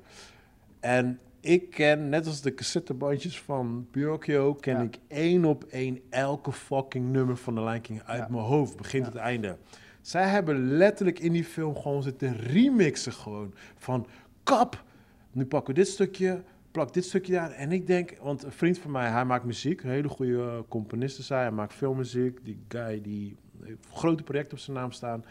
En 0.79 1.19
ik 1.41 1.69
ken, 1.69 2.09
net 2.09 2.27
als 2.27 2.41
de 2.41 2.53
cassettebandjes 2.53 3.39
van 3.41 3.87
Pinocchio, 3.91 4.53
ken 4.55 4.75
Ja. 4.77 4.81
ik 4.81 4.97
één 5.07 5.45
op 5.45 5.63
één 5.63 5.99
elke 6.09 6.51
fucking 6.51 7.11
nummer 7.11 7.37
van 7.37 7.55
de 7.55 7.61
Lion 7.63 7.81
King 7.81 8.01
uit 8.03 8.19
Ja. 8.19 8.27
mijn 8.29 8.43
hoofd, 8.43 8.77
begin 8.77 8.99
Ja. 8.99 9.05
tot 9.05 9.15
einde. 9.15 9.57
Zij 10.01 10.27
hebben 10.27 10.67
letterlijk 10.77 11.19
in 11.19 11.31
die 11.31 11.43
film 11.43 11.75
gewoon 11.75 12.03
zitten 12.03 12.35
remixen 12.37 13.13
gewoon. 13.13 13.53
Van 13.77 14.07
kap, 14.43 14.83
nu 15.31 15.45
pakken 15.45 15.73
we 15.73 15.79
dit 15.79 15.89
stukje, 15.89 16.43
plak 16.71 16.93
dit 16.93 17.05
stukje 17.05 17.39
aan. 17.39 17.51
En 17.51 17.71
ik 17.71 17.87
denk, 17.87 18.17
want 18.21 18.43
een 18.43 18.51
vriend 18.51 18.77
van 18.77 18.91
mij, 18.91 19.09
hij 19.09 19.25
maakt 19.25 19.43
muziek. 19.45 19.83
Een 19.83 19.89
hele 19.89 20.07
goede 20.09 20.41
eh, 20.41 20.57
componist 20.69 21.19
is 21.19 21.29
hij. 21.29 21.41
Hij 21.41 21.51
maakt 21.51 21.73
filmmuziek. 21.73 22.39
Die 22.45 22.59
guy 22.67 23.01
die 23.01 23.35
heeft 23.63 23.87
grote 23.91 24.23
projecten 24.23 24.53
op 24.53 24.59
zijn 24.59 24.77
naam 24.77 24.91
staan. 24.91 25.25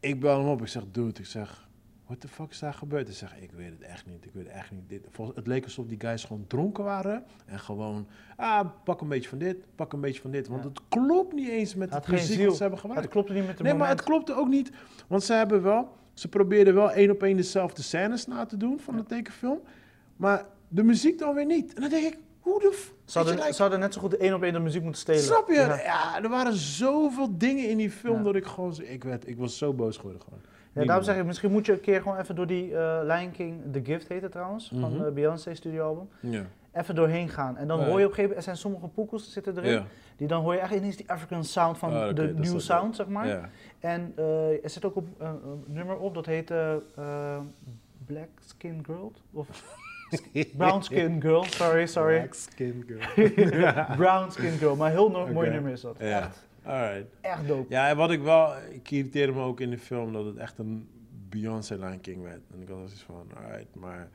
Ik 0.00 0.20
bel 0.20 0.38
hem 0.38 0.48
op. 0.48 0.60
Ik 0.60 0.68
zeg, 0.68 0.82
dude, 0.92 1.20
ik 1.20 1.26
zeg, 1.26 1.68
what 2.12 2.20
the 2.20 2.28
fuck 2.28 2.50
is 2.50 2.58
daar 2.58 2.74
gebeurd? 2.74 3.06
Hij 3.06 3.14
zegt, 3.16 3.32
ik 3.40 3.50
weet 3.52 3.70
het 3.70 3.80
echt 3.80 4.06
niet. 4.06 4.24
Ik 4.24 4.30
weet 4.32 4.44
het 4.46 4.52
echt 4.52 4.70
niet. 4.70 4.88
Dit, 4.88 5.06
het 5.34 5.46
leek 5.46 5.64
alsof 5.64 5.86
die 5.86 6.00
guys 6.00 6.24
gewoon 6.24 6.44
dronken 6.46 6.84
waren. 6.84 7.24
En 7.46 7.58
gewoon, 7.58 8.06
ah, 8.36 8.66
pak 8.84 9.00
een 9.00 9.08
beetje 9.08 9.28
van 9.28 9.38
dit, 9.38 9.56
pak 9.74 9.92
een 9.92 10.00
beetje 10.00 10.20
van 10.20 10.30
dit. 10.30 10.48
Want 10.48 10.62
Ja. 10.62 10.68
het 10.68 10.80
klopt 10.88 11.32
niet 11.32 11.48
eens 11.48 11.74
met 11.74 11.90
de 11.92 12.00
muziek 12.10 12.46
wat 12.46 12.56
ze 12.56 12.62
hebben 12.62 12.80
gemaakt. 12.80 13.00
Het 13.00 13.10
klopte 13.10 13.32
niet 13.32 13.46
met 13.46 13.56
de 13.56 13.62
Nee, 13.62 13.74
maar 13.74 13.88
het 13.88 14.02
klopte 14.02 14.34
ook 14.34 14.48
niet. 14.48 14.70
Want 15.06 15.22
ze 15.22 15.32
hebben 15.32 15.62
wel, 15.62 15.88
ze 16.14 16.28
probeerden 16.28 16.74
wel 16.74 16.90
één 16.92 17.10
op 17.10 17.22
één 17.22 17.36
dezelfde 17.36 17.82
scènes 17.82 18.26
na 18.26 18.46
te 18.46 18.56
doen 18.56 18.80
van 18.80 18.96
de 18.96 19.04
tekenfilm. 19.04 19.60
Maar 20.16 20.46
de 20.68 20.82
muziek 20.82 21.18
dan 21.18 21.34
weer 21.34 21.46
niet. 21.46 21.74
En 21.74 21.80
dan 21.80 21.90
denk 21.90 22.04
ik, 22.14 22.18
hoe 22.40 22.60
de... 22.60 22.72
f- 22.72 22.94
like, 23.24 23.54
hadden 23.56 23.80
net 23.80 23.94
zo 23.94 24.00
goed 24.00 24.10
de 24.10 24.16
één 24.16 24.34
op 24.34 24.42
één 24.42 24.52
de 24.52 24.58
muziek 24.58 24.82
moeten 24.82 25.00
stelen. 25.00 25.20
snap 25.22 25.48
je? 25.48 25.54
Ja. 25.54 25.80
Ja. 25.82 26.22
er 26.22 26.28
waren 26.28 26.54
zoveel 26.54 27.38
dingen 27.38 27.68
in 27.68 27.76
die 27.76 27.90
film 27.90 28.24
dat 28.24 28.34
ik 28.34 28.44
gewoon... 28.44 28.74
Ik, 28.82 29.04
werd, 29.04 29.28
ik 29.28 29.36
was 29.38 29.58
zo 29.58 29.72
boos 29.72 29.96
geworden 29.96 30.22
gewoon. 30.22 30.40
Ja, 30.74 30.84
daarom 30.84 31.04
zeg 31.04 31.16
ik, 31.16 31.24
misschien 31.24 31.50
moet 31.52 31.66
je 31.66 31.72
een 31.72 31.80
keer 31.80 32.02
gewoon 32.02 32.18
even 32.18 32.34
door 32.34 32.46
die 32.46 32.76
eh 32.76 32.98
Lion 33.02 33.30
King, 33.30 33.60
The 33.72 33.80
Gift 33.84 34.08
heet 34.08 34.22
het 34.22 34.32
trouwens, 34.32 34.72
van 34.80 34.92
Mhm. 34.94 35.04
de 35.04 35.10
Beyoncé 35.10 35.54
studioalbum, 35.54 36.08
Ja. 36.20 36.42
even 36.72 36.94
doorheen 36.94 37.28
gaan. 37.28 37.56
En 37.56 37.68
dan 37.68 37.80
Ja. 37.80 37.84
hoor 37.86 37.98
je 37.98 38.04
op 38.04 38.10
een 38.10 38.16
gegeven 38.16 38.22
moment, 38.22 38.36
er 38.36 38.42
zijn 38.42 38.56
sommige 38.56 38.88
poekels 38.88 39.32
zitten 39.32 39.56
erin, 39.58 39.72
Ja. 39.72 39.84
die 40.16 40.26
dan 40.28 40.42
hoor 40.42 40.54
je 40.54 40.60
echt 40.60 40.74
ineens 40.74 40.96
die 40.96 41.10
African 41.10 41.44
sound 41.44 41.78
van 41.78 41.92
Ah, 41.94 42.14
de 42.14 42.34
new 42.36 42.60
sound, 42.60 42.96
zeg 42.96 43.06
maar. 43.06 43.26
Ja. 43.26 43.48
En 43.80 44.12
eh, 44.16 44.64
er 44.64 44.70
zit 44.70 44.84
ook 44.84 44.96
op, 44.96 45.06
eh, 45.18 45.28
een 45.44 45.64
nummer 45.66 45.96
op, 45.96 46.14
dat 46.14 46.26
heet 46.26 46.50
eh, 46.50 46.72
eh, 46.96 47.40
Black 48.06 48.28
Skin 48.46 48.82
Girl, 48.86 49.12
of 49.32 49.48
Brown 50.56 50.82
Skin 50.82 51.20
Girl, 51.20 51.44
sorry, 51.44 51.86
sorry. 51.86 52.16
Black 52.18 52.34
skin 52.34 52.84
girl. 52.86 53.30
Brown 53.96 54.30
Skin 54.30 54.50
Girl, 54.52 54.76
maar 54.76 54.90
heel 54.90 55.10
no- 55.10 55.26
mooi 55.32 55.50
nummer 55.50 55.72
is 55.72 55.80
dat. 55.80 55.96
Ja. 55.98 56.20
Echt, 56.20 56.46
Alright. 56.64 57.06
echt 57.20 57.46
dope. 57.48 57.66
Ja, 57.68 57.88
en 57.88 57.96
wat 57.96 58.10
ik 58.10 58.22
wel... 58.22 58.52
Ik 58.70 58.90
irriteerde 58.90 59.32
me 59.32 59.40
ook 59.42 59.60
in 59.60 59.70
de 59.70 59.78
film 59.78 60.12
dat 60.12 60.24
het 60.24 60.36
echt 60.36 60.58
een 60.58 60.88
Beyoncé 61.28 61.74
Lion 61.74 62.00
King 62.00 62.22
werd. 62.22 62.40
En 62.54 62.62
ik 62.62 62.68
had 62.68 62.76
zoiets 62.76 63.02
van, 63.02 63.26
alright, 63.36 63.74
maar... 63.74 64.08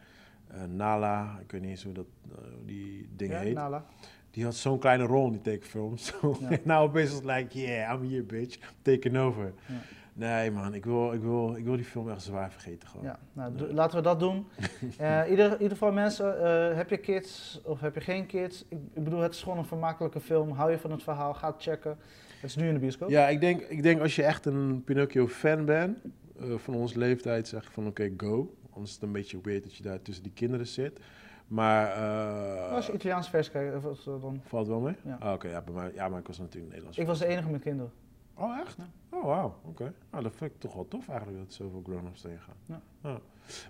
eh, 0.47 0.63
Nala, 0.63 1.37
ik 1.41 1.51
weet 1.51 1.61
niet 1.61 1.69
eens 1.69 1.83
hoe 1.83 1.93
dat, 1.93 2.05
eh, 2.31 2.37
die 2.65 3.09
ding 3.15 3.31
Ja, 3.31 3.39
heet. 3.39 3.53
Nala. 3.53 3.85
Die 4.31 4.43
had 4.45 4.55
zo'n 4.55 4.79
kleine 4.79 5.03
rol 5.03 5.25
in 5.25 5.31
die 5.31 5.41
tekenfilm. 5.41 5.95
Ja. 6.49 6.57
nou, 6.63 6.87
opeens 6.87 7.09
was 7.09 7.17
het 7.19 7.25
like, 7.35 7.59
yeah, 7.59 7.93
I'm 7.93 8.09
here, 8.09 8.23
bitch. 8.23 8.57
Taken 8.81 9.15
over. 9.17 9.53
Ja. 9.65 9.73
Nee, 10.13 10.51
man, 10.51 10.73
ik 10.73 10.85
wil, 10.85 11.13
ik, 11.13 11.21
wil, 11.21 11.55
ik 11.55 11.63
wil 11.63 11.75
die 11.75 11.85
film 11.85 12.09
echt 12.09 12.21
zwaar 12.21 12.51
vergeten 12.51 12.87
gewoon. 12.89 13.05
Ja, 13.05 13.19
nou, 13.33 13.73
laten 13.73 13.97
we 13.97 14.03
dat 14.03 14.19
doen. 14.19 14.47
Ieder, 15.29 15.45
in 15.45 15.51
ieder 15.51 15.69
geval 15.69 15.91
mensen, 15.91 16.75
heb 16.75 16.89
je 16.89 16.97
kids 16.97 17.61
of 17.63 17.79
heb 17.79 17.93
je 17.93 18.01
geen 18.01 18.25
kids? 18.25 18.65
Ik, 18.69 18.77
ik 18.93 19.03
bedoel, 19.03 19.19
het 19.19 19.33
is 19.33 19.43
gewoon 19.43 19.57
een 19.57 19.65
vermakelijke 19.65 20.19
film. 20.19 20.51
Hou 20.51 20.71
je 20.71 20.79
van 20.79 20.91
het 20.91 21.03
verhaal, 21.03 21.33
ga 21.33 21.47
het 21.51 21.61
checken. 21.61 21.97
Het 22.39 22.49
is 22.49 22.55
nu 22.55 22.67
in 22.67 22.73
de 22.73 22.79
bioscoop. 22.79 23.09
Ja, 23.09 23.27
ik 23.27 23.39
denk, 23.39 23.61
ik 23.61 23.83
denk 23.83 24.01
als 24.01 24.15
je 24.15 24.23
echt 24.23 24.45
een 24.45 24.83
Pinocchio-fan 24.83 25.65
bent, 25.65 25.97
eh, 26.39 26.53
van 26.57 26.73
onze 26.73 26.97
leeftijd, 26.97 27.47
zeg 27.47 27.63
ik 27.65 27.71
van 27.71 27.87
oké, 27.87 28.13
go. 28.17 28.55
Anders 28.69 28.89
is 28.89 28.93
het 28.93 29.03
een 29.03 29.11
beetje 29.11 29.39
weird 29.43 29.63
dat 29.63 29.75
je 29.75 29.83
daar 29.83 30.01
tussen 30.01 30.23
die 30.23 30.33
kinderen 30.33 30.67
zit. 30.67 30.99
Maar 31.47 31.91
eh, 31.91 32.71
Als 32.71 32.85
je 32.85 32.93
Italiaanse 32.93 33.29
versie 33.29 33.51
kijkt, 33.53 33.73
eh, 33.75 33.81
dan... 34.21 34.41
valt 34.45 34.67
wel 34.67 34.79
mee? 34.79 34.95
Ja. 35.03 35.17
Ah, 35.19 35.33
Oké, 35.33 35.47
ja, 35.47 35.61
bij 35.61 35.73
mij, 35.73 35.91
ja, 35.93 36.09
maar 36.09 36.19
ik 36.19 36.27
was 36.27 36.37
natuurlijk 36.37 36.65
Nederlands. 36.67 36.97
Ik 36.97 37.05
was 37.07 37.19
de 37.19 37.25
enige 37.25 37.49
met 37.49 37.61
kinderen. 37.61 37.91
Oh, 38.33 38.57
echt? 38.59 38.77
Oh, 39.09 39.23
wauw. 39.25 39.55
Oké. 39.65 39.93
Nou, 40.11 40.23
dat 40.23 40.33
vind 40.35 40.51
ik 40.51 40.59
toch 40.59 40.73
wel 40.73 40.87
tof 40.87 41.07
eigenlijk 41.09 41.39
dat 41.39 41.47
er 41.47 41.53
zoveel 41.53 41.81
grown-ups 41.85 42.21
tegen 42.21 42.39
gaan. 42.39 42.81
Ja. 43.03 43.19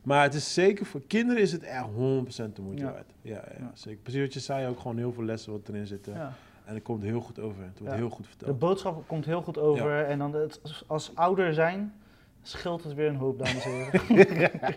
Maar 0.03 0.23
het 0.23 0.33
is 0.33 0.53
zeker 0.53 0.85
voor 0.85 1.01
kinderen 1.07 1.41
is 1.41 1.51
het 1.51 1.63
echt 1.63 1.85
100% 1.85 2.53
de 2.53 2.61
moeite 2.61 2.83
waard. 2.83 3.13
Ja, 3.21 3.33
ja, 3.33 3.55
Ja. 3.59 3.71
zeker. 3.73 3.99
Precies 4.01 4.21
wat 4.21 4.33
je 4.33 4.39
zei, 4.39 4.67
ook 4.67 4.79
gewoon 4.79 4.97
heel 4.97 5.13
veel 5.13 5.23
lessen 5.23 5.51
wat 5.51 5.69
erin 5.69 5.87
zitten. 5.87 6.33
En 6.67 6.73
het 6.73 6.83
komt 6.83 7.03
heel 7.03 7.21
goed 7.21 7.39
over. 7.39 7.63
Het 7.63 7.79
wordt 7.79 7.93
heel 7.95 8.09
goed 8.09 8.23
De 8.23 8.29
verteld. 8.29 8.59
boodschap 8.59 9.07
komt 9.07 9.25
heel 9.25 9.41
goed 9.41 9.57
over. 9.57 10.05
En 10.05 10.17
dan 10.19 10.33
het, 10.33 10.61
als- 10.87 11.11
ouder 11.15 11.53
zijn, 11.53 11.93
scheelt 12.41 12.83
het 12.83 12.93
weer 12.93 13.07
een 13.07 13.15
hoop, 13.15 13.37
dames 13.37 13.65
en 13.65 13.71
heren. 13.71 14.01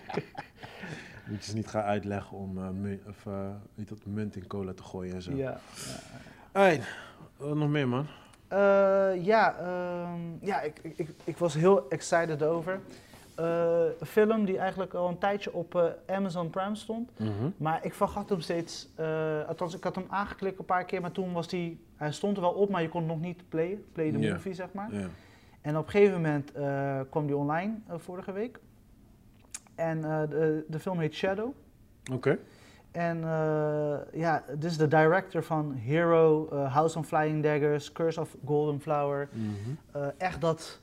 Moet 1.28 1.44
je 1.44 1.50
ze 1.50 1.54
niet 1.56 1.66
gaan 1.66 1.82
uitleggen 1.82 2.36
om 2.36 2.58
eh, 2.58 2.68
mu- 2.70 3.00
of, 3.08 3.26
eh, 3.26 3.48
weet 3.74 3.88
dat, 3.88 3.98
munt 4.06 4.36
in 4.36 4.46
cola 4.46 4.72
te 4.72 4.82
gooien 4.82 5.14
en 5.14 5.22
zo. 5.22 5.32
ja. 5.32 5.60
Hey, 6.52 6.80
wat 7.36 7.56
nog 7.56 7.68
meer 7.68 7.88
man? 7.88 8.06
Eh, 8.48 8.58
ja, 9.24 9.56
ehm, 9.58 10.20
ja 10.46 10.60
ik, 10.60 10.78
ik, 10.82 10.98
ik, 10.98 11.10
ik 11.24 11.36
was 11.36 11.54
heel 11.54 11.88
excited 11.90 12.42
over. 12.42 12.80
Eh, 13.40 13.80
een 14.00 14.06
film 14.06 14.44
die 14.44 14.58
eigenlijk 14.58 14.94
al 14.94 15.08
een 15.08 15.18
tijdje 15.18 15.52
op 15.52 15.74
eh, 15.74 15.84
Amazon 16.16 16.50
Prime 16.50 16.74
stond. 16.76 17.10
Maar 17.56 17.84
ik 17.84 17.94
vergat 17.94 18.28
hem 18.28 18.40
steeds. 18.40 18.88
eh, 18.96 19.48
althans, 19.48 19.74
ik 19.76 19.84
had 19.84 19.94
hem 19.94 20.04
aangeklikt 20.08 20.58
een 20.58 20.64
paar 20.64 20.84
keer, 20.84 21.00
maar 21.00 21.12
toen 21.12 21.32
was 21.32 21.48
die. 21.48 21.84
Hij 21.96 22.12
stond 22.12 22.36
er 22.36 22.42
wel 22.42 22.52
op, 22.52 22.70
maar 22.70 22.82
je 22.82 22.88
kon 22.88 23.06
nog 23.06 23.20
niet 23.20 23.48
playen. 23.48 23.84
Play 23.92 24.10
the 24.10 24.18
movie, 24.32 24.54
zeg 24.54 24.72
maar. 24.72 24.88
En 25.60 25.76
op 25.76 25.84
een 25.84 25.90
gegeven 25.90 26.14
moment 26.14 26.52
eh, 26.52 27.00
kwam 27.10 27.26
die 27.26 27.36
online 27.36 27.74
eh, 27.86 27.94
vorige 27.98 28.32
week. 28.32 28.58
En 29.74 30.04
eh, 30.04 30.20
de, 30.30 30.64
de 30.68 30.78
film 30.78 30.98
heet 30.98 31.14
Shadow. 31.14 31.52
Oké. 32.12 32.38
En 32.90 33.24
eh, 33.24 33.98
ja, 34.20 34.44
dit 34.48 34.64
is 34.64 34.76
de 34.76 34.88
director 34.88 35.42
van 35.42 35.72
Hero, 35.74 36.48
eh, 36.52 36.74
House 36.74 36.98
on 36.98 37.04
Flying 37.04 37.42
Daggers, 37.42 37.92
Curse 37.92 38.20
of 38.20 38.36
Golden 38.44 38.80
Flower. 38.80 39.28
Mhm. 39.32 39.46
Eh, 39.92 40.06
echt 40.18 40.40
dat 40.40 40.80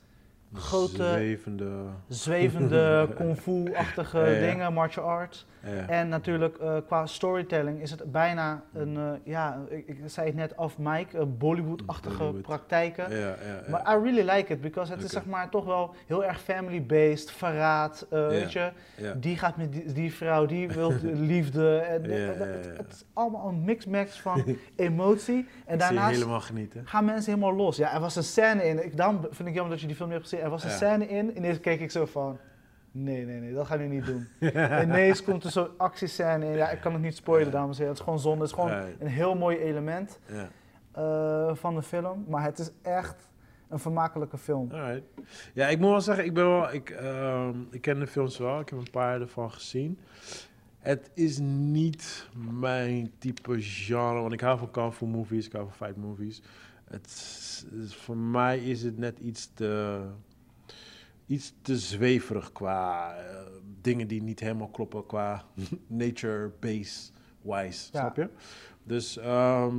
grote, 0.54 0.94
Zwevende. 1.04 1.72
zwevende, 2.08 3.08
kung 3.18 3.38
fu-achtige 3.38 4.18
Ja, 4.20 4.26
ja. 4.26 4.40
dingen, 4.50 4.74
martial 4.74 5.06
arts. 5.06 5.46
Ja. 5.64 5.88
En 5.88 6.10
natuurlijk 6.10 6.58
eh, 6.58 6.76
qua 6.88 7.06
storytelling 7.06 7.82
is 7.82 7.92
het 7.92 8.12
bijna 8.12 8.64
een, 8.74 8.98
eh, 8.98 9.12
ja, 9.24 9.60
ik, 9.70 9.88
ik 9.88 9.98
zei 10.06 10.28
het 10.28 10.36
net 10.36 10.58
af 10.58 10.78
mic, 10.78 11.14
eh, 11.14 11.22
Bollywood-achtige 11.38 12.18
Bollywood. 12.18 12.42
praktijken. 12.42 13.06
Maar 13.70 13.82
I 13.82 14.04
really 14.04 14.30
like 14.32 14.54
it, 14.54 14.62
because 14.62 14.92
het 14.94 15.04
is 15.04 15.12
zeg 15.12 15.26
maar 15.26 15.50
toch 15.50 15.66
wel 15.66 15.96
heel 16.06 16.24
erg 16.26 16.40
family-based, 16.42 17.32
verraad, 17.32 18.06
eh, 18.10 18.28
weet 18.28 18.52
je. 18.52 18.72
Die 19.18 19.38
gaat 19.38 19.58
met 19.58 19.72
die, 19.72 19.92
die 19.92 20.14
vrouw, 20.14 20.46
die 20.46 20.68
wil 20.70 20.90
de 21.02 21.14
liefde. 21.16 21.78
En, 21.78 22.04
het, 22.04 22.86
is 22.90 23.06
allemaal 23.14 23.48
een 23.48 23.64
mix-max 23.64 24.20
van 24.20 24.44
emotie. 24.76 25.48
En 25.66 25.78
daarnaast 25.78 26.14
helemaal 26.16 26.42
genieten. 26.42 26.82
gaan 26.88 27.06
mensen 27.06 27.34
helemaal 27.34 27.56
los. 27.56 27.78
Ja, 27.78 27.94
er 27.94 28.00
was 28.00 28.16
een 28.16 28.24
scène 28.24 28.64
in. 28.64 28.86
Ik, 28.86 28.98
daarom 28.98 29.20
vind 29.32 29.48
ik 29.50 29.54
jammer 29.54 29.72
dat 29.72 29.82
je 29.82 29.88
die 29.88 29.96
film 29.96 30.10
niet 30.10 30.18
hebt 30.18 30.30
gezien. 30.30 30.37
Er 30.40 30.50
was 30.50 30.64
een 30.64 30.70
Ja. 30.70 30.76
scène 30.76 31.08
in. 31.08 31.38
Ineens 31.38 31.60
keek 31.60 31.80
ik 31.80 31.92
zo 31.92 32.06
van... 32.06 32.38
Nee, 32.92 33.26
nee, 33.26 33.40
nee, 33.40 33.54
dat 33.54 33.68
gaan 33.68 33.78
we 33.78 33.84
niet 33.84 34.06
doen. 34.06 34.28
Ineens 34.84 35.24
komt 35.24 35.44
er 35.44 35.52
zo'n 35.52 35.78
actiescène 35.78 36.46
in. 36.46 36.52
Ja, 36.56 36.70
ik 36.70 36.82
kan 36.82 36.94
het 36.94 37.02
niet 37.02 37.16
spoilen, 37.16 37.52
dames 37.52 37.70
en 37.80 37.84
heren. 37.84 37.88
Het 37.90 37.98
is 37.98 38.04
gewoon 38.04 38.20
zonde. 38.20 38.42
Het 38.42 38.50
is 38.50 38.56
gewoon 38.56 38.72
een 39.00 39.08
heel 39.08 39.36
mooi 39.36 39.58
element 39.58 40.20
Ja. 40.26 40.48
eh, 40.92 41.56
van 41.56 41.76
de 41.76 41.82
film. 41.82 42.26
Maar 42.28 42.44
het 42.44 42.60
is 42.60 42.72
echt 42.82 43.30
een 43.70 43.80
vermakelijke 43.80 44.38
film. 44.38 44.72
Alright. 44.72 45.04
Ja, 45.54 45.68
ik 45.68 45.80
moet 45.80 45.90
wel 45.90 46.02
zeggen, 46.02 46.26
ik 46.26 46.34
ben 46.34 46.50
wel, 46.50 46.74
ik, 46.74 46.90
ehm, 46.90 47.56
ik 47.72 47.82
ken 47.82 48.00
de 48.00 48.08
films 48.08 48.38
wel, 48.38 48.60
ik 48.60 48.70
heb 48.70 48.80
een 48.80 48.92
paar 48.92 49.22
ervan 49.22 49.52
gezien. 49.52 50.00
Het 50.80 51.10
is 51.14 51.38
niet 51.42 52.28
mijn 52.60 53.12
type 53.18 53.56
genre, 53.62 54.20
want 54.22 54.34
ik 54.34 54.42
hou 54.42 54.58
van 54.58 54.72
kung 54.72 54.94
fu 54.94 55.06
movies, 55.06 55.46
ik 55.46 55.52
hou 55.52 55.66
van 55.66 55.88
fight 55.88 56.02
movies. 56.04 56.42
Het, 56.90 57.66
voor 57.90 58.18
mij 58.18 58.60
is 58.60 58.84
het 58.84 58.98
net 58.98 59.20
iets 59.20 59.52
te, 59.54 60.02
iets 61.26 61.54
te 61.62 61.78
zweverig 61.78 62.52
qua 62.52 63.16
eh, 63.16 63.40
dingen 63.82 64.08
die 64.08 64.22
niet 64.22 64.40
helemaal 64.40 64.70
kloppen 64.70 65.06
qua 65.06 65.46
nature-base-wise, 65.88 67.90
Ja. 67.92 68.00
snap 68.00 68.16
je? 68.16 68.30
Dus 68.84 69.18
ehm, 69.18 69.76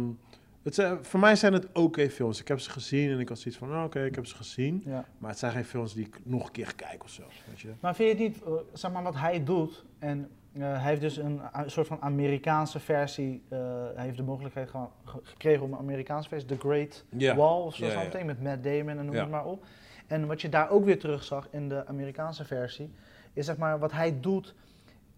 het 0.63 0.75
zijn, 0.75 1.05
voor 1.05 1.21
mij 1.21 1.37
zijn 1.37 1.53
het 1.53 1.67
oké 1.73 2.11
films. 2.11 2.41
Ik 2.41 2.49
heb 2.49 2.61
ze 2.61 2.71
gezien 2.71 3.11
en 3.11 3.19
ik 3.21 3.29
had 3.29 3.39
zoiets 3.39 3.61
van, 3.61 3.71
oh, 3.73 3.85
oké, 3.85 4.05
ik 4.05 4.15
heb 4.15 4.27
ze 4.27 4.37
gezien. 4.37 4.83
Ja. 4.85 5.05
Maar 5.19 5.31
het 5.31 5.39
zijn 5.39 5.53
geen 5.53 5.65
films 5.65 5.95
die 5.95 6.07
ik 6.07 6.21
nog 6.25 6.47
een 6.47 6.53
keer 6.53 6.67
ga 6.67 6.73
kijken 6.73 7.01
of 7.05 7.11
zo, 7.11 7.23
weet 7.49 7.61
je? 7.61 7.73
Maar 7.81 7.95
vind 7.95 8.19
je 8.19 8.25
het 8.25 8.35
niet, 8.35 8.43
eh, 8.45 8.53
zeg 8.73 8.93
maar, 8.93 9.03
wat 9.03 9.17
hij 9.17 9.45
doet, 9.45 9.85
en 9.99 10.29
hij 10.67 10.89
heeft 10.89 11.01
dus 11.01 11.17
een, 11.17 11.41
soort 11.67 11.87
van 11.87 12.03
Amerikaanse 12.03 12.79
versie, 12.81 13.43
eh, 13.49 13.59
hij 13.95 14.05
heeft 14.05 14.17
de 14.17 14.23
mogelijkheid 14.23 14.71
ge- 14.71 14.87
ge- 15.05 15.21
gekregen 15.23 15.65
om 15.65 15.73
een 15.73 15.79
Amerikaanse 15.79 16.29
versie, 16.29 16.49
The 16.49 16.59
Great. 16.59 17.05
Wall 17.37 17.61
of 17.63 17.75
zo, 17.75 17.87
met 18.25 18.43
Matt 18.43 18.65
Damon 18.65 18.89
en 18.99 19.05
noem 19.05 19.15
het 19.15 19.31
maar 19.31 19.45
op. 19.45 19.65
En 20.07 20.27
wat 20.27 20.41
je 20.41 20.49
daar 20.49 20.71
ook 20.71 20.85
weer 20.85 20.99
terug 20.99 21.25
zag 21.25 21.49
in 21.51 21.69
de 21.69 21.87
Amerikaanse 21.87 22.45
versie, 22.45 22.93
is 23.33 23.47
zeg 23.47 23.57
maar, 23.57 23.79
wat 23.79 23.93
hij 23.93 24.21
doet, 24.21 24.55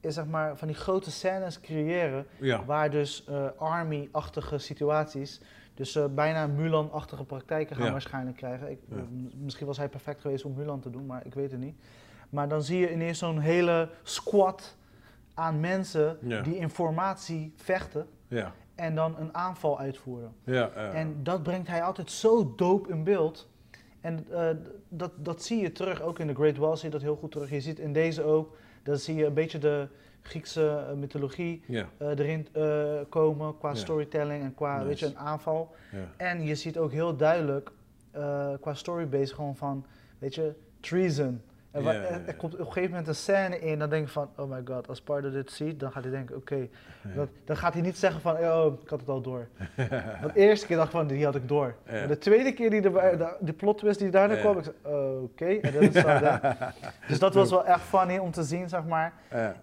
is 0.00 0.14
zeg 0.14 0.26
maar 0.26 0.56
van 0.56 0.68
die 0.68 0.76
grote 0.76 1.10
scènes 1.10 1.60
creëren, 1.60 2.26
Ja. 2.40 2.64
waar 2.64 2.90
dus 2.90 3.24
eh, 3.24 3.44
army-achtige 3.56 4.58
situaties, 4.58 5.40
dus 5.74 5.96
eh, 5.96 6.04
bijna 6.14 6.46
Mulan-achtige 6.46 7.24
praktijken 7.24 7.76
gaan 7.76 7.84
Ja. 7.84 7.92
waarschijnlijk 7.92 8.36
krijgen. 8.36 8.70
Ik, 8.70 8.78
Ja. 8.88 8.96
Misschien 9.34 9.66
was 9.66 9.76
hij 9.76 9.88
perfect 9.88 10.20
geweest 10.20 10.44
om 10.44 10.54
Mulan 10.54 10.80
te 10.80 10.90
doen, 10.90 11.06
maar 11.06 11.26
ik 11.26 11.34
weet 11.34 11.50
het 11.50 11.60
niet. 11.60 11.76
Maar 12.30 12.48
dan 12.48 12.62
zie 12.62 12.78
je 12.78 12.92
ineens 12.92 13.18
zo'n 13.18 13.38
hele 13.38 13.88
squad 14.02 14.76
aan 15.40 15.60
mensen 15.60 16.18
Ja. 16.20 16.42
die 16.42 16.56
in 16.56 16.70
formatie 16.70 17.52
vechten 17.56 18.06
Ja. 18.28 18.52
en 18.74 18.94
dan 18.94 19.16
een 19.18 19.34
aanval 19.34 19.78
uitvoeren. 19.78 20.32
Ja. 20.44 20.70
ja. 20.74 20.92
En 20.92 21.16
dat 21.22 21.42
brengt 21.42 21.68
hij 21.68 21.82
altijd 21.82 22.10
zo 22.10 22.52
dope 22.56 22.90
in 22.90 23.04
beeld. 23.04 23.48
En 24.00 24.26
eh, 24.30 24.48
dat, 24.88 25.12
dat 25.16 25.42
zie 25.42 25.60
je 25.60 25.72
terug, 25.72 26.02
ook 26.02 26.18
in 26.18 26.26
The 26.26 26.34
Great 26.34 26.56
Wall 26.56 26.76
zie 26.76 26.84
je 26.84 26.90
dat 26.90 27.02
heel 27.02 27.16
goed 27.16 27.30
terug. 27.30 27.50
Je 27.50 27.60
ziet 27.60 27.78
in 27.78 27.92
deze 27.92 28.22
ook, 28.22 28.56
dan 28.82 28.96
zie 28.96 29.14
je 29.14 29.24
een 29.26 29.34
beetje 29.34 29.58
de 29.58 29.88
Griekse 30.22 30.84
eh, 30.88 30.94
mythologie 30.94 31.62
ja. 31.66 31.88
eh, 31.98 32.08
erin 32.08 32.46
komen 33.08 33.58
qua 33.58 33.74
storytelling 33.74 34.42
en 34.42 34.54
qua 34.54 34.74
Nice. 34.76 34.86
weet 34.86 34.98
je, 34.98 35.06
een 35.06 35.18
aanval. 35.18 35.74
En 36.16 36.42
je 36.42 36.54
ziet 36.54 36.78
ook 36.78 36.92
heel 36.92 37.16
duidelijk 37.16 37.70
qua 38.60 38.74
storybase 38.74 39.34
gewoon 39.34 39.56
van, 39.56 39.84
weet 40.18 40.34
je, 40.34 40.54
treason. 40.80 41.40
En 41.70 42.26
er, 42.26 42.34
komt 42.36 42.52
op 42.52 42.58
een 42.58 42.66
gegeven 42.66 42.90
moment 42.90 43.08
een 43.08 43.14
scène 43.14 43.58
in, 43.58 43.78
dan 43.78 43.90
denk 43.90 44.06
je 44.06 44.12
van, 44.12 44.30
oh 44.36 44.50
my 44.50 44.60
god, 44.64 44.88
als 44.88 45.00
Pardo 45.00 45.30
dit 45.30 45.50
ziet, 45.50 45.80
dan 45.80 45.92
gaat 45.92 46.02
hij 46.02 46.12
denken, 46.12 46.36
oké. 46.36 46.68
Dan 47.44 47.56
gaat 47.56 47.72
hij 47.72 47.82
niet 47.82 47.98
zeggen 47.98 48.20
van, 48.20 48.36
oh, 48.36 48.80
ik 48.82 48.88
had 48.88 49.00
het 49.00 49.08
al 49.08 49.20
door. 49.20 49.48
Want 50.20 50.34
de 50.34 50.40
eerste 50.40 50.66
keer 50.66 50.76
dacht 50.76 50.88
ik 50.88 50.94
van, 50.94 51.06
die 51.06 51.24
had 51.24 51.34
ik 51.34 51.48
door. 51.48 51.74
Maar 51.90 52.08
de 52.08 52.18
tweede 52.18 52.52
keer, 52.52 52.70
die 52.70 52.80
de, 52.80 53.36
de 53.40 53.52
plot 53.52 53.78
twist 53.78 53.98
die 53.98 54.10
daarna 54.10 54.36
kwam, 54.36 54.58
ik 54.58 54.64
zei, 54.64 54.76
oh, 54.96 55.22
oké. 55.22 55.44
En 55.46 55.72
dat 55.72 55.82
is 55.82 55.92
zo, 55.92 56.08
ja. 56.08 56.56
Dus 57.08 57.18
dat 57.18 57.34
was 57.34 57.50
wel 57.50 57.64
echt 57.64 57.80
funny 57.82 58.18
om 58.18 58.30
te 58.30 58.42
zien, 58.42 58.68
zeg 58.68 58.84
maar. 58.84 59.12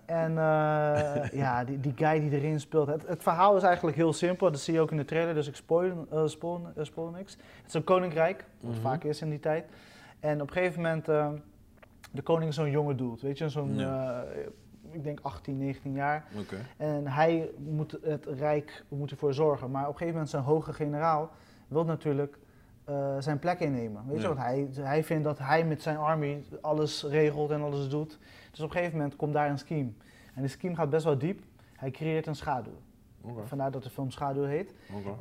En 0.06 0.30
eh, 0.38 1.32
ja, 1.32 1.64
die, 1.64 1.80
die 1.80 1.94
guy 1.96 2.20
die 2.20 2.32
erin 2.32 2.60
speelt. 2.60 2.88
Het, 2.88 3.08
het 3.08 3.24
verhaal 3.24 3.58
is 3.58 3.64
eigenlijk 3.64 3.98
heel 3.98 4.14
simpel. 4.14 4.52
Dat 4.52 4.60
zie 4.60 4.74
je 4.74 4.80
ook 4.80 4.92
in 4.92 4.98
de 4.98 5.06
trailer, 5.06 5.34
dus 5.34 5.48
ik 5.48 5.56
spoil, 5.56 6.08
eh, 6.12 6.26
spoil, 6.26 6.68
eh, 6.76 6.84
spoil 6.84 7.10
niks. 7.10 7.32
Het 7.34 7.68
is 7.68 7.74
een 7.74 7.84
koninkrijk, 7.84 8.46
wat 8.60 8.72
Mhm. 8.74 8.82
vaak 8.82 9.04
is 9.04 9.22
in 9.22 9.30
die 9.30 9.40
tijd. 9.40 9.66
En 10.20 10.42
op 10.42 10.48
een 10.48 10.54
gegeven 10.54 10.82
moment, 10.82 11.08
eh, 11.10 11.28
de 12.18 12.24
koning 12.24 12.50
is 12.50 12.56
zo'n 12.56 12.70
jonge 12.72 12.96
dude, 12.96 13.22
weet 13.22 13.38
je, 13.38 13.50
zo'n, 13.50 13.76
Ja. 13.76 14.24
eh, 14.24 14.46
ik 14.92 15.04
denk 15.04 15.20
18, 15.22 15.58
19 15.58 15.94
jaar. 15.94 16.26
En 16.78 17.08
hij 17.08 17.50
moet 17.58 17.98
het 18.02 18.26
rijk 18.26 18.84
moet 18.88 19.12
ervoor 19.12 19.34
zorgen. 19.34 19.72
Maar 19.72 19.82
op 19.82 19.88
een 19.88 19.94
gegeven 19.94 20.14
moment 20.14 20.30
zijn 20.30 20.44
hoge 20.44 20.74
generaal 20.74 21.30
wil 21.68 21.86
natuurlijk 21.86 22.38
eh, 22.84 23.16
zijn 23.20 23.40
plek 23.40 23.60
innemen. 23.60 24.04
Weet 24.08 24.16
je, 24.16 24.22
Ja. 24.22 24.28
want 24.28 24.40
hij, 24.40 24.68
hij 24.74 25.04
vindt 25.04 25.24
dat 25.24 25.40
hij 25.40 25.66
met 25.66 25.82
zijn 25.82 25.98
army 25.98 26.44
alles 26.62 27.04
regelt 27.04 27.52
en 27.52 27.62
alles 27.62 27.90
doet. 27.90 28.20
Dus 28.52 28.60
op 28.60 28.66
een 28.70 28.76
gegeven 28.76 28.98
moment 28.98 29.16
komt 29.16 29.34
daar 29.34 29.50
een 29.50 29.58
scheme. 29.58 29.90
En 30.36 30.42
die 30.42 30.48
scheme 30.48 30.76
gaat 30.76 30.90
best 30.90 31.04
wel 31.06 31.18
diep. 31.18 31.44
Hij 31.76 31.92
creëert 31.92 32.28
een 32.28 32.36
schaduw. 32.36 32.74
Vandaar 33.46 33.72
dat 33.72 33.84
de 33.84 33.90
film 33.90 34.12
Schaduw 34.12 34.44
heet. 34.44 34.74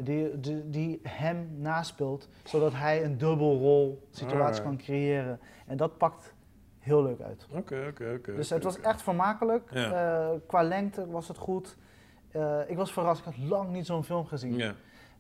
Die, 0.03 0.41
die, 0.41 0.71
die 0.71 1.01
hem 1.03 1.49
naspeelt, 1.59 2.29
zodat 2.45 2.73
hij 2.73 3.05
een 3.05 3.19
dubbelrol 3.19 4.07
situatie 4.11 4.39
Alright. 4.41 4.63
kan 4.63 4.77
creëren. 4.77 5.41
En 5.67 5.77
dat 5.77 5.99
pakt 5.99 6.35
heel 6.87 7.03
leuk 7.03 7.21
uit. 7.21 7.47
Oké, 7.51 7.87
oké, 7.89 8.15
oké. 8.19 8.35
Dus 8.35 8.51
het 8.51 8.63
was 8.63 8.81
echt 8.81 9.03
vermakelijk. 9.03 9.71
Ja. 9.73 9.93
Eh, 10.31 10.39
qua 10.47 10.63
lengte 10.63 11.07
was 11.07 11.29
het 11.29 11.37
goed. 11.37 11.77
Eh, 12.31 12.61
ik 12.67 12.77
was 12.77 12.93
verrast, 12.93 13.19
ik 13.19 13.25
had 13.25 13.39
lang 13.39 13.71
niet 13.73 13.87
zo'n 13.87 14.05
film 14.05 14.27
gezien. 14.27 14.57
Ja. 14.57 14.75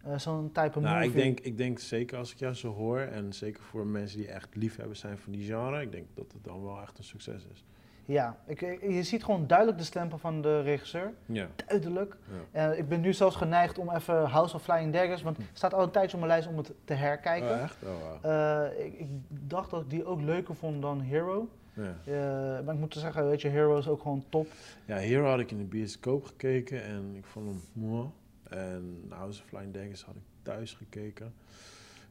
Eh, 0.05 0.19
zo'n 0.19 0.53
type 0.53 0.81
Nou, 0.81 0.95
movie. 0.95 1.09
ik 1.09 1.15
denk, 1.15 1.41
ik 1.41 1.57
denk 1.57 1.79
zeker 1.79 2.19
als 2.19 2.33
ik 2.33 2.39
jou 2.39 2.55
zo 2.55 2.73
hoor, 2.73 2.99
en 2.99 3.33
zeker 3.33 3.63
voor 3.63 3.87
mensen 3.87 4.19
die 4.19 4.29
echt 4.29 4.55
liefhebber 4.55 4.97
zijn 4.97 5.19
van 5.19 5.33
die 5.33 5.45
genre, 5.47 5.83
ik 5.83 5.93
denk 5.93 6.07
dat 6.15 6.33
het 6.33 6.45
dan 6.45 6.63
wel 6.65 6.81
echt 6.81 6.99
een 6.99 7.05
succes 7.05 7.47
is. 7.53 7.65
Ja, 8.07 8.37
ik, 8.47 8.61
je 8.81 9.03
ziet 9.03 9.25
gewoon 9.25 9.47
duidelijk 9.47 9.79
de 9.79 9.85
stempel 9.85 10.19
van 10.19 10.43
de 10.43 10.61
regisseur. 10.61 11.13
Ja. 11.27 11.47
Duidelijk. 11.67 12.17
ja. 12.53 12.71
Eh, 12.71 12.79
ik 12.79 12.89
ben 12.89 13.01
nu 13.01 13.13
zelfs 13.13 13.37
geneigd 13.37 13.79
om 13.79 13.91
even 13.91 14.25
House 14.25 14.55
of 14.55 14.63
Flying 14.63 14.93
Daggers, 14.93 15.23
want 15.23 15.37
het 15.37 15.47
staat 15.53 15.75
al 15.75 15.83
een 15.83 15.91
tijdje 15.91 16.17
op 16.17 16.23
mijn 16.23 16.33
lijst 16.33 16.49
om 16.49 16.57
het 16.57 16.73
te 16.85 16.95
herkijken. 16.95 17.51
Oh, 17.51 17.63
echt? 17.63 17.77
Oh, 17.83 18.21
wauw. 18.21 18.67
Eh, 18.71 18.85
ik, 18.85 18.99
ik 18.99 19.09
dacht 19.29 19.71
dat 19.71 19.83
ik 19.83 19.91
die 19.91 20.05
ook 20.05 20.21
leuker 20.21 20.55
vond 20.55 20.83
dan 20.83 21.01
Hero. 21.01 21.49
Ja. 21.73 21.95
Eh, 22.05 22.65
maar 22.65 22.75
ik 22.75 22.81
moet 22.81 22.95
zeggen, 22.95 23.29
weet 23.29 23.41
je, 23.41 23.49
Hero 23.49 23.79
is 23.79 23.89
ook 23.89 24.03
gewoon 24.03 24.25
top. 24.29 24.47
ja, 24.85 24.97
Hero 24.97 25.29
had 25.29 25.39
ik 25.39 25.51
in 25.51 25.59
de 25.59 25.65
bioscoop 25.65 26.25
gekeken 26.25 26.85
en 26.85 27.15
ik 27.17 27.27
vond 27.27 27.47
hem 27.47 27.63
mooi. 27.73 28.09
En 28.49 29.07
House 29.09 29.43
of 29.43 29.49
Flying 29.49 29.75
Daggers 29.75 30.05
had 30.05 30.15
ik 30.15 30.23
thuis 30.43 30.73
gekeken. 30.75 31.35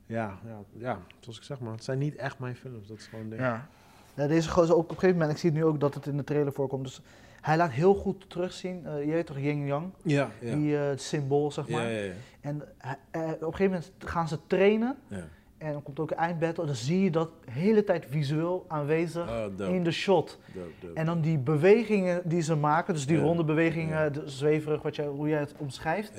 Ja, 0.05 0.39
ja, 0.45 0.59
ja, 0.77 0.99
zoals 1.19 1.37
ik 1.37 1.43
zeg 1.43 1.59
maar, 1.59 1.71
het 1.71 1.83
zijn 1.83 1.97
niet 1.97 2.15
echt 2.15 2.39
mijn 2.39 2.55
films. 2.55 2.87
Dat 2.87 2.97
is 2.97 3.07
gewoon 3.07 3.23
een 3.23 3.29
ding. 3.29 3.41
Ja. 3.41 3.67
Deze 4.15 4.49
gozer 4.49 4.75
ook 4.75 4.81
op 4.81 4.89
een 4.89 4.95
gegeven 4.95 5.17
moment, 5.17 5.31
ik 5.31 5.37
zie 5.37 5.49
het 5.49 5.59
nu 5.59 5.65
ook 5.65 5.79
dat 5.79 5.93
het 5.93 6.05
in 6.05 6.17
de 6.17 6.23
trailer 6.23 6.53
voorkomt. 6.53 6.83
Dus 6.83 7.01
hij 7.41 7.57
laat 7.57 7.71
heel 7.71 7.93
goed 7.95 8.29
terugzien, 8.29 8.85
eh, 8.85 9.05
je 9.05 9.11
weet 9.11 9.25
toch, 9.25 9.39
Yin 9.39 9.65
Yang, 9.65 9.91
Ja, 10.01 10.29
ja. 10.39 10.55
die 10.55 10.77
eh, 10.77 10.87
het 10.87 11.01
symbool 11.01 11.51
zeg 11.51 11.69
maar. 11.69 11.81
ja, 11.83 11.89
ja, 11.89 12.03
ja. 12.03 12.11
En 12.41 12.61
eh, 13.11 13.21
op 13.21 13.41
een 13.41 13.55
gegeven 13.55 13.63
moment 13.65 13.91
gaan 13.97 14.27
ze 14.27 14.37
trainen 14.47 14.97
ja. 15.07 15.27
en 15.57 15.71
dan 15.71 15.83
komt 15.83 15.99
ook 15.99 16.11
een 16.11 16.17
eindbattle. 16.17 16.61
En 16.61 16.67
dan 16.67 16.77
zie 16.77 17.01
je 17.01 17.11
dat 17.11 17.29
de 17.45 17.51
hele 17.51 17.83
tijd 17.83 18.05
visueel 18.09 18.65
aanwezig 18.67 19.29
Oh, 19.29 19.43
dope, 19.57 19.73
in 19.73 19.83
de 19.83 19.91
shot. 19.91 20.39
dope, 20.53 20.67
dope. 20.79 20.93
En 20.99 21.05
dan 21.05 21.21
die 21.21 21.37
bewegingen 21.37 22.21
die 22.23 22.41
ze 22.41 22.55
maken, 22.55 22.93
dus 22.93 23.05
die 23.07 23.17
ronde 23.19 23.43
bewegingen, 23.43 24.21
zweverig, 24.29 24.81
wat 24.81 24.95
jij, 24.95 25.05
hoe 25.07 25.27
jij 25.27 25.39
het 25.39 25.53
omschrijft, 25.57 26.11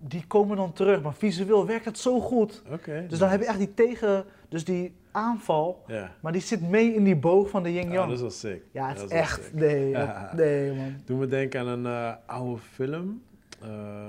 die 0.00 0.26
komen 0.26 0.56
dan 0.56 0.72
terug. 0.72 1.02
Maar 1.02 1.14
visueel 1.14 1.66
werkt 1.66 1.84
het 1.84 1.98
zo 1.98 2.20
goed. 2.20 2.62
Dus 3.08 3.18
dan 3.18 3.28
heb 3.28 3.40
je 3.40 3.46
echt 3.46 3.58
die 3.58 3.74
tegen, 3.74 4.24
dus 4.48 4.64
die 4.64 4.94
aanval, 5.12 5.82
Ja. 5.86 6.14
maar 6.20 6.32
die 6.32 6.40
zit 6.40 6.68
mee 6.68 6.94
in 6.94 7.04
die 7.04 7.16
boog 7.16 7.50
van 7.50 7.62
de 7.62 7.72
yin 7.72 7.86
Ja, 7.86 7.92
yang. 7.92 8.04
dat 8.06 8.14
is 8.14 8.20
wel 8.20 8.30
sick. 8.30 8.62
Ja, 8.72 8.88
het 8.88 8.96
Dat 8.96 9.04
is 9.10 9.10
echt. 9.16 9.44
sick. 9.44 9.52
Nee, 9.54 9.88
Ja. 9.98 10.32
nee, 10.36 10.72
man. 10.72 10.94
Doe 11.04 11.18
me 11.18 11.26
denken 11.26 11.60
aan 11.60 11.66
een 11.66 11.86
eh, 11.86 12.14
oude 12.26 12.58
film. 12.72 13.22
eh, 13.62 13.68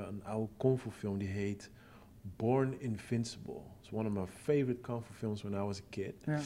een 0.09 0.21
oude 0.23 0.47
kung 0.57 0.79
fu 0.79 0.89
film 0.91 1.17
die 1.17 1.27
heet 1.27 1.69
Born 2.21 2.75
Invincible. 2.79 3.59
It's 3.79 3.89
one 3.91 4.07
of 4.09 4.13
my 4.13 4.25
favorite 4.43 4.81
kung 4.81 5.03
fu 5.05 5.13
films 5.13 5.41
when 5.43 5.61
I 5.61 5.65
was 5.65 5.79
a 5.79 5.83
kid. 5.89 6.13
Ja. 6.25 6.39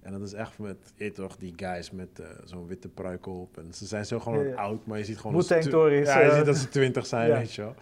En 0.00 0.12
dat 0.12 0.20
is 0.20 0.32
echt 0.32 0.58
met, 0.58 0.76
je 0.94 1.12
toch, 1.12 1.36
die 1.36 1.52
guys 1.56 1.90
met 1.90 2.20
eh, 2.20 2.26
zo'n 2.44 2.66
witte 2.66 2.88
pruik 2.88 3.26
op. 3.26 3.58
En 3.58 3.74
ze 3.74 3.86
zijn 3.86 4.06
zo 4.06 4.20
gewoon 4.20 4.44
Ja, 4.44 4.50
ja. 4.50 4.54
oud, 4.56 4.86
maar 4.86 4.98
je 4.98 5.04
ziet 5.04 5.18
gewoon... 5.18 5.36
Wu-Tang 5.36 5.62
Tories, 5.64 6.06
Ja, 6.06 6.20
je 6.20 6.30
eh. 6.30 6.36
ziet 6.36 6.44
dat 6.44 6.56
ze 6.56 6.68
twintig 6.68 7.06
zijn, 7.06 7.28
Ja. 7.28 7.36
weet 7.36 7.52
je 7.54 7.62
wel. 7.62 7.74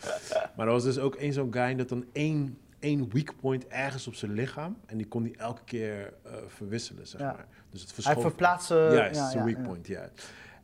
Maar 0.56 0.66
er 0.66 0.72
was 0.72 0.82
dus 0.84 0.98
ook 0.98 1.14
één 1.14 1.32
zo'n 1.32 1.52
guy 1.52 1.74
dat 1.74 1.88
dan 1.88 2.04
één, 2.12 2.58
één 2.78 3.10
weak 3.12 3.34
point 3.40 3.66
ergens 3.66 4.06
op 4.06 4.14
zijn 4.14 4.32
lichaam. 4.32 4.76
En 4.86 4.96
die 4.96 5.06
kon 5.06 5.22
die 5.22 5.36
elke 5.36 5.62
keer 5.64 6.12
eh, 6.24 6.32
verwisselen, 6.46 7.06
zeg 7.06 7.20
maar. 7.20 7.46
Dus 7.70 7.80
het 7.80 7.94
Hij 7.94 8.02
verschoof... 8.02 8.22
verplaatst. 8.22 8.70
eh, 8.70 8.92
Juist, 8.92 9.20
ja, 9.20 9.30
zijn 9.30 9.44
weak 9.44 9.62
point, 9.62 9.86
ja. 9.86 10.08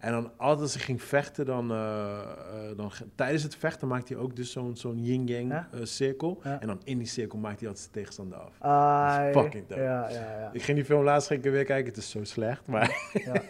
En 0.04 0.12
dan 0.12 0.30
altijd 0.36 0.60
als 0.60 0.74
hij 0.74 0.82
ging 0.82 1.02
vechten, 1.02 1.46
dan, 1.46 1.70
eh, 1.70 2.18
dan 2.76 2.90
tijdens 3.14 3.42
het 3.42 3.56
vechten 3.56 3.88
maakte 3.88 4.12
hij 4.14 4.22
ook 4.22 4.36
dus 4.36 4.52
zo'n 4.52 4.76
zo'n 4.76 4.98
yin-yang 5.04 5.50
Ja. 5.50 5.68
eh, 5.72 5.80
cirkel. 5.82 6.40
Ja. 6.42 6.60
En 6.60 6.66
dan 6.66 6.80
in 6.84 6.98
die 6.98 7.06
cirkel 7.06 7.38
maakte 7.38 7.58
hij 7.58 7.68
altijd 7.68 7.84
zijn 7.84 7.94
tegenstander 8.04 8.38
af. 8.38 8.52
Ai, 8.60 9.32
Dat 9.32 9.36
is 9.36 9.42
fucking 9.42 9.66
dope. 9.68 9.82
Ja, 9.82 10.08
ja, 10.08 10.38
ja. 10.38 10.50
Ik 10.52 10.62
ging 10.62 10.76
die 10.76 10.86
film 10.86 11.02
laatst 11.04 11.30
een 11.30 11.40
keer 11.40 11.52
weer 11.52 11.64
kijken, 11.64 11.86
het 11.86 11.96
is 11.96 12.10
zo 12.10 12.24
slecht, 12.24 12.66
maar 12.66 12.96
ja. 13.24 13.32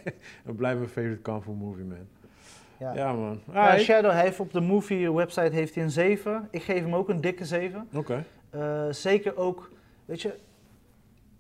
het 0.45 0.57
blijft 0.57 0.79
mijn 0.79 0.91
favorite 0.91 1.21
kung 1.21 1.43
fu 1.43 1.51
movie, 1.51 1.85
man. 1.85 1.99
ja. 2.79 2.95
Ja, 2.95 3.13
man. 3.13 3.41
Alright. 3.53 3.81
Shadow 3.81 4.13
heeft 4.13 4.41
op 4.41 4.53
de 4.53 4.61
movie 4.61 5.13
website 5.13 5.55
heeft 5.55 5.75
hij 5.75 5.85
een 5.85 5.91
7. 5.91 6.49
Ik 6.51 6.63
geef 6.63 6.81
hem 6.81 6.95
ook 6.95 7.09
een 7.09 7.21
dikke 7.21 7.45
7. 7.45 7.89
Oké. 7.95 8.25
Zeker 8.91 9.37
ook, 9.37 9.71
weet 10.05 10.23
je, 10.23 10.35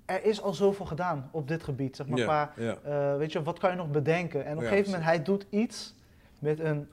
er 0.05 0.25
is 0.25 0.43
al 0.43 0.53
zoveel 0.53 0.87
gedaan 0.87 1.29
op 1.31 1.49
dit 1.49 1.63
gebied. 1.63 1.97
Zeg 1.97 2.07
maar, 2.07 2.19
Ja, 2.19 2.25
qua, 2.25 2.53
ja. 2.57 2.77
eh, 2.85 3.17
weet 3.17 3.33
je, 3.33 3.43
wat 3.43 3.59
kan 3.59 3.71
je 3.71 3.77
nog 3.77 3.91
bedenken? 3.91 4.45
En 4.45 4.53
op 4.53 4.59
een 4.59 4.63
Ja, 4.65 4.69
gegeven 4.69 4.91
moment, 4.91 5.09
hij 5.09 5.23
doet 5.23 5.47
iets 5.51 5.95
met 6.39 6.61
een, 6.61 6.89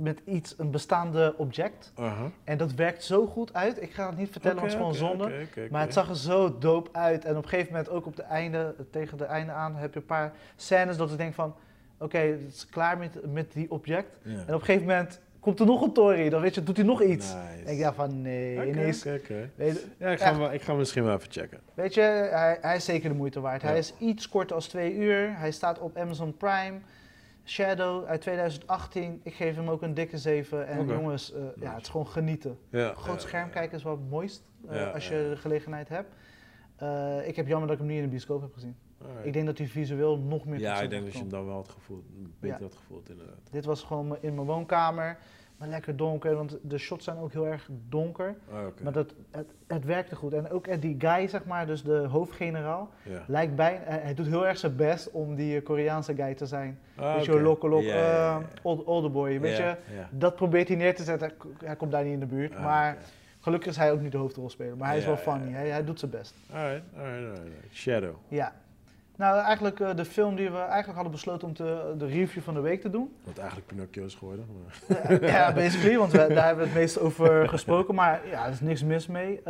met 0.00 0.20
iets, 0.24 0.54
een 0.58 0.70
bestaande 0.70 1.34
object. 1.36 1.92
En 2.44 2.58
dat 2.58 2.72
werkt 2.74 3.04
zo 3.04 3.26
goed 3.26 3.54
uit. 3.54 3.82
Ik 3.82 3.92
ga 3.92 4.06
het 4.08 4.16
niet 4.18 4.30
vertellen, 4.30 4.56
want 4.60 4.72
het 4.72 4.80
is 4.80 4.86
gewoon 4.86 5.08
zonde. 5.08 5.46
Maar 5.70 5.80
het 5.80 5.92
zag 5.92 6.08
er 6.08 6.16
zo 6.16 6.58
dope 6.58 6.88
uit. 6.92 7.24
En 7.24 7.36
op 7.36 7.42
een 7.42 7.48
gegeven 7.48 7.72
moment 7.72 7.90
ook 7.90 8.06
op 8.06 8.16
de 8.16 8.22
einde, 8.22 8.74
tegen 8.90 9.18
de 9.18 9.24
einde 9.24 9.52
aan, 9.52 9.76
heb 9.76 9.92
je 9.94 10.00
een 10.00 10.06
paar 10.06 10.32
scènes 10.56 10.96
dat 10.96 11.10
ik 11.10 11.16
denk 11.18 11.34
van... 11.34 11.54
Oké, 11.98 12.18
het 12.18 12.40
is 12.54 12.66
klaar 12.68 12.98
met, 12.98 13.32
met 13.32 13.52
die 13.52 13.70
object. 13.70 14.18
En 14.24 14.40
op 14.40 14.48
een 14.48 14.64
gegeven 14.66 14.86
moment 14.86 15.20
komt 15.44 15.60
er 15.60 15.66
nog 15.66 15.82
een 15.82 15.92
Tory. 15.92 16.28
Dan 16.28 16.40
weet 16.40 16.54
je, 16.54 16.62
doet 16.62 16.76
hij 16.76 16.86
nog 16.86 17.02
iets. 17.02 17.34
Nice. 17.34 17.72
Ik 17.72 17.80
dacht 17.80 17.94
van 17.96 18.22
nee, 18.22 18.56
Oké, 18.56 18.66
ineens... 18.66 19.02
Weet, 19.54 19.86
Ja, 19.98 20.10
ik 20.10 20.20
ga, 20.20 20.50
ik 20.52 20.62
ga 20.62 20.74
misschien 20.74 21.04
wel 21.04 21.14
even 21.14 21.30
checken. 21.32 21.60
weet 21.74 21.94
je, 21.94 22.00
hij, 22.30 22.58
hij 22.60 22.76
is 22.76 22.84
zeker 22.84 23.08
de 23.08 23.14
moeite 23.14 23.40
waard. 23.40 23.62
Ja. 23.62 23.68
Hij 23.68 23.78
is 23.78 23.94
iets 23.98 24.28
korter 24.28 24.56
als 24.56 24.66
twee 24.66 24.94
uur. 24.94 25.38
Hij 25.38 25.50
staat 25.50 25.78
op 25.78 25.96
Amazon 25.96 26.36
Prime. 26.36 26.78
Shadow 27.44 28.04
uit 28.04 28.20
2018. 28.20 29.20
Ik 29.22 29.34
geef 29.34 29.56
hem 29.56 29.68
ook 29.70 29.82
een 29.82 29.94
dikke 29.94 30.18
7. 30.18 30.66
En 30.66 30.86
jongens, 30.86 31.32
eh, 31.32 31.40
ja, 31.60 31.72
het 31.74 31.82
is 31.82 31.88
gewoon 31.88 32.06
genieten. 32.06 32.58
Ja, 32.68 32.94
Groot 32.96 33.22
scherm 33.22 33.50
kijken 33.50 33.76
is 33.78 33.82
wel 33.84 33.92
het 33.92 34.10
mooist. 34.10 34.42
eh, 34.68 34.92
als 34.94 35.08
je 35.08 35.26
de 35.30 35.36
gelegenheid 35.36 35.88
hebt. 35.88 36.14
Eh, 36.76 37.28
ik 37.28 37.36
heb 37.36 37.46
jammer 37.46 37.66
dat 37.68 37.76
ik 37.76 37.82
hem 37.82 37.88
niet 37.92 37.96
in 37.98 38.04
de 38.04 38.10
bioscoop 38.10 38.40
heb 38.40 38.52
gezien. 38.54 38.76
Alright. 39.02 39.26
Ik 39.26 39.32
denk 39.32 39.46
dat 39.46 39.58
hij 39.58 39.66
visueel 39.66 40.18
nog 40.18 40.44
meer 40.44 40.58
Ja, 40.60 40.80
ik 40.80 40.90
denk 40.90 41.04
dat 41.04 41.12
je 41.12 41.18
hem 41.18 41.28
dan 41.28 41.46
wel 41.46 41.54
had 41.54 41.68
gevoeld, 41.68 42.04
beter 42.40 42.58
Ja. 42.58 42.64
had 42.64 42.76
gevoeld, 42.76 43.08
inderdaad. 43.10 43.38
Dit 43.50 43.64
was 43.64 43.82
gewoon 43.82 44.16
in 44.20 44.34
mijn 44.34 44.46
woonkamer. 44.46 45.18
Maar 45.56 45.68
lekker 45.68 45.96
donker, 45.96 46.34
want 46.34 46.58
de 46.62 46.78
shots 46.78 47.04
zijn 47.04 47.16
ook 47.18 47.32
heel 47.32 47.46
erg 47.46 47.68
donker. 47.88 48.34
Ah. 48.52 48.58
Maar 48.82 48.92
dat, 48.92 49.14
het, 49.30 49.46
het 49.66 49.84
werkte 49.84 50.16
goed. 50.16 50.32
En 50.32 50.50
ook 50.50 50.80
die 50.80 50.94
guy, 50.98 51.26
zeg 51.28 51.44
maar, 51.44 51.66
dus 51.66 51.82
de 51.82 51.96
hoofdgeneraal, 51.96 52.90
Ja. 53.02 53.24
lijkt 53.26 53.54
bij, 53.56 53.80
hij, 53.84 54.14
doet 54.14 54.26
heel 54.26 54.46
erg 54.46 54.58
zijn 54.58 54.76
best 54.76 55.10
om 55.10 55.34
die 55.34 55.56
eh, 55.56 55.64
Koreaanse 55.64 56.14
guy 56.14 56.34
te 56.34 56.46
zijn. 56.46 56.78
Ah, 56.96 57.14
weet 57.14 57.24
je, 57.24 57.32
oké. 57.32 57.42
Loco 57.42 57.80
ja. 57.80 58.42
old, 58.62 58.84
Olderboy, 58.84 59.40
weet 59.40 59.56
je. 59.56 59.76
Dat 60.10 60.36
probeert 60.36 60.68
hij 60.68 60.76
neer 60.76 60.94
te 60.94 61.04
zetten. 61.04 61.32
Hij 61.64 61.76
komt 61.76 61.90
daar 61.90 62.04
niet 62.04 62.12
in 62.12 62.20
de 62.20 62.26
buurt. 62.26 62.54
Ah, 62.54 62.62
maar 62.62 62.98
gelukkig 63.40 63.70
is 63.70 63.76
hij 63.76 63.92
ook 63.92 64.00
niet 64.00 64.12
de 64.12 64.18
hoofdrolspeler. 64.18 64.76
Maar 64.76 64.88
hij 64.88 64.98
is 64.98 65.04
wel 65.06 65.16
funny. 65.16 65.52
Hij, 65.52 65.68
hij 65.68 65.84
doet 65.84 65.98
zijn 65.98 66.10
best. 66.10 66.34
Alright, 66.52 66.82
alright, 66.96 67.38
alright. 67.38 67.72
Shadow. 67.74 68.14
Ja. 68.28 68.52
Nou, 69.16 69.38
eigenlijk 69.40 69.80
eh, 69.80 69.94
de 69.96 70.04
film 70.04 70.36
die 70.36 70.50
we 70.50 70.56
eigenlijk 70.58 70.94
hadden 70.94 71.10
besloten 71.12 71.48
om 71.48 71.54
te, 71.54 71.94
de 71.98 72.06
review 72.06 72.42
van 72.42 72.54
de 72.54 72.60
week 72.60 72.80
te 72.80 72.90
doen. 72.90 73.12
Wat 73.24 73.38
eigenlijk 73.38 73.66
Pinocchio 73.68 74.04
is 74.04 74.14
geworden. 74.14 74.46
Maar... 74.62 74.98
Eh, 75.20 75.28
ja, 75.28 75.52
basically, 75.52 75.98
want 75.98 76.12
we, 76.12 76.18
daar 76.18 76.46
hebben 76.46 76.64
we 76.64 76.70
het 76.70 76.78
meest 76.78 76.98
over 76.98 77.48
gesproken. 77.54 77.94
Maar 77.94 78.28
ja, 78.28 78.46
er 78.46 78.52
is 78.52 78.60
niks 78.60 78.84
mis 78.84 79.06
mee. 79.06 79.36
Eh, 79.38 79.44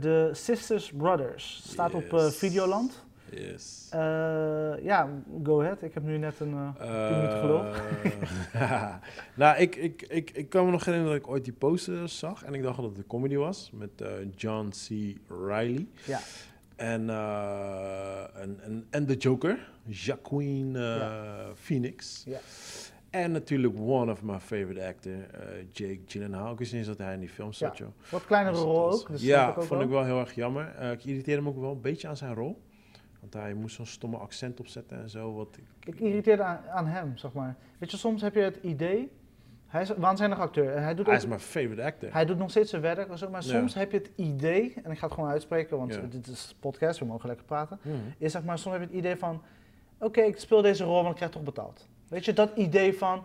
De 0.00 0.30
Sisters 0.32 0.92
Brothers 0.96 1.62
staat 1.66 1.94
op 1.94 2.12
eh. 2.12 2.26
Videoland. 2.26 3.06
Yes. 3.30 3.86
Eh, 3.90 4.84
ja, 4.84 5.08
go 5.42 5.60
ahead. 5.60 5.82
Ik 5.82 5.94
heb 5.94 6.02
nu 6.02 6.18
net 6.18 6.40
een 6.40 6.54
eh 6.78 7.08
10 7.08 7.16
minuten 7.16 7.38
geloof. 7.38 7.80
Eh, 8.52 8.94
nou, 9.34 9.58
ik, 9.58 9.76
ik, 9.76 10.02
ik, 10.08 10.30
ik 10.30 10.48
kan 10.48 10.64
me 10.64 10.70
nog 10.70 10.84
herinneren 10.84 11.16
dat 11.16 11.24
ik 11.26 11.32
ooit 11.32 11.44
die 11.44 11.52
poster 11.52 12.08
zag. 12.08 12.44
En 12.44 12.54
ik 12.54 12.62
dacht 12.62 12.76
dat 12.76 12.84
het 12.84 12.96
een 12.96 13.06
comedy 13.06 13.36
was. 13.36 13.70
Met 13.74 13.90
eh, 14.00 14.08
John 14.36 14.68
C. 14.68 15.16
Reilly. 15.46 15.88
Ja. 16.04 16.18
En, 16.78 17.10
eh, 17.10 18.40
en, 18.42 18.60
en, 18.62 18.86
en 18.90 19.06
de 19.06 19.14
Joker. 19.16 19.68
Jacqueline 19.86 20.78
eh. 20.98 21.46
Phoenix. 21.54 22.22
Ja. 22.26 22.38
En 23.10 23.32
natuurlijk 23.32 23.74
one 23.78 24.12
of 24.12 24.22
my 24.22 24.38
favorite 24.38 24.84
actor, 24.86 25.12
eh, 25.12 25.64
Jake 25.72 26.00
Gyllenhaal. 26.06 26.52
Ik 26.52 26.58
wist 26.58 26.70
niet 26.72 26.80
eens 26.80 26.96
dat 26.96 27.06
hij 27.06 27.14
in 27.14 27.20
die 27.20 27.28
film 27.28 27.52
zat, 27.52 27.78
Ja. 27.78 27.84
joh. 27.84 28.10
Wat 28.10 28.24
kleinere 28.26 28.54
Dus 28.54 28.64
rol 28.64 28.74
was- 28.84 29.00
ook. 29.00 29.08
Dus 29.10 29.22
ja, 29.22 29.38
snap 29.42 29.50
ik 29.50 29.58
ook 29.58 29.64
vond 29.64 29.78
wel. 29.80 29.88
ik 29.88 29.94
wel 29.94 30.04
heel 30.04 30.18
erg 30.20 30.34
jammer. 30.34 30.80
Ik 30.92 31.04
irriteerde 31.04 31.42
me 31.42 31.48
ook 31.48 31.60
wel 31.60 31.72
een 31.72 31.80
beetje 31.80 32.08
aan 32.08 32.16
zijn 32.16 32.34
rol. 32.34 32.62
Want 33.20 33.32
hij 33.34 33.54
moest 33.54 33.76
zo'n 33.76 33.86
stomme 33.86 34.16
accent 34.16 34.60
opzetten 34.60 34.98
en 35.02 35.10
zo. 35.10 35.34
Wat 35.34 35.56
ik, 35.56 35.94
Ik 35.94 36.00
irriteerde 36.00 36.42
aan, 36.42 36.60
aan 36.70 36.86
hem, 36.86 37.16
zeg 37.16 37.32
maar. 37.32 37.56
Weet 37.78 37.90
je, 37.90 37.96
soms 37.96 38.22
heb 38.22 38.34
je 38.34 38.40
het 38.40 38.58
idee. 38.62 39.10
Hij 39.68 39.82
is 39.82 39.88
een 39.88 39.98
waanzinnig 39.98 40.38
acteur. 40.38 40.74
En 40.74 40.82
hij 40.82 40.94
doet, 40.94 41.06
hij 41.06 41.14
ook, 41.14 41.20
is 41.20 41.26
mijn 41.28 41.40
favorite 41.40 41.82
actor. 41.82 42.12
hij 42.12 42.24
doet 42.24 42.38
nog 42.38 42.50
steeds 42.50 42.70
zijn 42.70 42.82
werk. 42.82 43.08
Maar 43.08 43.18
Ja. 43.30 43.40
soms 43.40 43.74
heb 43.74 43.90
je 43.92 43.98
het 43.98 44.10
idee, 44.16 44.74
en 44.84 44.90
ik 44.90 44.98
ga 44.98 45.04
het 45.06 45.14
gewoon 45.14 45.30
uitspreken, 45.30 45.78
want 45.78 45.94
Ja. 45.94 46.00
dit 46.00 46.26
is 46.26 46.48
een 46.50 46.56
podcast, 46.60 46.98
we 46.98 47.04
mogen 47.04 47.28
lekker 47.28 47.46
praten. 47.46 47.78
Mhm. 47.82 47.96
Is 48.18 48.32
zeg 48.32 48.42
maar, 48.44 48.58
soms 48.58 48.74
heb 48.76 48.82
je 48.84 48.90
het 48.96 49.04
idee 49.04 49.16
van: 49.16 49.42
oké, 49.98 50.20
ik 50.20 50.38
speel 50.38 50.62
deze 50.62 50.84
rol, 50.84 50.94
want 50.94 51.08
ik 51.08 51.14
krijg 51.14 51.30
toch 51.30 51.42
betaald. 51.42 51.88
Weet 52.08 52.24
je, 52.24 52.32
dat 52.32 52.50
idee 52.56 52.94
van: 52.98 53.24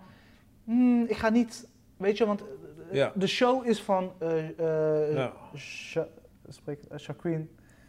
hmm, 0.64 1.04
ik 1.08 1.16
ga 1.16 1.30
niet. 1.30 1.68
Weet 1.98 2.18
je, 2.18 2.26
want 2.26 2.42
eh, 2.42 2.96
Ja. 2.96 3.12
de 3.16 3.28
show 3.28 3.66
is 3.68 3.82
van. 3.82 4.12
eh 4.20 4.60
eh 4.60 5.14
Ja. 5.14 5.34
Sha- 5.56 6.08
spreek, 6.48 6.80
uh, 6.92 6.98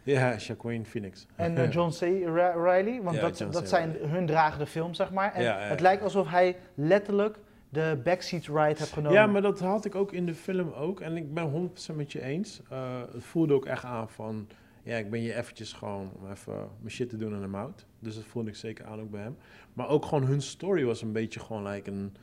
Ja, 0.03 0.37
Phoenix. 0.83 1.27
en 1.35 1.57
eh, 1.57 1.71
John 1.73 1.89
C. 1.91 1.99
Ri- 1.99 2.25
Riley. 2.63 3.01
Want 3.03 3.19
dat, 3.19 3.45
dat 3.51 3.69
zijn 3.69 3.95
hun 4.01 4.25
dragende 4.25 4.65
films, 4.65 4.97
zeg 4.97 5.11
maar. 5.11 5.33
En 5.33 5.67
het 5.69 5.79
lijkt 5.79 6.03
alsof 6.03 6.29
hij 6.29 6.55
letterlijk 6.73 7.37
de 7.75 8.01
backseat 8.03 8.45
ride 8.45 8.77
heeft 8.77 8.91
genomen. 8.91 9.19
Ja, 9.19 9.27
maar 9.27 9.41
dat 9.41 9.59
had 9.59 9.85
ik 9.85 9.95
ook 9.95 10.11
in 10.11 10.25
de 10.25 10.35
film 10.35 10.71
ook. 10.71 10.99
En 10.99 11.17
ik 11.17 11.33
ben 11.33 11.71
100% 11.91 11.95
met 11.95 12.11
je 12.11 12.21
eens. 12.21 12.61
Eh, 12.69 13.01
het 13.11 13.23
voelde 13.23 13.53
ook 13.53 13.65
echt 13.65 13.83
aan 13.83 14.09
van... 14.09 14.47
Ja, 14.83 14.97
ik 14.97 15.09
ben 15.09 15.19
hier 15.19 15.37
eventjes 15.37 15.73
gewoon 15.73 16.11
om 16.19 16.31
even 16.31 16.53
mijn 16.79 16.91
shit 16.91 17.09
te 17.09 17.17
doen 17.17 17.33
en 17.33 17.41
hem 17.41 17.55
out. 17.55 17.85
Dus 17.99 18.15
dat 18.15 18.23
voelde 18.23 18.49
ik 18.49 18.55
zeker 18.55 18.85
aan 18.85 19.01
ook 19.01 19.11
bij 19.11 19.21
hem. 19.21 19.37
Maar 19.73 19.89
ook 19.89 20.05
gewoon 20.05 20.23
hun 20.23 20.41
story 20.41 20.83
was 20.83 21.01
een 21.01 21.11
beetje 21.11 21.39
gewoon 21.39 21.67
like 21.67 21.91
een... 21.91 22.15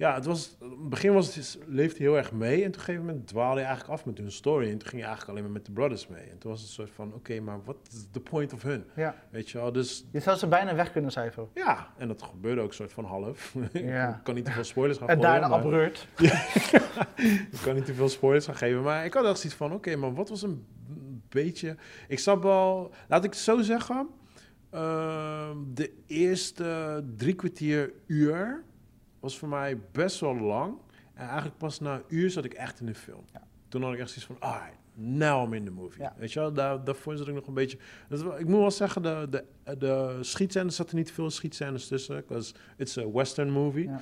Ja, 0.00 0.14
het 0.14 0.24
was... 0.24 0.56
In 0.60 0.68
het 0.70 0.88
begin 0.88 1.12
was 1.12 1.34
het, 1.34 1.58
leefde 1.66 1.96
hij 1.96 2.06
heel 2.06 2.16
erg 2.16 2.32
mee. 2.32 2.62
En 2.62 2.68
op 2.68 2.74
een 2.74 2.80
gegeven 2.80 3.04
moment 3.04 3.26
dwaalde 3.26 3.60
je 3.60 3.66
eigenlijk 3.66 3.98
af 3.98 4.06
met 4.06 4.18
hun 4.18 4.32
story. 4.32 4.64
En 4.70 4.78
toen 4.78 4.88
ging 4.88 5.00
je 5.00 5.06
eigenlijk 5.06 5.28
alleen 5.30 5.42
maar 5.42 5.52
met 5.52 5.66
de 5.66 5.72
brothers 5.72 6.06
mee. 6.06 6.22
En 6.22 6.38
toen 6.38 6.50
was 6.50 6.60
het 6.60 6.68
een 6.68 6.74
soort 6.74 6.90
van... 6.90 7.14
Oké, 7.14 7.40
maar 7.40 7.58
wat 7.64 7.76
is 7.92 8.06
the 8.10 8.20
point 8.20 8.52
of 8.52 8.62
hun? 8.62 8.84
Ja. 8.96 9.14
Weet 9.30 9.50
je 9.50 9.58
wel? 9.58 9.72
Dus 9.72 10.06
Je 10.12 10.20
zou 10.20 10.36
ze 10.36 10.46
bijna 10.46 10.74
weg 10.74 10.92
kunnen 10.92 11.10
cijferen. 11.10 11.48
ja, 11.54 11.88
en 11.96 12.08
dat 12.08 12.22
gebeurde 12.22 12.60
ook 12.60 12.72
soort 12.72 12.92
van 12.92 13.04
half. 13.04 13.54
Ja. 13.72 14.08
ik 14.16 14.24
kan 14.24 14.34
niet 14.34 14.44
te 14.44 14.52
veel 14.52 14.64
spoilers 14.64 14.98
gaan 14.98 15.08
En 15.08 15.16
gooien, 15.20 15.40
daarna 15.40 15.56
abreurt. 15.56 16.08
ik 17.52 17.60
kan 17.62 17.74
niet 17.74 17.84
te 17.86 17.94
veel 17.94 18.08
spoilers 18.08 18.44
gaan 18.46 18.56
geven, 18.56 18.82
maar 18.82 19.04
ik 19.04 19.14
had 19.14 19.24
echt 19.24 19.38
zoiets 19.38 19.58
van, 19.58 19.72
oké, 19.72 19.96
maar 19.96 20.14
wat 20.14 20.28
was 20.28 20.42
een 20.42 20.66
beetje... 21.28 21.76
Ik 22.08 22.18
snap 22.18 22.42
wel, 22.42 22.92
laat 23.08 23.24
ik 23.24 23.30
het 23.30 23.40
zo 23.40 23.60
zeggen, 23.60 24.08
Ehm, 24.70 25.56
de 25.74 25.92
eerste 26.06 27.04
drie 27.16 27.34
kwartier 27.34 27.92
uur 28.06 28.64
was 29.20 29.38
voor 29.38 29.48
mij 29.48 29.78
best 29.92 30.20
wel 30.20 30.36
lang. 30.36 30.74
En 31.14 31.26
eigenlijk 31.26 31.58
pas 31.58 31.80
na 31.80 31.94
een 31.94 32.04
uur 32.08 32.30
zat 32.30 32.44
ik 32.44 32.54
echt 32.54 32.80
in 32.80 32.86
de 32.86 32.94
film. 32.94 33.24
Ja. 33.32 33.42
Toen 33.68 33.82
had 33.82 33.92
ik 33.92 33.98
echt 33.98 34.10
zoiets 34.10 34.26
van, 34.26 34.50
ah, 34.50 34.62
now 34.94 35.46
I'm 35.46 35.54
in 35.54 35.64
the 35.64 35.70
movie. 35.70 36.02
Ja. 36.02 36.14
Weet 36.16 36.32
je 36.32 36.40
wel, 36.40 36.52
daar, 36.52 36.84
daarvoor 36.84 37.16
zat 37.16 37.28
ik 37.28 37.34
nog 37.34 37.46
een 37.46 37.54
beetje... 37.54 37.78
Is 38.08 38.20
ik 38.20 38.46
moet 38.46 38.58
wel 38.58 38.70
zeggen, 38.70 39.02
de, 39.02 39.26
de, 39.30 39.76
de 39.78 40.18
schietscènes 40.20 40.76
zaten 40.76 40.96
niet 40.96 41.12
veel 41.12 41.30
schietscènes 41.30 41.86
tussen. 41.86 42.16
Because 42.16 42.54
it's 42.76 42.98
a 42.98 43.10
western 43.10 43.50
movie. 43.50 43.84
Ja. 43.84 44.00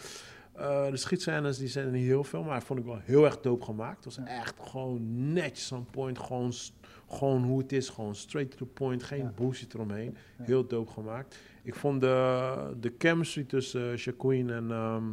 Eh, 0.59 0.91
de 0.91 0.97
schietscènes 0.97 1.59
die 1.59 1.69
zijn 1.69 1.87
er 1.87 1.93
niet 1.93 2.07
heel 2.07 2.25
veel, 2.25 2.43
maar 2.43 2.63
vond 2.63 2.79
ik 2.79 2.85
wel 2.85 2.99
heel 3.03 3.25
erg 3.25 3.41
dope 3.41 3.65
gemaakt. 3.65 4.05
Het 4.05 4.17
was 4.17 4.25
echt 4.27 4.55
gewoon 4.61 5.33
netjes 5.33 5.73
on 5.73 5.87
point, 5.91 6.19
gewoon, 6.19 6.53
gewoon 7.09 7.43
hoe 7.43 7.59
het 7.59 7.73
is, 7.73 7.89
gewoon 7.89 8.15
straight 8.15 8.51
to 8.51 8.57
the 8.57 8.73
point, 8.73 9.03
geen 9.03 9.31
bullshit 9.35 9.75
eromheen. 9.75 10.17
Heel 10.43 10.67
dope 10.67 10.93
gemaakt. 10.93 11.39
Ik 11.69 11.75
vond 11.75 12.01
de, 12.01 12.77
de 12.81 12.93
chemistry 12.99 13.45
tussen 13.45 13.91
uh, 13.93 13.97
Shaquille 13.97 14.53
en 14.55 14.71
ehm, 14.71 15.05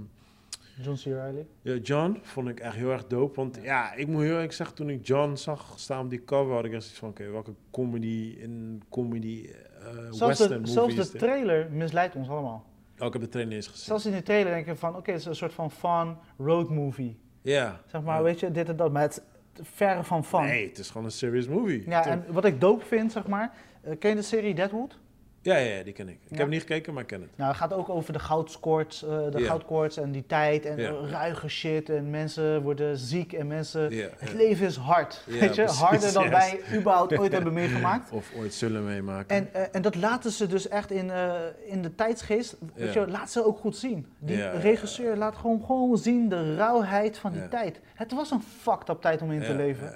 John 0.82 0.96
C. 0.96 1.04
Reilly. 1.04 1.46
ja, 1.62 1.76
John 1.76 2.20
vond 2.22 2.48
ik 2.48 2.60
echt 2.60 2.76
heel 2.76 2.92
erg 2.92 3.08
dope. 3.08 3.36
Want 3.36 3.60
ja, 3.62 3.94
ik 3.94 4.08
moet 4.08 4.22
heel 4.22 4.34
eerlijk 4.34 4.54
zeggen, 4.54 4.76
toen 4.76 4.90
ik 4.90 5.08
John 5.08 5.36
zag 5.36 5.74
staan 5.76 6.04
op 6.04 6.10
die 6.10 6.24
cover, 6.24 6.54
had 6.56 6.66
ik 6.66 6.74
echt 6.74 6.82
zoiets 6.82 7.00
van, 7.00 7.10
oké, 7.10 7.30
welke 7.30 7.54
comedy 7.72 8.36
in 8.40 8.84
comedy 8.90 9.50
eh 9.80 9.88
Zelfs 9.96 10.20
western 10.40 10.64
de, 10.64 10.70
zelfs 10.70 10.96
de 10.96 11.18
trailer 11.18 11.72
misleidt 11.72 12.16
ons 12.16 12.30
allemaal. 12.30 12.66
Oh, 13.00 13.06
ik 13.08 13.14
heb 13.14 13.22
de 13.22 13.30
trailer 13.30 13.54
eens 13.56 13.68
gezien. 13.68 13.86
Zelfs 13.86 14.06
in 14.06 14.12
de 14.12 14.24
trailer 14.24 14.54
denk 14.54 14.66
je 14.66 14.76
van, 14.76 14.96
oké, 14.96 15.12
het 15.12 15.20
is 15.20 15.26
een 15.26 15.36
soort 15.36 15.54
van 15.54 15.72
fun 15.72 16.18
road 16.38 16.70
movie. 16.70 17.18
ja. 17.42 17.82
Zeg 17.86 18.02
maar, 18.02 18.18
Ja. 18.18 18.24
weet 18.24 18.40
je, 18.40 18.52
dit 18.52 18.70
en 18.70 18.76
dat. 18.76 18.92
Maar 18.92 19.02
het 19.02 19.24
verre 19.62 20.04
van 20.04 20.26
fun. 20.26 20.42
Nee, 20.42 20.68
het 20.68 20.78
is 20.78 20.90
gewoon 20.90 21.06
een 21.06 21.12
serious 21.12 21.48
movie. 21.48 21.84
Ja, 21.90 22.06
en 22.06 22.26
wat 22.28 22.46
ik 22.46 22.62
dope 22.62 22.86
vind, 22.86 23.12
zeg 23.12 23.28
maar, 23.28 23.54
eh, 23.82 23.94
ken 24.00 24.10
je 24.10 24.16
de 24.16 24.22
serie 24.22 24.56
Deadwood? 24.56 24.98
Ja, 25.46 25.56
ja, 25.58 25.76
ja, 25.78 25.84
die 25.84 25.94
ken 25.94 26.08
ik. 26.10 26.18
Ik 26.24 26.32
Ja. 26.32 26.38
heb 26.38 26.48
niet 26.48 26.60
gekeken, 26.62 26.94
maar 26.94 27.02
ik 27.02 27.08
ken 27.08 27.22
het. 27.22 27.30
Nou, 27.36 27.50
het 27.50 27.60
gaat 27.60 27.74
ook 27.74 27.90
over 27.90 28.14
de 28.14 28.20
goudkoorts, 28.20 29.04
eh, 29.04 29.10
de 29.32 29.40
Ja. 29.40 29.46
goudkoorts 29.46 29.98
en 29.98 30.12
die 30.12 30.26
tijd 30.26 30.66
en 30.66 31.10
ruige 31.10 31.48
shit 31.48 31.90
en 31.90 32.10
mensen 32.10 32.62
worden 32.62 32.98
ziek 32.98 33.34
en 33.34 33.48
mensen... 33.48 33.96
Ja, 33.96 34.08
Het 34.18 34.34
leven 34.34 34.66
is 34.66 34.76
hard, 34.76 35.22
weet 35.26 35.56
je? 35.56 35.64
precies, 35.64 35.80
Harder 35.80 36.14
dan 36.14 36.24
yes. 36.24 36.32
wij 36.32 36.60
überhaupt 36.78 37.18
ooit 37.18 37.32
hebben 37.32 37.54
meegemaakt. 37.54 38.12
Of 38.20 38.32
ooit 38.38 38.54
zullen 38.54 38.86
meemaken. 38.86 39.36
En, 39.36 39.50
eh, 39.54 39.62
en 39.72 39.82
dat 39.82 39.96
laten 39.96 40.32
ze 40.32 40.48
dus 40.48 40.68
echt 40.68 40.92
in, 40.92 41.10
eh, 41.10 41.34
in 41.66 41.82
de 41.82 41.96
tijdsgeest, 41.96 42.56
weet 42.74 42.94
je, 42.94 43.08
laat 43.08 43.32
ze 43.32 43.46
ook 43.46 43.58
goed 43.60 43.78
zien. 43.78 44.06
Die 44.20 44.50
regisseur 44.50 45.16
laat 45.16 45.36
gewoon, 45.36 45.64
gewoon 45.66 45.98
zien 45.98 46.30
de 46.30 46.56
rauwheid 46.56 47.18
van 47.18 47.32
die 47.32 47.48
tijd. 47.48 47.80
Het 47.94 48.12
was 48.14 48.32
een 48.32 48.42
fucked 48.62 48.90
up 48.90 49.02
tijd 49.02 49.22
om 49.22 49.32
in 49.32 49.42
te 49.44 49.56
leven. 49.56 49.94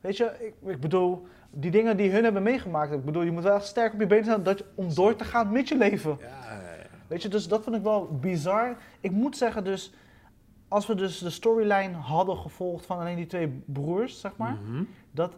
Weet 0.00 0.16
je, 0.16 0.30
ik, 0.40 0.70
ik 0.70 0.80
bedoel, 0.80 1.26
die 1.54 1.70
dingen 1.70 1.96
die 1.96 2.10
hun 2.10 2.24
hebben 2.24 2.42
meegemaakt, 2.42 2.92
ik 2.92 3.04
bedoel, 3.04 3.22
je 3.22 3.30
moet 3.30 3.42
wel 3.42 3.54
echt 3.56 3.66
sterk 3.66 3.92
op 3.92 4.00
je 4.00 4.06
benen 4.06 4.24
staan 4.24 4.42
dat 4.42 4.58
je, 4.58 4.64
om 4.74 4.94
door 4.94 5.16
te 5.16 5.24
gaan 5.24 5.52
met 5.52 5.68
je 5.68 5.76
leven. 5.76 6.16
Ja, 6.20 6.26
ja, 6.26 6.60
ja. 6.74 6.80
Weet 7.06 7.22
je, 7.22 7.28
dus 7.28 7.48
dat 7.48 7.62
vind 7.64 7.76
ik 7.76 7.82
wel 7.82 8.06
bizar. 8.20 8.76
Ik 9.00 9.10
moet 9.10 9.36
zeggen 9.36 9.64
dus, 9.64 9.92
als 10.68 10.86
we 10.86 10.94
dus 10.94 11.18
de 11.18 11.30
storyline 11.30 11.94
hadden 11.96 12.36
gevolgd 12.36 12.86
van 12.86 12.98
alleen 12.98 13.16
die 13.16 13.26
twee 13.26 13.62
broers, 13.66 14.20
zeg 14.20 14.36
maar, 14.36 14.58
Mhm. 14.64 14.82
dat, 15.10 15.32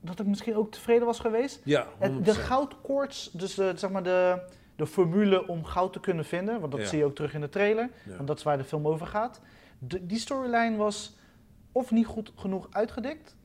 dat 0.00 0.20
ik 0.20 0.26
misschien 0.26 0.56
ook 0.56 0.70
tevreden 0.70 1.06
was 1.06 1.18
geweest. 1.20 1.60
Ja, 1.64 1.86
Het, 1.98 2.10
100%. 2.12 2.24
de 2.24 2.34
goudkoorts, 2.34 3.30
dus 3.32 3.54
de, 3.54 3.72
zeg 3.76 3.90
maar 3.90 4.02
de, 4.02 4.42
de 4.76 4.86
formule 4.86 5.48
om 5.48 5.64
goud 5.64 5.92
te 5.92 6.00
kunnen 6.00 6.24
vinden, 6.24 6.60
want 6.60 6.72
dat 6.72 6.86
zie 6.88 6.98
je 6.98 7.04
ook 7.04 7.14
terug 7.14 7.34
in 7.34 7.40
de 7.40 7.48
trailer, 7.48 7.90
want 8.16 8.26
dat 8.26 8.36
is 8.38 8.42
waar 8.42 8.58
de 8.58 8.64
film 8.64 8.86
over 8.86 9.06
gaat. 9.06 9.40
De, 9.78 10.06
die 10.06 10.18
storyline 10.18 10.76
was 10.76 11.16
of 11.72 11.90
niet 11.90 12.06
goed 12.06 12.32
genoeg 12.36 12.66
uitgedikt, 12.70 13.36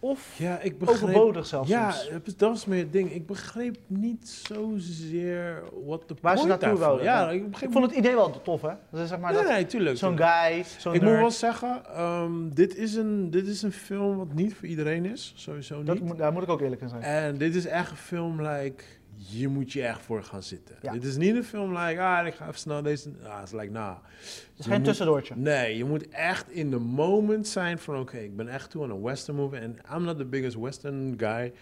of 0.00 0.34
Ja, 0.38 0.60
ik 0.60 0.78
begreep... 0.78 1.02
overbodig 1.02 1.46
zelfs 1.46 1.68
Ja, 1.68 1.94
dat 2.24 2.34
was 2.50 2.64
meer 2.66 2.78
het 2.78 2.92
ding. 2.92 3.12
Ik 3.12 3.26
begreep 3.26 3.76
niet 3.86 4.28
zozeer 4.48 5.62
wat 5.86 6.08
de 6.08 6.14
Waar 6.20 6.38
ze 6.38 6.46
point 6.46 6.60
naartoe 6.60 6.68
daarvan- 6.68 6.78
wouden. 6.78 7.04
Ja, 7.06 7.20
ja. 7.20 7.30
ik 7.30 7.50
begreep 7.50 7.68
Ik 7.68 7.74
vond 7.74 7.86
het 7.86 7.94
idee 7.96 8.14
wel 8.14 8.42
tof, 8.42 8.62
hè? 8.62 8.72
Dus 8.90 9.08
zeg 9.08 9.18
maar 9.18 9.32
Nee, 9.32 9.42
dat 9.42 9.50
nee, 9.50 9.66
tuurlijk. 9.66 9.96
zo'n 9.98 10.16
guy, 10.18 10.64
zo'n 10.78 10.94
Ik 10.94 11.02
moet 11.02 11.10
wel 11.10 11.30
zeggen, 11.30 11.82
ehm, 11.94 12.48
dit, 12.48 12.76
is 12.76 12.94
een, 12.94 13.30
dit 13.30 13.46
is 13.46 13.62
een 13.62 13.72
film 13.72 14.16
wat 14.16 14.32
niet 14.34 14.54
voor 14.54 14.68
iedereen 14.68 15.04
is. 15.06 15.32
Sowieso 15.36 15.82
dat 15.82 15.94
niet. 15.94 16.04
moet, 16.04 16.18
daar 16.18 16.32
moet 16.32 16.42
ik 16.42 16.48
ook 16.48 16.60
eerlijk 16.60 16.80
in 16.80 16.88
zijn. 16.88 17.02
En 17.02 17.36
dit 17.38 17.54
is 17.54 17.66
echt 17.66 17.90
een 17.90 17.96
film, 17.96 18.42
like, 18.42 18.84
hier 19.18 19.50
moet 19.50 19.72
je 19.72 19.82
echt 19.82 20.00
voor 20.02 20.22
gaan 20.22 20.42
zitten. 20.42 20.76
Ja. 20.82 20.92
Dit 20.92 21.04
is 21.04 21.16
niet 21.16 21.34
een 21.36 21.44
film, 21.44 21.78
like, 21.78 22.00
ah, 22.02 22.26
ik 22.26 22.34
ga 22.34 22.46
even 22.46 22.58
snel 22.58 22.82
deze... 22.82 23.10
Ah, 23.24 23.38
het 23.38 23.46
is 23.46 23.52
like, 23.60 23.70
nah. 23.72 23.96
Het 23.96 24.18
is 24.22 24.40
Je 24.56 24.62
geen 24.62 24.72
moet- 24.76 24.84
tussendoortje. 24.84 25.34
Nee, 25.36 25.76
je 25.76 25.84
moet 25.84 26.08
echt 26.08 26.50
in 26.50 26.70
de 26.70 26.78
moment 26.78 27.48
zijn 27.48 27.78
van, 27.78 27.98
oké, 27.98 28.16
ik 28.18 28.36
ben 28.36 28.48
echt 28.48 28.70
toe 28.70 28.82
aan 28.82 28.90
een 28.90 29.02
western 29.02 29.36
movie. 29.36 29.58
En 29.60 29.78
I'm 29.94 30.02
not 30.04 30.16
the 30.18 30.24
biggest 30.24 30.56
western 30.56 31.14
guy. 31.16 31.52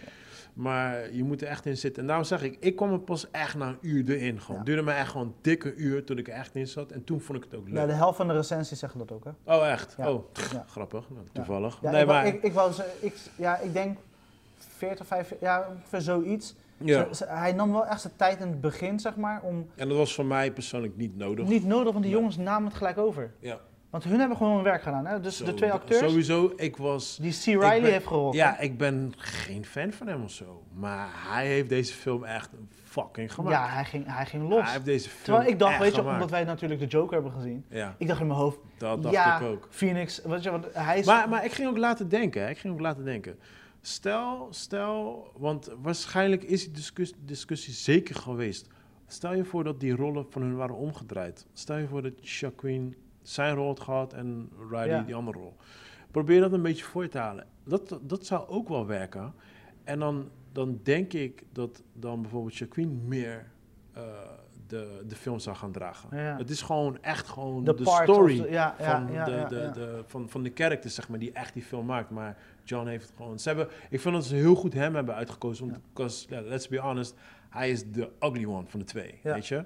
Maar 0.53 1.13
je 1.13 1.23
moet 1.23 1.41
er 1.41 1.47
echt 1.47 1.65
in 1.65 1.77
zitten. 1.77 2.01
En 2.01 2.07
daarom 2.07 2.25
zeg 2.25 2.43
ik, 2.43 2.57
ik 2.59 2.75
kwam 2.75 2.91
er 2.91 2.99
pas 2.99 3.31
echt 3.31 3.55
na 3.55 3.67
een 3.67 3.77
uur 3.81 4.09
erin. 4.09 4.41
Gewoon. 4.41 4.57
Ja. 4.59 4.63
Duurde 4.65 4.81
me 4.81 4.91
echt 4.91 5.11
gewoon 5.11 5.27
een 5.27 5.33
dikke 5.41 5.75
uur 5.75 6.03
toen 6.03 6.17
ik 6.17 6.27
er 6.27 6.33
echt 6.33 6.55
in 6.55 6.67
zat. 6.67 6.91
En 6.91 7.03
toen 7.03 7.21
vond 7.21 7.37
ik 7.37 7.43
het 7.43 7.55
ook 7.59 7.67
leuk. 7.67 7.77
Ja, 7.77 7.85
de 7.85 7.93
helft 7.93 8.17
van 8.17 8.27
de 8.27 8.33
recensies 8.33 8.79
zeggen 8.79 8.99
dat 8.99 9.11
ook, 9.11 9.23
hè? 9.23 9.53
Oh, 9.55 9.69
echt? 9.69 9.95
Ja. 9.97 10.11
Oh, 10.11 10.23
Ja. 10.51 10.63
grappig. 10.67 11.09
Nou, 11.09 11.25
toevallig. 11.33 11.79
Ja, 11.81 11.91
nee, 11.91 12.01
ik, 12.01 12.07
maar... 12.07 12.25
ik, 12.27 12.43
ik 12.43 12.53
ze, 12.73 12.83
ik, 12.99 13.15
ja, 13.35 13.57
ik 13.57 13.73
denk 13.73 13.97
40, 14.57 15.07
50, 15.07 15.39
ja, 15.39 15.67
ongeveer 15.75 16.01
zoiets. 16.01 16.55
Ja. 16.77 17.07
Hij 17.27 17.51
nam 17.51 17.71
wel 17.71 17.85
echt 17.85 18.01
zijn 18.01 18.13
tijd 18.15 18.39
in 18.39 18.47
het 18.47 18.61
begin, 18.61 18.99
zeg 18.99 19.15
maar, 19.15 19.41
om... 19.41 19.69
En 19.75 19.87
dat 19.87 19.97
was 19.97 20.13
voor 20.15 20.25
mij 20.25 20.51
persoonlijk 20.51 20.97
niet 20.97 21.15
nodig. 21.17 21.47
Niet 21.47 21.65
nodig, 21.65 21.91
want 21.91 22.03
die 22.03 22.11
Nee. 22.13 22.19
jongens 22.21 22.37
namen 22.37 22.67
het 22.67 22.77
gelijk 22.77 22.97
over. 22.97 23.33
Ja. 23.39 23.59
Want 23.89 24.03
hun 24.03 24.19
hebben 24.19 24.37
gewoon 24.37 24.53
hun 24.55 24.63
werk 24.63 24.81
gedaan, 24.81 25.05
hè? 25.05 25.19
Dus 25.19 25.37
de 25.37 25.53
twee 25.53 25.71
acteurs, 25.71 26.09
Sowieso, 26.09 26.53
ik 26.55 26.77
was... 26.77 27.17
die 27.21 27.31
C. 27.31 27.43
Riley 27.45 27.81
ben- 27.81 27.91
heeft 27.91 28.07
gerold. 28.07 28.33
Ja, 28.35 28.59
ik 28.59 28.77
ben 28.77 29.13
geen 29.17 29.65
fan 29.65 29.91
van 29.91 30.07
hem 30.07 30.23
of 30.23 30.31
zo. 30.31 30.63
Maar 30.73 31.07
hij 31.13 31.47
heeft 31.47 31.69
deze 31.69 31.93
film 31.93 32.23
echt 32.23 32.49
fucking 32.83 33.33
gemaakt. 33.33 33.55
ja 33.55 33.67
hij, 33.67 33.85
ging, 33.85 34.05
hij 34.07 34.25
ging 34.25 34.49
los. 34.49 34.61
Hij 34.63 34.71
heeft 34.71 34.85
deze 34.85 35.09
film 35.09 35.23
Terwijl 35.23 35.47
ik 35.49 35.59
dacht, 35.59 35.79
weet 35.79 35.95
je, 35.95 36.03
omdat 36.05 36.29
wij 36.29 36.43
natuurlijk 36.43 36.79
de 36.79 36.85
Joker 36.87 37.13
hebben 37.13 37.31
gezien. 37.31 37.65
Ja, 37.69 37.95
Ik 37.97 38.07
dacht 38.07 38.19
in 38.19 38.27
mijn 38.27 38.39
hoofd, 38.39 38.57
dat 38.77 39.01
dacht 39.03 39.15
ja, 39.15 39.39
ik 39.39 39.47
ook. 39.47 39.67
Phoenix, 39.69 40.21
weet 40.23 40.43
je, 40.43 40.51
want 40.51 40.65
hij 40.73 40.99
is... 40.99 41.05
Maar, 41.05 41.29
maar 41.29 41.45
ik 41.45 41.51
ging 41.51 41.67
ook 41.69 41.77
laten 41.77 42.09
denken, 42.09 42.41
hè. 42.41 42.49
ik 42.49 42.57
ging 42.57 42.73
ook 42.73 42.79
laten 42.79 43.03
denken. 43.05 43.39
Stel, 43.87 44.47
stel, 44.49 45.27
want 45.37 45.69
waarschijnlijk 45.81 46.43
is 46.43 46.63
die 46.63 46.71
discussie, 46.71 47.17
discussie 47.25 47.73
zeker 47.73 48.15
geweest. 48.15 48.67
Stel 49.07 49.33
je 49.33 49.43
voor 49.45 49.63
dat 49.63 49.79
die 49.79 49.95
rollen 49.95 50.25
van 50.29 50.41
hun 50.41 50.55
waren 50.55 50.75
omgedraaid. 50.75 51.45
Stel 51.53 51.77
je 51.77 51.87
voor 51.87 52.01
dat 52.01 52.13
Shaquille 52.23 52.89
zijn 53.21 53.55
rol 53.55 53.67
had 53.67 53.79
gehad 53.79 54.13
en 54.13 54.49
Riley 54.69 54.87
Ja. 54.87 55.01
die 55.01 55.15
andere 55.15 55.37
rol. 55.37 55.55
Probeer 56.11 56.39
dat 56.41 56.51
een 56.53 56.61
beetje 56.61 56.83
voor 56.83 57.07
te 57.07 57.17
halen. 57.17 57.47
Dat, 57.63 57.99
dat 58.01 58.25
zou 58.25 58.47
ook 58.47 58.67
wel 58.69 58.85
werken. 58.85 59.33
En 59.83 59.99
dan, 59.99 60.29
dan 60.51 60.79
denk 60.83 61.13
ik 61.13 61.43
dat 61.51 61.83
dan 61.93 62.21
bijvoorbeeld 62.21 62.53
Shaquille 62.53 62.87
meer 63.05 63.51
eh, 63.93 64.03
de, 64.67 65.03
de 65.07 65.15
film 65.15 65.39
zou 65.39 65.55
gaan 65.55 65.71
dragen. 65.71 66.17
Ja. 66.17 66.37
Het 66.37 66.49
is 66.49 66.61
gewoon 66.61 66.97
echt 67.03 67.27
gewoon 67.27 67.63
de 67.63 67.75
story 68.03 68.41
the- 68.41 68.49
ja, 68.51 68.75
van, 68.79 69.05
de, 69.05 69.45
de, 69.73 70.03
van, 70.07 70.29
van 70.29 70.43
de 70.43 70.51
characters, 70.53 70.95
zeg 70.95 71.09
maar, 71.09 71.19
die 71.19 71.31
echt 71.31 71.53
die 71.53 71.63
film 71.63 71.85
maakt. 71.85 72.09
Maar 72.09 72.37
John 72.67 72.87
heeft 72.87 73.07
het 73.07 73.13
gewoon... 73.15 73.39
Ze 73.39 73.47
hebben, 73.47 73.67
ik 73.89 73.99
vind 74.01 74.13
dat 74.13 74.25
ze 74.25 74.35
heel 74.35 74.55
goed 74.55 74.73
hem 74.73 74.95
hebben 74.95 75.15
uitgekozen. 75.15 75.81
Want, 75.93 76.25
ja, 76.29 76.41
let's 76.41 76.67
be 76.67 76.77
honest, 76.77 77.15
hij 77.49 77.69
is 77.71 77.91
de 77.91 78.09
ugly 78.19 78.45
one 78.45 78.63
van 78.67 78.79
de 78.79 78.85
twee, 78.85 79.19
Ja. 79.23 79.33
weet 79.33 79.47
je? 79.47 79.65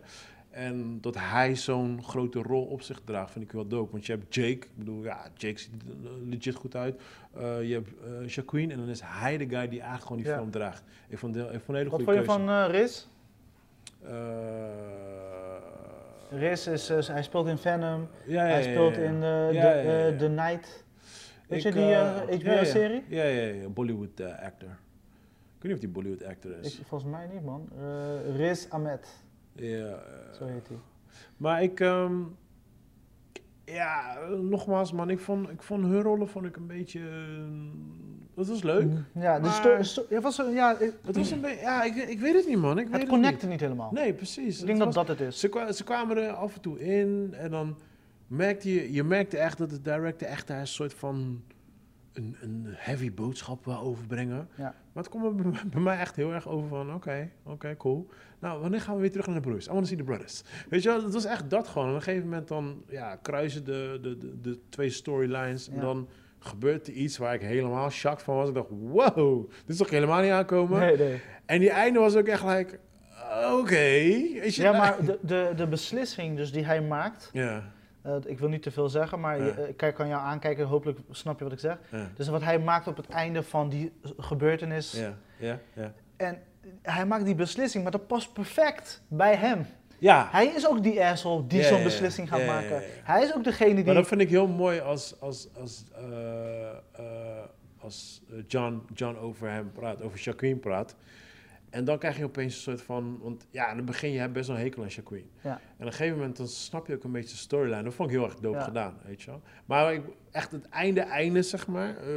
En 0.50 0.98
dat 1.02 1.16
hij 1.18 1.56
zo'n 1.56 2.04
grote 2.04 2.40
rol 2.42 2.66
op 2.66 2.82
zich 2.82 3.02
draagt, 3.06 3.32
vind 3.32 3.46
ik 3.46 3.52
wel 3.52 3.68
dope. 3.68 3.92
Want 3.92 4.06
je 4.06 4.12
hebt 4.12 4.36
Jake, 4.36 4.50
ik 4.50 4.70
bedoel, 4.76 5.04
ja, 5.04 5.28
Jake 5.36 5.60
ziet 5.60 5.72
er 6.04 6.10
legit 6.30 6.56
goed 6.56 6.76
uit. 6.76 7.02
Uh, 7.38 7.64
je 7.68 7.74
hebt 7.74 7.90
uh, 8.22 8.28
Shaquille 8.28 8.72
en 8.74 8.80
dan 8.80 8.88
is 8.90 9.02
hij 9.04 9.38
de 9.38 9.48
guy 9.50 9.68
die 9.68 9.80
eigenlijk 9.80 10.02
gewoon 10.02 10.18
die 10.18 10.28
Ja. 10.32 10.36
film 10.38 10.52
draagt. 10.52 10.84
Ik 11.08 11.18
vond, 11.18 11.34
de, 11.34 11.40
ik 11.40 11.48
vond 11.50 11.68
een 11.68 11.76
hele 11.76 11.90
Wat 11.90 12.02
goede 12.04 12.24
vond 12.24 12.40
je 12.40 12.46
keuze. 12.46 12.46
van 12.46 12.50
eh 12.74 12.80
Riz? 12.82 13.06
Eh, 16.32 16.40
Riz 16.40 16.68
is, 16.68 16.90
eh, 16.90 17.08
hij 17.08 17.24
speelt 17.24 17.48
in 17.48 17.58
Venom, 17.58 18.08
ja, 18.26 18.46
ja, 18.48 18.52
hij 18.52 18.64
speelt 18.64 18.98
in 18.98 19.24
eh, 19.24 20.08
eh. 20.10 20.18
The 20.18 20.28
Night. 20.30 20.84
Weet 21.52 21.62
je 21.64 21.72
die 21.72 21.82
eh, 21.82 22.18
eh, 22.22 22.40
ja, 22.40 22.52
ja. 22.52 22.58
HBO-serie? 22.58 23.04
Ja, 23.08 23.24
ja, 23.24 23.42
ja, 23.54 23.68
Bollywood 23.70 24.20
eh, 24.20 24.28
actor. 24.28 24.70
Ik 24.70 25.62
weet 25.62 25.64
niet 25.64 25.74
of 25.74 25.80
die 25.80 25.90
Bollywood 25.90 26.24
actor 26.24 26.52
is. 26.62 26.80
Ik, 26.80 26.86
volgens 26.88 27.12
mij 27.12 27.28
niet, 27.34 27.44
man. 27.44 27.70
Riz 28.36 28.66
Ahmed, 28.70 29.08
Ja, 29.54 30.00
zo 30.38 30.46
heet 30.46 30.68
hij. 30.68 30.78
maar 31.38 31.64
ik, 31.64 31.80
ehm, 31.80 32.14
ja, 33.66 34.18
nogmaals 34.42 34.92
man, 34.92 35.10
ik 35.10 35.20
vond, 35.20 35.50
ik 35.50 35.62
vond 35.62 35.84
hun 35.86 36.02
rollen 36.02 36.28
vond 36.30 36.46
ik 36.46 36.56
een 36.56 36.68
beetje, 36.68 37.00
dat 38.36 38.48
was 38.48 38.64
leuk. 38.64 38.92
Ja, 39.14 39.36
de 39.36 39.42
Maar- 39.42 39.52
sto- 39.54 39.82
sto- 39.84 40.06
ja, 40.10 40.22
was, 40.22 40.38
een- 40.38 40.52
ja, 40.52 40.80
ik- 40.80 40.94
Het 41.06 41.16
was 41.16 41.32
een 41.32 41.42
beetje, 41.42 41.62
ja, 41.62 41.84
ik, 41.84 41.96
ik 41.96 42.20
weet 42.20 42.34
het 42.34 42.48
niet 42.48 42.58
man, 42.58 42.72
ik 42.78 42.84
weet 42.84 42.92
het 42.94 43.02
het 43.02 43.10
connecte 43.10 43.42
niet. 43.42 43.50
niet 43.52 43.60
helemaal. 43.60 43.92
Nee, 43.92 44.14
precies. 44.14 44.54
ik 44.54 44.58
Het 44.58 44.66
denk 44.66 44.78
dat 44.78 44.88
was- 44.96 45.06
dat 45.06 45.08
het 45.18 45.28
is. 45.28 45.40
Ze, 45.40 45.68
ze 45.74 45.84
kwamen 45.84 46.18
er 46.18 46.30
af 46.32 46.56
en 46.56 46.62
toe 46.62 46.80
in 46.80 47.34
en 47.38 47.52
dan 47.52 47.78
merkte 48.32 48.74
je, 48.74 48.94
je 48.94 49.04
merkte 49.04 49.38
echt 49.38 49.58
dat 49.58 49.70
de 49.70 49.82
director 49.82 50.28
echt 50.28 50.48
daar 50.48 50.60
een 50.60 50.68
soort 50.68 50.94
van 50.94 51.44
een, 52.14 52.36
een 52.42 52.66
heavy 52.68 53.14
boodschap 53.14 53.66
wil 53.66 53.78
overbrengen. 53.80 54.48
Ja. 54.56 54.76
Maar 54.94 55.04
het 55.04 55.14
er 55.14 55.36
bij, 55.36 55.52
bij 55.72 55.82
mij 55.82 55.98
echt 55.98 56.16
heel 56.16 56.34
erg 56.34 56.48
over 56.48 56.68
van, 56.70 56.94
oké, 56.94 57.30
oké, 57.44 57.76
cool. 57.78 58.08
Nou, 58.40 58.62
wanneer 58.62 58.82
gaan 58.82 58.96
we 58.96 59.02
weer 59.02 59.12
terug 59.12 59.26
naar 59.26 59.36
de 59.36 59.42
broers? 59.42 59.68
I 59.68 59.70
want 59.72 59.82
to 59.82 59.88
see 59.88 59.98
the 59.98 60.04
brothers. 60.04 60.44
Weet 60.70 60.84
je 60.84 60.90
wel, 60.90 61.04
het 61.04 61.14
was 61.14 61.26
echt 61.26 61.50
dat 61.50 61.68
gewoon. 61.68 61.90
Op 61.90 61.96
een 61.96 62.02
gegeven 62.02 62.30
moment 62.30 62.48
dan, 62.48 62.84
ja, 62.90 63.16
kruisen 63.16 63.64
de, 63.66 64.00
de, 64.02 64.18
de, 64.18 64.40
de 64.42 64.60
twee 64.70 64.90
storylines 64.90 65.70
en 65.70 65.76
Ja. 65.76 65.82
dan 65.82 66.08
gebeurt 66.40 66.88
er 66.88 66.94
iets 66.94 67.18
waar 67.18 67.34
ik 67.34 67.42
helemaal 67.42 67.90
shocked 67.90 68.24
van 68.24 68.36
was. 68.36 68.48
Ik 68.48 68.54
dacht, 68.56 68.70
wow, 68.70 69.50
dit 69.50 69.70
is 69.70 69.78
toch 69.78 69.90
helemaal 69.90 70.22
niet 70.22 70.32
aankomen? 70.32 70.80
Nee, 70.80 70.98
nee. 70.98 71.22
En 71.46 71.60
die 71.60 71.70
einde 71.70 72.00
was 72.00 72.16
ook 72.16 72.28
echt 72.28 72.44
like, 72.44 72.80
oké. 73.60 73.80
Je, 73.80 74.52
Ja, 74.56 74.72
maar 74.72 75.06
de, 75.06 75.20
de, 75.22 75.54
de 75.56 75.68
beslissing 75.68 76.38
dus 76.38 76.52
die 76.52 76.66
hij 76.66 76.82
maakt, 76.82 77.30
Ja, 77.34 77.72
eh, 78.02 78.16
ik 78.26 78.40
wil 78.40 78.50
niet 78.50 78.64
te 78.64 78.72
veel 78.72 78.90
zeggen, 78.90 79.20
maar 79.20 79.38
Ja. 79.40 79.46
je, 79.46 79.52
eh, 79.52 79.68
ik 79.70 79.94
kan 79.94 80.08
jou 80.08 80.22
aankijken, 80.22 80.66
hopelijk 80.66 81.00
snap 81.12 81.38
je 81.38 81.44
wat 81.44 81.54
ik 81.54 81.60
zeg. 81.60 81.78
ja, 81.92 82.10
Dus 82.16 82.28
wat 82.28 82.42
hij 82.44 82.60
maakt 82.60 82.88
op 82.88 82.98
het 82.98 83.10
einde 83.10 83.44
van 83.44 83.70
die 83.70 83.92
gebeurtenis, 84.18 84.92
ja, 84.92 85.18
ja, 85.40 85.60
ja. 85.74 85.94
en 86.18 86.38
hij 86.82 87.06
maakt 87.06 87.26
die 87.26 87.36
beslissing, 87.36 87.84
maar 87.84 87.92
dat 87.92 88.08
past 88.08 88.34
perfect 88.34 89.02
bij 89.08 89.36
hem. 89.36 89.66
Ja, 89.98 90.28
Hij 90.32 90.46
is 90.46 90.68
ook 90.68 90.84
die 90.84 91.04
asshole 91.06 91.48
die 91.48 91.60
Ja, 91.62 91.68
zo'n 91.68 91.84
beslissing 91.84 92.30
gaat 92.30 92.46
maken. 92.46 92.82
Hij 93.04 93.24
is 93.24 93.36
ook 93.36 93.44
degene 93.44 93.76
die... 93.76 93.84
maar 93.86 93.94
dat 93.94 94.08
vind 94.08 94.22
ik 94.22 94.30
heel 94.30 94.48
mooi 94.48 94.80
als, 94.80 95.16
als, 95.20 95.48
als, 95.60 95.84
eh, 95.96 97.04
als 97.80 98.22
John, 98.48 98.86
John 98.94 99.16
over 99.18 99.50
hem 99.50 99.72
praat, 99.72 100.02
over 100.02 100.18
Shaquille 100.18 100.56
praat. 100.56 100.96
En 101.72 101.84
dan 101.86 101.98
krijg 101.98 102.18
je 102.18 102.24
opeens 102.24 102.56
een 102.56 102.62
soort 102.62 102.82
van... 102.82 103.20
Want 103.22 103.48
ja, 103.52 103.70
in 103.70 103.76
het 103.78 103.86
begin, 103.86 104.12
je 104.12 104.20
hebt 104.20 104.34
best 104.34 104.48
wel 104.48 104.58
een 104.58 104.62
hekel 104.62 104.84
aan 104.84 104.90
Shaquille. 104.90 105.26
Ja. 105.42 105.50
En 105.52 105.60
op 105.80 105.86
een 105.86 105.92
gegeven 105.92 106.18
moment, 106.18 106.38
dan 106.38 106.48
snap 106.48 106.88
je 106.88 106.96
ook 106.96 107.04
een 107.04 107.12
beetje 107.12 107.30
de 107.30 107.36
storyline. 107.36 107.84
Dat 107.84 107.94
vond 107.94 108.10
ik 108.10 108.16
heel 108.16 108.26
erg 108.26 108.36
dope 108.36 108.58
Ja. 108.58 108.64
gedaan, 108.64 108.98
weet 109.06 109.22
je 109.22 109.30
wel. 109.30 109.42
Maar 109.66 109.94
ik, 109.94 110.02
echt 110.32 110.52
het 110.52 110.70
einde, 110.70 111.02
einde, 111.02 111.42
zeg 111.42 111.68
maar, 111.68 111.98
eh, 111.98 112.08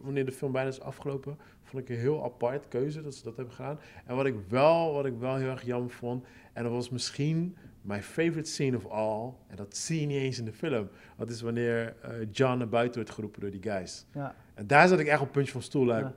wanneer 0.00 0.24
de 0.26 0.32
film 0.32 0.52
bijna 0.52 0.68
is 0.68 0.80
afgelopen... 0.80 1.38
vond 1.62 1.82
ik 1.82 1.88
een 1.88 2.00
heel 2.02 2.24
apart 2.24 2.68
keuze 2.68 3.02
dat 3.02 3.14
ze 3.14 3.24
dat 3.24 3.36
hebben 3.36 3.54
gedaan. 3.54 3.78
En 4.06 4.16
wat 4.16 4.26
ik 4.26 4.34
wel, 4.48 4.92
wat 4.92 5.06
ik 5.06 5.18
wel 5.18 5.36
heel 5.36 5.50
erg 5.50 5.62
jammer 5.64 5.90
vond... 5.90 6.26
en 6.52 6.62
dat 6.62 6.72
was 6.72 6.90
misschien 6.90 7.56
mijn 7.82 8.02
favorite 8.02 8.50
scene 8.50 8.76
of 8.76 8.86
all... 8.86 9.32
en 9.46 9.56
dat 9.56 9.76
zie 9.76 10.00
je 10.00 10.06
niet 10.06 10.20
eens 10.20 10.38
in 10.38 10.44
de 10.44 10.52
film... 10.52 10.88
dat 11.16 11.30
is 11.30 11.40
wanneer 11.40 11.96
eh, 12.02 12.10
John 12.32 12.58
naar 12.58 12.68
buiten 12.68 12.94
wordt 12.94 13.10
geroepen 13.14 13.40
door 13.40 13.50
die 13.50 13.62
guys. 13.62 14.06
Ja, 14.12 14.34
En 14.54 14.66
daar 14.66 14.88
zat 14.88 14.98
ik 14.98 15.06
echt 15.06 15.20
op 15.20 15.32
puntje 15.32 15.52
van 15.52 15.62
stoel, 15.62 15.86
like... 15.86 16.12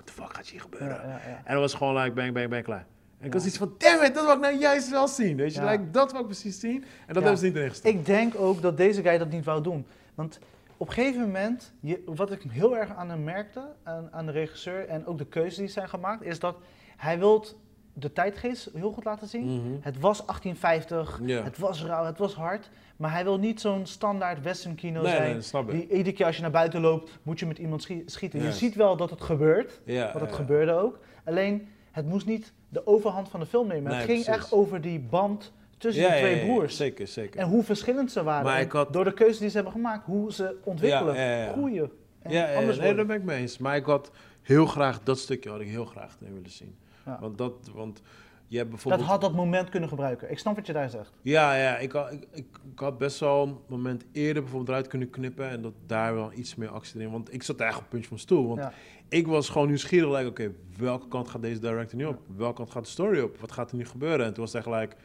What 0.00 0.14
the 0.14 0.22
fuck 0.22 0.36
gaat 0.36 0.46
hier 0.46 0.60
gebeuren? 0.60 1.02
En 1.44 1.52
dat 1.52 1.60
was 1.60 1.74
gewoon 1.74 1.96
like, 1.96 2.12
bang, 2.12 2.32
bang, 2.32 2.48
bang, 2.48 2.64
klaar. 2.64 2.86
En 3.18 3.26
ik 3.26 3.32
was 3.32 3.46
iets 3.46 3.56
van, 3.56 3.74
damn 3.78 4.04
it, 4.04 4.14
dat 4.14 4.24
wil 4.24 4.34
ik 4.34 4.40
nou 4.40 4.58
juist 4.58 4.90
wel 4.90 5.08
zien. 5.08 5.36
Weet 5.36 5.54
je, 5.54 5.64
like, 5.64 5.90
dat 5.90 6.12
wil 6.12 6.20
ik 6.20 6.26
precies 6.26 6.60
zien. 6.60 6.84
En 7.06 7.14
dat 7.14 7.22
hebben 7.22 7.38
ze 7.38 7.44
niet 7.44 7.56
erin 7.56 7.68
gestopt. 7.68 7.94
Ik 7.94 8.06
denk 8.06 8.34
ook 8.34 8.62
dat 8.62 8.76
deze 8.76 9.02
guy 9.02 9.18
dat 9.18 9.30
niet 9.30 9.44
wou 9.44 9.62
doen. 9.62 9.86
Want 10.14 10.38
op 10.76 10.88
een 10.88 10.92
gegeven 10.92 11.20
moment, 11.20 11.72
je, 11.80 12.02
wat 12.06 12.32
ik 12.32 12.42
heel 12.48 12.76
erg 12.76 12.94
aan 12.94 13.10
hem 13.10 13.24
merkte, 13.24 13.62
aan, 13.82 14.08
aan 14.12 14.26
de 14.26 14.32
regisseur 14.32 14.88
en 14.88 15.06
ook 15.06 15.18
de 15.18 15.26
keuzes 15.26 15.56
die 15.56 15.68
zijn 15.68 15.88
gemaakt, 15.88 16.22
is 16.22 16.38
dat 16.38 16.56
hij 16.96 17.18
wil 17.18 17.46
de 17.92 18.12
tijdgeest 18.12 18.70
heel 18.74 18.92
goed 18.92 19.04
laten 19.04 19.28
zien. 19.28 19.44
Mhm. 19.44 19.76
Het 19.80 20.00
was 20.00 20.26
1850, 20.26 21.20
Ja. 21.24 21.42
het 21.42 21.58
was 21.58 21.84
rauw, 21.84 22.04
het 22.04 22.18
was 22.18 22.34
hard. 22.34 22.70
Maar 22.96 23.12
hij 23.12 23.24
wil 23.24 23.38
niet 23.38 23.60
zo'n 23.60 23.86
standaard 23.86 24.42
western 24.42 24.74
kino 24.74 25.02
Nee, 25.02 25.10
zijn. 25.42 25.66
nee, 25.66 25.76
die, 25.86 25.96
iedere 25.96 26.12
keer 26.16 26.26
als 26.26 26.36
je 26.36 26.42
naar 26.42 26.50
buiten 26.50 26.80
loopt, 26.80 27.18
moet 27.22 27.38
je 27.38 27.46
met 27.46 27.58
iemand 27.58 27.82
schi- 27.82 28.02
schieten. 28.06 28.42
Je 28.42 28.52
ziet 28.52 28.74
wel 28.74 28.96
dat 28.96 29.10
het 29.10 29.20
gebeurt, 29.20 29.80
Ja, 29.84 30.04
want 30.12 30.20
het 30.20 30.30
ja. 30.30 30.36
gebeurde 30.36 30.72
ook. 30.72 30.98
Alleen, 31.24 31.68
het 31.90 32.06
moest 32.06 32.26
niet 32.26 32.52
de 32.68 32.86
overhand 32.86 33.28
van 33.28 33.40
de 33.40 33.46
film 33.46 33.66
nemen. 33.68 33.92
het 33.94 34.04
ging 34.04 34.06
precies. 34.24 34.26
echt 34.42 34.52
over 34.52 34.80
die 34.80 35.00
band 35.00 35.52
tussen 35.78 36.02
die 36.02 36.12
ja, 36.12 36.18
twee 36.18 36.44
broers. 36.44 36.76
Zeker, 36.76 37.06
zeker. 37.06 37.40
En 37.40 37.48
hoe 37.48 37.62
verschillend 37.64 38.12
ze 38.12 38.22
waren. 38.22 38.68
Had- 38.70 38.92
Door 38.92 39.04
de 39.04 39.14
keuzes 39.14 39.38
die 39.38 39.48
ze 39.48 39.54
hebben 39.54 39.72
gemaakt, 39.72 40.04
hoe 40.04 40.32
ze 40.32 40.56
ontwikkelen, 40.64 41.48
groeien. 41.52 41.90
En 42.22 42.30
ja, 42.32 42.48
ja, 42.50 42.56
anders 42.58 42.78
nee, 42.78 42.94
daar 42.94 43.06
ben 43.06 43.16
ik 43.16 43.22
mee 43.22 43.38
eens. 43.40 43.58
Maar 43.58 43.76
ik 43.76 43.84
had 43.84 44.10
heel 44.42 44.66
graag, 44.66 45.02
dat 45.02 45.18
stukje 45.18 45.50
had 45.50 45.60
ik 45.60 45.68
heel 45.68 45.84
graag 45.84 46.16
willen 46.18 46.50
zien. 46.50 46.76
Ja. 47.10 47.20
Want 47.20 47.38
dat, 47.38 47.70
want 47.74 48.02
je 48.46 48.56
hebt 48.56 48.70
Dat 48.70 48.80
bijvoorbeeld... 48.80 49.08
had 49.10 49.20
dat 49.20 49.34
moment 49.34 49.68
kunnen 49.68 49.88
gebruiken. 49.88 50.30
Ik 50.30 50.38
snap 50.38 50.56
wat 50.56 50.66
je 50.66 50.72
daar 50.72 50.90
zegt. 50.90 51.12
Ja, 51.22 51.54
ja 51.54 51.78
ik, 51.78 51.92
had, 51.92 52.12
ik, 52.12 52.26
ik, 52.32 52.46
ik 52.72 52.78
had 52.78 52.98
best 52.98 53.20
wel 53.20 53.42
een 53.42 53.56
moment 53.66 54.04
eerder 54.12 54.42
bijvoorbeeld 54.42 54.68
eruit 54.70 54.86
kunnen 54.86 55.10
knippen 55.10 55.48
en 55.48 55.62
dat 55.62 55.72
daar 55.86 56.14
wel 56.14 56.32
iets 56.32 56.54
meer 56.54 56.68
actie 56.68 57.00
erin. 57.00 57.12
Want 57.12 57.32
ik 57.34 57.42
zat 57.42 57.60
echt 57.60 57.74
op 57.74 57.80
het 57.80 57.88
puntje 57.88 58.08
van 58.08 58.16
mijn 58.16 58.28
stoel. 58.28 58.48
Want 58.48 58.60
Ja. 58.60 58.72
ik 59.08 59.26
was 59.26 59.48
gewoon 59.48 59.66
nieuwsgierig. 59.68 60.10
Like, 60.10 60.28
oké, 60.28 60.52
welke 60.76 61.08
kant 61.08 61.28
gaat 61.28 61.42
deze 61.42 61.60
director 61.60 61.98
nu 61.98 62.04
op? 62.04 62.20
Welke 62.36 62.56
kant 62.56 62.70
gaat 62.70 62.84
de 62.84 62.90
story 62.90 63.20
op? 63.20 63.38
Wat 63.38 63.52
gaat 63.52 63.70
er 63.70 63.76
nu 63.76 63.86
gebeuren? 63.86 64.26
En 64.26 64.34
toen 64.34 64.44
was 64.44 64.52
het 64.52 64.66
like, 64.66 64.96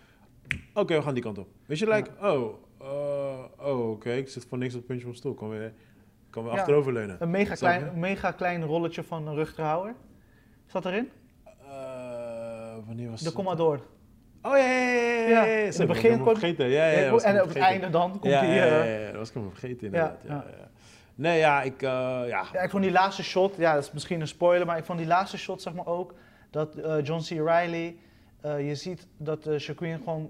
oké, 0.74 0.96
we 0.96 1.02
gaan 1.02 1.14
die 1.14 1.24
kant 1.24 1.38
op. 1.38 1.48
Weet 1.66 1.80
je, 1.80 1.88
like, 1.90 2.10
oh, 2.22 2.54
uh, 2.82 3.68
oh 3.68 3.90
oké, 3.90 4.12
ik 4.12 4.30
zit 4.30 4.46
voor 4.50 4.58
niks 4.58 4.74
op 4.74 4.80
het 4.80 4.88
puntje 4.88 5.06
van 5.06 5.12
mijn 5.12 5.22
stoel. 5.22 5.34
Kan 5.34 5.50
weer, 5.50 5.74
kan 6.30 6.44
weer 6.44 6.52
achteroverleunen. 6.54 7.16
Een 7.20 7.32
mega 7.32 7.56
klein, 7.56 7.88
een 7.88 8.00
mega 8.00 8.32
klein 8.32 8.64
rolletje 8.64 9.04
van 9.04 9.34
Rutger 9.34 9.64
Hauer. 9.64 9.96
Zat 10.66 10.86
erin? 10.86 11.10
Wanneer 12.86 13.10
was 13.10 13.22
De? 13.22 13.32
Commodore. 13.32 13.80
Oh 14.42 14.58
ja, 14.58 14.58
ja, 14.58 14.82
ja, 14.82 15.28
ja. 15.28 15.46
In 15.46 15.66
het 15.66 15.88
begin 15.88 16.24
vergeten. 16.24 16.66
En 16.66 17.14
op 17.14 17.20
het 17.20 17.24
vergeten. 17.24 17.62
einde 17.62 17.90
dan 17.90 18.12
komt 18.12 18.24
ja, 18.34 18.42
eh, 18.42 18.56
ja, 18.56 18.84
ja, 18.84 19.06
dat 19.08 19.16
was 19.16 19.30
ik 19.30 19.34
hem 19.34 19.50
vergeten 19.50 19.86
inderdaad. 19.86 20.18
Ja. 20.28 20.46
Nee, 21.16 21.38
ja, 21.38 21.62
ik, 21.62 21.82
eh, 21.82 21.90
ja. 22.28 22.46
Ja, 22.54 22.62
ik 22.62 22.70
vond 22.70 22.84
die 22.84 22.92
laatste 22.92 23.24
shot, 23.24 23.56
ja, 23.58 23.74
dat 23.74 23.84
is 23.84 23.92
misschien 23.92 24.22
een 24.22 24.28
spoiler, 24.28 24.66
maar 24.66 24.78
ik 24.78 24.86
vond 24.86 24.98
die 24.98 25.08
laatste 25.08 25.38
shot 25.38 25.62
zeg 25.62 25.74
maar 25.74 25.86
ook, 25.86 26.14
dat 26.50 26.76
eh, 26.76 27.04
John 27.04 27.22
C. 27.22 27.30
Reilly, 27.30 27.96
eh, 28.42 28.68
je 28.68 28.76
ziet 28.76 29.08
dat 29.18 29.48
uh, 29.48 29.60
Shaquille 29.60 29.98
gewoon 29.98 30.30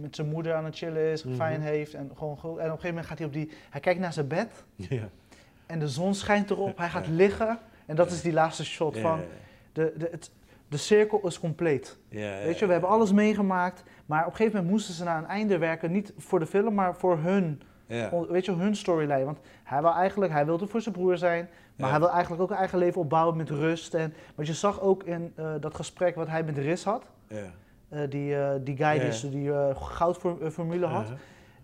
met 0.00 0.14
zijn 0.16 0.28
moeder 0.28 0.54
aan 0.54 0.64
het 0.64 0.76
chillen 0.76 1.02
is, 1.12 1.24
Mhm. 1.24 1.34
fijn 1.34 1.60
heeft 1.60 1.94
en 1.94 2.10
gewoon. 2.16 2.36
En 2.42 2.48
op 2.48 2.56
een 2.58 2.64
gegeven 2.64 2.88
moment 2.88 3.06
gaat 3.06 3.18
hij 3.18 3.26
op 3.26 3.32
die, 3.32 3.50
hij 3.70 3.80
kijkt 3.80 4.00
naar 4.00 4.12
zijn 4.12 4.26
bed 4.28 4.64
en 5.66 5.78
de 5.78 5.88
zon 5.88 6.14
schijnt 6.14 6.50
erop, 6.50 6.78
hij 6.78 6.88
gaat 6.88 7.06
liggen 7.08 7.58
en 7.86 7.96
dat 7.96 8.10
is 8.10 8.22
die 8.22 8.32
laatste 8.32 8.64
shot 8.64 8.98
van, 8.98 9.20
de, 9.72 9.92
de, 9.96 10.08
het, 10.10 10.30
de 10.70 10.76
cirkel 10.76 11.20
is 11.26 11.40
compleet. 11.40 11.98
Weet 12.08 12.58
je, 12.58 12.66
we 12.66 12.72
hebben 12.72 12.90
alles 12.90 13.12
meegemaakt, 13.12 13.82
maar 14.06 14.20
op 14.20 14.30
een 14.30 14.36
gegeven 14.36 14.54
moment 14.56 14.72
moesten 14.72 14.94
ze 14.94 15.04
naar 15.04 15.18
een 15.18 15.26
einde 15.28 15.58
werken, 15.58 15.90
niet 15.92 16.12
voor 16.18 16.38
de 16.38 16.46
film, 16.46 16.74
maar 16.74 16.94
voor 16.96 17.18
hun 17.18 17.62
Ja. 17.86 18.10
weet 18.28 18.44
je, 18.44 18.52
hun 18.52 18.76
storyline. 18.76 19.24
Want 19.24 19.38
hij 19.64 19.80
wil 19.80 19.92
eigenlijk, 19.92 20.32
hij 20.32 20.44
wilde 20.46 20.66
voor 20.66 20.80
zijn 20.80 20.94
broer 20.94 21.16
zijn, 21.18 21.48
maar 21.76 21.86
Ja. 21.86 21.90
hij 21.90 22.00
wil 22.00 22.10
eigenlijk 22.10 22.42
ook 22.42 22.50
een 22.50 22.56
eigen 22.56 22.78
leven 22.78 23.00
opbouwen 23.00 23.36
met 23.36 23.50
rust. 23.50 23.94
En, 23.94 24.14
want 24.34 24.48
je 24.48 24.54
zag 24.54 24.80
ook 24.80 25.02
in 25.04 25.32
eh, 25.36 25.52
dat 25.60 25.74
gesprek 25.74 26.14
wat 26.14 26.28
hij 26.28 26.42
met 26.44 26.58
Riz 26.58 26.84
had, 26.84 27.04
Ja. 27.28 27.36
eh, 27.88 28.00
die, 28.10 28.36
eh, 28.36 28.50
die 28.64 28.76
guy 28.76 28.98
die, 29.10 29.30
die 29.30 29.52
goudformule 29.74 30.86
had. 30.86 31.12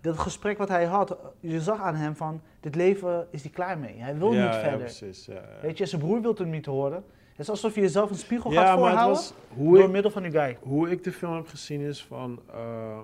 Dat 0.01 0.17
gesprek 0.19 0.57
wat 0.57 0.69
hij 0.69 0.85
had, 0.85 1.17
je 1.39 1.61
zag 1.61 1.81
aan 1.81 1.95
hem 1.95 2.15
van, 2.15 2.41
dit 2.59 2.75
leven 2.75 3.27
is 3.31 3.41
hij 3.41 3.51
klaar 3.51 3.77
mee. 3.77 3.95
Hij 3.97 4.17
wil 4.17 4.29
niet 4.29 4.37
ja, 4.39 4.59
verder. 4.59 4.79
precies. 4.79 5.29
Weet 5.61 5.77
je, 5.77 5.85
zijn 5.85 6.01
broer 6.01 6.21
wil 6.21 6.33
hem 6.37 6.49
niet 6.49 6.65
horen. 6.65 7.03
Het 7.37 7.45
is 7.45 7.49
alsof 7.49 7.75
je 7.75 7.81
jezelf 7.81 8.09
een 8.09 8.15
spiegel 8.15 8.51
ja, 8.51 8.65
gaat 8.65 8.77
voorhouden 8.77 9.07
was 9.07 9.33
door 9.57 9.79
ik, 9.83 9.89
middel 9.89 10.11
van 10.11 10.21
die 10.21 10.31
guy. 10.31 10.57
hoe 10.61 10.89
ik 10.89 11.03
de 11.03 11.11
film 11.11 11.35
heb 11.35 11.47
gezien 11.47 11.81
is 11.81 12.03
van... 12.03 12.41
eh, 12.51 12.99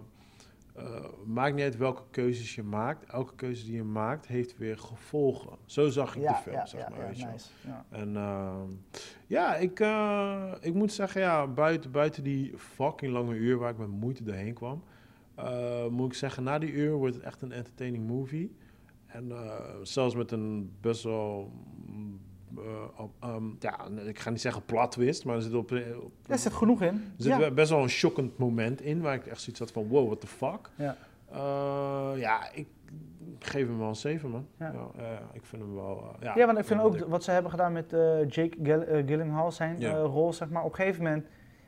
eh, 0.76 0.86
maakt 1.26 1.56
niet 1.56 1.64
uit 1.64 1.78
welke 1.78 2.02
keuzes 2.12 2.56
je 2.56 2.64
maakt. 2.64 3.06
Elke 3.06 3.36
keuze 3.36 3.66
die 3.66 3.76
je 3.76 3.84
maakt 3.84 4.28
heeft 4.28 4.58
weer 4.58 4.78
gevolgen. 4.78 5.58
Zo 5.66 5.90
zag 5.90 6.16
ik 6.16 6.22
de 6.22 6.34
film, 6.44 6.56
ja, 6.56 6.66
zeg 6.66 6.82
ja, 6.82 6.90
maar. 6.90 7.00
ja, 7.00 7.06
weet 7.06 7.18
je 7.18 7.24
wel. 7.24 7.32
nice. 7.32 7.50
Ja. 7.66 7.86
En 7.90 8.16
ehm, 8.16 8.70
ja, 9.28 9.56
ik, 9.56 9.80
eh, 9.80 10.54
ik 10.60 10.74
moet 10.74 10.92
zeggen, 10.92 11.22
ja, 11.22 11.48
buiten, 11.48 11.92
buiten 11.92 12.24
die 12.24 12.54
fucking 12.58 13.12
lange 13.12 13.36
uur 13.36 13.58
waar 13.58 13.72
ik 13.72 13.78
met 13.78 13.88
moeite 13.88 14.24
doorheen 14.24 14.54
kwam, 14.54 14.84
moet 15.90 16.08
ik 16.08 16.18
zeggen, 16.18 16.44
na 16.44 16.60
die 16.60 16.72
uur 16.72 16.92
wordt 16.94 17.16
het 17.16 17.24
echt 17.24 17.42
een 17.42 17.52
entertaining 17.52 18.08
movie. 18.08 18.56
En 19.06 19.32
zelfs 19.82 20.16
met 20.16 20.32
een 20.32 20.72
best 20.82 21.04
wel, 21.04 21.52
eh, 22.58 23.30
ehm, 23.30 23.44
ja, 23.60 23.80
ik 24.06 24.20
ga 24.20 24.30
niet 24.30 24.42
zeggen 24.42 24.66
plat 24.66 24.92
twist, 24.92 25.26
maar 25.26 25.36
er 25.36 25.42
zit, 25.42 25.54
op, 25.54 25.72
op, 26.04 26.12
Er 26.28 26.38
zit 26.38 26.54
genoeg 26.54 26.82
in. 26.82 26.94
er 27.18 27.24
zit 27.24 27.38
ja. 27.38 27.52
best 27.52 27.70
wel 27.70 27.82
een 27.82 27.90
shockend 27.90 28.38
moment 28.38 28.82
in, 28.82 29.02
waar 29.02 29.14
ik 29.14 29.26
echt 29.26 29.42
zoiets 29.42 29.60
had 29.60 29.72
van, 29.72 29.88
wow, 29.88 30.06
what 30.06 30.22
the 30.22 30.28
fuck. 30.28 30.70
Ja. 30.76 30.96
Eh, 31.32 32.12
ja, 32.16 32.52
ik 32.54 32.68
geef 33.40 33.68
hem 33.68 33.78
wel 33.78 33.88
een 33.88 33.96
7, 33.96 34.30
man. 34.30 34.48
Ja. 34.60 34.74
Ik 35.34 35.46
vind 35.46 35.62
hem 35.62 35.74
wel... 35.76 35.98
eh, 36.20 36.26
ja, 36.26 36.34
Ja, 36.36 36.46
want 36.46 36.58
ik 36.58 36.66
vind 36.66 36.82
ook 36.82 36.98
dik. 36.98 37.06
wat 37.08 37.24
ze 37.24 37.32
hebben 37.32 37.52
gedaan 37.52 37.72
met 37.74 37.94
eh, 37.94 38.20
Jake 38.30 38.58
Gill- 38.64 38.82
eh, 38.82 39.04
Gyllenhaal, 39.08 39.52
zijn 39.52 39.80
Ja. 39.80 39.92
eh, 39.96 40.02
rol, 40.04 40.34
zeg 40.34 40.50
maar. 40.50 40.64
Op 40.64 40.70
een 40.70 40.76
gegeven 40.76 41.04
moment, 41.04 41.26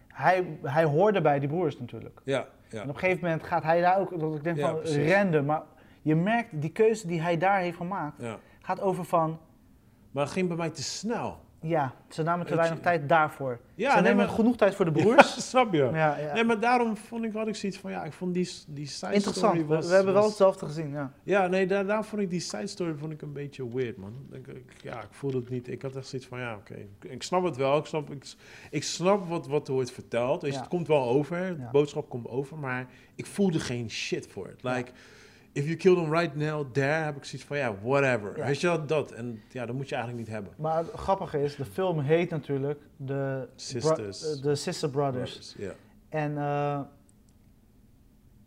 hij, 0.07 0.57
hij 0.63 0.83
hoorde 0.83 1.21
bij 1.21 1.39
die 1.39 1.49
broers 1.49 1.79
natuurlijk. 1.79 2.21
Ja, 2.23 2.47
ja. 2.69 2.81
En 2.81 2.89
op 2.89 2.93
een 2.93 2.99
gegeven 2.99 3.23
moment 3.23 3.43
gaat 3.43 3.63
hij 3.63 3.81
daar 3.81 3.99
ook, 3.99 4.19
dat 4.19 4.35
ik 4.35 4.43
denk 4.43 4.57
Ja, 4.57 4.67
van, 4.69 4.79
precies. 4.79 5.13
random. 5.13 5.45
Maar 5.45 5.61
je 6.01 6.15
merkt, 6.15 6.61
die 6.61 6.71
keuze 6.71 7.07
die 7.07 7.21
hij 7.21 7.37
daar 7.37 7.59
heeft 7.59 7.77
gemaakt, 7.77 8.21
ja. 8.21 8.37
gaat 8.61 8.81
over 8.81 9.05
van, 9.05 9.39
Maar 10.15 10.23
het 10.23 10.33
ging 10.33 10.47
bij 10.47 10.57
mij 10.57 10.69
te 10.69 10.83
snel. 10.83 11.43
ja, 11.59 11.93
ze 12.09 12.23
namen 12.23 12.45
te 12.45 12.55
weinig 12.55 12.79
tijd 12.79 13.09
daarvoor. 13.09 13.59
Ja, 13.75 13.95
ze 13.95 14.01
nemen 14.01 14.25
maar- 14.25 14.35
genoeg 14.35 14.55
tijd 14.57 14.75
voor 14.75 14.85
de 14.85 14.91
Ja, 14.99 15.03
broers. 15.03 15.47
snap 15.49 15.73
je? 15.73 15.89
Ja, 15.93 16.17
ja. 16.17 16.33
Nee, 16.33 16.43
maar 16.43 16.59
daarom 16.59 16.97
vond 16.97 17.23
ik, 17.25 17.33
had 17.33 17.47
ik 17.47 17.55
zoiets 17.55 17.77
van, 17.77 17.91
ja, 17.91 18.03
ik 18.03 18.13
vond 18.13 18.33
die, 18.33 18.49
die 18.67 18.87
side 18.87 19.13
Interessant, 19.13 19.53
story 19.53 19.67
we, 19.67 19.75
was... 19.75 19.87
we 19.87 19.93
hebben 19.93 20.13
wel 20.13 20.23
hetzelfde 20.23 20.65
gezien, 20.65 20.89
ja. 20.91 21.11
Ja, 21.23 21.47
nee, 21.47 21.67
daar, 21.67 21.85
daar 21.85 22.05
vond 22.05 22.21
ik 22.21 22.29
die 22.29 22.39
side 22.39 22.67
story 22.67 22.93
vond 22.95 23.11
ik 23.11 23.21
een 23.21 23.33
beetje 23.33 23.73
weird, 23.73 23.97
man. 23.97 24.13
Ik, 24.31 24.47
ik- 24.47 24.73
ja, 24.81 25.01
ik 25.01 25.07
voelde 25.11 25.37
het 25.37 25.49
niet. 25.49 25.67
Ik 25.67 25.81
had 25.81 25.95
echt 25.95 26.07
zoiets 26.07 26.27
van, 26.27 26.39
ja, 26.39 26.55
oké. 26.55 26.73
Ik, 26.73 27.09
ik 27.11 27.23
snap 27.23 27.43
het 27.43 27.55
wel. 27.57 27.77
Ik 27.77 27.85
snap, 27.85 28.09
ik, 28.11 28.33
ik 28.71 28.83
snap 28.83 29.27
wat, 29.27 29.47
wat 29.47 29.67
er 29.67 29.73
wordt 29.73 29.91
verteld. 29.91 30.41
Weet 30.41 30.51
je, 30.51 30.55
Ja. 30.57 30.61
Het 30.63 30.71
komt 30.73 30.87
wel 30.87 31.03
over. 31.09 31.57
De 31.57 31.67
boodschap 31.71 32.09
komt 32.09 32.27
over. 32.27 32.57
Maar 32.57 32.87
ik 33.15 33.25
voelde 33.25 33.59
geen 33.59 33.89
shit 33.89 34.27
voor 34.27 34.47
het. 34.47 34.63
Like, 34.63 34.91
if 35.55 35.65
you 35.65 35.75
kill 35.75 35.95
them 35.95 36.11
right 36.11 36.35
now, 36.35 36.71
there, 36.71 37.03
heb 37.03 37.15
ik 37.15 37.23
zoiets 37.25 37.47
van, 37.47 37.57
ja, 37.57 37.75
whatever. 37.83 38.37
Ja. 38.37 38.45
Weet 38.45 38.61
je 38.61 38.67
wel, 38.67 38.85
dat. 38.85 39.11
En 39.11 39.41
ja, 39.49 39.65
dat 39.65 39.75
moet 39.75 39.89
je 39.89 39.95
eigenlijk 39.95 40.25
niet 40.25 40.35
hebben. 40.35 40.53
Maar 40.57 40.77
het 40.77 40.91
grappige 40.91 41.43
is, 41.43 41.55
de 41.55 41.65
film 41.65 41.99
heet 41.99 42.29
natuurlijk 42.29 42.79
de, 42.97 43.47
Sisters. 43.55 44.19
Bro- 44.19 44.35
eh, 44.35 44.41
de 44.41 44.55
Sister 44.55 44.89
Brothers. 44.89 45.55
En 46.09 46.37
eh, 46.37 46.79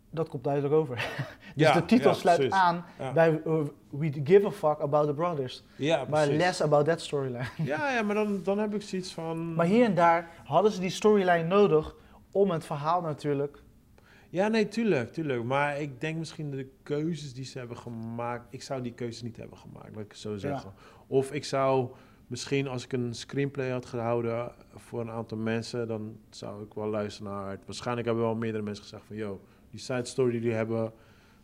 dat 0.09 0.29
komt 0.29 0.43
duidelijk 0.43 0.73
over. 0.73 0.95
dus 1.55 1.67
Ja, 1.67 1.73
de 1.73 1.85
titel 1.85 2.09
ja, 2.09 2.15
sluit 2.15 2.37
precies. 2.37 2.55
aan 2.55 2.85
bij 3.13 3.41
uh, 3.45 3.61
We 3.89 4.11
Give 4.23 4.45
a 4.45 4.51
Fuck 4.51 4.79
About 4.79 5.07
the 5.07 5.13
Brothers. 5.13 5.63
Ja, 5.75 6.05
Maar 6.09 6.27
less 6.27 6.61
about 6.61 6.85
that 6.85 7.01
storyline. 7.01 7.47
Ja, 7.63 7.91
ja, 7.91 8.01
maar 8.01 8.15
dan, 8.15 8.43
dan 8.43 8.59
heb 8.59 8.73
ik 8.73 8.81
zoiets 8.81 9.13
van... 9.13 9.53
Maar 9.53 9.65
hier 9.65 9.85
en 9.85 9.95
daar 9.95 10.29
hadden 10.43 10.71
ze 10.71 10.79
die 10.79 10.89
storyline 10.89 11.43
nodig 11.43 11.95
om 12.31 12.51
het 12.51 12.65
verhaal 12.65 13.01
natuurlijk. 13.01 13.61
Ja, 14.29 14.47
nee, 14.47 14.67
tuurlijk, 14.67 15.11
tuurlijk. 15.11 15.43
Maar 15.43 15.81
ik 15.81 16.01
denk 16.01 16.17
misschien 16.17 16.51
de 16.51 16.69
keuzes 16.83 17.33
die 17.33 17.45
ze 17.45 17.57
hebben 17.57 17.77
gemaakt... 17.77 18.47
Ik 18.49 18.61
zou 18.61 18.81
die 18.81 18.93
keuzes 18.93 19.21
niet 19.21 19.37
hebben 19.37 19.57
gemaakt, 19.57 19.95
laat 19.95 20.03
ik 20.03 20.11
het 20.11 20.19
zo 20.19 20.37
zeggen. 20.37 20.73
Of 21.07 21.31
ik 21.31 21.45
zou 21.45 21.91
misschien 22.27 22.67
als 22.67 22.83
ik 22.83 22.93
een 22.93 23.13
screenplay 23.13 23.69
had 23.69 23.85
gehouden 23.85 24.51
voor 24.75 25.01
een 25.01 25.09
aantal 25.09 25.37
mensen... 25.37 25.87
dan 25.87 26.17
zou 26.29 26.63
ik 26.63 26.73
wel 26.73 26.87
luisteren 26.87 27.31
naar 27.31 27.49
het. 27.49 27.65
Waarschijnlijk 27.65 28.07
hebben 28.07 28.25
wel 28.25 28.35
meerdere 28.35 28.63
mensen 28.63 28.83
gezegd 28.83 29.03
van... 29.05 29.15
Yo, 29.15 29.41
die 29.69 29.79
side 29.79 30.05
story 30.05 30.31
die 30.31 30.39
jullie 30.39 30.55
hebben, 30.55 30.91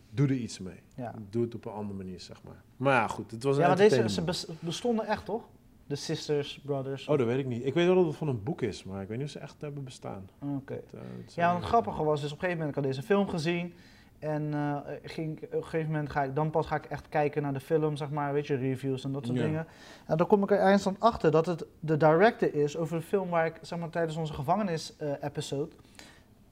doe 0.10 0.28
er 0.28 0.36
iets 0.36 0.60
mee. 0.60 0.80
Ja, 0.96 1.14
Doe 1.30 1.44
het 1.44 1.56
op 1.56 1.66
een 1.66 1.72
andere 1.72 1.98
manier, 1.98 2.20
zeg 2.20 2.44
maar. 2.44 2.64
Maar 2.78 2.94
ja, 2.94 3.08
goed, 3.08 3.32
het 3.32 3.44
was 3.44 3.56
een 3.56 3.62
ja 3.62 3.68
maar 3.68 3.78
deze 3.78 4.10
ze 4.10 4.24
bestonden 4.60 5.06
echt, 5.06 5.26
toch? 5.26 5.44
De 5.88 5.96
Sisters, 5.96 6.60
Brothers. 6.66 7.08
Oh, 7.08 7.18
dat 7.18 7.28
weet 7.28 7.40
ik 7.40 7.46
niet. 7.46 7.66
Ik 7.66 7.74
weet 7.74 7.86
wel 7.86 7.96
dat 7.96 8.06
het 8.06 8.16
van 8.16 8.28
een 8.28 8.44
boek 8.44 8.62
is, 8.62 8.84
maar 8.84 9.02
ik 9.02 9.08
weet 9.08 9.18
niet 9.18 9.26
of 9.26 9.32
ze 9.32 9.40
echt 9.40 9.62
hebben 9.62 9.84
bestaan. 9.84 10.30
Oké. 10.56 10.74
Eh, 10.74 11.00
Ja, 11.36 11.48
wat 11.52 11.58
het 11.62 11.68
grappige 11.70 12.04
was, 12.04 12.22
dus 12.22 12.32
op 12.32 12.38
een 12.38 12.44
gegeven 12.44 12.58
moment, 12.66 12.78
ik 12.78 12.84
had 12.84 12.94
deze 12.94 13.08
film 13.08 13.28
gezien. 13.30 13.74
En 14.20 14.54
eh, 14.54 14.78
ging, 15.04 15.44
op 15.44 15.54
een 15.54 15.64
gegeven 15.64 15.92
moment 15.92 16.10
ga 16.10 16.24
ik, 16.24 16.36
dan 16.36 16.50
pas 16.50 16.68
ga 16.68 16.76
ik 16.76 16.86
echt 16.86 17.10
kijken 17.10 17.42
naar 17.42 17.54
de 17.54 17.60
film, 17.60 17.96
zeg 17.96 18.10
maar, 18.10 18.34
weet 18.34 18.48
je, 18.48 18.56
reviews 18.56 19.04
en 19.04 19.12
dat 19.12 19.26
soort 19.26 19.38
Ja. 19.38 19.44
dingen. 19.44 19.68
En 20.06 20.18
dan 20.18 20.28
kom 20.28 20.44
ik 20.44 20.52
er 20.52 20.58
eindstand 20.60 21.00
achter 21.00 21.32
dat 21.32 21.46
het 21.46 21.66
de 21.80 21.98
director 21.98 22.54
is 22.54 22.78
over 22.78 22.98
de 22.98 23.04
film 23.04 23.30
waar 23.30 23.46
ik, 23.46 23.58
zeg 23.62 23.80
maar, 23.80 23.90
tijdens 23.90 24.16
onze 24.18 24.34
gevangenis-episode, 24.34 25.72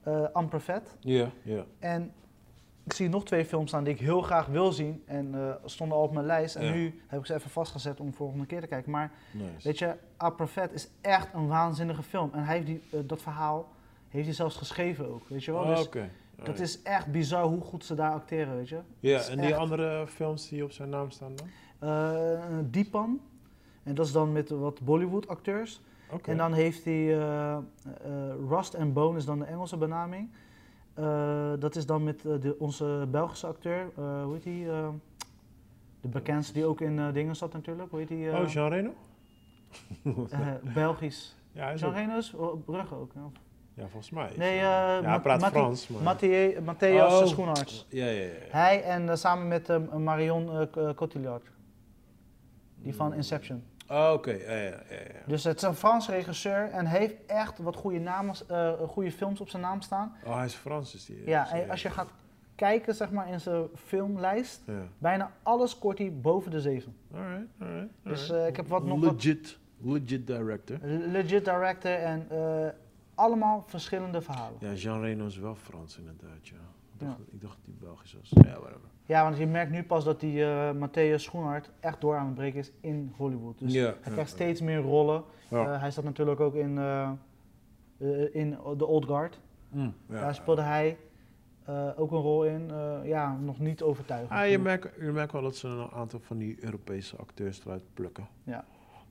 eh 0.02 0.24
Amper 0.32 0.60
Vet. 0.60 0.96
Ja, 1.00 1.30
ja. 1.42 1.64
En 1.78 2.12
ik 2.84 2.92
zie 2.92 3.08
nog 3.08 3.24
twee 3.24 3.44
films 3.44 3.68
staan 3.68 3.84
die 3.84 3.94
ik 3.94 4.00
heel 4.00 4.20
graag 4.22 4.46
wil 4.46 4.72
zien 4.72 5.02
en 5.06 5.34
eh, 5.34 5.54
stonden 5.64 5.96
al 5.96 6.02
op 6.02 6.12
mijn 6.12 6.26
lijst. 6.26 6.56
En 6.56 6.64
Ja. 6.64 6.72
nu 6.72 7.00
heb 7.06 7.20
ik 7.20 7.26
ze 7.26 7.34
even 7.34 7.50
vastgezet 7.50 8.00
om 8.00 8.06
de 8.06 8.16
volgende 8.16 8.46
keer 8.46 8.60
te 8.60 8.66
kijken. 8.66 8.90
Maar 8.90 9.12
Nice. 9.32 9.48
Weet 9.68 9.78
je, 9.78 9.94
Upper 10.24 10.48
Vet 10.48 10.72
is 10.72 10.88
echt 11.00 11.28
een 11.34 11.46
waanzinnige 11.48 12.02
film. 12.02 12.30
En 12.32 12.44
hij 12.44 12.54
heeft 12.54 12.66
die, 12.66 12.82
eh, 12.92 12.98
dat 13.06 13.22
verhaal 13.22 13.68
heeft 14.08 14.26
hij 14.26 14.34
zelfs 14.34 14.56
geschreven 14.56 15.08
ook, 15.14 15.28
weet 15.28 15.44
je 15.44 15.52
wel. 15.52 15.60
Oh, 15.60 15.76
Dus 15.76 15.88
dat 16.44 16.58
is 16.58 16.82
echt 16.82 17.06
bizar 17.12 17.44
hoe 17.44 17.60
goed 17.60 17.84
ze 17.84 17.94
daar 17.94 18.12
acteren, 18.12 18.56
weet 18.56 18.68
je. 18.68 18.78
Ja, 19.00 19.20
en 19.28 19.36
die 19.38 19.46
echt- 19.50 19.58
andere 19.58 20.06
films 20.06 20.48
die 20.48 20.64
op 20.64 20.72
zijn 20.72 20.88
naam 20.88 21.10
staan 21.10 21.32
dan? 21.36 21.46
Eh 21.90 22.58
Deepan, 22.70 23.20
en 23.82 23.94
dat 23.94 24.06
is 24.06 24.12
dan 24.12 24.32
met 24.32 24.50
wat 24.50 24.80
Bollywood 24.80 25.28
acteurs. 25.28 25.80
En 26.24 26.36
dan 26.36 26.52
heeft 26.52 26.84
hij 26.84 27.06
Rust 28.48 28.74
and 28.74 28.92
Bone 28.92 29.18
is 29.18 29.24
dan 29.24 29.38
de 29.38 29.44
Engelse 29.44 29.76
benaming. 29.76 30.28
Eh, 30.94 31.52
dat 31.58 31.76
is 31.76 31.86
dan 31.86 32.04
met 32.04 32.24
eh, 32.24 32.40
de, 32.40 32.56
onze 32.58 33.06
Belgische 33.10 33.46
acteur, 33.46 33.90
eh, 33.96 34.22
hoe 34.22 34.32
heet 34.32 34.42
die? 34.42 34.66
de 36.00 36.10
bekendste 36.10 36.52
die 36.52 36.64
ook 36.64 36.80
in 36.80 37.12
dingen 37.12 37.36
zat 37.36 37.52
natuurlijk, 37.52 37.90
hoe 37.90 37.98
heet 37.98 38.08
die? 38.08 38.30
oh, 38.30 38.48
Jean 38.48 38.70
Reno? 38.70 38.94
Belgisch. 40.74 41.36
Ja, 41.52 41.74
Jean 41.74 41.90
ook- 41.90 41.96
Reno 41.96 42.16
is 42.16 42.34
Brugge 42.64 42.94
ook. 42.94 43.12
ja. 43.14 43.30
ja, 43.74 43.82
volgens 43.88 44.10
mij. 44.10 44.30
is 44.30 44.36
Nee, 44.36 44.56
eh, 44.56 44.62
ja, 44.62 45.02
hij 45.02 45.20
praat 45.20 45.46
Frans, 45.46 45.88
maar... 45.88 46.02
Oh. 46.02 47.26
Schoenarts. 47.26 47.86
Ja, 47.88 48.06
ja, 48.06 48.22
ja. 48.22 48.30
Hij 48.50 48.82
en 48.82 49.18
samen 49.18 49.48
met 49.48 49.92
Marion 49.98 50.68
Cotillard. 50.94 51.50
Die 52.76 52.94
van 52.94 53.14
Inception. 53.14 53.64
Oh, 53.88 54.10
oké. 54.12 54.30
Ja, 54.30 54.52
ja, 54.52 54.62
ja, 54.62 54.74
ja. 54.90 55.20
Dus 55.26 55.44
het 55.44 55.56
is 55.56 55.62
een 55.62 55.74
Frans 55.74 56.08
regisseur 56.08 56.70
en 56.70 56.86
heeft 56.86 57.14
echt 57.26 57.58
wat 57.58 57.76
goede, 57.76 57.98
namen, 57.98 58.34
eh, 58.48 58.72
goede 58.88 59.12
films 59.12 59.40
op 59.40 59.48
zijn 59.48 59.62
naam 59.62 59.80
staan. 59.80 60.16
Oh, 60.24 60.36
hij 60.36 60.44
is 60.44 60.54
Frans, 60.54 60.94
is 60.94 61.04
die. 61.04 61.26
Ja, 61.26 61.44
Zie 61.46 61.60
en 61.60 61.70
als 61.70 61.82
je 61.82 61.90
gaat 61.90 62.08
kijken 62.54 62.94
zeg 62.94 63.10
maar, 63.10 63.28
in 63.28 63.40
zijn 63.40 63.66
filmlijst, 63.74 64.62
Ja. 64.66 64.72
bijna 64.98 65.30
alles 65.42 65.70
scoort 65.70 65.98
hij 65.98 66.12
boven 66.20 66.50
de 66.50 66.60
7. 66.60 66.96
Alright, 67.14 67.46
alright. 67.60 67.88
Dus 68.02 68.20
alright. 68.20 68.30
eh, 68.42 68.46
ik 68.46 68.56
heb 68.56 68.66
wat 68.68 68.84
nog 68.84 69.00
wat 69.04 69.12
Legit, 69.24 69.58
legit 69.80 70.26
director. 70.26 70.78
legit 71.10 71.44
director 71.44 71.92
en 71.94 72.26
eh, 72.30 72.66
allemaal 73.14 73.64
verschillende 73.66 74.20
verhalen. 74.22 74.56
Ja, 74.60 74.72
Jean 74.72 75.00
Reno 75.00 75.26
is 75.26 75.36
wel 75.38 75.54
Frans 75.54 75.98
inderdaad, 75.98 76.48
ja. 76.48 76.56
Ik 76.92 77.00
dacht, 77.06 77.16
Ja. 77.18 77.24
ik 77.32 77.40
dacht 77.40 77.56
dat 77.56 77.64
hij 77.64 77.74
Belgisch 77.88 78.16
was. 78.20 78.30
Ja, 78.44 78.50
whatever. 78.60 78.88
Ja, 79.06 79.22
want 79.22 79.36
je 79.36 79.46
merkt 79.46 79.70
nu 79.70 79.82
pas 79.82 80.04
dat 80.04 80.20
die 80.20 80.44
eh 80.44 80.70
Matthäus 80.72 81.14
Schoenhart 81.22 81.70
echt 81.80 82.00
door 82.00 82.16
aan 82.16 82.26
het 82.26 82.34
breken 82.34 82.58
is 82.58 82.72
in 82.80 83.12
Hollywood. 83.16 83.58
Dus 83.58 83.72
ja, 83.72 83.94
hij 84.00 84.12
krijgt 84.12 84.30
steeds 84.30 84.60
meer 84.60 84.78
rollen. 84.78 85.24
Ja. 85.48 85.74
Eh, 85.74 85.80
hij 85.80 85.90
zat 85.90 86.04
natuurlijk 86.04 86.40
ook 86.40 86.54
in, 86.54 86.78
eh, 86.78 87.10
in 88.32 88.56
The 88.78 88.86
Old 88.86 89.04
Guard. 89.04 89.40
Mm, 89.68 89.94
ja. 90.08 90.20
Daar 90.20 90.34
speelde 90.34 90.62
hij 90.62 90.96
eh, 91.64 91.88
ook 91.96 92.12
een 92.12 92.18
rol 92.20 92.44
in. 92.44 92.70
Eh, 92.70 92.98
ja, 93.04 93.36
nog 93.36 93.58
niet 93.58 93.82
overtuigend. 93.82 94.30
Ah, 94.40 94.50
je, 94.50 94.58
merkt, 94.58 94.88
je 95.00 95.12
merkt 95.12 95.32
wel 95.32 95.42
dat 95.42 95.56
ze 95.56 95.68
een 95.68 95.90
aantal 95.90 96.20
van 96.20 96.38
die 96.38 96.64
Europese 96.64 97.16
acteurs 97.16 97.64
eruit 97.64 97.82
plukken. 97.94 98.28
Ja. 98.42 98.64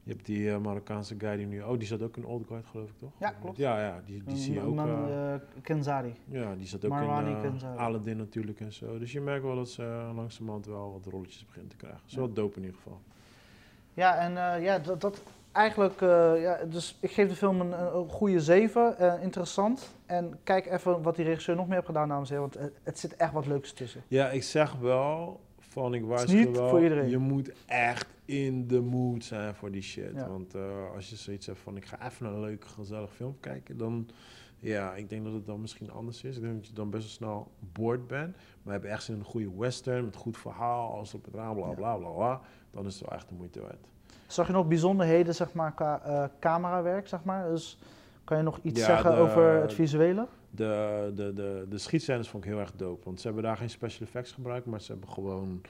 Je 0.04 0.12
hebt 0.12 0.26
die 0.26 0.52
eh, 0.52 0.58
Marokkaanse 0.58 1.16
guy 1.18 1.36
die 1.36 1.46
nu... 1.46 1.62
Oh, 1.62 1.78
die 1.78 1.88
zat 1.88 2.02
ook 2.02 2.18
in 2.18 2.26
Old 2.26 2.48
Guard, 2.48 2.66
geloof 2.66 2.90
ik, 2.90 2.98
toch? 2.98 3.12
Ja, 3.20 3.30
klopt. 3.42 3.58
Ja, 3.58 3.80
ja 3.80 4.02
die, 4.06 4.24
die 4.24 4.38
zie 4.38 4.54
je 4.54 4.62
ook... 4.62 4.76
man, 4.76 5.08
eh, 5.08 5.34
eh, 5.34 5.42
Kenzari. 5.62 6.14
ja, 6.26 6.56
die 6.56 6.68
zat 6.68 6.86
ook 6.86 6.92
Marwani 6.92 7.30
in 7.30 7.36
eh, 7.36 7.42
Kenzari. 7.42 7.78
Aladdin 7.78 8.18
natuurlijk 8.18 8.60
en 8.60 8.74
zo. 8.74 9.00
Dus 9.00 9.12
je 9.12 9.22
merkt 9.22 9.44
wel 9.44 9.56
dat 9.56 9.70
ze 9.70 9.82
uh, 9.82 10.16
langzamerhand 10.16 10.66
wel 10.66 10.92
wat 10.92 11.14
rolletjes 11.14 11.46
begint 11.46 11.70
te 11.70 11.76
krijgen. 11.76 12.00
Is 12.08 12.16
wel 12.16 12.34
dope 12.34 12.56
in 12.56 12.62
ieder 12.62 12.78
geval. 12.78 13.02
Ja, 13.94 14.18
en 14.18 14.62
ja, 14.62 14.80
dat, 14.80 15.02
dat 15.02 15.22
eigenlijk, 15.52 16.00
ja, 16.40 16.60
dus 16.70 16.98
ik 17.00 17.12
geef 17.12 17.30
de 17.30 17.36
film 17.36 17.60
een, 17.62 17.96
een 17.96 18.10
goede 18.10 18.40
7, 18.40 18.98
eh, 18.98 19.24
interessant. 19.24 19.96
En 20.06 20.40
kijk 20.44 20.66
even 20.66 21.02
wat 21.02 21.16
die 21.16 21.26
regisseur 21.26 21.56
nog 21.56 21.66
meer 21.66 21.76
heeft 21.76 21.88
gedaan, 21.88 22.08
dames 22.08 22.30
en 22.30 22.36
heren, 22.36 22.52
want 22.54 22.72
het, 22.84 23.00
zit 23.00 23.16
echt 23.16 23.32
wat 23.34 23.46
leuks 23.46 23.74
tussen. 23.74 24.04
Ja, 24.08 24.30
ik 24.30 24.44
zeg 24.44 24.76
wel 24.76 25.40
van, 25.60 25.94
ik 25.94 26.06
waarschuw 26.06 26.52
wel, 26.52 26.70
voor 26.70 26.84
iedereen. 26.84 27.10
je 27.10 27.18
moet 27.18 27.52
echt 27.66 28.08
in 28.26 28.68
de 28.68 28.82
mood 28.82 29.24
zijn 29.24 29.56
voor 29.56 29.72
die 29.72 29.82
shit. 29.82 30.12
Ja. 30.16 30.28
Want 30.28 30.56
eh, 30.56 30.91
als 30.95 31.10
je 31.10 31.16
zoiets 31.16 31.45
hebt 31.45 31.60
van, 31.60 31.78
ik 31.78 31.86
ga 31.86 32.06
even 32.08 32.26
een 32.26 32.40
leuk, 32.40 32.66
gezellig 32.66 33.14
film 33.14 33.38
kijken, 33.40 33.78
dan, 33.78 34.10
ja, 34.60 34.94
ik 34.95 35.10
denk 35.10 35.24
dat 35.24 35.34
het 35.34 35.45
dan 35.45 35.62
misschien 35.62 35.91
anders 35.91 36.24
is. 36.24 36.36
Ik 36.36 36.41
denk 36.41 36.56
dat 36.56 36.68
je 36.68 36.74
dan 36.74 36.90
best 36.90 37.04
wel 37.04 37.12
snel 37.12 37.52
boord 37.74 38.08
bent. 38.08 38.36
Maar 38.64 38.74
heb 38.74 38.84
je 38.84 38.90
echt 38.90 39.04
zin 39.04 39.14
in 39.14 39.20
een 39.20 39.26
goede 39.26 39.52
western, 39.58 40.06
met 40.06 40.16
goed 40.16 40.38
verhaal, 40.38 40.91
alles 40.94 41.14
op 41.14 41.26
het 41.26 41.34
raam, 41.34 41.56
bla 41.56 41.70
bla 41.74 41.95
bla 41.95 42.10
bla, 42.10 42.41
dan 42.72 42.86
is 42.86 42.94
het 43.00 43.10
wel 43.10 43.18
echt 43.18 43.30
de 43.30 43.36
moeite 43.36 43.62
waard. 43.62 43.88
Zag 44.28 44.48
je 44.48 44.54
nog 44.54 44.68
bijzonderheden, 44.68 45.36
zeg 45.36 45.54
maar, 45.54 45.74
qua 45.74 46.02
eh, 46.02 46.24
camerawerk, 46.40 47.08
zeg 47.08 47.24
maar? 47.24 47.50
Dus 47.50 47.78
kan 48.24 48.38
je 48.38 48.44
nog 48.44 48.60
iets 48.62 48.80
Ja, 48.80 48.86
zeggen 48.86 49.12
de- 49.12 49.18
over 49.18 49.62
het 49.62 49.74
visuele? 49.74 50.28
De, 50.50 51.12
de, 51.16 51.34
de, 51.34 51.66
de 51.70 51.78
schietscènes 51.78 52.30
vond 52.30 52.44
ik 52.44 52.50
heel 52.50 52.60
erg 52.60 52.72
dope. 52.76 53.06
Want 53.06 53.20
ze 53.20 53.26
hebben 53.26 53.44
daar 53.44 53.58
geen 53.58 53.70
special 53.70 54.08
effects 54.08 54.32
gebruikt, 54.32 54.66
maar 54.66 54.82
ze 54.82 54.91
hebben 54.91 55.10
gewoon, 55.10 55.62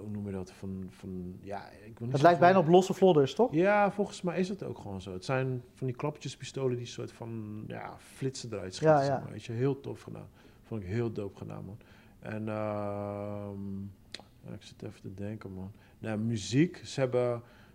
hoe 0.00 0.10
noem 0.10 0.26
je 0.26 0.32
dat, 0.32 0.50
van, 0.50 0.86
van 0.90 1.36
ja, 1.40 1.68
ik 1.68 1.98
wil 1.98 2.06
niet 2.06 2.12
Het 2.12 2.22
lijkt 2.22 2.40
bijna 2.40 2.58
op 2.58 2.68
losse 2.68 2.94
vlodders, 2.94 3.34
toch? 3.34 3.52
Ja, 3.52 3.90
volgens 3.90 4.22
mij 4.22 4.38
is 4.38 4.48
het 4.48 4.62
ook 4.62 4.78
gewoon 4.78 5.00
zo. 5.00 5.12
Het 5.12 5.24
zijn 5.24 5.62
van 5.74 5.86
die 5.86 5.96
klappertjespistolen 5.96 6.76
die 6.76 6.86
soort 6.86 7.12
van 7.12 7.64
ja, 7.66 7.96
flitsen 7.98 8.52
eruit 8.52 8.74
schieten. 8.74 8.96
Ja, 8.96 9.04
zeg 9.04 9.14
ja. 9.14 9.22
maar. 9.22 9.32
Weet 9.32 9.44
je, 9.44 9.52
heel 9.52 9.80
tof 9.80 10.02
gedaan. 10.02 10.28
Vond 10.62 10.82
ik 10.82 10.88
heel 10.88 11.12
dope 11.12 11.38
gedaan, 11.38 11.64
man. 11.64 11.78
En 12.18 12.48
ehm, 12.48 13.82
ik 14.54 14.62
zit 14.62 14.82
even 14.82 15.00
te 15.00 15.14
denken, 15.14 15.52
man. 15.52 15.72
Nou, 15.98 16.18
muziek. 16.18 16.80
Ze 16.84 17.00
hebben, 17.00 17.30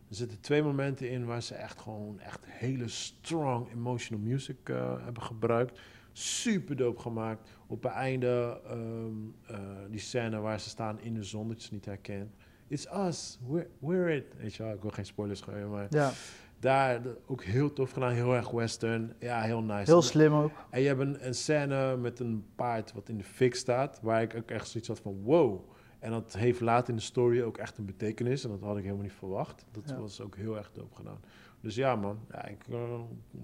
er 0.07 0.15
zitten 0.15 0.39
twee 0.39 0.63
momenten 0.63 1.09
in 1.09 1.25
waar 1.25 1.41
ze 1.41 1.55
echt 1.55 1.79
gewoon 1.79 2.19
echt 2.19 2.45
hele 2.45 2.87
strong 2.87 3.71
emotional 3.71 4.23
music 4.23 4.69
eh, 4.69 5.03
hebben 5.03 5.23
gebruikt. 5.23 5.79
Super 6.11 6.75
dope 6.75 7.01
gemaakt. 7.01 7.49
Op 7.71 7.83
het 7.83 7.91
einde 7.91 8.61
ehm, 8.67 9.11
eh, 9.47 9.59
die 9.89 9.99
scène 9.99 10.39
waar 10.39 10.59
ze 10.59 10.69
staan 10.69 10.99
in 10.99 11.13
de 11.13 11.23
zon, 11.23 11.47
dat 11.47 11.61
je 11.61 11.67
ze 11.67 11.73
niet 11.73 11.85
herkent. 11.85 12.33
It's 12.67 12.85
us, 12.93 13.39
we're, 13.47 13.67
we're 13.79 14.15
it. 14.15 14.25
Weet 14.37 14.55
je 14.55 14.63
wel, 14.63 14.73
ik 14.73 14.81
wil 14.81 14.91
geen 14.91 15.05
spoilers 15.05 15.41
geven, 15.41 15.69
maar 15.69 15.87
Ja, 15.89 16.11
daar 16.59 17.01
ook 17.27 17.43
heel 17.43 17.73
tof 17.73 17.91
gedaan, 17.91 18.11
heel 18.11 18.35
erg 18.35 18.49
western. 18.51 19.13
Ja, 19.19 19.41
heel 19.41 19.61
nice. 19.61 19.91
heel 19.91 20.01
slim 20.01 20.33
ook. 20.33 20.51
En 20.69 20.81
je 20.81 20.87
hebt 20.87 20.99
een, 20.99 21.27
een 21.27 21.35
scène 21.35 21.97
met 21.97 22.19
een 22.19 22.45
paard 22.55 22.93
wat 22.93 23.09
in 23.09 23.17
de 23.17 23.23
fik 23.23 23.55
staat, 23.55 23.99
waar 24.01 24.21
ik 24.21 24.35
ook 24.35 24.51
echt 24.51 24.67
zoiets 24.67 24.89
had 24.89 24.99
van 24.99 25.21
wow. 25.23 25.69
En 25.99 26.11
dat 26.11 26.33
heeft 26.37 26.59
later 26.59 26.89
in 26.89 26.95
de 26.95 27.01
story 27.01 27.41
ook 27.41 27.57
echt 27.57 27.77
een 27.77 27.85
betekenis 27.85 28.43
en 28.43 28.49
dat 28.49 28.61
had 28.61 28.77
ik 28.77 28.83
helemaal 28.83 29.03
niet 29.03 29.13
verwacht. 29.13 29.65
Dat 29.71 29.83
Ja. 29.89 29.99
was 29.99 30.21
ook 30.21 30.35
heel 30.35 30.57
erg 30.57 30.71
dope 30.73 30.95
gedaan. 30.95 31.19
Dus 31.61 31.75
ja 31.75 31.95
man, 31.95 32.19
ja, 32.31 32.45
ik, 32.45 32.63
eh, 32.69 32.99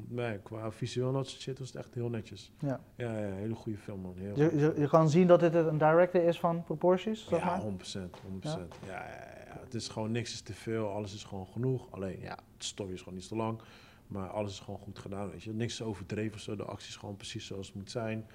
nee, 0.07 0.39
qua 0.39 0.71
visueel 0.71 1.07
en 1.07 1.13
dat 1.13 1.27
soort 1.27 1.41
shit 1.41 1.59
was 1.59 1.67
het 1.67 1.77
echt 1.77 1.93
heel 1.93 2.09
netjes. 2.09 2.51
Ja. 2.59 2.79
Ja, 2.95 3.17
ja 3.17 3.33
hele 3.33 3.55
goede 3.55 3.77
film 3.77 3.99
man. 4.01 4.13
Heel 4.17 4.35
Je, 4.35 4.57
je, 4.57 4.73
je 4.77 4.87
kan 4.87 5.09
zien 5.09 5.27
dat 5.27 5.39
dit 5.39 5.53
een 5.53 5.77
director 5.77 6.23
is 6.23 6.39
van 6.39 6.63
Proporties, 6.63 7.27
zeg 7.27 7.39
ja, 7.39 7.45
maar. 7.45 7.61
100%. 7.61 7.65
100%. 7.65 8.41
Ja? 8.41 8.57
Ja, 8.85 8.87
ja, 8.87 9.03
ja, 9.45 9.59
Het 9.63 9.73
is 9.73 9.87
gewoon 9.87 10.11
niks 10.11 10.33
is 10.33 10.41
te 10.41 10.53
veel, 10.53 10.89
alles 10.89 11.13
is 11.13 11.23
gewoon 11.23 11.47
genoeg. 11.47 11.91
Alleen 11.91 12.19
ja, 12.19 12.35
de 12.35 12.63
story 12.63 12.93
is 12.93 12.99
gewoon 12.99 13.17
niet 13.17 13.27
te 13.27 13.35
lang. 13.35 13.61
Maar 14.07 14.29
alles 14.29 14.51
is 14.51 14.59
gewoon 14.59 14.79
goed 14.79 14.99
gedaan, 14.99 15.29
weet 15.29 15.43
je. 15.43 15.53
Niks 15.53 15.73
is 15.73 15.81
overdreven 15.81 16.33
of 16.33 16.39
zo. 16.39 16.55
De 16.55 16.63
actie 16.63 16.89
is 16.89 16.95
gewoon 16.95 17.15
precies 17.15 17.45
zoals 17.45 17.67
het 17.67 17.75
moet 17.75 17.91
zijn. 17.91 18.25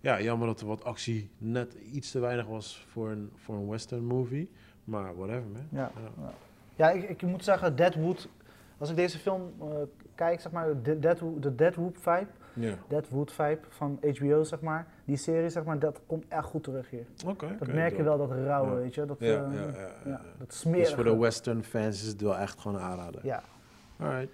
Ja, 0.00 0.20
jammer 0.20 0.46
dat 0.46 0.60
er 0.60 0.66
wat 0.66 0.84
actie 0.84 1.30
net 1.38 1.74
iets 1.74 2.10
te 2.10 2.18
weinig 2.18 2.46
was 2.46 2.84
voor 2.88 3.10
een, 3.10 3.30
voor 3.36 3.54
een 3.54 3.68
western 3.68 4.04
movie. 4.04 4.50
Maar 4.84 5.16
whatever, 5.16 5.48
man. 5.52 5.66
Ja. 5.70 5.92
Ja. 6.18 6.34
Ja, 6.76 6.90
ik, 6.90 7.08
ik 7.08 7.22
moet 7.22 7.44
zeggen, 7.44 7.76
Deadwood, 7.76 8.28
als 8.82 8.90
ik 8.90 8.96
deze 8.96 9.18
film 9.18 9.52
eh, 9.60 9.66
kijk, 10.14 10.40
zeg 10.40 10.52
maar, 10.52 10.82
de 10.82 10.98
Deadwood, 10.98 11.42
de 11.42 11.54
Deadwood 11.54 11.96
vibe, 12.00 12.26
Ja, 12.54 12.74
Deadwood 12.88 13.32
vibe 13.32 13.58
van 13.68 13.98
HBO, 14.18 14.42
zeg 14.44 14.60
maar, 14.60 14.86
die 15.04 15.16
serie, 15.16 15.48
zeg 15.48 15.64
maar, 15.64 15.78
dat 15.78 16.00
komt 16.06 16.24
echt 16.28 16.44
goed 16.44 16.62
terug 16.62 16.90
hier. 16.90 17.06
oké. 17.26 17.46
Dat 17.58 17.60
oké, 17.68 17.72
merk 17.74 17.96
je 17.96 18.02
wel, 18.02 18.18
dat 18.18 18.30
rauwe, 18.30 18.70
Ja. 18.70 18.76
weet 18.76 18.94
je, 18.94 19.04
dat, 19.04 19.16
Ja, 19.20 19.26
eh, 19.44 19.52
ja, 20.04 20.20
dat 20.38 20.48
Dus 20.48 20.58
smerige. 20.60 20.94
voor 20.94 21.04
de 21.04 21.16
western 21.16 21.64
fans 21.64 22.02
is 22.02 22.06
het 22.08 22.20
wel 22.20 22.36
echt 22.36 22.60
gewoon 22.60 22.76
een 22.76 22.84
aanrader. 22.84 23.20
Ja. 23.26 23.42
Alright. 23.98 24.32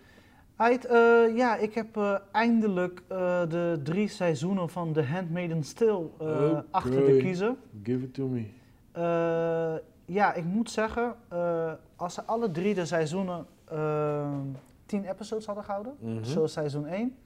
Uit, 0.57 0.85
eh, 0.85 1.37
ja, 1.37 1.57
ik 1.57 1.75
heb 1.75 1.97
eh, 1.97 2.15
eindelijk 2.33 3.03
eh, 3.09 3.41
de 3.49 3.81
drie 3.83 4.09
seizoenen 4.09 4.69
van 4.69 4.93
The 4.93 5.03
Handmaid's 5.05 5.73
Tale 5.73 6.07
eh, 6.19 6.27
Oké. 6.29 6.65
achter 6.71 7.07
de 7.07 7.17
kiezen. 7.17 7.57
Give 7.83 8.05
it 8.05 8.15
to 8.15 8.27
me. 8.27 8.47
Eh, 8.93 9.75
ja, 10.05 10.35
ik 10.35 10.45
moet 10.45 10.71
zeggen, 10.71 11.15
eh, 11.29 11.73
als 11.97 12.15
ze 12.15 12.23
alle 12.25 12.51
drie 12.51 12.75
de 12.75 12.85
seizoenen 12.85 13.47
tien 14.87 15.05
episodes 15.05 15.47
hadden 15.47 15.65
gehouden, 15.65 15.95
Mhm. 16.01 16.25
zoals 16.25 16.53
seizoen 16.53 16.87
1, 16.87 17.17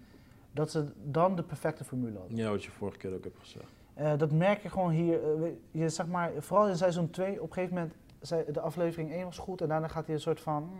dat 0.53 0.71
ze 0.71 0.85
dan 1.05 1.37
de 1.37 1.43
perfecte 1.43 1.85
formule 1.85 2.19
hadden. 2.19 2.37
Ja, 2.37 2.51
wat 2.51 2.65
je 2.65 2.71
vorige 2.71 2.99
keer 2.99 3.15
ook 3.15 3.25
hebt 3.25 3.39
gezegd. 3.39 3.67
Eh, 3.95 4.13
dat 4.19 4.31
merk 4.33 4.63
je 4.63 4.69
gewoon 4.69 4.91
hier, 4.91 5.21
eh, 5.43 5.49
je, 5.71 5.89
zeg 5.89 6.07
maar, 6.07 6.31
vooral 6.39 6.69
in 6.69 6.77
seizoen 6.77 7.11
2, 7.11 7.43
op 7.43 7.49
een 7.49 7.53
gegeven 7.55 7.75
moment, 7.75 7.95
zei, 8.21 8.45
de 8.53 8.61
aflevering 8.61 9.13
1 9.13 9.25
was 9.25 9.39
goed 9.39 9.61
en 9.61 9.69
daarna 9.69 9.89
gaat 9.89 10.07
hij 10.07 10.15
een 10.15 10.21
soort 10.21 10.41
van... 10.41 10.71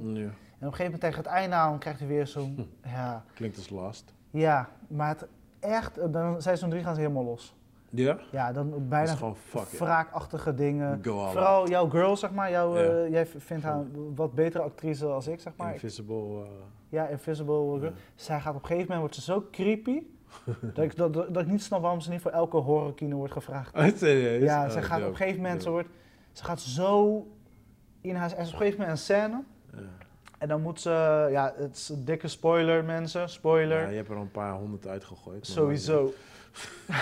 mm. 0.00 0.16
Ja, 0.16 0.22
En 0.22 0.66
op 0.66 0.72
een 0.72 0.76
gegeven 0.78 0.84
moment 0.84 1.00
tegen 1.00 1.16
het 1.16 1.26
einde 1.26 1.54
aan 1.56 1.78
krijgt 1.78 1.98
hij 1.98 2.08
weer 2.08 2.26
zo'n... 2.26 2.70
Ja, 2.84 3.24
klinkt 3.34 3.56
als 3.56 3.70
last. 3.70 4.12
ja, 4.30 4.68
maar 4.88 5.08
het 5.08 5.26
echt, 5.60 6.12
dan 6.12 6.42
seizoen 6.42 6.70
3 6.70 6.82
gaan 6.82 6.94
ze 6.94 7.00
helemaal 7.00 7.24
los. 7.24 7.54
Ja? 7.90 8.18
Ja, 8.30 8.52
dan 8.52 8.88
bijna 8.88 9.16
wraakachtige 9.78 10.54
dingen. 10.54 11.00
Vooral 11.02 11.68
jouw 11.68 11.88
girl, 11.88 12.16
zeg 12.16 12.30
maar. 12.32 12.50
Jouw, 12.50 12.76
Ja. 12.76 12.82
eh, 13.04 13.10
jij 13.10 13.26
vindt 13.26 13.64
haar 13.64 13.74
een 13.74 14.12
wat 14.14 14.34
betere 14.34 14.62
actrice 14.62 15.06
als 15.06 15.26
ik, 15.26 15.40
zeg 15.40 15.52
maar. 15.56 15.72
Invisible. 15.72 16.42
eh, 16.42 16.48
Ja, 16.88 17.06
Invisible. 17.06 17.80
ja. 17.80 17.90
Zij 18.14 18.40
gaat 18.40 18.54
op 18.54 18.60
een 18.60 18.66
gegeven 18.66 18.92
moment, 18.94 19.00
wordt 19.00 19.14
ze 19.14 19.20
zo 19.32 19.46
creepy, 19.50 20.02
dat, 20.74 20.84
ik, 20.84 20.96
dat, 20.96 21.12
dat, 21.14 21.36
ik 21.36 21.46
niet 21.46 21.62
snap 21.62 21.80
waarom 21.80 22.00
ze 22.00 22.10
niet 22.10 22.20
voor 22.20 22.30
elke 22.30 22.56
horrorkino 22.56 23.16
wordt 23.16 23.32
gevraagd. 23.32 23.74
Oh, 23.76 23.86
serieus? 23.96 24.42
Ja, 24.42 24.64
Oh, 24.64 24.70
ze 24.70 24.82
gaat 24.82 25.02
op 25.02 25.08
een 25.08 25.16
gegeven 25.16 25.42
moment, 25.42 25.62
ze, 25.62 25.70
wordt, 25.70 25.88
ze 26.32 26.44
gaat 26.44 26.60
zo 26.60 27.26
in 28.00 28.14
haar, 28.14 28.32
er 28.32 28.38
is 28.38 28.46
op 28.46 28.52
een 28.52 28.58
gegeven 28.58 28.80
moment 28.80 28.98
een 28.98 29.04
scène. 29.04 29.42
En 30.38 30.48
dan 30.48 30.62
moet 30.62 30.80
ze, 30.80 31.26
ja, 31.30 31.52
het 31.56 31.76
is 31.76 31.88
een 31.88 32.04
dikke 32.04 32.28
spoiler 32.28 32.84
mensen, 32.84 33.28
spoiler. 33.28 33.80
Ja, 33.80 33.88
je 33.88 33.96
hebt 33.96 34.08
er 34.08 34.14
al 34.16 34.20
een 34.22 34.30
paar 34.30 34.52
honderd 34.54 34.86
uitgegooid. 34.86 35.46
Sowieso. 35.46 36.12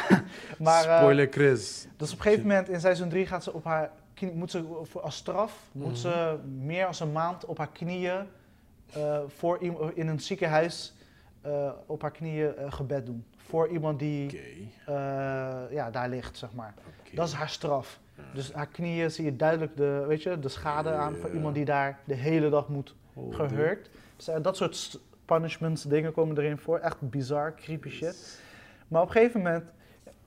maar, 0.58 0.84
eh, 0.84 0.96
Spoiler 0.96 1.28
Chris. 1.30 1.86
Dus 1.96 2.12
op 2.12 2.16
een 2.18 2.22
gegeven 2.22 2.46
moment 2.46 2.68
in 2.68 2.80
seizoen 2.80 3.08
3 3.08 3.26
gaat 3.26 3.42
ze 3.44 3.52
op 3.52 3.64
haar 3.64 3.90
moet 4.34 4.50
ze 4.50 4.64
als 5.02 5.16
straf 5.16 5.60
moet 5.72 5.86
Mhm. 5.86 5.96
ze 5.96 6.36
meer 6.58 6.84
dan 6.84 7.08
een 7.08 7.12
maand 7.12 7.44
op 7.44 7.58
haar 7.58 7.68
knieën 7.72 8.26
eh, 8.92 9.18
voor 9.26 9.62
in 9.94 10.08
een 10.08 10.20
ziekenhuis 10.20 10.94
eh, 11.40 11.70
op 11.86 12.02
haar 12.02 12.10
knieën 12.10 12.52
gebed 12.68 13.06
doen. 13.06 13.24
Voor 13.36 13.68
iemand 13.68 13.98
die 13.98 14.40
ja, 15.70 15.90
daar 15.92 16.08
ligt, 16.08 16.36
zeg 16.38 16.52
maar. 16.52 16.74
Dat 17.12 17.28
is 17.28 17.32
haar 17.34 17.48
straf. 17.48 17.98
Ja. 18.14 18.22
Dus 18.34 18.52
haar 18.52 18.66
knieën 18.66 19.10
zie 19.10 19.24
je 19.24 19.36
duidelijk 19.36 19.76
de, 19.76 20.04
weet 20.08 20.22
je, 20.22 20.38
de 20.38 20.48
schade 20.48 20.90
aan 20.90 21.16
voor 21.16 21.30
iemand 21.30 21.54
die 21.54 21.64
daar 21.64 21.98
de 22.04 22.14
hele 22.14 22.48
dag 22.50 22.68
moet 22.68 22.94
Oh, 23.14 23.34
gehurkt. 23.34 23.90
Dus, 24.16 24.28
dat 24.42 24.56
soort 24.56 25.00
punishments 25.24 25.82
dingen 25.82 26.12
komen 26.12 26.38
erin 26.38 26.58
voor. 26.58 26.78
Echt 26.78 27.00
bizar, 27.00 27.54
creepy 27.54 27.88
shit. 27.90 28.40
Maar 28.88 29.02
op 29.02 29.06
een 29.08 29.12
gegeven 29.14 29.42
moment, 29.42 29.64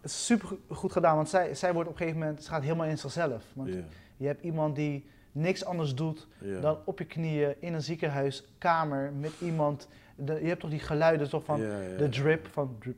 super 0.03 0.47
go- 0.47 0.59
goed 0.75 0.91
gedaan, 0.91 1.15
want 1.15 1.29
zij, 1.29 1.55
zij 1.55 1.73
wordt 1.73 1.89
op 1.89 1.93
een 1.95 1.99
gegeven 2.01 2.19
moment, 2.21 2.43
ze 2.43 2.49
gaat 2.49 2.61
helemaal 2.63 2.85
in 2.85 2.97
zichzelf. 2.97 3.43
Want 3.53 3.69
je 4.17 4.27
hebt 4.27 4.43
iemand 4.43 4.75
die 4.75 5.05
niks 5.31 5.65
anders 5.65 5.95
doet 5.95 6.27
dan 6.61 6.77
op 6.85 6.99
je 6.99 7.05
knieën 7.05 7.55
in 7.59 7.73
een 7.73 7.81
ziekenhuiskamer 7.81 9.11
met 9.13 9.31
iemand. 9.41 9.87
De, 10.15 10.33
je 10.41 10.47
hebt 10.47 10.59
toch 10.59 10.69
die 10.69 10.79
geluiden 10.79 11.29
toch 11.29 11.43
van 11.43 11.59
de 11.97 12.09
drip, 12.09 12.47
van 12.51 12.75
drip. 12.79 12.97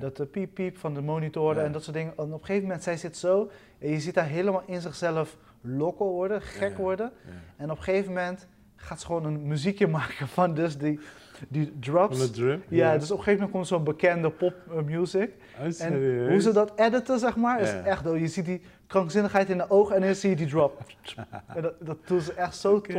Dat 0.00 0.16
de 0.16 0.26
piep 0.26 0.54
piep 0.54 0.78
van 0.78 0.94
de 0.94 1.00
monitoren 1.02 1.56
en 1.64 1.72
dat 1.72 1.82
soort 1.82 1.96
dingen. 1.96 2.12
En 2.16 2.24
op 2.24 2.32
een 2.32 2.38
gegeven 2.46 2.62
moment, 2.62 2.82
zij 2.82 2.96
zit 2.96 3.16
zo 3.16 3.50
en 3.78 3.88
je 3.90 4.00
ziet 4.00 4.14
haar 4.14 4.26
helemaal 4.26 4.62
in 4.66 4.80
zichzelf 4.80 5.36
lokkel 5.60 6.10
worden, 6.10 6.42
gek 6.42 6.76
worden. 6.76 7.12
En 7.56 7.70
op 7.70 7.76
een 7.76 7.82
gegeven 7.82 8.08
moment 8.12 8.46
gaat 8.76 9.00
ze 9.00 9.06
gewoon 9.06 9.24
een 9.24 9.46
muziekje 9.46 9.86
maken 9.98 10.28
van 10.28 10.54
dus 10.54 10.78
die, 10.78 11.00
die 11.48 11.72
drops. 11.80 12.18
Van 12.18 12.26
de 12.26 12.32
drip? 12.32 12.62
Ja, 12.68 12.98
dus 12.98 13.10
op 13.10 13.18
een 13.18 13.24
gegeven 13.24 13.32
moment 13.32 13.50
komt 13.50 13.66
zo'n 13.66 13.84
bekende 13.84 14.30
pop 14.30 14.54
eh, 14.70 14.82
music. 14.82 15.30
Oh, 15.60 15.64
En 15.80 15.92
hoe 16.28 16.40
ze 16.40 16.52
dat 16.52 16.72
editen, 16.76 17.18
zeg 17.18 17.36
maar, 17.36 17.60
is 17.60 17.72
echt, 17.84 18.06
oh, 18.06 18.18
je 18.18 18.26
ziet 18.28 18.44
die 18.44 18.60
krankzinnigheid 18.86 19.48
in 19.50 19.58
de 19.58 19.70
ogen 19.70 19.96
en 19.96 20.02
dan 20.02 20.14
zie 20.14 20.30
je 20.30 20.36
die 20.36 20.46
drop. 20.46 20.82
en 21.56 21.62
dat, 21.62 21.74
dat 21.78 21.96
doen 22.06 22.20
ze 22.20 22.32
echt 22.32 22.56
zo 22.56 22.74
oké, 22.74 22.92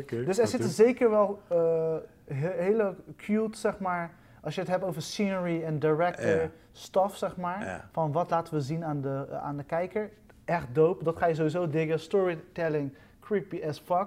oké. 0.00 0.24
Dus 0.24 0.38
er 0.38 0.46
zitten 0.46 0.68
zeker 0.70 1.10
wel 1.10 1.40
eh, 1.48 1.94
he- 2.24 2.62
hele 2.62 2.94
cute, 3.16 3.58
zeg 3.58 3.78
maar, 3.78 4.10
als 4.40 4.54
je 4.54 4.60
het 4.60 4.70
hebt 4.70 4.84
over 4.84 5.02
scenery 5.02 5.62
en 5.62 5.78
director 5.78 6.26
stuff, 6.72 7.16
zeg 7.16 7.36
maar, 7.36 7.66
van 7.92 8.12
wat 8.12 8.30
laten 8.30 8.54
we 8.54 8.60
zien 8.60 8.84
aan 8.84 9.00
de, 9.00 9.26
aan 9.42 9.56
de 9.56 9.64
kijker. 9.64 10.10
Echt 10.44 10.66
dope, 10.72 11.04
dat 11.04 11.16
ga 11.16 11.26
je 11.26 11.34
sowieso 11.34 11.68
diggen. 11.68 12.00
Storytelling, 12.00 12.94
creepy 13.20 13.62
as 13.68 13.78
fuck. 13.84 14.06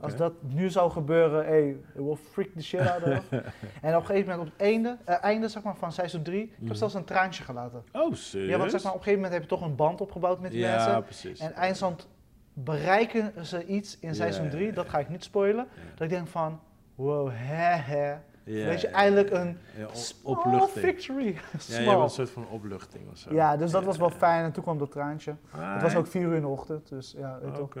Als 0.00 0.16
dat 0.16 0.32
nu 0.42 0.70
zou 0.70 0.90
gebeuren, 0.90 1.44
hey, 1.44 1.68
it 1.68 1.78
will 1.94 2.16
freak 2.30 2.48
the 2.56 2.62
shit 2.62 2.80
out 2.80 3.02
of. 3.02 3.30
en 3.82 3.94
op 3.94 4.00
een 4.00 4.06
gegeven 4.06 4.30
moment 4.30 4.38
op 4.48 4.52
het 4.52 4.66
einde, 4.66 4.96
eh, 5.04 5.16
einde 5.24 5.48
zeg 5.48 5.62
maar, 5.62 5.76
van 5.76 5.92
seizoen 5.92 6.22
3, 6.22 6.42
ik 6.42 6.50
heb 6.50 6.60
Mhm. 6.62 6.74
zelfs 6.74 6.94
een 6.94 7.04
traantje 7.04 7.44
gelaten. 7.44 7.84
Oh, 7.92 8.12
serieus? 8.14 8.50
Ja, 8.50 8.58
want 8.58 8.70
zeg 8.70 8.82
maar, 8.82 8.92
op 8.92 8.98
een 8.98 9.04
gegeven 9.04 9.22
moment 9.24 9.40
heb 9.40 9.50
je 9.50 9.56
toch 9.58 9.68
een 9.68 9.76
band 9.76 10.00
opgebouwd 10.00 10.40
met 10.40 10.50
die 10.50 10.60
ja, 10.60 10.76
mensen. 10.76 11.02
precies. 11.04 11.40
En 11.40 11.54
eindstand 11.54 12.08
bereiken 12.52 13.32
ze 13.46 13.64
iets 13.66 13.98
in 13.98 14.14
seizoen 14.14 14.48
3, 14.48 14.66
ja, 14.66 14.72
dat 14.72 14.88
ga 14.88 14.98
ik 14.98 15.08
niet 15.08 15.24
spoilen. 15.24 15.66
Dat 15.94 16.00
ik 16.02 16.08
denk 16.08 16.28
van, 16.28 16.60
wow, 16.94 17.28
hè 17.32 17.74
hè. 17.94 18.14
Weet 18.44 18.80
je, 18.80 18.88
eindelijk 18.88 19.30
een 19.30 19.58
Ja, 19.76 19.86
opluchting. 20.22 20.84
victory. 20.86 21.36
Ja, 21.68 21.80
je 21.80 21.90
een 21.90 22.10
soort 22.10 22.30
van 22.30 22.46
opluchting 22.48 23.10
of 23.10 23.16
zo. 23.18 23.34
Ja, 23.34 23.56
dus 23.56 23.70
dat 23.70 23.84
was 23.84 23.96
wel 23.96 24.10
fijn. 24.10 24.44
En 24.44 24.52
toen 24.52 24.62
kwam 24.62 24.78
dat 24.78 24.90
traantje. 24.90 25.34
Ah, 25.50 25.72
Het 25.72 25.82
was 25.82 25.94
ook 25.96 26.06
vier 26.06 26.22
uur 26.22 26.34
in 26.34 26.40
de 26.40 26.46
ochtend, 26.46 26.88
dus 26.88 27.14
ja, 27.18 27.38
Oké. 27.60 27.80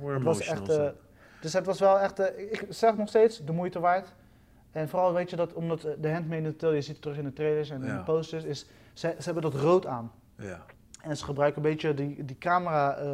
We're 0.00 0.14
Het 0.14 0.22
was 0.22 0.40
echt, 0.40 0.66
zo. 0.72 0.92
Dus 1.44 1.52
het 1.52 1.66
was 1.66 1.80
wel 1.80 2.00
echt, 2.00 2.18
eh, 2.18 2.52
ik 2.52 2.66
zeg 2.68 2.96
nog 2.96 3.08
steeds, 3.08 3.44
de 3.44 3.52
moeite 3.52 3.80
waard. 3.80 4.14
En 4.72 4.88
vooral 4.88 5.12
weet 5.12 5.30
je 5.30 5.36
dat, 5.36 5.52
omdat 5.52 5.84
eh, 5.84 5.92
de 5.98 6.10
Handmaid's 6.12 6.56
Tale, 6.56 6.74
je 6.74 6.80
ziet 6.80 6.92
het 6.92 7.02
terug 7.02 7.16
in 7.16 7.24
de 7.24 7.32
trailers 7.32 7.70
en 7.70 7.82
in 7.82 7.96
de 7.96 8.02
posters, 8.02 8.44
is, 8.44 8.66
ze, 8.92 9.14
ze 9.18 9.24
hebben 9.24 9.42
dat 9.42 9.54
rood 9.54 9.86
aan. 9.86 10.12
ja. 10.36 10.64
En 11.02 11.16
ze 11.16 11.24
gebruiken 11.24 11.64
een 11.64 11.70
beetje 11.70 11.94
die, 11.94 12.24
die 12.24 12.38
camera, 12.38 12.96
eh, 12.96 13.06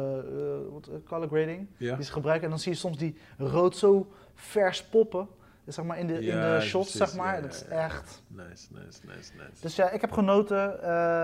wat, 0.71 0.89
color 1.05 1.27
grading, 1.27 1.67
Ja? 1.77 1.95
die 1.95 2.05
ze 2.05 2.11
gebruiken. 2.11 2.43
En 2.45 2.49
dan 2.49 2.59
zie 2.59 2.71
je 2.71 2.77
soms 2.77 2.97
die 2.97 3.17
rood 3.37 3.75
zo 3.75 4.11
vers 4.33 4.83
poppen, 4.83 5.27
zeg 5.65 5.85
maar 5.85 5.99
in 5.99 6.07
de, 6.07 6.13
in 6.13 6.41
de 6.41 6.57
shots, 6.61 6.91
precies, 6.91 7.11
zeg 7.13 7.23
maar. 7.23 7.35
ja, 7.35 7.41
dat 7.41 7.51
is 7.51 7.63
ja, 7.69 7.83
echt... 7.83 8.23
Nice, 8.27 8.67
nice, 8.69 8.99
nice, 9.05 9.31
nice. 9.37 9.61
Dus 9.61 9.75
ja, 9.75 9.89
ik 9.89 10.01
heb 10.01 10.11
genoten 10.11 10.83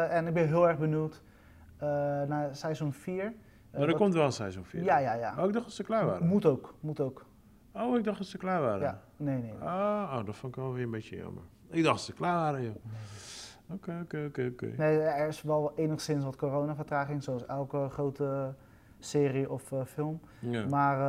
en 0.10 0.28
ik 0.28 0.34
ben 0.34 0.48
heel 0.48 0.68
erg 0.68 0.78
benieuwd 0.78 1.22
eh, 1.78 1.88
naar 2.28 2.56
seizoen 2.56 2.94
4. 2.94 3.34
Maar 3.72 3.88
er 3.88 3.96
komt 3.96 4.14
wel 4.14 4.26
een 4.26 4.32
seizoen 4.32 4.66
4. 4.66 4.84
Ja, 4.84 4.98
ja, 4.98 5.14
ja. 5.14 5.36
Oh, 5.40 5.46
ik 5.46 5.54
dacht 5.54 5.66
dat 5.66 5.74
ze 5.74 5.84
klaar 5.84 6.06
waren. 6.06 6.28
Moet 6.28 6.46
ook, 6.46 6.76
moet 6.80 7.00
ook. 7.00 7.26
Oh, 7.74 7.98
ik 7.98 8.04
dacht 8.04 8.18
dat 8.18 8.28
ze 8.28 8.38
klaar 8.38 8.62
waren. 8.62 8.82
Ja, 8.82 9.02
nee, 9.18 9.38
nee. 9.38 9.54
Ah, 9.54 10.18
oh, 10.18 10.26
dat 10.26 10.36
vond 10.36 10.56
ik 10.56 10.62
wel 10.62 10.74
weer 10.74 10.84
een 10.84 10.92
beetje 10.92 11.16
jammer. 11.16 11.44
Ik 11.70 11.84
dacht 11.84 11.98
dat 11.98 12.06
ze 12.06 12.14
klaar 12.14 12.36
waren, 12.36 12.64
joh. 12.64 12.76
Oké, 13.70 14.00
oké, 14.04 14.26
oké, 14.28 14.50
oké. 14.54 14.74
Nee, 14.78 15.00
er 15.00 15.28
is 15.28 15.42
wel 15.42 15.72
enigszins 15.76 16.24
wat 16.24 16.36
coronavertraging, 16.36 17.24
zoals 17.24 17.46
elke 17.46 17.90
grote 17.90 18.56
serie 19.00 19.52
of 19.52 19.72
eh, 19.72 19.86
film. 19.86 20.20
Ja. 20.40 20.66
Maar 20.68 21.00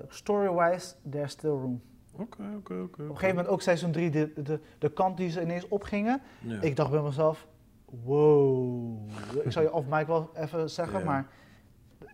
eh, 0.00 0.04
story-wise, 0.08 0.94
there's 1.10 1.30
still 1.30 1.50
room. 1.50 1.82
Oké, 2.12 2.42
oké, 2.56 2.74
oké. 2.74 3.02
Op 3.02 3.08
een 3.08 3.08
gegeven 3.08 3.28
moment 3.28 3.48
ook 3.48 3.62
seizoen 3.62 3.92
3, 3.92 4.10
de, 4.10 4.32
de, 4.42 4.60
de 4.78 4.92
kant 4.92 5.16
die 5.16 5.30
ze 5.30 5.42
ineens 5.42 5.68
opgingen. 5.68 6.20
Ik 6.60 6.76
dacht 6.76 6.90
bij 6.90 7.02
mezelf, 7.02 7.46
wow. 7.84 9.08
ik 9.44 9.52
zal 9.52 9.62
je 9.62 9.72
off 9.72 9.88
mic 9.88 10.06
wel 10.06 10.30
even 10.34 10.70
zeggen, 10.70 11.04
maar 11.04 11.26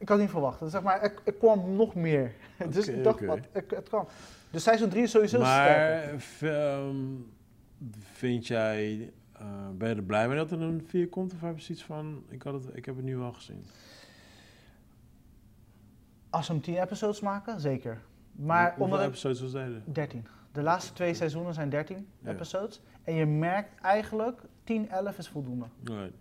ik 0.01 0.09
had 0.09 0.18
niet 0.18 0.31
verwacht. 0.31 0.70
Zeg 0.70 0.82
maar, 0.82 1.01
er, 1.01 1.14
er 1.24 1.32
kwam 1.32 1.77
nog 1.77 1.94
meer. 1.94 2.32
dus 2.70 2.89
ik 2.89 3.05
dacht, 3.05 3.24
wat, 3.24 3.39
het 3.52 3.89
kan. 3.89 4.09
Dus 4.51 4.62
seizoen 4.62 4.89
3 4.89 5.02
is 5.02 5.10
sowieso 5.10 5.39
maar 5.40 6.14
ehm, 6.40 6.97
vind 7.98 8.47
jij, 8.47 9.12
eh, 9.32 9.47
ben 9.72 9.89
je 9.89 9.94
er 9.94 10.02
blij 10.02 10.28
mee 10.28 10.36
dat 10.36 10.51
er 10.51 10.60
een 10.60 10.85
4 10.86 11.09
komt? 11.09 11.32
Of 11.32 11.40
heb 11.40 11.56
je 11.56 11.62
zoiets 11.62 11.85
van, 11.85 12.24
ik, 12.28 12.43
had 12.43 12.55
het, 12.55 12.77
ik 12.77 12.85
heb 12.85 12.97
het 12.97 13.05
nu 13.05 13.18
al 13.18 13.32
gezien? 13.32 13.64
Als 16.31 16.47
ze 16.47 16.52
hem 16.52 16.60
10 16.60 16.82
episodes 16.82 17.20
maken, 17.20 17.60
zeker. 17.60 18.01
Maar 18.32 18.74
Hoeveel 18.77 19.01
episodes 19.01 19.40
was 19.40 19.52
deden? 19.52 19.82
13. 19.86 20.27
De 20.52 20.62
laatste 20.62 20.93
twee 20.93 21.14
seizoenen 21.14 21.55
zijn 21.55 21.70
13 21.70 22.09
Ja. 22.18 22.31
episodes. 22.31 22.81
En 23.05 23.14
je 23.14 23.27
merkt 23.27 23.81
eigenlijk, 23.81 24.40
10, 24.64 24.89
11 24.90 25.18
is 25.18 25.28
voldoende. 25.28 25.66
Right. 25.85 26.14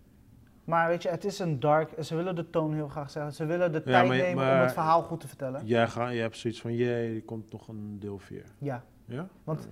Maar 0.69 0.87
weet 0.87 1.03
je, 1.03 1.09
het 1.09 1.25
is 1.25 1.39
een 1.39 1.59
dark, 1.59 2.03
ze 2.03 2.15
willen 2.15 2.35
de 2.35 2.49
toon 2.49 2.73
heel 2.73 2.87
graag 2.87 3.09
zeggen. 3.11 3.33
Ze 3.33 3.45
willen 3.45 3.71
de 3.71 3.77
Ja, 3.77 3.91
tijd 3.91 4.07
maar- 4.07 4.17
nemen 4.17 4.51
om 4.53 4.59
het 4.59 4.73
verhaal 4.73 5.01
goed 5.01 5.19
te 5.19 5.27
vertellen. 5.27 5.65
Jij 5.65 5.87
ga, 5.87 6.09
je 6.09 6.21
hebt 6.21 6.37
zoiets 6.37 6.61
van, 6.61 6.73
jee, 6.75 7.15
er 7.15 7.21
komt 7.21 7.51
nog 7.51 7.67
een 7.67 7.99
deel 7.99 8.19
4. 8.19 8.43
Ja, 8.57 8.83
Ja? 9.05 9.27
Want- 9.43 9.67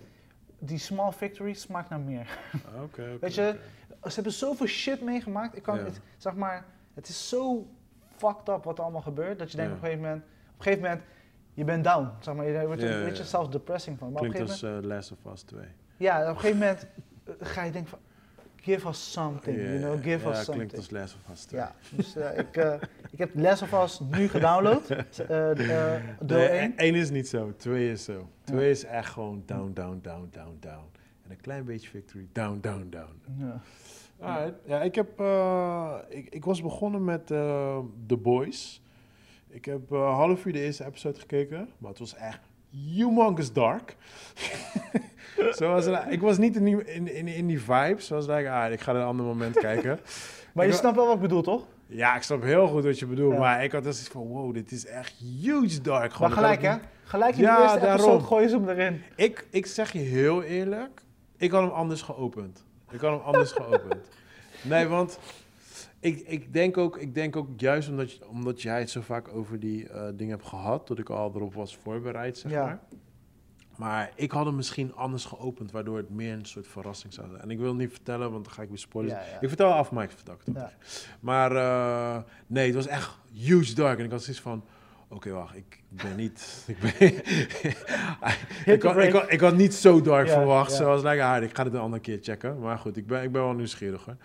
die 0.60 0.78
small 0.78 1.11
victory 1.11 1.53
smaakt 1.53 1.90
naar 1.90 1.99
meer. 1.99 2.40
Oké, 2.76 2.84
oké. 2.84 3.18
Weet 3.19 3.36
je. 3.36 3.56
Ze 4.03 4.14
hebben 4.14 4.34
zoveel 4.34 4.68
shit 4.68 5.02
meegemaakt. 5.02 5.56
Ik 5.56 5.64
kan 5.64 5.78
Ja. 5.78 5.84
het, 5.84 6.02
zeg 6.18 6.36
maar, 6.36 6.65
het 6.94 7.07
is 7.07 7.30
zo 7.30 7.68
fucked 8.15 8.49
up 8.49 8.64
wat 8.64 8.78
er 8.78 8.84
allemaal 8.84 9.02
gebeurt. 9.02 9.40
Dat 9.40 9.52
je 9.52 9.57
denkt 9.57 9.72
Ja. 9.72 9.78
op 9.78 9.84
een 9.84 9.90
gegeven 9.90 10.10
moment, 10.10 10.26
op 10.26 10.57
een 10.57 10.64
gegeven 10.64 10.84
moment, 10.84 11.03
je 11.53 11.64
bent 11.64 11.84
down. 11.84 12.10
Zeg 12.19 12.36
maar, 12.36 12.45
je 12.48 12.65
wordt 12.65 12.82
er 12.82 12.95
een 12.95 13.03
beetje 13.06 13.24
ja. 13.24 13.30
self-depressing 13.30 13.98
van. 13.98 14.11
Maar 14.11 14.22
op 14.22 14.28
een 14.28 14.34
Klinkt 14.34 14.52
gegeven 14.52 14.76
als 14.76 14.84
eh, 14.86 14.90
Last 14.90 15.11
of 15.11 15.32
Us 15.34 15.41
2. 15.41 15.65
ja, 15.98 16.22
op 16.22 16.28
een 16.28 16.36
gegeven 16.40 16.57
moment 16.60 16.88
eh, 17.24 17.34
ga 17.40 17.64
je 17.64 17.72
denken 17.72 17.90
van, 17.90 17.99
give 18.68 18.88
us 18.88 19.11
something, 19.11 19.57
you 19.57 19.80
know, 19.80 20.03
give 20.03 20.23
ja, 20.23 20.30
us 20.30 20.44
something. 20.45 20.56
klinkt 20.56 20.76
als 20.76 20.89
Last 20.89 21.15
of 21.26 21.31
Us 21.31 21.44
2. 21.45 21.60
Ja, 21.60 21.76
dus 21.95 22.15
eh, 22.15 22.39
ik, 22.39 22.56
eh, 22.56 22.73
ik 23.11 23.18
heb 23.18 23.30
Last 23.35 23.61
of 23.61 23.84
Us 23.84 23.99
nu 24.11 24.27
gedownload, 24.27 24.89
eh, 24.89 25.52
eh, 25.95 26.02
deel 26.19 26.38
Nee, 26.38 26.48
1. 26.48 26.77
één 26.77 26.95
is 26.95 27.10
niet 27.10 27.27
zo, 27.27 27.53
twee 27.57 27.91
is 27.91 28.03
zo. 28.03 28.30
Twee 28.44 28.69
is 28.69 28.84
echt 28.84 29.10
gewoon 29.10 29.44
down, 29.45 29.72
down, 29.73 29.99
down, 30.02 30.27
down, 30.31 30.57
down. 30.60 30.85
En 31.23 31.31
een 31.31 31.41
klein 31.41 31.65
beetje 31.65 31.89
victory, 31.89 32.27
down, 32.31 32.57
down, 32.61 32.88
down. 32.89 33.22
Ja. 33.39 33.61
Alright. 34.19 34.53
Ja, 34.65 34.81
ik, 34.81 34.95
heb, 34.95 35.19
eh, 35.19 35.95
ik, 36.10 36.30
ik 36.30 36.45
was 36.45 36.61
begonnen 36.61 37.03
met 37.03 37.31
eh, 37.31 37.80
The 38.07 38.18
Boys. 38.18 38.81
Ik 39.48 39.65
heb 39.65 39.91
eh, 39.91 40.15
half 40.15 40.45
uur 40.45 40.53
de 40.53 40.60
eerste 40.61 40.85
episode 40.85 41.19
gekeken, 41.19 41.69
maar 41.77 41.89
het 41.89 41.99
was 41.99 42.15
echt 42.15 42.39
humongous 42.72 43.53
dark. 43.53 43.95
Zoals, 45.52 45.85
het- 45.85 46.03
ik 46.10 46.22
was 46.22 46.38
niet 46.38 46.56
in 46.56 46.64
die, 46.64 46.84
in, 46.85 47.15
in, 47.15 47.27
in 47.27 47.48
die 47.48 47.61
vibe, 47.61 47.95
zoals 48.02 48.26
dat 48.26 48.38
ik, 48.39 48.48
ah, 48.48 48.72
ik 48.72 48.80
ga 48.81 48.94
een 48.95 49.02
ander 49.02 49.26
moment 49.26 49.60
kijken. 49.69 49.99
Maar 50.53 50.65
Ik 50.65 50.72
je 50.72 50.77
snapt 50.77 50.95
wel 50.95 51.06
wat 51.06 51.15
ik 51.15 51.22
bedoel, 51.22 51.41
toch? 51.41 51.65
Ja, 51.88 52.15
ik 52.15 52.22
snap 52.22 52.44
heel 52.44 52.68
goed 52.68 52.84
wat 52.84 52.99
je 52.99 53.06
bedoelt, 53.06 53.34
Ja. 53.34 53.39
maar 53.39 53.64
ik 53.64 53.72
had 53.72 53.84
dus 53.84 54.07
van, 54.07 54.27
wow, 54.27 54.53
dit 54.53 54.72
is 54.72 54.85
echt 54.85 55.14
huge 55.41 55.81
dark. 55.81 56.14
Gewoon, 56.14 56.30
Maar 56.30 56.38
gelijk, 56.39 56.61
hè? 56.61 56.76
Gelijk 57.03 57.35
in 57.35 57.41
Ja, 57.41 57.56
de 57.56 57.61
eerste 57.64 57.80
daarom. 57.80 57.99
episode 58.06 58.23
gooien 58.23 58.49
ze 58.49 58.56
hem 58.56 58.69
erin. 58.69 59.02
Ik, 59.15 59.48
ik 59.52 59.65
zeg 59.65 59.91
je 59.91 59.99
heel 59.99 60.44
eerlijk, 60.44 61.02
ik 61.38 61.52
had 61.52 61.61
hem 61.61 61.72
anders 61.72 62.02
geopend. 62.02 62.64
Ik 62.91 62.99
had 62.99 63.11
hem 63.11 63.19
anders 63.19 63.52
geopend. 63.52 64.10
Nee, 64.61 64.88
want 64.88 65.19
ik, 65.99 66.19
ik, 66.19 66.53
denk 66.53 66.78
ook, 66.78 66.98
ik 66.98 67.14
denk 67.14 67.36
ook 67.36 67.48
juist 67.60 67.90
omdat, 67.90 68.11
je, 68.11 68.28
omdat 68.28 68.61
jij 68.61 68.80
het 68.80 68.90
zo 68.90 69.02
vaak 69.02 69.28
over 69.34 69.60
die 69.60 69.90
eh, 69.90 70.07
dingen 70.15 70.36
hebt 70.38 70.48
gehad, 70.48 70.88
dat 70.88 70.99
ik 70.99 71.10
al 71.10 71.32
erop 71.36 71.53
was 71.53 71.78
voorbereid, 71.78 72.38
zeg 72.38 72.52
Ja. 72.52 72.64
maar. 72.65 72.80
Maar 73.76 74.11
ik 74.15 74.32
had 74.32 74.45
hem 74.45 74.56
misschien 74.56 74.95
anders 74.95 75.26
geopend, 75.26 75.72
waardoor 75.72 75.98
het 75.98 76.10
meer 76.10 76.34
een 76.34 76.45
soort 76.45 76.68
verrassing 76.68 77.14
zou 77.14 77.28
zijn. 77.30 77.41
En 77.41 77.49
ik 77.52 77.60
wil 77.60 77.76
niet 77.76 77.91
vertellen, 77.91 78.32
want 78.32 78.44
dan 78.45 78.53
ga 78.53 78.61
ik 78.61 78.69
weer 78.69 78.78
spoilers. 78.78 79.14
Ja, 79.14 79.19
ja. 79.32 79.41
Ik 79.41 79.48
vertel 79.48 79.72
af, 79.74 79.91
maar 79.91 80.03
ik 80.03 80.11
vertel 80.11 80.38
het 80.45 80.56
Ja. 80.56 80.72
Maar 81.19 81.56
eh, 81.56 82.24
nee, 82.48 82.65
het 82.65 82.76
was 82.76 82.88
echt 82.88 83.18
huge 83.34 83.74
dark. 83.76 83.99
En 83.99 84.06
ik 84.06 84.11
had 84.11 84.24
zoiets 84.24 84.41
van, 84.41 84.64
oké, 85.07 85.30
wacht, 85.32 85.56
ik 85.56 85.84
ben 85.90 86.15
niet... 86.15 86.64
Ik, 86.68 86.80
ben, 86.80 86.94
ik, 88.74 88.82
had, 88.82 88.98
ik, 88.98 89.11
had, 89.14 89.32
ik 89.32 89.40
had 89.40 89.56
niet 89.56 89.74
zo 89.74 90.02
dark 90.02 90.30
verwacht, 90.30 90.72
zoals 90.72 91.03
like, 91.03 91.24
ah, 91.24 91.44
ik 91.44 91.56
ga 91.56 91.64
het 91.64 91.74
een 91.74 91.80
andere 91.80 92.02
keer 92.02 92.19
checken. 92.22 92.60
Maar 92.60 92.78
goed, 92.78 92.98
ik 92.98 93.07
ben, 93.07 93.24
ik 93.24 93.32
ben 93.32 93.41
wel 93.41 93.53
nieuwsgieriger. 93.53 94.18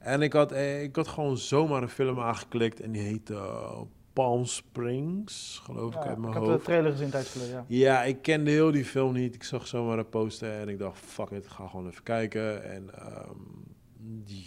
En 0.00 0.22
ik 0.22 0.32
had, 0.32 0.52
eh, 0.52 0.82
ik 0.82 0.96
had 0.96 1.08
gewoon 1.08 1.36
zomaar 1.38 1.82
een 1.82 1.88
film 1.88 2.20
aangeklikt 2.20 2.80
en 2.80 2.92
die 2.92 3.02
heette 3.02 3.34
eh, 3.34 3.80
Palm 4.12 4.44
Springs, 4.44 5.60
geloof 5.64 5.94
ik 5.94 6.00
uit 6.00 6.18
mijn 6.18 6.32
ik 6.32 6.38
hoofd. 6.38 6.58
de 6.58 6.64
trailer 6.64 6.90
gezien 6.90 7.10
tijdens 7.10 7.48
ja. 7.50 7.64
Ja, 7.66 8.02
ik 8.04 8.22
kende 8.22 8.50
heel 8.50 8.70
die 8.70 8.84
film 8.84 9.12
niet. 9.12 9.34
Ik 9.34 9.42
zag 9.42 9.66
zomaar 9.66 9.98
een 9.98 10.08
poster 10.08 10.60
en 10.60 10.68
ik 10.68 10.78
dacht, 10.78 10.98
fuck 10.98 11.30
it, 11.30 11.46
ga 11.48 11.66
gewoon 11.66 11.86
even 11.88 12.02
kijken. 12.02 12.64
En 12.64 12.94
ehm, 12.94 13.36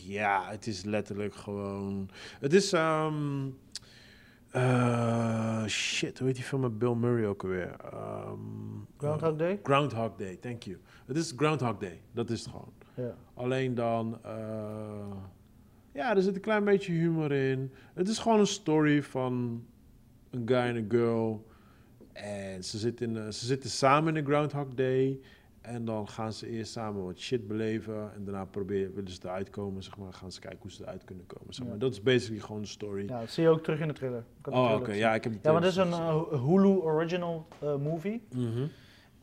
ja, 0.05 0.49
het 0.49 0.67
is 0.67 0.83
letterlijk 0.83 1.35
gewoon... 1.35 2.09
Het 2.39 2.53
is... 2.53 2.73
eh, 2.73 3.13
shit, 5.65 6.17
hoe 6.17 6.27
heet 6.27 6.35
die 6.35 6.45
film 6.45 6.61
met 6.61 6.79
Bill 6.79 6.93
Murray 6.93 7.25
ook 7.25 7.43
alweer? 7.43 7.75
Ehm, 7.91 8.39
Groundhog 8.97 9.35
Day? 9.35 9.59
Groundhog 9.63 10.15
Day, 10.15 10.35
thank 10.35 10.63
you. 10.63 10.77
Het 11.05 11.17
is 11.17 11.33
Groundhog 11.37 11.77
Day, 11.77 12.01
dat 12.11 12.29
is 12.29 12.39
het 12.39 12.49
gewoon. 12.49 12.71
Ja. 12.95 13.15
Alleen 13.33 13.75
dan, 13.75 14.19
eh, 14.23 14.31
ja, 15.93 16.15
er 16.15 16.21
zit 16.21 16.35
een 16.35 16.41
klein 16.41 16.63
beetje 16.63 16.91
humor 16.91 17.31
in. 17.31 17.71
Het 17.93 18.07
is 18.07 18.19
gewoon 18.19 18.39
een 18.39 18.47
story 18.47 19.03
van 19.03 19.63
een 20.29 20.41
guy 20.45 20.57
en 20.57 20.75
een 20.75 20.89
girl. 20.89 21.47
En 22.13 22.63
ze 22.63 22.77
zitten, 22.77 23.09
in, 23.09 23.17
eh, 23.17 23.29
ze 23.29 23.45
zitten 23.45 23.69
samen 23.69 24.15
in 24.15 24.23
de 24.23 24.31
Groundhog 24.31 24.67
Day. 24.67 25.19
En 25.61 25.85
dan 25.85 26.07
gaan 26.07 26.33
ze 26.33 26.49
eerst 26.49 26.71
samen 26.71 27.03
wat 27.03 27.17
shit 27.19 27.47
beleven. 27.47 28.13
En 28.13 28.23
daarna 28.23 28.45
proberen, 28.45 28.93
willen 28.93 29.11
ze 29.11 29.19
eruit 29.23 29.49
komen, 29.49 29.83
zeg 29.83 29.97
maar. 29.97 30.13
Gaan 30.13 30.31
ze 30.31 30.39
kijken 30.39 30.59
hoe 30.61 30.71
ze 30.71 30.81
eruit 30.81 31.03
kunnen 31.03 31.25
komen, 31.25 31.53
zeg 31.53 31.65
maar. 31.65 31.73
Ja. 31.73 31.79
Dat 31.79 31.91
is 31.91 32.01
basically 32.01 32.41
gewoon 32.41 32.61
de 32.61 32.67
story. 32.67 33.07
ja, 33.07 33.19
dat 33.19 33.29
zie 33.29 33.43
je 33.43 33.49
ook 33.49 33.63
terug 33.63 33.79
in 33.79 33.87
de 33.87 33.93
trailer. 33.93 34.23
Oh, 34.43 34.73
oké. 34.75 34.91
Ja, 34.91 35.13
ik 35.13 35.23
heb 35.23 35.33
Ja, 35.41 35.51
maar 35.51 35.61
dit 35.61 35.69
is 35.69 35.75
een 35.75 35.91
eh, 35.91 36.45
Hulu 36.45 36.67
original 36.67 37.47
eh, 37.59 37.75
movie. 37.75 38.21
Mhm. 38.31 38.65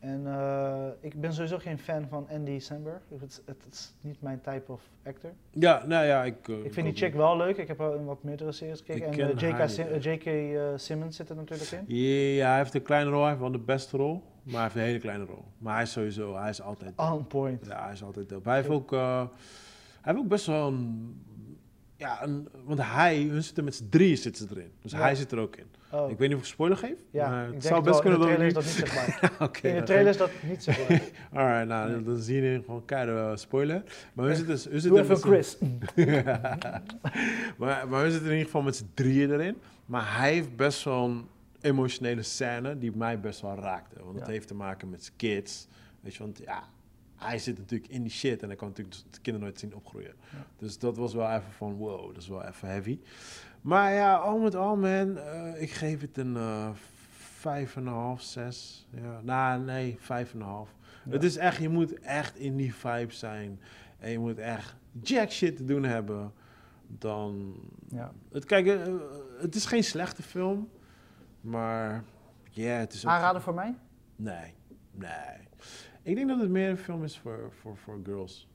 En 0.01 0.27
eh, 0.27 0.87
ik 0.99 1.19
ben 1.21 1.33
sowieso 1.33 1.57
geen 1.57 1.77
fan 1.79 2.07
van 2.07 2.27
Andy 2.29 2.59
Samberg. 2.59 3.01
Het 3.19 3.29
is, 3.29 3.41
het 3.45 3.65
is 3.71 3.93
niet 4.01 4.21
mijn 4.21 4.41
type 4.41 4.71
of 4.71 4.81
actor. 5.05 5.31
Ja, 5.51 5.85
nou 5.85 6.05
ja, 6.05 6.23
ik... 6.23 6.47
eh, 6.47 6.63
Ik 6.65 6.73
vind 6.73 6.85
die 6.87 6.95
chick 6.95 7.13
wel 7.13 7.37
leuk. 7.37 7.57
Ik 7.57 7.67
heb 7.67 7.77
wel 7.77 7.93
in 7.95 8.05
wat 8.05 8.23
meerdere 8.23 8.51
series 8.51 8.79
gekeken. 8.85 9.05
En 9.11 9.37
eh, 9.37 9.49
J.K. 9.49 9.69
Sim- 9.69 9.97
J.K. 9.99 10.79
Simmons 10.79 11.15
zit 11.15 11.29
er 11.29 11.35
natuurlijk 11.35 11.71
in. 11.71 11.95
Ja, 12.35 12.47
hij 12.49 12.57
heeft 12.57 12.73
een 12.73 12.81
kleine 12.81 13.09
rol. 13.09 13.19
Hij 13.19 13.29
heeft 13.29 13.41
wel 13.41 13.51
de 13.51 13.57
beste 13.59 13.97
rol. 13.97 14.23
Maar 14.43 14.53
hij 14.53 14.61
heeft 14.63 14.75
een 14.75 14.81
hele 14.81 14.99
kleine 14.99 15.23
rol. 15.25 15.43
Maar 15.57 15.73
hij 15.73 15.83
is 15.83 15.91
sowieso, 15.91 16.35
hij 16.37 16.49
is 16.49 16.61
altijd... 16.61 16.93
On 16.99 17.27
point. 17.27 17.65
Ja, 17.65 17.83
hij 17.83 17.93
is 17.93 18.03
altijd 18.03 18.29
dope. 18.29 18.47
Hij 18.49 18.57
heeft 18.57 18.69
ook, 18.69 18.91
hij 18.91 19.27
heeft 20.01 20.17
ook 20.17 20.27
best 20.27 20.45
wel 20.45 20.67
een, 20.67 21.21
ja, 21.95 22.23
een, 22.23 22.47
want 22.63 22.79
hij, 22.81 23.21
hun 23.21 23.43
zitten 23.43 23.63
met 23.63 23.75
z'n 23.75 23.89
drieën 23.89 24.17
zitten 24.17 24.47
ze 24.47 24.55
erin. 24.55 24.71
Dus 24.81 24.91
Ja. 24.91 24.97
hij 24.97 25.15
zit 25.15 25.31
er 25.31 25.39
ook 25.39 25.55
in. 25.55 25.67
Oh, 25.93 26.09
Ik 26.09 26.17
weet 26.17 26.27
niet 26.29 26.37
of 26.37 26.43
ik 26.43 26.49
spoiler 26.49 26.77
geef, 26.77 26.97
ja, 27.11 27.29
maar 27.29 27.47
het 27.53 27.63
zou 27.65 27.83
best 27.83 28.03
wel. 28.03 28.11
In 28.13 28.19
kunnen 28.19 28.19
de 28.19 28.25
dat 28.25 28.35
trailer 28.35 28.47
is 28.47 28.53
dat 28.53 28.63
niet 28.63 28.73
zichtbaar. 28.73 29.31
Oké, 29.47 29.67
in 29.67 29.75
de 29.75 29.83
trailer 29.83 30.09
is 30.09 30.17
dat 30.17 30.31
niet 30.43 30.63
zichtbaar. 30.63 31.01
Alright, 31.43 31.67
nou, 31.67 32.03
dan 32.03 32.17
zien 32.17 32.41
jullie 32.43 32.63
gewoon 32.63 32.85
keihard 32.85 33.31
uh, 33.31 33.35
spoiler. 33.37 33.83
Maar 34.13 34.29
Eh, 34.29 34.35
zitten, 34.35 34.71
hun 34.71 34.81
Doe 34.81 34.99
even 34.99 35.17
Chris. 35.17 35.57
maar, 37.57 37.87
maar 37.87 38.03
we 38.03 38.11
zitten 38.11 38.25
in 38.27 38.31
ieder 38.31 38.45
geval 38.45 38.61
met 38.61 38.75
z'n 38.75 38.89
drieën 38.93 39.31
erin. 39.31 39.55
Maar 39.85 40.17
hij 40.17 40.33
heeft 40.33 40.55
best 40.55 40.83
wel 40.83 41.03
een 41.05 41.25
emotionele 41.61 42.21
scène 42.23 42.77
die 42.77 42.91
mij 42.95 43.19
best 43.19 43.41
wel 43.41 43.55
raakte. 43.55 44.03
Want 44.03 44.19
Ja. 44.19 44.25
heeft 44.25 44.47
te 44.47 44.53
maken 44.55 44.89
met 44.89 45.03
zijn 45.03 45.15
kids. 45.17 45.67
Weet 46.01 46.13
je, 46.15 46.19
want 46.23 46.37
ja, 46.45 46.63
hij 47.15 47.39
zit 47.39 47.57
natuurlijk 47.57 47.91
in 47.91 48.01
die 48.01 48.11
shit 48.11 48.41
en 48.41 48.47
hij 48.47 48.57
kan 48.57 48.67
natuurlijk 48.67 48.95
de 49.11 49.19
kinderen 49.21 49.47
nooit 49.47 49.59
zien 49.59 49.75
opgroeien. 49.75 50.13
Ja. 50.31 50.45
Dus 50.57 50.77
dat 50.79 50.97
was 50.97 51.13
wel 51.13 51.27
even 51.29 51.51
van, 51.57 51.73
wow, 51.75 52.13
dat 52.13 52.21
is 52.21 52.27
wel 52.27 52.43
even 52.45 52.67
heavy. 52.67 52.99
Maar 53.61 53.93
ja, 53.93 54.15
al 54.15 54.39
met 54.39 54.55
al, 54.55 54.75
man, 54.75 55.17
eh, 55.17 55.61
ik 55.61 55.71
geef 55.71 56.01
het 56.01 56.17
een 56.17 56.35
eh, 56.35 56.69
vijf 57.39 57.75
en 57.75 57.85
een 57.85 57.93
half, 57.93 58.21
zes. 58.21 58.87
Ja, 58.89 59.21
nou, 59.21 59.61
nee, 59.61 59.97
vijf 59.99 60.33
en 60.33 60.39
een 60.39 60.45
half. 60.45 60.75
Ja. 61.05 61.11
Het 61.11 61.23
is 61.23 61.37
echt, 61.37 61.57
je 61.57 61.69
moet 61.69 61.99
echt 61.99 62.35
in 62.35 62.55
die 62.55 62.75
vibe 62.75 63.13
zijn. 63.13 63.59
En 63.99 64.11
je 64.11 64.19
moet 64.19 64.37
echt 64.37 64.75
jack 65.01 65.31
shit 65.31 65.57
te 65.57 65.65
doen 65.65 65.83
hebben. 65.83 66.33
Dan. 66.87 67.55
Ja. 67.89 68.11
Het, 68.31 68.45
kijk, 68.45 68.67
eh, 68.67 68.93
het 69.39 69.55
is 69.55 69.65
geen 69.65 69.83
slechte 69.83 70.23
film. 70.23 70.69
Maar. 71.41 72.03
Ja, 72.49 72.73
het 72.73 72.93
is 72.93 73.05
ook. 73.05 73.11
Aanraden 73.11 73.41
voor 73.41 73.53
mij? 73.53 73.75
Nee, 74.15 74.53
nee. 74.91 75.49
Ik 76.01 76.15
denk 76.15 76.27
dat 76.27 76.39
het 76.39 76.49
meer 76.49 76.69
een 76.69 76.77
film 76.77 77.03
is 77.03 77.17
voor, 77.17 77.51
voor, 77.61 77.77
voor 77.77 77.99
girls. 78.03 78.50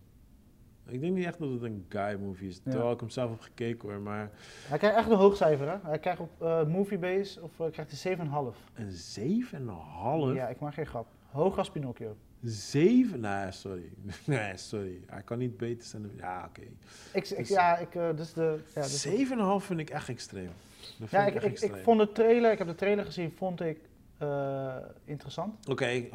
Ik 0.89 1.01
denk 1.01 1.15
niet 1.15 1.25
echt 1.27 1.39
dat 1.39 1.51
het 1.51 1.63
een 1.63 1.85
guy 1.89 2.19
movie 2.21 2.49
is. 2.49 2.61
Ja. 2.65 2.71
Terwijl 2.71 2.93
ik 2.93 3.01
hem 3.01 3.11
zelf 3.11 3.31
heb 3.31 3.41
gekeken 3.41 3.89
hoor. 3.89 4.01
Maar 4.01 4.31
Hij 4.69 4.79
krijgt 4.79 4.97
echt 4.97 5.11
een 5.11 5.17
hoog 5.17 5.37
cijfer, 5.37 5.69
hè? 5.71 5.77
Hij 5.83 5.99
krijgt 5.99 6.21
op 6.21 6.43
eh 6.43 6.65
Moviebase 6.67 7.43
of 7.43 7.61
eh, 7.61 7.67
krijgt 7.73 8.03
hij 8.03 8.17
7,5. 8.17 8.57
een 8.75 8.91
7,5? 8.91 10.35
Ja, 10.35 10.49
ik 10.49 10.61
maak 10.61 10.75
geen 10.75 10.87
grap. 10.87 11.07
Hoog 11.31 11.59
als 11.59 11.71
Pinocchio. 11.71 12.17
7? 12.43 13.21
Nee, 13.21 13.53
sorry. 13.53 13.91
Nee, 14.25 14.57
sorry. 14.57 15.01
Hij 15.07 15.23
kan 15.23 15.39
niet 15.39 15.57
beter 15.57 15.87
zijn. 15.87 16.03
dan- 16.03 16.11
Ja, 16.17 16.45
oké. 16.49 16.61
Ik, 17.13 17.29
ik, 17.29 17.37
Dus- 17.37 17.49
ja, 17.49 17.77
ik, 17.79 17.95
eh, 17.95 18.09
dus 18.17 18.33
de, 18.33 18.59
ja, 18.75 18.83
dus 18.83 19.07
7,5 19.07 19.65
vind 19.67 19.81
ik 19.81 19.91
echt 19.91 20.09
extreem. 20.09 20.51
Dat 20.99 21.11
ja, 21.11 21.27
ik, 21.27 21.43
ik, 21.43 21.61
ik 21.61 21.77
vond 21.83 21.99
de 22.01 22.13
trailer, 22.13 22.53
ik 22.53 22.59
heb 22.59 22.67
de 22.67 22.75
trailer 22.75 23.05
gezien, 23.05 23.33
vond 23.37 23.61
ik 23.61 23.79
interessant. 25.05 25.69
Oké, 25.69 26.03
5,5 26.03 26.11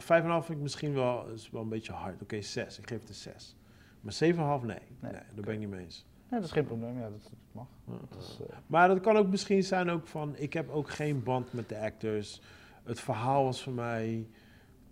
vind 0.45 0.49
ik 0.49 0.57
misschien 0.57 0.93
wel, 0.93 1.27
is 1.27 1.49
wel 1.51 1.61
een 1.61 1.69
beetje 1.69 1.91
hard. 1.93 2.21
Oké, 2.21 2.41
6. 2.41 2.79
Ik 2.79 2.87
geef 2.87 2.99
het 2.99 3.09
een 3.09 3.15
6. 3.15 3.55
Maar 4.01 4.13
7,5 4.13 4.19
nee. 4.65 4.77
nee. 4.99 5.11
daar 5.11 5.45
ben 5.45 5.53
ik 5.53 5.59
niet 5.59 5.69
mee 5.69 5.83
eens. 5.83 6.05
Nee, 6.29 6.39
dat 6.39 6.49
is 6.49 6.55
geen 6.55 6.65
probleem, 6.65 6.99
ja, 6.99 7.09
dat, 7.09 7.31
mag. 7.51 7.67
Eh, 7.87 8.57
Maar 8.67 8.87
dat 8.87 8.99
kan 8.99 9.17
ook 9.17 9.27
misschien 9.27 9.63
zijn 9.63 9.89
ook 9.89 10.07
van, 10.07 10.35
ik 10.37 10.53
heb 10.53 10.69
ook 10.69 10.89
geen 10.89 11.23
band 11.23 11.53
met 11.53 11.69
de 11.69 11.79
actors. 11.79 12.41
Het 12.83 12.99
verhaal 12.99 13.43
was 13.43 13.63
voor 13.63 13.73
mij 13.73 14.27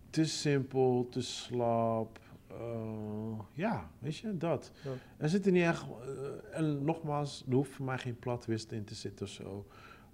te 0.09 0.25
simpel, 0.25 1.07
te 1.09 1.21
slap. 1.21 2.19
Eh, 2.47 3.39
ja, 3.53 3.89
weet 3.99 4.17
je, 4.17 4.37
dat. 4.37 4.71
Ja. 4.83 4.91
Er 5.17 5.29
zitten 5.29 5.53
niet 5.53 5.63
echt, 5.63 5.83
eh, 5.83 6.59
en 6.59 6.83
nogmaals, 6.83 7.45
er 7.49 7.55
hoeft 7.55 7.71
voor 7.71 7.85
mij 7.85 7.97
geen 7.97 8.19
platwist 8.19 8.71
in 8.71 8.83
te 8.83 8.95
zitten 8.95 9.25
of 9.25 9.31
zo. 9.31 9.65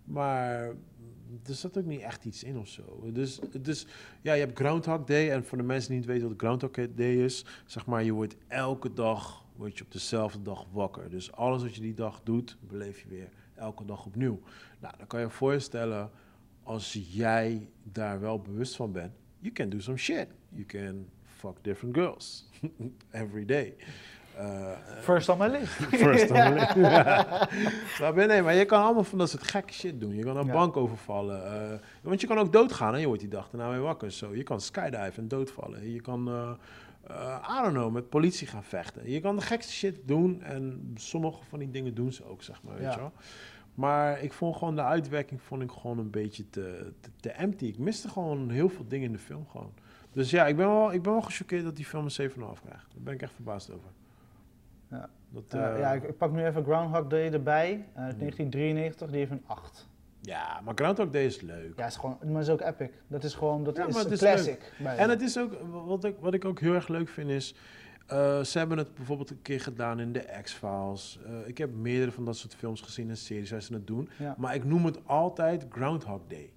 Maar 0.04 0.74
er 1.46 1.54
zat 1.54 1.78
ook 1.78 1.86
niet 1.86 2.02
echt 2.02 2.26
iets 2.26 2.44
in 2.44 2.58
of 2.58 2.68
zo. 2.68 3.12
Dus, 3.14 3.40
dus 3.62 3.88
ja, 4.22 4.34
je 4.34 4.40
hebt 4.40 4.58
Groundhog 4.58 5.04
Day. 5.04 5.32
En 5.32 5.46
voor 5.46 5.58
de 5.58 5.64
mensen 5.64 5.90
die 5.90 6.00
niet 6.00 6.08
weten 6.08 6.28
wat 6.28 6.38
Groundhog 6.38 6.72
Day 6.72 7.24
is, 7.24 7.46
zeg 7.66 7.86
maar, 7.86 8.04
je 8.04 8.12
wordt 8.12 8.36
elke 8.48 8.94
dag 8.94 9.44
word 9.56 9.78
je 9.78 9.84
op 9.84 9.92
dezelfde 9.92 10.42
dag 10.42 10.66
wakker. 10.72 11.10
Dus 11.10 11.32
alles 11.32 11.62
wat 11.62 11.76
je 11.76 11.82
die 11.82 11.94
dag 11.94 12.22
doet, 12.24 12.58
beleef 12.68 13.00
je 13.00 13.08
weer 13.08 13.30
elke 13.54 13.86
dag 13.86 14.06
opnieuw. 14.06 14.40
Nou, 14.80 14.94
dan 14.98 15.08
kan 15.08 15.20
je 15.20 15.26
je 15.26 15.32
voorstellen, 15.32 16.12
als 16.64 16.94
jij 17.10 17.70
daar 17.84 18.20
wel 18.20 18.40
bewust 18.40 18.76
van 18.76 18.92
bent, 18.92 19.14
you 19.40 19.54
can 19.54 19.70
do 19.70 19.80
some 19.80 19.98
shit. 19.98 20.28
You 20.50 20.66
can 20.66 21.10
fuck 21.24 21.64
different 21.64 21.96
girls 21.96 22.50
every 23.12 23.46
day. 23.46 23.76
Uh, 24.40 24.72
First 25.02 25.30
on 25.30 25.38
my 25.38 25.48
list. 25.48 25.72
First 26.06 26.32
on 26.32 26.38
the 26.38 26.54
list. 26.54 26.74
Snap 27.96 28.16
je? 28.20 28.26
Nee, 28.26 28.42
maar 28.42 28.54
je 28.54 28.66
kan 28.66 28.84
allemaal 28.84 29.04
van 29.04 29.18
dat 29.18 29.30
soort 29.30 29.44
gekke 29.48 29.74
shit 29.74 30.00
doen. 30.00 30.16
Je 30.16 30.24
kan 30.24 30.38
een 30.38 30.46
Ja. 30.46 30.52
bank 30.54 30.78
overvallen. 30.78 31.46
eh, 31.72 31.80
want 32.02 32.22
je 32.22 32.28
kan 32.28 32.38
ook 32.38 32.52
doodgaan 32.54 32.94
en 32.94 33.00
je 33.00 33.06
wordt 33.06 33.22
die 33.22 33.30
dag 33.30 33.50
daarna 33.50 33.70
weer 33.72 33.82
wakker. 33.82 34.12
Zo. 34.12 34.36
Je 34.36 34.44
kan 34.44 34.62
skydiven 34.62 35.14
en 35.16 35.28
doodvallen. 35.28 35.92
Je 35.92 36.02
kan... 36.02 36.28
eh, 36.28 36.52
eh, 37.08 37.50
I 37.60 37.62
don't 37.62 37.74
know, 37.74 37.94
met 37.94 38.10
politie 38.10 38.48
gaan 38.48 38.64
vechten. 38.64 39.10
Je 39.12 39.20
kan 39.20 39.36
de 39.36 39.42
gekste 39.42 39.72
shit 39.74 40.00
doen 40.06 40.42
en 40.44 40.92
sommige 40.96 41.44
van 41.50 41.60
die 41.60 41.72
dingen 41.72 41.94
doen 41.94 42.14
ze 42.14 42.26
ook, 42.26 42.44
zeg 42.44 42.62
maar, 42.64 42.74
weet 42.74 42.84
Ja. 42.84 42.92
je 42.92 42.98
wel. 43.00 43.12
Maar 43.74 44.22
ik 44.22 44.34
vond 44.34 44.56
gewoon 44.56 44.76
de 44.76 44.84
uitwerking 44.84 45.42
vond 45.42 45.62
ik 45.62 45.72
gewoon 45.72 45.98
een 45.98 46.10
beetje 46.10 46.50
te, 46.50 46.92
te, 47.02 47.10
te 47.20 47.30
empty. 47.32 47.66
Ik 47.66 47.78
miste 47.78 48.10
gewoon 48.10 48.50
heel 48.50 48.70
veel 48.70 48.86
dingen 48.88 49.06
in 49.06 49.12
de 49.12 49.18
film 49.20 49.46
gewoon. 49.52 49.74
Dus 50.12 50.30
ja, 50.30 50.46
ik 50.48 50.56
ben 50.56 50.68
wel, 50.68 50.94
ik 50.94 51.02
ben 51.02 51.12
wel 51.12 51.22
gechoqueerd 51.22 51.64
dat 51.64 51.76
die 51.76 51.86
film 51.86 52.06
een 52.06 52.30
7,5 52.32 52.36
krijgt. 52.66 52.88
Daar 52.94 53.04
ben 53.04 53.14
ik 53.14 53.22
echt 53.22 53.34
verbaasd 53.34 53.72
over. 53.72 53.90
Ja. 54.96 55.10
Dat, 55.30 55.44
Eh, 55.50 55.74
eh, 55.74 55.80
ja, 55.80 55.92
ik, 55.94 56.04
ik 56.04 56.18
pak 56.18 56.32
nu 56.32 56.46
even 56.46 56.64
Groundhog 56.64 57.08
Day 57.08 57.32
erbij, 57.32 57.70
eh, 57.72 58.02
uit 58.04 58.10
Hmm. 58.12 58.20
1993, 58.20 59.10
die 59.10 59.18
heeft 59.20 59.32
een 59.32 59.44
8. 59.46 59.88
ja, 60.22 60.62
maar 60.64 60.74
Groundhog 60.76 61.10
Day 61.10 61.26
is 61.26 61.42
leuk. 61.42 61.74
Ja, 61.78 61.86
is 61.86 61.96
gewoon, 61.96 62.18
maar 62.32 62.42
is 62.42 62.50
ook 62.50 62.62
epic. 62.62 62.90
Dat 63.08 63.24
is 63.24 63.34
gewoon, 63.34 63.64
dat 63.64 63.78
Ja, 63.78 63.86
is 63.88 63.96
een 63.96 64.18
classic. 64.18 64.74
En 64.98 65.10
het 65.10 65.22
is 65.22 65.38
ook, 65.40 65.54
wat 65.86 66.04
ik, 66.04 66.16
wat 66.20 66.34
ik 66.34 66.46
ook 66.46 66.60
heel 66.60 66.74
erg 66.74 66.88
leuk 66.88 67.10
vind 67.10 67.30
is, 67.30 67.56
eh, 68.08 68.42
ze 68.44 68.58
hebben 68.58 68.78
het 68.78 68.94
bijvoorbeeld 68.96 69.30
een 69.30 69.42
keer 69.42 69.62
gedaan 69.62 70.00
in 70.00 70.12
de 70.12 70.40
X-Files. 70.42 71.20
Eh, 71.26 71.48
ik 71.48 71.58
heb 71.58 71.74
meerdere 71.74 72.12
van 72.12 72.26
dat 72.26 72.38
soort 72.38 72.56
films 72.56 72.82
gezien 72.82 73.10
en 73.10 73.18
series 73.18 73.52
waar 73.52 73.62
ze 73.62 73.74
het 73.74 73.88
doen. 73.88 74.10
Ja. 74.20 74.36
Maar 74.38 74.56
ik 74.56 74.64
noem 74.64 74.86
het 74.86 75.08
altijd 75.08 75.66
Groundhog 75.70 76.22
Day. 76.28 76.52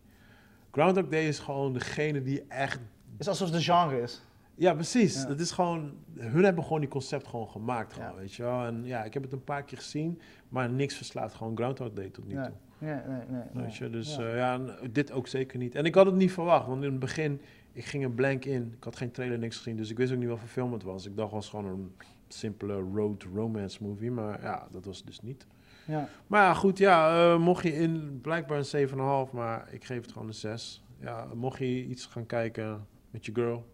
Groundhog 0.72 1.08
Day 1.08 1.26
is 1.26 1.38
gewoon 1.38 1.72
degene 1.72 2.22
die 2.22 2.44
echt... 2.48 2.80
Het 3.12 3.20
is 3.20 3.28
alsof 3.28 3.46
het 3.46 3.56
een 3.56 3.62
genre 3.62 4.00
is. 4.02 4.22
Ja, 4.58 4.74
precies. 4.74 5.26
Dat 5.26 5.40
is 5.40 5.50
gewoon... 5.50 5.92
Hun 6.14 6.44
hebben 6.44 6.64
gewoon 6.64 6.80
die 6.80 6.88
concept 6.88 7.26
gewoon 7.26 7.48
gemaakt, 7.48 7.92
gewoon, 7.92 8.14
weet 8.14 8.34
je 8.34 8.42
wel. 8.42 8.64
En 8.64 8.84
ja, 8.84 9.04
ik 9.04 9.14
heb 9.14 9.22
het 9.22 9.32
een 9.32 9.44
paar 9.44 9.62
keer 9.62 9.78
gezien, 9.78 10.20
maar 10.48 10.70
niks 10.70 10.94
verslaat 10.96 11.34
gewoon 11.34 11.56
Groundhog 11.56 11.92
Day 11.92 12.08
tot 12.08 12.26
nu 12.26 12.34
toe. 12.34 12.52
Nee, 12.78 12.94
nee, 13.06 13.20
nee. 13.28 13.62
Weet 13.64 13.76
je, 13.76 13.90
dus 13.90 14.16
Ja. 14.16 14.28
ja. 14.28 14.34
ja, 14.36 14.54
en 14.54 14.92
dit 14.92 15.12
ook 15.12 15.26
zeker 15.26 15.58
niet. 15.58 15.74
En 15.74 15.84
ik 15.84 15.94
had 15.94 16.06
het 16.06 16.14
niet 16.14 16.32
verwacht, 16.32 16.66
want 16.66 16.82
in 16.82 16.90
het 16.90 16.98
begin, 17.00 17.40
ik 17.72 17.84
ging 17.84 18.04
er 18.04 18.10
blank 18.10 18.44
in. 18.44 18.72
Ik 18.76 18.84
had 18.84 18.96
geen 18.96 19.10
trailer, 19.10 19.38
niks 19.38 19.56
gezien, 19.56 19.76
dus 19.76 19.90
ik 19.90 19.96
wist 19.96 20.12
ook 20.12 20.18
niet 20.18 20.28
wat 20.28 20.38
voor 20.38 20.48
film 20.48 20.72
het 20.72 20.82
was. 20.82 21.06
Ik 21.06 21.16
dacht, 21.16 21.32
was 21.32 21.48
gewoon 21.48 21.66
een 21.66 21.92
simpele 22.28 22.74
road 22.94 23.22
romance 23.34 23.82
movie, 23.82 24.10
maar 24.10 24.42
ja, 24.42 24.66
dat 24.70 24.84
was 24.84 24.96
het 24.98 25.06
dus 25.06 25.20
niet. 25.20 25.46
ja. 25.84 26.08
Maar 26.26 26.42
ja, 26.42 26.54
goed, 26.54 26.78
ja, 26.78 27.32
eh, 27.32 27.38
mocht 27.38 27.62
je 27.62 27.74
in, 27.74 28.18
blijkbaar 28.22 28.58
een 28.58 28.88
7,5, 29.28 29.32
maar 29.32 29.68
ik 29.72 29.84
geef 29.84 30.02
het 30.02 30.12
gewoon 30.12 30.28
een 30.28 30.34
6. 30.34 30.84
Ja, 31.00 31.26
mocht 31.34 31.58
je 31.58 31.84
iets 31.84 32.06
gaan 32.06 32.26
kijken 32.26 32.86
met 33.10 33.26
je 33.26 33.34
girl, 33.34 33.66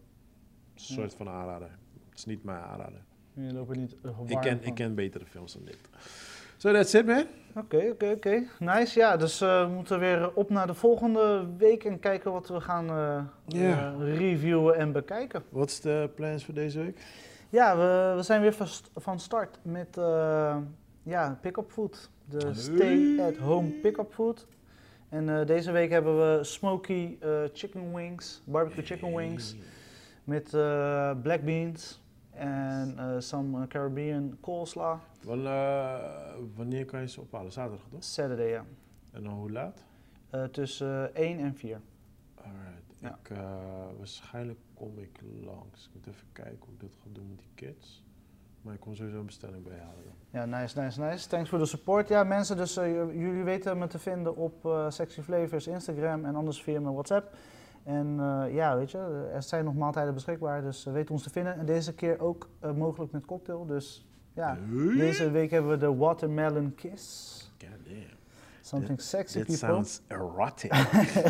een 0.74 0.80
soort 0.80 1.14
van 1.14 1.28
aanrader. 1.28 1.68
Het 2.09 2.18
is 2.18 2.24
niet 2.24 2.44
mijn 2.44 2.62
aanrader. 2.62 3.01
Je 3.32 3.52
loopt 3.52 3.70
er 3.70 3.76
niet 3.76 3.96
eh, 4.02 4.10
Ik 4.26 4.40
ken, 4.40 4.59
van. 4.59 4.66
ik 4.68 4.74
ken 4.74 4.94
betere 4.94 5.24
films 5.26 5.52
dan 5.52 5.64
dit. 5.64 5.78
So 6.56 6.72
that's 6.72 6.94
it, 6.94 7.06
man. 7.06 7.24
Oké, 7.56 7.88
oké, 7.92 8.10
oké. 8.10 8.42
Nice. 8.59 8.98
Ja, 8.98 9.16
dus 9.16 9.40
eh, 9.40 9.66
we 9.66 9.72
moeten 9.72 9.98
weer 9.98 10.34
op 10.34 10.51
naar 10.51 10.66
de 10.66 10.74
volgende 10.74 11.46
week 11.59 11.84
en 11.84 11.98
kijken 12.01 12.32
wat 12.32 12.48
we 12.48 12.60
gaan 12.60 12.88
eh, 12.88 13.94
reviewen 13.98 14.76
en 14.76 14.92
bekijken. 14.92 15.42
Wat 15.48 15.68
is 15.70 15.80
de 15.80 16.10
plans 16.14 16.44
voor 16.44 16.55
deze 16.55 16.78
week? 16.82 16.98
Ja, 17.51 17.76
we, 17.76 18.12
we 18.16 18.22
zijn 18.22 18.40
weer 18.40 18.52
van, 18.52 18.66
st- 18.66 18.90
van 18.96 19.20
start 19.20 19.59
met 19.62 19.88
ja, 21.02 21.38
pick-up 21.40 21.70
food. 21.70 22.10
De 22.28 22.38
Hey. 22.38 22.55
stay-at-home 22.55 23.68
pick-up 23.70 24.12
food. 24.12 24.46
En 25.09 25.46
deze 25.46 25.70
week 25.72 25.90
hebben 25.90 26.16
we 26.38 26.44
smoky 26.44 27.16
chicken 27.52 27.94
wings, 27.94 28.42
barbecue 28.44 28.84
chicken 28.84 29.14
wings, 29.14 29.56
met 30.24 30.55
eh, 30.55 31.10
black 31.22 31.42
beans 31.44 32.02
en 32.30 32.94
eh 32.98 33.14
some 33.18 33.60
eh, 33.62 33.66
Caribbean 33.68 34.36
coleslaw. 34.40 34.98
Wan- 35.22 35.42
wanneer 36.55 36.84
kan 36.84 37.01
je 37.01 37.09
ze 37.09 37.20
ophalen? 37.20 37.52
Zaterdag 37.52 37.86
toch? 37.90 38.05
Saturday, 38.05 38.48
ja. 38.48 38.64
En 39.12 39.22
dan 39.22 39.32
hoe 39.32 39.51
laat? 39.51 39.84
Tussen 40.51 41.14
1 41.14 41.38
en 41.38 41.55
4. 41.56 41.80
Alright. 42.34 42.96
Ja. 42.98 43.18
Ik, 43.22 43.36
waarschijnlijk 43.98 44.59
kom 44.74 44.98
ik 44.98 45.20
langs. 45.44 45.84
Ik 45.86 45.90
moet 45.94 46.06
even 46.06 46.26
kijken 46.32 46.59
hoe 46.60 46.74
ik 46.74 46.80
dat 46.80 46.90
ga 47.02 47.09
doen 47.12 47.28
met 47.28 47.38
die 47.38 47.51
kids. 47.55 48.02
Maar 48.62 48.74
ik 48.74 48.80
kom 48.80 48.94
sowieso 48.94 49.18
een 49.18 49.26
bestelling 49.26 49.64
bij 49.64 49.78
halen. 49.78 50.12
Ja, 50.30 50.59
nice, 50.59 50.80
nice, 50.80 51.01
nice. 51.01 51.28
Thanks 51.28 51.48
voor 51.48 51.59
de 51.59 51.66
support. 51.66 52.09
Ja, 52.09 52.24
mensen, 52.24 52.56
dus 52.56 52.74
jullie 52.74 53.42
weten 53.42 53.78
me 53.78 53.86
te 53.86 53.98
vinden 53.98 54.36
op 54.36 54.86
Sexy 54.88 55.20
Flavors 55.20 55.66
Instagram 55.66 56.24
en 56.24 56.34
anders 56.34 56.62
via 56.62 56.80
mijn 56.80 56.92
WhatsApp. 56.94 57.34
En 57.85 58.16
eh, 58.20 58.55
ja, 58.55 58.77
weet 58.77 58.90
je, 58.90 59.28
er 59.35 59.43
zijn 59.43 59.65
nog 59.65 59.74
maaltijden 59.74 60.15
beschikbaar, 60.15 60.62
dus 60.62 60.86
eh, 60.86 60.93
weet 60.93 61.11
ons 61.11 61.23
te 61.23 61.31
vinden. 61.31 61.59
En 61.59 61.66
deze 61.66 61.94
keer 61.94 62.20
ook 62.20 62.48
eh, 62.61 62.73
mogelijk 62.73 63.12
met 63.12 63.24
cocktail. 63.27 63.66
Dus 63.66 64.06
ja, 64.35 64.59
Hey. 64.70 64.97
deze 64.97 65.31
week 65.31 65.51
hebben 65.51 65.70
we 65.70 65.77
de 65.77 65.94
Watermelon 65.94 66.74
Kiss. 66.74 67.40
God 67.61 67.70
damn. 67.85 68.02
Something 68.61 69.01
sexy, 69.01 69.39
Dit 69.39 69.47
people. 69.47 69.66
sounds 69.66 70.01
erotic. 70.09 70.74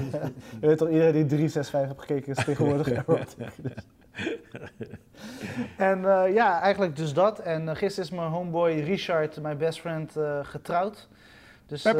Je 0.60 0.66
weet 0.66 0.78
toch, 0.78 0.88
iedereen 0.88 1.12
die 1.12 1.24
365 1.26 1.88
heeft 1.88 2.00
gekeken 2.00 2.32
is 2.36 2.44
tegenwoordig 2.44 2.90
erotic. 3.06 3.48
dus. 3.62 3.72
En 5.76 6.04
eh, 6.04 6.34
ja, 6.34 6.60
eigenlijk 6.60 6.96
dus 6.96 7.12
dat. 7.12 7.38
En 7.38 7.68
eh, 7.68 7.76
gisteren 7.76 8.10
is 8.10 8.16
mijn 8.16 8.30
homeboy 8.30 8.70
Richard, 8.72 9.40
mijn 9.40 9.58
best 9.58 9.80
friend, 9.80 10.16
eh, 10.16 10.38
getrouwd. 10.42 11.08
Dus, 11.66 11.84
eh, 11.84 11.92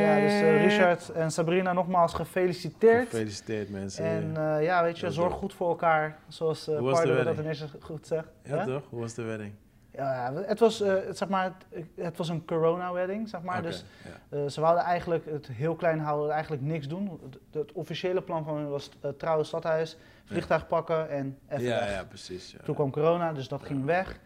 ja, 0.00 0.20
dus 0.20 0.32
eh, 0.32 0.64
Richard 0.64 1.08
en 1.08 1.30
Sabrina 1.30 1.72
nogmaals 1.72 2.14
gefeliciteerd. 2.14 3.08
Gefeliciteerd 3.08 3.70
mensen. 3.70 4.04
En 4.04 4.36
eh, 4.36 4.62
ja, 4.62 4.82
weet 4.82 4.98
je, 4.98 5.10
zorg 5.10 5.34
goed 5.34 5.54
voor 5.54 5.68
elkaar, 5.68 6.18
zoals 6.28 6.68
uh, 6.68 6.90
Pardo 6.90 7.24
dat 7.24 7.38
ineens 7.38 7.64
goed 7.80 8.06
zegt. 8.06 8.28
ja, 8.42 8.64
toch? 8.64 8.82
Hoe 8.88 9.00
was 9.00 9.14
de 9.14 9.22
wedding? 9.22 9.52
Ja, 9.92 10.32
het 10.34 10.58
was, 10.58 10.80
eh, 10.80 10.94
het, 11.06 11.18
zeg 11.18 11.28
maar, 11.28 11.44
het, 11.44 11.86
het 11.94 12.16
was 12.16 12.28
een 12.28 12.44
corona-wedding, 12.44 13.28
zeg 13.28 13.42
maar. 13.42 13.62
Dus 13.62 13.84
ja. 14.04 14.38
eh, 14.38 14.46
ze 14.48 14.60
wouden 14.60 14.84
eigenlijk 14.84 15.24
het 15.24 15.46
heel 15.46 15.74
klein 15.74 15.98
houden, 15.98 16.30
eigenlijk 16.30 16.62
niks 16.62 16.88
doen. 16.88 17.20
Het, 17.22 17.38
het 17.52 17.72
officiële 17.72 18.22
plan 18.22 18.44
van 18.44 18.56
hen 18.56 18.70
was 18.70 18.90
uh, 19.04 19.10
trouwen 19.10 19.46
stadhuis, 19.46 19.96
vliegtuig 20.24 20.66
pakken 20.66 21.10
en 21.10 21.38
even 21.48 21.64
ja, 21.64 21.78
weg. 21.78 21.90
ja, 21.90 22.04
precies. 22.04 22.52
Ja. 22.52 22.58
Toen 22.64 22.74
kwam 22.74 22.90
corona, 22.90 23.32
dus 23.32 23.48
dat 23.48 23.62
ging 23.62 23.84
weg. 23.84 24.18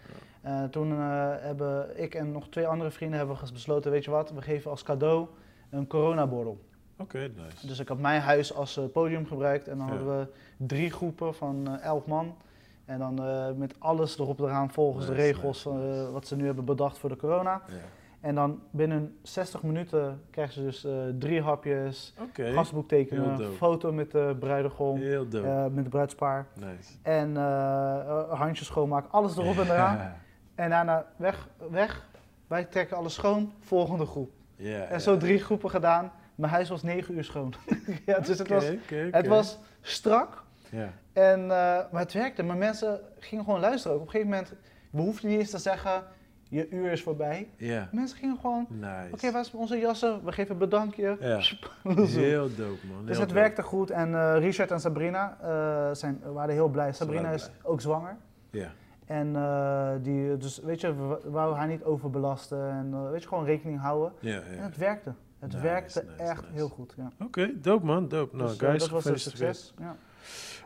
Eh, 0.45 0.65
toen 0.65 0.93
eh, 0.93 0.99
hebben 1.39 2.03
ik 2.03 2.15
en 2.15 2.33
nog 2.33 2.49
twee 2.49 2.67
andere 2.67 2.91
vrienden 2.91 3.19
hebben 3.19 3.37
besloten, 3.53 3.91
weet 3.91 4.05
je 4.05 4.11
wat, 4.11 4.31
we 4.31 4.43
geven 4.43 4.71
als 4.71 4.83
cadeau 4.83 5.27
een 5.71 5.87
coronaborrel. 5.87 6.59
Oké, 6.99 7.19
nice. 7.19 7.67
Dus 7.67 7.79
ik 7.79 7.89
had 7.89 7.99
mijn 7.99 8.21
huis 8.21 8.55
als 8.55 8.77
eh, 8.77 8.85
podium 8.93 9.27
gebruikt 9.27 9.69
en 9.69 9.79
dan 9.79 9.87
Ja. 9.87 9.93
hadden 9.97 10.19
we 10.19 10.27
drie 10.57 10.91
groepen 10.91 11.35
van 11.35 11.79
elf 11.81 12.07
man. 12.07 12.35
En 12.85 12.99
dan 12.99 13.15
met 13.59 13.75
alles 13.79 14.19
erop 14.19 14.39
en 14.39 14.45
eraan 14.45 14.71
volgens 14.71 15.07
de 15.07 15.13
regels 15.15 15.65
nice, 15.65 16.11
wat 16.13 16.27
ze 16.27 16.37
nu 16.37 16.47
hebben 16.47 16.65
bedacht 16.65 16.99
voor 16.99 17.09
de 17.09 17.17
corona. 17.17 17.63
Ja. 17.69 17.75
En 18.21 18.35
dan 18.35 18.61
binnen 18.71 19.17
60 19.23 19.63
minuten 19.63 20.23
krijgen 20.31 20.55
ze 20.55 20.63
dus 20.63 20.87
drie 21.19 21.43
hapjes, 21.43 22.15
Oké, 22.23 22.53
gastboek 22.53 22.89
tekenen, 22.89 23.53
foto 23.53 23.93
met 23.93 24.11
de 24.11 24.37
bruidegom, 24.39 24.99
met 25.73 25.85
de 25.85 25.89
bruidspaar. 25.91 26.47
nice. 26.55 26.93
En 27.03 27.37
handjes 28.29 28.67
schoonmaken, 28.67 29.11
alles 29.11 29.37
erop 29.37 29.57
en 29.59 29.71
eraan. 29.75 30.13
En 30.55 30.71
daarna 30.71 31.07
weg, 31.17 31.49
weg. 31.71 32.07
Wij 32.47 32.65
trekken 32.65 32.97
alles 32.97 33.15
schoon, 33.15 33.53
volgende 33.61 34.07
groep. 34.07 34.31
En 34.89 35.01
zo 35.01 35.17
drie 35.17 35.39
groepen 35.39 35.71
gedaan. 35.71 36.13
Mijn 36.35 36.53
huis 36.53 36.69
was 36.69 36.83
negen 36.83 37.15
uur 37.15 37.25
schoon. 37.25 37.55
ja, 38.07 38.19
dus 38.19 38.39
het 38.39 38.49
was, 38.49 38.65
het 39.11 39.27
was 39.27 39.59
strak. 39.81 40.43
En, 41.13 41.41
eh, 41.41 41.49
maar 41.93 42.03
het 42.03 42.13
werkte. 42.13 42.43
Maar 42.43 42.57
mensen 42.57 43.01
gingen 43.19 43.45
gewoon 43.45 43.61
luisteren 43.61 43.97
ook. 43.97 44.03
Op 44.03 44.07
een 44.07 44.13
gegeven 44.13 44.33
moment, 44.33 44.55
we 44.91 45.01
hoefden 45.01 45.31
niet 45.31 45.39
eens 45.39 45.51
te 45.51 45.59
zeggen, 45.59 46.05
je 46.49 46.69
uur 46.71 46.93
is 46.93 47.03
voorbij. 47.03 47.49
Mensen 47.93 48.19
gingen 48.19 48.37
gewoon, 48.41 48.67
nice. 48.69 49.13
oké, 49.13 49.33
waar 49.33 49.41
is 49.41 49.51
onze 49.51 49.79
jassen? 49.79 50.25
We 50.25 50.33
geven 50.33 50.53
een 50.53 50.59
bedankje. 50.59 51.17
Heel 52.15 52.49
dope, 52.57 52.87
man. 52.87 53.07
Dus 53.07 53.19
het 53.19 53.29
dope. 53.29 53.41
werkte 53.41 53.63
goed. 53.63 53.91
En 53.91 54.15
eh, 54.15 54.39
Richard 54.39 54.71
en 54.71 54.81
Sabrina 54.81 55.37
eh, 55.43 55.95
zijn, 55.95 56.21
waren 56.33 56.55
heel 56.55 56.69
blij. 56.69 56.93
Sabrina 56.93 57.31
is 57.31 57.51
ook 57.63 57.81
zwanger. 57.81 58.17
Ja, 58.51 58.73
En 59.07 59.37
eh, 59.37 59.91
die, 60.03 60.37
dus 60.37 60.59
weet 60.59 60.81
je, 60.81 60.95
we 60.95 61.31
wouden 61.31 61.59
haar 61.59 61.69
niet 61.69 61.85
overbelasten. 61.85 62.71
En 62.71 62.91
eh, 62.93 63.11
weet 63.11 63.23
je, 63.23 63.29
gewoon 63.29 63.45
rekening 63.45 63.81
houden. 63.81 64.13
ja, 64.21 64.41
En 64.41 64.57
ja. 64.57 64.63
het 64.63 64.77
werkte. 64.77 65.13
Het 65.39 65.53
Nice, 65.53 65.65
werkte 65.65 66.05
nice, 66.09 66.23
echt 66.23 66.41
nice. 66.43 66.53
heel 66.55 66.69
goed. 66.69 66.95
Ja. 66.97 67.11
Oké, 67.25 67.61
dope 67.61 67.85
man, 67.87 68.09
dope. 68.09 68.37
Nou, 68.37 68.49
Dus, 68.49 68.59
eh, 68.59 68.67
guys, 68.69 68.81
dat 68.81 68.91
was 68.91 69.05
een 69.05 69.19
succes. 69.19 69.75
Ja. 69.79 69.97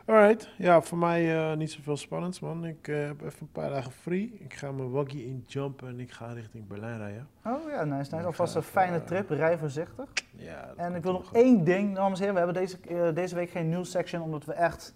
Alright, 0.05 0.49
ja, 0.57 0.81
voor 0.81 0.97
mij 0.97 1.51
eh, 1.51 1.57
niet 1.57 1.71
zoveel 1.71 1.97
spannends, 1.97 2.39
man. 2.39 2.65
Ik 2.65 2.87
eh, 2.87 2.95
heb 3.05 3.21
even 3.21 3.37
een 3.41 3.51
paar 3.51 3.69
dagen 3.69 3.91
free. 3.91 4.37
Ik 4.39 4.53
ga 4.53 4.71
mijn 4.71 4.89
waggie 4.91 5.25
injumpen 5.25 5.87
en 5.87 5.99
ik 5.99 6.11
ga 6.11 6.31
richting 6.31 6.67
Berlijn 6.67 6.97
rijden. 6.97 7.27
Oh 7.45 7.69
ja, 7.69 7.83
nice. 7.83 8.15
Alvast 8.15 8.55
een 8.55 8.61
fijne 8.63 9.03
trip. 9.03 9.29
Rij 9.29 9.57
voorzichtig. 9.57 10.05
Ja, 10.35 10.65
dat 10.67 10.75
En 10.75 10.95
ik 10.95 11.03
wil 11.03 11.11
nog 11.11 11.27
goed. 11.27 11.35
één 11.37 11.63
ding, 11.63 11.95
dames 11.95 12.19
en 12.19 12.25
heren. 12.25 12.33
We 12.33 12.51
hebben 12.51 12.61
deze, 12.67 12.77
eh, 13.07 13.15
deze 13.15 13.35
week 13.35 13.49
geen 13.49 13.69
news 13.69 13.91
section, 13.91 14.21
omdat 14.21 14.45
we 14.45 14.53
echt 14.53 14.93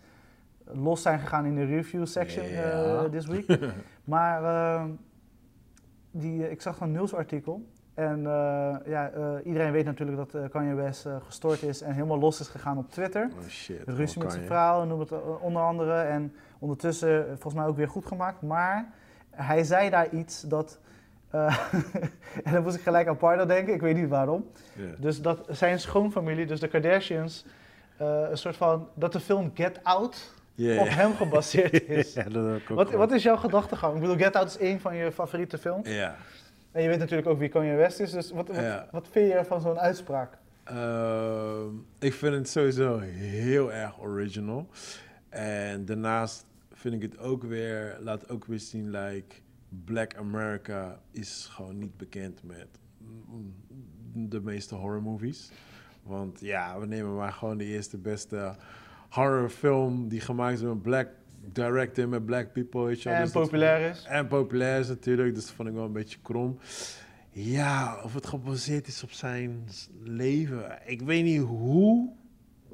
los 0.65 1.02
zijn 1.02 1.19
gegaan 1.19 1.45
in 1.45 1.56
de 1.56 1.65
review 1.65 2.06
section 2.06 2.45
eh 2.45 3.03
this 3.03 3.26
week. 3.27 3.60
Maar 4.03 4.44
eh, 4.44 4.84
die, 6.11 6.49
ik 6.52 6.61
zag 6.61 6.80
een 6.80 6.91
nieuwsartikel. 6.91 7.65
En 7.94 8.18
eh, 8.18 8.76
ja, 8.85 9.10
eh, 9.10 9.34
iedereen 9.44 9.72
weet 9.72 9.85
natuurlijk 9.85 10.18
dat 10.18 10.34
eh, 10.34 10.49
Kanye 10.49 10.73
West 10.73 11.06
eh, 11.06 11.15
gestoord 11.26 11.61
is 11.64 11.81
en 11.81 11.94
helemaal 11.94 12.19
los 12.19 12.40
is 12.40 12.48
gegaan 12.48 12.77
op 12.77 12.91
Twitter. 12.91 13.30
Oh 13.41 13.48
shit. 13.48 13.81
Ruzie 13.85 14.14
hoe 14.14 14.23
met 14.23 14.31
zijn 14.34 14.45
vrouw, 14.45 14.84
noem 14.84 14.99
het 14.99 15.11
eh, 15.11 15.44
onder 15.44 15.61
andere. 15.61 16.02
En 16.02 16.35
ondertussen 16.60 17.19
eh, 17.19 17.26
volgens 17.27 17.53
mij 17.53 17.65
ook 17.65 17.76
weer 17.76 17.90
goed 17.90 18.06
gemaakt. 18.06 18.41
Maar 18.41 18.90
hij 19.30 19.64
zei 19.64 19.90
daar 19.90 20.10
iets 20.10 20.41
dat... 20.41 20.80
eh, 21.30 21.57
en 22.44 22.53
dan 22.53 22.64
moest 22.64 22.76
ik 22.76 22.81
gelijk 22.81 23.07
aan 23.07 23.18
Pardo 23.18 23.45
denken, 23.45 23.73
ik 23.73 23.81
weet 23.81 23.95
niet 23.95 24.10
waarom. 24.10 24.45
Dus 24.98 25.22
dat 25.22 25.45
zijn 25.49 25.80
schoonfamilie, 25.80 26.45
dus 26.45 26.60
de 26.60 26.68
Kardashians, 26.68 27.45
eh, 27.98 28.30
een 28.30 28.38
soort 28.38 28.57
van... 28.57 28.88
Dat 28.94 29.11
de 29.14 29.19
film 29.19 29.52
Get 29.53 29.80
Out 29.84 30.34
Op 30.58 30.88
hem 30.90 31.14
gebaseerd 31.16 31.88
is. 31.90 32.14
ja, 32.14 32.24
dat 32.24 32.46
heb 32.46 32.56
ik 32.62 32.72
ook 32.72 32.78
Wat, 32.78 32.92
wat 32.92 33.12
is 33.12 33.24
jouw 33.24 33.38
gedachtegang? 33.38 33.96
Ik 33.96 34.02
bedoel, 34.02 34.18
Get 34.18 34.36
Out 34.36 34.48
is 34.48 34.58
één 34.58 34.80
van 34.80 34.96
je 34.96 35.12
favoriete 35.12 35.58
films. 35.58 35.90
Ja. 35.90 36.16
En 36.72 36.82
je 36.82 36.88
weet 36.88 37.00
natuurlijk 37.00 37.28
ook 37.28 37.40
wie 37.40 37.50
Kanye 37.50 37.76
West 37.76 38.00
is. 38.00 38.12
Dus 38.12 38.32
wat, 38.32 38.48
wat, 38.48 38.56
Ja. 38.58 38.88
wat 38.92 39.08
vind 39.12 39.32
je 39.32 39.44
van 39.46 39.62
zo'n 39.62 39.80
uitspraak? 39.80 40.38
Ehm, 40.64 41.68
ik 42.00 42.14
vind 42.14 42.36
het 42.36 42.50
sowieso 42.50 43.00
heel 43.00 43.72
erg 43.74 44.00
original. 44.02 44.68
En 45.30 45.86
daarnaast 45.86 46.46
vind 46.74 46.94
ik 46.96 47.02
het 47.02 47.18
ook 47.20 47.44
weer, 47.44 47.98
laat 48.00 48.30
ook 48.30 48.46
weer 48.46 48.60
zien, 48.60 48.90
like, 48.90 49.36
Black 49.86 50.16
America 50.16 51.00
is 51.12 51.48
gewoon 51.52 51.78
niet 51.78 51.98
bekend 51.98 52.44
met 52.44 52.68
de 54.14 54.42
meeste 54.42 54.76
horror 54.76 55.02
movies. 55.02 55.52
Want 56.04 56.40
ja, 56.40 56.80
we 56.80 56.86
nemen 56.86 57.16
maar 57.16 57.32
gewoon 57.32 57.58
de 57.58 57.66
eerste 57.66 57.98
beste 57.98 58.56
horrorfilm 59.14 60.07
die 60.07 60.19
gemaakt 60.19 60.53
is 60.57 60.61
met 60.61 60.81
black 60.81 61.07
director, 61.52 62.10
met 62.10 62.26
black 62.26 62.53
people. 62.53 62.84
Weet 62.84 63.02
je 63.02 63.10
wel. 63.10 63.18
En 63.18 63.23
Dus 63.23 63.31
dat- 63.34 63.44
populair 63.44 63.90
is. 63.90 64.06
en 64.10 64.27
populair 64.27 64.80
is 64.80 64.88
natuurlijk, 64.88 65.35
dus 65.35 65.45
dat 65.45 65.53
vond 65.53 65.68
ik 65.69 65.73
wel 65.76 65.85
een 65.85 65.91
beetje 65.91 66.18
krom. 66.22 66.57
Ja, 67.31 67.99
of 68.03 68.14
het 68.14 68.27
gebaseerd 68.27 68.88
is 68.88 69.03
op 69.03 69.11
zijn 69.11 69.64
leven. 70.03 70.80
Ik 70.85 71.02
weet 71.02 71.23
niet 71.23 71.41
hoe, 71.41 72.10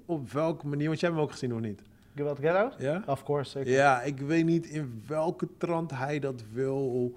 op 0.06 0.32
welke 0.32 0.68
manier, 0.68 0.88
want 0.88 1.00
jij 1.00 1.10
hebt 1.10 1.22
hem 1.22 1.30
ook 1.30 1.36
gezien 1.38 1.54
of 1.54 1.60
niet? 1.60 1.82
Get 2.16 2.28
Out, 2.28 2.40
Get 2.40 2.56
Out? 2.56 2.76
Ja? 2.80 3.04
Of 3.06 3.24
course, 3.24 3.50
zeker. 3.52 3.72
Ja, 3.72 4.02
ik 4.02 4.20
weet 4.20 4.46
niet 4.46 4.66
in 4.66 5.04
welke 5.08 5.48
trant 5.58 5.92
hij 5.92 6.20
dat 6.20 6.44
wil 6.52 7.14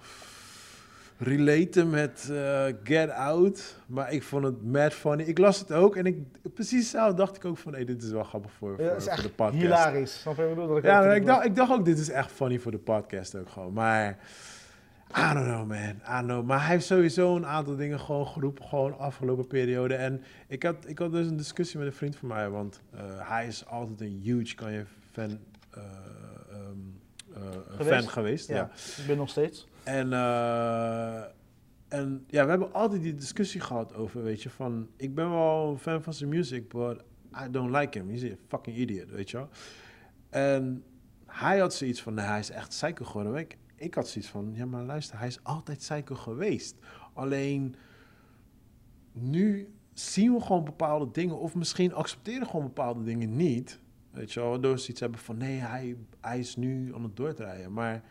relaten 1.23 1.91
met 1.91 2.29
eh, 2.33 2.65
Get 2.83 3.11
Out. 3.11 3.77
Maar 3.87 4.13
ik 4.13 4.23
vond 4.23 4.45
het 4.45 4.65
mad 4.65 4.93
funny. 4.93 5.23
Ik 5.23 5.39
las 5.39 5.59
het 5.59 5.73
ook 5.73 5.97
en 5.97 6.07
ik, 6.07 6.17
precies 6.55 6.91
zo 6.91 7.15
dacht 7.15 7.37
ik 7.37 7.45
ook 7.45 7.59
van, 7.59 7.73
hey, 7.73 7.85
dit 7.85 8.03
is 8.03 8.11
wel 8.11 8.25
grappig 8.25 8.53
voor, 8.53 8.77
voor, 8.77 8.85
is 8.97 9.03
voor 9.03 9.13
echt 9.13 9.23
de 9.23 9.29
podcast. 9.29 9.63
hilarisch. 9.63 10.21
Snap 10.21 10.37
je 10.37 10.43
wat 10.43 10.51
ik 10.51 10.57
bedoel? 10.57 10.69
Dat 10.69 10.79
ik 10.79 10.85
Ja, 10.85 10.99
ook 10.99 11.05
maar 11.05 11.17
ik 11.17 11.25
denk, 11.25 11.37
dacht, 11.37 11.47
ik 11.47 11.57
dacht 11.57 11.73
ook, 11.73 11.85
dit 11.85 11.99
is 11.99 12.11
echt 12.11 12.33
funny 12.33 12.59
voor 12.59 12.71
de 12.71 12.79
podcast 12.79 13.37
ook 13.37 13.49
gewoon. 13.49 13.73
Maar, 13.73 14.19
I 15.17 15.33
don't 15.35 15.47
know 15.47 15.67
man, 15.69 15.79
I 15.79 16.03
don't 16.07 16.27
know. 16.27 16.45
Maar 16.45 16.61
hij 16.61 16.71
heeft 16.71 16.87
sowieso 16.87 17.37
een 17.37 17.47
aantal 17.47 17.77
dingen 17.77 18.01
gewoon 18.01 18.27
geroepen, 18.27 18.65
gewoon 18.65 18.99
afgelopen 18.99 19.47
periode. 19.47 19.95
En 19.95 20.23
ik 20.49 20.63
had, 20.63 20.77
ik 20.87 20.99
had 20.99 21.13
dus 21.13 21.27
een 21.27 21.37
discussie 21.37 21.79
met 21.79 21.89
een 21.89 21.95
vriend 21.95 22.17
van 22.17 22.29
mij, 22.29 22.49
want 22.51 22.81
eh, 22.95 23.01
hij 23.19 23.47
is 23.47 23.67
altijd 23.67 24.01
een 24.01 24.21
huge 24.23 24.55
Kanye 24.55 24.85
fan, 25.13 25.25
ehm, 25.25 25.37
eh, 25.71 25.83
Geweest? 27.69 27.91
fan 27.91 28.09
geweest. 28.09 28.49
Ja. 28.49 28.55
Ja, 28.57 28.71
ik 29.01 29.07
ben 29.07 29.17
nog 29.17 29.29
steeds. 29.29 29.69
En, 29.83 30.13
eh, 30.13 31.23
en 31.89 32.25
ja, 32.27 32.45
we 32.45 32.51
hebben 32.51 32.73
altijd 32.73 33.03
die 33.03 33.15
discussie 33.15 33.61
gehad 33.61 33.95
over, 33.95 34.23
weet 34.23 34.43
je, 34.43 34.51
van... 34.51 34.89
Ik 34.97 35.15
ben 35.15 35.31
wel 35.31 35.71
een 35.71 35.79
fan 35.79 36.03
van 36.03 36.15
zijn 36.15 36.31
music, 36.31 36.69
but 36.69 37.03
I 37.47 37.51
don't 37.51 37.77
like 37.77 37.99
him. 37.99 38.11
He's 38.11 38.25
a 38.25 38.37
fucking 38.49 38.77
idiot, 38.77 39.11
weet 39.11 39.31
je 39.31 39.37
wel. 39.37 39.49
En 40.31 40.85
hij 41.27 41.59
had 41.59 41.75
zoiets 41.75 42.03
van, 42.03 42.15
nee, 42.15 42.25
hij 42.25 42.39
is 42.39 42.51
echt 42.51 42.69
psycho 42.69 43.05
geworden. 43.05 43.35
Ik, 43.35 43.59
ik 43.77 43.95
had 43.95 44.09
zoiets 44.09 44.31
van, 44.31 44.53
ja, 44.55 44.67
maar 44.67 44.85
luister, 44.85 45.19
hij 45.19 45.27
is 45.27 45.45
altijd 45.45 45.79
psycho 45.79 46.15
geweest. 46.15 46.77
Alleen, 47.13 47.75
nu 49.13 49.75
zien 49.93 50.33
we 50.33 50.41
gewoon 50.41 50.65
bepaalde 50.65 51.11
dingen, 51.13 51.39
of 51.39 51.55
misschien 51.55 51.95
accepteren 51.95 52.47
gewoon 52.47 52.67
bepaalde 52.67 53.03
dingen 53.03 53.37
niet. 53.37 53.81
Weet 54.13 54.33
je 54.33 54.41
wel, 54.41 54.49
waardoor 54.49 54.79
ze 54.79 54.91
iets 54.91 55.01
hebben 55.01 55.21
van, 55.21 55.37
nee, 55.37 55.59
hij, 55.59 55.97
hij 56.21 56.39
is 56.39 56.57
nu 56.57 56.95
aan 56.95 57.03
het 57.03 57.17
doordraaien. 57.17 57.73
Maar 57.73 58.03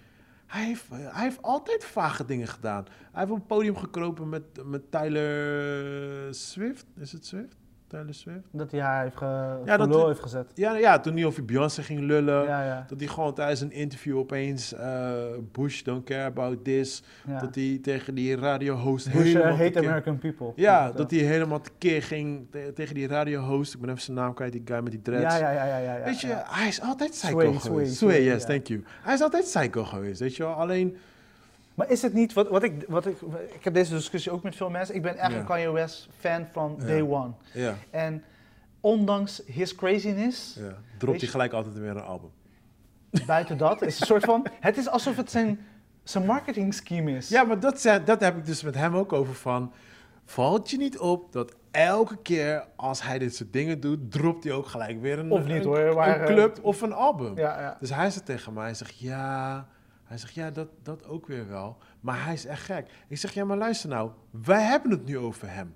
hij 0.47 0.65
heeft, 0.65 0.89
hij 0.89 1.23
heeft 1.23 1.41
altijd 1.41 1.85
vage 1.85 2.25
dingen 2.25 2.47
gedaan. 2.47 2.85
Hij 3.11 3.21
heeft 3.21 3.31
op 3.31 3.47
podium 3.47 3.77
gekropen 3.77 4.29
met, 4.29 4.43
met 4.65 4.91
Tyler 4.91 6.35
Swift. 6.35 6.85
Is 6.97 7.11
het 7.11 7.25
Swift? 7.25 7.60
Tyler 7.91 8.13
Swift? 8.13 8.39
Dat 8.51 8.71
hij 8.71 8.79
haar 8.79 9.03
heeft, 9.03 9.17
ge... 9.17 9.25
Ja, 9.25 9.57
voor 9.65 9.77
dat- 9.77 9.87
lul 9.87 10.07
heeft 10.07 10.19
gezet. 10.19 10.51
Ja, 10.55 10.75
ja 10.75 10.99
toen 10.99 11.13
hij 11.15 11.25
over 11.25 11.45
Beyoncé 11.45 11.83
ging 11.83 11.99
lullen. 11.99 12.43
Ja, 12.43 12.63
ja. 12.65 12.85
Dat 12.87 12.99
hij 12.99 13.07
gewoon 13.09 13.33
tijdens 13.33 13.61
een 13.61 13.71
interview 13.71 14.17
opeens 14.17 14.73
eh, 14.73 15.11
Bush 15.51 15.81
don't 15.81 16.03
care 16.05 16.23
about 16.23 16.63
this. 16.63 17.03
Dat 17.41 17.55
hij 17.55 17.79
tegen 17.81 18.15
die 18.15 18.35
radiohost 18.35 19.05
Bush 19.11 19.15
uh, 19.15 19.23
helemaal 19.23 19.51
hate 19.57 19.63
tekeer- 19.63 19.83
American 19.89 20.17
people. 20.17 20.51
Ja, 20.55 20.91
dat 20.91 21.11
hij 21.11 21.19
helemaal 21.19 21.61
tekeer 21.61 22.03
ging 22.03 22.47
te- 22.51 22.71
tegen 22.75 22.95
die 22.95 23.07
radiohost. 23.07 23.73
Ik 23.73 23.79
ben 23.79 23.89
even 23.89 24.01
zijn 24.01 24.17
naam 24.17 24.33
kwijt, 24.33 24.51
die 24.51 24.61
guy 24.65 24.79
met 24.79 24.91
die 24.91 25.01
dreads. 25.01 25.37
Ja, 25.39 25.51
ja, 25.51 25.65
ja, 25.65 25.77
ja. 25.77 26.03
Weet 26.03 26.21
je, 26.21 26.33
hij 26.45 26.67
is 26.67 26.81
altijd 26.81 27.09
psycho 27.11 27.39
Sway, 27.39 27.53
geweest. 27.59 27.95
Sway, 27.95 28.23
yes, 28.23 28.45
thank 28.45 28.67
you. 28.67 28.83
Hij 29.01 29.13
is 29.13 29.21
altijd 29.21 29.43
psycho 29.43 29.83
geweest, 29.83 30.19
weet 30.19 30.35
je 30.35 30.43
wel. 30.43 30.53
Alleen, 30.53 30.97
Maar 31.81 31.89
is 31.89 32.01
het 32.01 32.13
niet, 32.13 32.33
wat, 32.33 32.49
wat 32.49 32.63
ik, 32.63 32.85
wat 32.87 33.05
ik, 33.05 33.17
ik 33.53 33.63
heb 33.63 33.73
deze 33.73 33.93
discussie 33.93 34.31
ook 34.31 34.43
met 34.43 34.55
veel 34.55 34.69
mensen. 34.69 34.95
Ik 34.95 35.01
ben 35.01 35.17
echt 35.17 35.33
een 35.33 35.45
Kanye 35.45 35.71
West 35.71 36.09
fan 36.17 36.47
van 36.51 36.79
day 36.85 37.01
one. 37.01 37.31
ja, 37.53 37.75
En 37.89 38.23
ondanks 38.79 39.41
his 39.45 39.75
craziness, 39.75 40.55
ja. 40.59 40.77
dropt 40.97 41.21
hij 41.21 41.29
gelijk 41.29 41.53
altijd 41.53 41.77
weer 41.77 41.89
een 41.89 42.01
album. 42.01 42.29
buiten 43.25 43.57
dat, 43.57 43.81
is 43.81 43.99
een 43.99 44.05
soort 44.05 44.25
van, 44.25 44.47
het 44.59 44.77
is 44.77 44.89
alsof 44.89 45.17
het 45.17 45.31
zijn, 45.31 45.59
zijn 46.03 46.25
marketing 46.25 46.73
scheme 46.73 47.15
is. 47.15 47.29
Ja, 47.29 47.43
maar 47.43 47.59
dat, 47.59 48.01
dat 48.05 48.19
heb 48.19 48.37
ik 48.37 48.45
dus 48.45 48.63
met 48.63 48.75
hem 48.75 48.95
ook 48.95 49.13
over 49.13 49.35
van... 49.35 49.73
Valt 50.25 50.69
je 50.69 50.77
niet 50.77 50.99
op 50.99 51.31
dat 51.31 51.55
elke 51.71 52.17
keer 52.21 52.65
als 52.75 53.03
hij 53.03 53.19
dit 53.19 53.35
soort 53.35 53.53
dingen 53.53 53.79
doet... 53.79 54.11
dropt 54.11 54.43
hij 54.43 54.53
ook 54.53 54.65
gelijk 54.65 55.01
weer 55.01 55.19
een, 55.19 55.31
Of 55.31 55.45
niet, 55.45 55.55
een, 55.55 55.63
hoor, 55.63 55.95
maar, 55.95 56.21
een 56.21 56.27
eh, 56.27 56.33
club 56.33 56.59
of 56.61 56.81
een 56.81 56.93
album. 56.93 57.37
ja, 57.37 57.59
ja. 57.59 57.77
Dus 57.79 57.93
hij 57.93 58.09
zegt 58.09 58.25
tegen 58.25 58.53
mij, 58.53 58.63
hij 58.63 58.73
zegt 58.73 58.99
ja... 58.99 59.67
Hij 60.11 60.19
zegt 60.19 60.33
ja, 60.33 60.51
dat, 60.51 60.67
dat 60.83 61.05
ook 61.05 61.27
weer 61.27 61.47
wel. 61.47 61.77
Maar 61.99 62.23
hij 62.23 62.33
is 62.33 62.45
echt 62.45 62.63
gek. 62.63 62.89
Ik 63.07 63.17
zeg 63.17 63.33
ja, 63.33 63.45
maar 63.45 63.57
luister 63.57 63.89
nou. 63.89 64.11
Wij 64.29 64.61
hebben 64.61 64.91
het 64.91 65.05
nu 65.05 65.17
over 65.17 65.53
hem. 65.53 65.73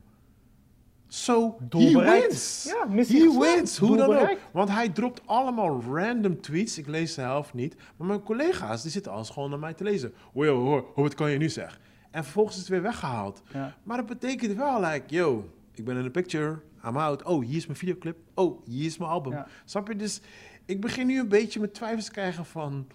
So, 1.07 1.57
Doel 1.61 2.01
he 2.01 2.21
wins. 2.21 2.63
Ja, 2.63 2.89
He 2.89 3.39
wins, 3.39 3.77
hoe 3.77 3.97
dan 3.97 4.15
ook. 4.15 4.37
Want 4.51 4.69
hij 4.69 4.89
dropt 4.89 5.21
allemaal 5.25 5.81
random 5.81 6.41
tweets. 6.41 6.77
Ik 6.77 6.87
lees 6.87 7.13
de 7.15 7.21
helft 7.21 7.53
niet. 7.53 7.75
Maar 7.97 8.07
mijn 8.07 8.23
collega's, 8.23 8.81
die 8.81 8.91
zitten 8.91 9.11
alles 9.11 9.29
gewoon 9.29 9.49
naar 9.49 9.59
mij 9.59 9.73
te 9.73 9.83
lezen. 9.83 10.13
Hoor, 10.33 10.47
hoor, 10.47 10.55
hoor, 10.55 10.85
hoor, 10.95 11.03
wat 11.03 11.13
kan 11.13 11.31
je 11.31 11.37
nu 11.37 11.49
zeggen? 11.49 11.81
En 12.11 12.23
vervolgens 12.23 12.55
is 12.55 12.61
het 12.61 12.71
weer 12.71 12.81
weggehaald. 12.81 13.41
Ja. 13.53 13.75
Maar 13.83 13.97
dat 13.97 14.05
betekent 14.05 14.55
wel, 14.55 14.81
like, 14.81 15.15
yo, 15.15 15.49
ik 15.71 15.85
ben 15.85 15.97
in 15.97 16.03
de 16.03 16.11
picture, 16.11 16.59
I'm 16.85 16.97
out. 16.97 17.23
Oh, 17.23 17.45
hier 17.45 17.57
is 17.57 17.65
mijn 17.65 17.79
videoclip. 17.79 18.17
Oh, 18.33 18.65
hier 18.65 18.85
is 18.85 18.97
mijn 18.97 19.11
album. 19.11 19.31
Ja. 19.31 19.47
Snap 19.65 19.87
je? 19.87 19.95
Dus 19.95 20.21
ik 20.65 20.81
begin 20.81 21.07
nu 21.07 21.19
een 21.19 21.27
beetje 21.27 21.59
met 21.59 21.73
twijfels 21.73 22.05
te 22.05 22.11
krijgen 22.11 22.45
van 22.45 22.87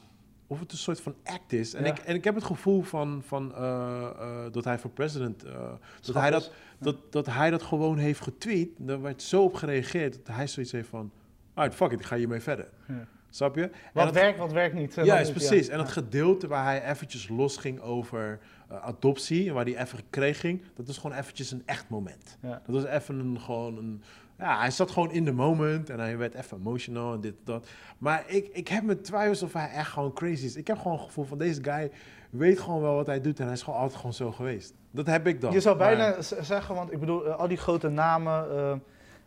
of 0.51 0.61
het 0.61 0.73
een 0.73 0.79
soort 0.79 1.01
van 1.01 1.15
act 1.25 1.53
is. 1.53 1.75
En, 1.75 1.85
Ja. 1.85 1.91
ik, 1.91 1.99
en 1.99 2.15
ik 2.15 2.25
heb 2.25 2.35
het 2.35 2.45
gevoel 2.45 2.83
van, 2.83 3.23
van 3.27 3.55
eh, 3.55 4.11
eh, 4.19 4.53
dat 4.53 4.65
hij 4.65 4.79
voor 4.79 4.91
president, 4.91 5.45
eh, 5.45 5.53
dat, 6.01 6.15
hij 6.15 6.29
is. 6.31 6.33
dat, 6.33 6.51
dat, 6.79 7.13
dat 7.13 7.27
hij 7.27 7.51
dat 7.51 7.63
gewoon 7.63 7.99
heeft 7.99 8.21
getweet. 8.21 8.69
Daar 8.77 9.01
werd 9.01 9.23
zo 9.23 9.43
op 9.43 9.55
gereageerd 9.55 10.13
dat 10.27 10.37
hij 10.37 10.47
zoiets 10.47 10.73
heeft 10.73 10.89
van, 10.89 11.11
alright, 11.55 11.77
fuck 11.79 11.93
it, 11.93 12.01
ik 12.01 12.07
ga 12.07 12.17
hiermee 12.17 12.41
verder. 12.41 12.69
Ja. 12.89 13.07
Snap 13.31 13.55
je? 13.57 13.71
Wat 13.93 14.05
dat- 14.05 14.15
werkt, 14.15 14.39
wat 14.39 14.53
werkt 14.53 14.75
niet. 14.75 14.95
Ja, 14.95 15.19
is 15.19 15.31
precies. 15.31 15.69
En 15.69 15.79
dat 15.79 15.89
gedeelte 15.89 16.47
waar 16.47 16.65
hij 16.65 16.91
eventjes 16.91 17.29
los 17.29 17.57
ging 17.57 17.81
over 17.81 18.39
adoptie 18.69 19.49
en 19.49 19.55
waar 19.55 19.65
hij 19.65 19.77
even 19.81 19.99
kreeg 20.11 20.41
ging, 20.41 20.63
dat 20.75 20.87
was 20.87 20.99
gewoon 20.99 21.17
eventjes 21.17 21.51
een 21.51 21.63
echt 21.67 21.89
moment. 21.89 22.39
Ja. 22.43 22.63
Dat 22.67 22.75
was 22.83 22.85
even 22.85 23.19
een, 23.19 23.41
gewoon 23.41 23.77
een, 23.77 24.03
ja, 24.41 24.59
hij 24.59 24.71
zat 24.71 24.91
gewoon 24.91 25.11
in 25.13 25.25
de 25.25 25.33
moment 25.33 25.91
en 25.91 25.99
hij 25.99 26.19
werd 26.19 26.35
even 26.35 26.57
emotional 26.57 27.15
en 27.15 27.21
dit 27.21 27.35
dat. 27.45 27.69
Maar 27.99 28.25
ik, 28.27 28.49
ik 28.53 28.69
heb 28.69 28.83
mijn 28.83 29.01
twijfels 29.03 29.43
of 29.43 29.53
hij 29.53 29.71
echt 29.71 29.91
gewoon 29.91 30.13
crazy 30.13 30.45
is. 30.45 30.57
Ik 30.57 30.67
heb 30.67 30.77
gewoon 30.77 30.97
het 30.97 31.07
gevoel 31.07 31.25
van 31.25 31.39
deze 31.39 31.63
guy 31.63 31.91
weet 32.31 32.61
gewoon 32.61 32.81
wel 32.81 32.95
wat 32.95 33.07
hij 33.07 33.21
doet 33.21 33.39
en 33.39 33.45
hij 33.45 33.55
is 33.55 33.63
gewoon 33.63 33.79
altijd 33.79 33.97
gewoon 33.97 34.15
zo 34.15 34.33
geweest. 34.33 34.75
Dat 34.91 35.07
heb 35.07 35.27
ik 35.27 35.41
dan. 35.41 35.53
Je 35.53 35.61
zou 35.61 35.77
bijna 35.79 36.23
zeggen, 36.23 36.75
want 36.75 36.93
ik 36.93 37.01
bedoel, 37.01 37.27
eh, 37.27 37.37
al 37.37 37.49
die 37.49 37.57
grote 37.57 37.89
namen, 37.89 38.51
eh, 38.51 38.73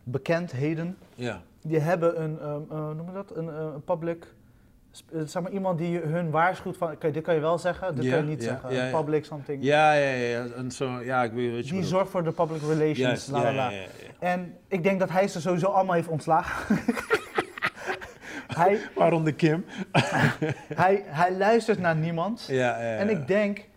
bekendheden, 0.04 0.96
Ja. 1.14 1.42
die 1.62 1.78
hebben 1.78 2.22
een, 2.22 2.38
ehm, 2.40 2.60
eh, 2.70 2.90
noem 2.90 3.06
je 3.06 3.12
dat, 3.12 3.36
een, 3.36 3.84
public, 3.84 4.34
zeg 5.24 5.42
maar 5.42 5.52
iemand 5.52 5.78
die 5.78 5.98
hun 5.98 6.30
waarschuwt 6.30 6.76
van, 6.76 6.90
oké, 6.90 7.10
dit 7.10 7.22
kan 7.22 7.34
je 7.34 7.40
wel 7.40 7.58
zeggen, 7.58 7.94
dit 7.94 8.10
kan 8.10 8.18
je 8.18 8.24
niet 8.24 8.42
zeggen. 8.42 8.90
public 8.90 9.24
something. 9.24 9.64
Ja, 9.64 9.92
ja, 9.92 10.10
ja. 10.10 10.46
En 10.56 10.70
zo, 10.70 11.00
ja, 11.02 11.22
ik 11.22 11.32
weet 11.32 11.50
weet 11.50 11.64
je 11.64 11.70
Die 11.70 11.80
wat 11.80 11.90
zorgt 11.90 12.10
voor 12.10 12.24
de 12.24 12.32
public 12.32 12.62
relations, 12.62 13.26
la 13.26 13.42
la 13.42 13.52
la. 13.52 13.72
En 14.18 14.56
ik 14.68 14.82
denk 14.82 14.98
dat 15.00 15.10
hij 15.10 15.28
ze 15.28 15.40
sowieso 15.40 15.66
allemaal 15.66 15.94
heeft 15.94 16.08
ontslagen. 16.08 16.78
hij, 18.60 18.78
Waaronder 18.94 19.34
Kim. 19.34 19.64
hij, 20.74 21.02
hij 21.06 21.32
luistert 21.36 21.78
naar 21.78 21.96
niemand. 21.96 22.44
Ja, 22.48 22.54
ja, 22.54 22.92
ja. 22.92 22.96
En 22.96 23.08
ik 23.08 23.26
denk, 23.26 23.68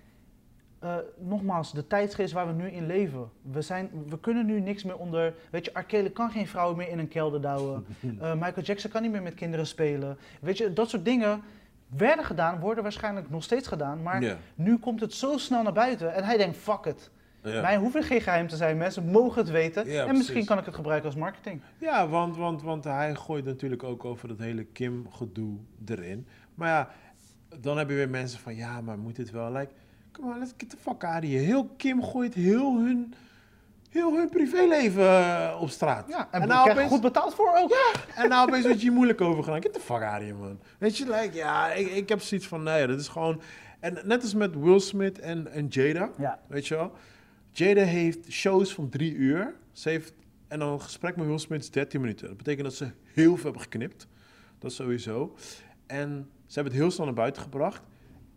eh, 0.87 0.95
nogmaals, 1.17 1.73
de 1.73 1.87
tijdsgeest 1.87 2.33
waar 2.33 2.47
we 2.47 2.53
nu 2.53 2.69
in 2.69 2.85
leven. 2.85 3.29
We, 3.41 3.61
zijn, 3.61 3.89
we 4.07 4.19
kunnen 4.19 4.45
nu 4.45 4.59
niks 4.59 4.83
meer 4.83 4.97
onder. 4.97 5.33
Weet 5.51 5.65
je, 5.65 5.71
R. 5.73 5.83
Kelly 5.83 6.09
kan 6.09 6.31
geen 6.31 6.47
vrouwen 6.47 6.77
meer 6.77 6.89
in 6.89 6.99
een 6.99 7.07
kelder 7.07 7.41
douwen. 7.41 7.85
Eh, 8.19 8.33
Michael 8.33 8.61
Jackson 8.61 8.91
kan 8.91 9.01
niet 9.01 9.11
meer 9.11 9.21
met 9.21 9.33
kinderen 9.33 9.67
spelen. 9.67 10.17
Weet 10.41 10.57
je, 10.57 10.73
dat 10.73 10.89
soort 10.89 11.05
dingen 11.05 11.41
werden 11.87 12.25
gedaan, 12.25 12.59
worden 12.59 12.83
waarschijnlijk 12.83 13.29
nog 13.29 13.43
steeds 13.43 13.67
gedaan. 13.67 14.01
Maar 14.01 14.37
nu 14.55 14.77
komt 14.77 14.99
het 14.99 15.13
zo 15.13 15.37
snel 15.37 15.63
naar 15.63 15.73
buiten. 15.73 16.13
En 16.13 16.23
hij 16.23 16.37
denkt, 16.37 16.57
fuck 16.57 16.85
it. 16.85 17.11
ja. 17.43 17.61
Mij 17.61 17.77
hoeft 17.77 17.95
er 17.95 18.03
geen 18.03 18.21
geheim 18.21 18.47
te 18.47 18.55
zijn. 18.55 18.77
Mensen 18.77 19.05
mogen 19.05 19.41
het 19.41 19.49
weten. 19.51 19.87
Ja, 19.87 20.01
en 20.01 20.07
misschien 20.07 20.25
precies. 20.25 20.47
kan 20.47 20.57
ik 20.57 20.65
het 20.65 20.75
gebruiken 20.75 21.09
als 21.09 21.19
marketing. 21.19 21.61
Ja, 21.77 22.07
want, 22.07 22.37
want, 22.37 22.61
want 22.61 22.83
hij 22.83 23.15
gooit 23.15 23.45
natuurlijk 23.45 23.83
ook 23.83 24.05
over 24.05 24.27
dat 24.27 24.39
hele 24.39 24.63
Kim-gedoe 24.63 25.57
erin. 25.85 26.27
Maar 26.55 26.69
ja, 26.69 26.89
dan 27.59 27.77
heb 27.77 27.89
je 27.89 27.95
weer 27.95 28.09
mensen 28.09 28.39
van, 28.39 28.55
ja, 28.55 28.81
maar 28.81 28.97
moet 28.97 29.15
dit 29.15 29.31
wel? 29.31 29.51
Like, 29.51 29.71
come 30.19 30.33
on, 30.33 30.39
let's 30.39 30.53
get 30.57 30.69
the 30.69 30.77
fuck 30.77 31.03
out 31.03 31.23
of 31.23 31.29
here. 31.29 31.43
Heel 31.43 31.69
Kim 31.77 32.03
gooit 32.03 32.33
heel 32.33 32.77
hun 32.79 33.13
heel 33.89 34.15
hun 34.15 34.29
privéleven 34.29 35.03
eh, 35.03 35.57
op 35.61 35.69
straat. 35.69 36.07
Ja, 36.09 36.27
en, 36.31 36.41
en 36.41 36.47
nou 36.47 36.71
opeens, 36.71 36.91
goed 36.91 37.01
betaald 37.01 37.35
voor 37.35 37.55
ook. 37.57 37.69
Ja. 37.69 37.91
en 38.23 38.29
nou 38.29 38.47
opeens 38.47 38.65
word 38.65 38.75
je 38.75 38.81
hier 38.81 38.91
moeilijk 38.91 39.21
over 39.21 39.43
gedaan. 39.43 39.61
Get 39.61 39.73
the 39.73 39.79
fuck 39.79 40.01
out 40.01 40.21
of 40.21 40.21
here, 40.21 40.33
man. 40.33 40.59
Weet 40.77 40.97
je, 40.97 41.05
like, 41.05 41.29
ja, 41.33 41.71
ik, 41.71 41.87
ik 41.87 42.09
heb 42.09 42.21
zoiets 42.21 42.47
van, 42.47 42.63
nee, 42.63 42.87
dat 42.87 42.99
is 42.99 43.07
gewoon... 43.07 43.41
En 43.79 43.97
net 44.03 44.21
als 44.21 44.33
met 44.33 44.59
Will 44.59 44.79
Smith 44.79 45.19
en, 45.19 45.51
en 45.51 45.67
Jada, 45.67 46.09
Ja. 46.17 46.39
weet 46.47 46.67
je 46.67 46.75
wel. 46.75 46.91
Jada 47.51 47.83
heeft 47.83 48.31
shows 48.31 48.73
van 48.73 48.89
drie 48.89 49.13
uur. 49.13 49.53
Ze 49.71 49.89
heeft, 49.89 50.13
en 50.47 50.59
dan 50.59 50.71
een 50.71 50.81
gesprek 50.81 51.15
met 51.15 51.25
Will 51.27 51.37
Smith 51.37 51.61
is 51.61 51.71
13 51.71 52.01
minuten. 52.01 52.27
Dat 52.27 52.37
betekent 52.37 52.63
dat 52.63 52.73
ze 52.73 52.91
heel 53.13 53.35
veel 53.35 53.43
hebben 53.43 53.61
geknipt. 53.61 54.07
Dat 54.59 54.71
sowieso. 54.71 55.35
En 55.85 56.29
ze 56.45 56.53
hebben 56.53 56.73
het 56.73 56.81
heel 56.81 56.91
snel 56.91 57.05
naar 57.05 57.15
buiten 57.15 57.41
gebracht. 57.41 57.81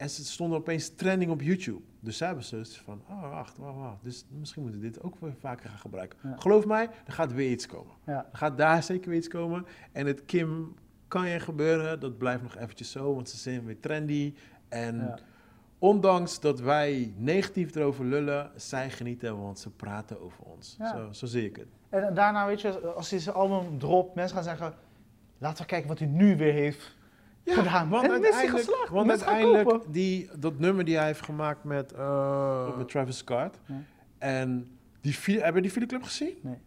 En 0.01 0.11
ze 0.11 0.25
stonden 0.25 0.59
opeens 0.59 0.95
trending 0.95 1.31
op 1.31 1.41
YouTube. 1.43 1.81
Dus 2.01 2.17
zij 2.17 2.27
hebben 2.27 2.45
zoiets 2.45 2.79
van, 2.79 3.03
oh 3.09 3.31
wacht, 3.31 3.59
wacht, 3.59 3.77
wacht. 3.77 3.97
Dus 4.03 4.25
misschien 4.39 4.63
moeten 4.63 4.81
we 4.81 4.87
dit 4.87 5.03
ook 5.03 5.15
weer 5.21 5.35
vaker 5.39 5.69
gaan 5.69 5.79
gebruiken. 5.79 6.19
Ja. 6.23 6.37
Geloof 6.39 6.67
mij, 6.67 6.89
er 7.07 7.13
gaat 7.13 7.33
weer 7.33 7.51
iets 7.51 7.67
komen. 7.67 7.93
Ja. 8.07 8.27
Er 8.33 8.39
gaat 8.39 8.59
daar 8.59 8.83
zeker 8.83 9.09
weer 9.09 9.19
iets 9.19 9.29
komen. 9.29 9.67
En 9.93 10.07
het 10.07 10.25
Kim 10.25 10.75
kan 11.09 11.29
je 11.29 11.41
gebeuren, 11.41 12.01
dat 12.01 12.19
blijft 12.19 12.43
nog 12.43 12.57
eventjes 12.57 12.91
zo, 12.91 13.15
want 13.15 13.29
ze 13.29 13.37
zijn 13.37 13.65
weer 13.65 13.81
trendy. 13.81 14.35
En 14.69 14.97
Ja. 14.97 15.19
ondanks 15.79 16.41
dat 16.41 16.61
wij 16.61 17.15
negatief 17.17 17.75
erover 17.75 18.05
lullen, 18.05 18.51
zij 18.57 18.91
genieten, 18.91 19.41
want 19.41 19.59
ze 19.59 19.71
praten 19.71 20.21
over 20.21 20.45
ons. 20.45 20.77
Zo, 20.93 21.13
zo 21.13 21.27
zie 21.27 21.45
ik 21.45 21.57
het. 21.57 21.69
En 21.89 22.15
daarna, 22.15 22.47
weet 22.47 22.61
je, 22.61 22.79
als 22.81 23.11
hij 23.11 23.19
zijn 23.19 23.35
album 23.37 23.79
dropt, 23.79 24.15
mensen 24.15 24.35
gaan 24.37 24.45
zeggen... 24.45 24.75
Laten 25.39 25.63
we 25.63 25.69
kijken 25.69 25.89
wat 25.89 25.99
hij 25.99 26.09
nu 26.09 26.37
weer 26.37 26.53
heeft 26.53 26.97
gedaan. 27.47 27.89
Want 27.89 28.05
en 28.05 28.11
dan 28.11 28.19
is 28.25 28.29
hij 28.29 28.33
uiteindelijk, 28.33 28.67
geslaagd. 28.69 28.91
want 28.91 29.11
uiteindelijk 29.11 29.81
die, 29.93 30.31
dat 30.39 30.59
nummer 30.59 30.85
die 30.85 30.97
hij 30.97 31.07
heeft 31.07 31.23
gemaakt 31.25 31.65
met, 31.65 31.93
eh, 31.93 32.77
met 32.77 32.89
Travis 32.89 33.17
Scott. 33.17 33.59
Ja. 33.67 33.75
En 34.19 34.79
die 35.01 35.17
video, 35.17 35.43
heb 35.43 35.55
je 35.55 35.61
die 35.61 35.73
videoclip 35.73 36.03
gezien? 36.03 36.35
Nee. 36.43 36.59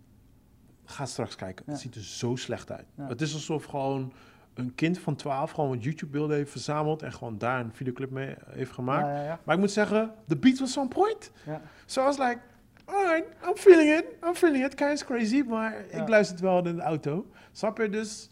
Ga 0.86 1.06
straks 1.06 1.36
kijken. 1.36 1.64
Ja. 1.68 1.72
Het 1.72 1.82
ziet 1.82 1.96
er 1.96 2.04
zo 2.04 2.36
slecht 2.36 2.72
uit. 2.72 2.86
Ja. 2.98 3.08
Het 3.08 3.22
is 3.22 3.34
alsof 3.34 3.66
gewoon 3.66 4.14
een 4.54 4.76
kind 4.76 5.00
van 5.00 5.16
12 5.16 5.52
gewoon 5.52 5.70
wat 5.70 5.84
YouTube-beelden 5.84 6.38
heeft 6.38 6.52
verzameld 6.52 7.02
en 7.02 7.14
gewoon 7.14 7.38
daar 7.38 7.60
een 7.60 7.74
videoclip 7.74 8.10
mee 8.12 8.36
heeft 8.50 8.72
gemaakt. 8.72 9.06
Ja, 9.08 9.16
ja, 9.16 9.24
ja. 9.24 9.40
Maar 9.44 9.56
ik 9.56 9.62
moet 9.62 9.72
zeggen, 9.72 10.14
de 10.26 10.38
beat 10.38 10.60
was 10.60 10.78
on 10.78 10.88
point. 10.88 11.32
Ja. 11.46 11.62
So 11.86 12.02
I 12.02 12.04
was 12.04 12.18
like, 12.18 12.40
alright, 12.86 13.26
I'm 13.48 13.56
feeling 13.56 13.90
it. 14.00 14.06
I'm 14.28 14.36
feeling 14.36 14.66
it. 14.66 14.76
Kind 14.76 14.92
of 15.02 15.06
crazy, 15.08 15.42
maar 15.48 15.86
Ja. 15.92 16.02
ik 16.02 16.08
luister 16.08 16.36
het 16.36 16.44
wel 16.44 16.66
in 16.66 16.76
de 16.76 16.82
auto. 16.82 17.26
Snap 17.52 17.78
je? 17.78 17.90
Dus 17.90 18.30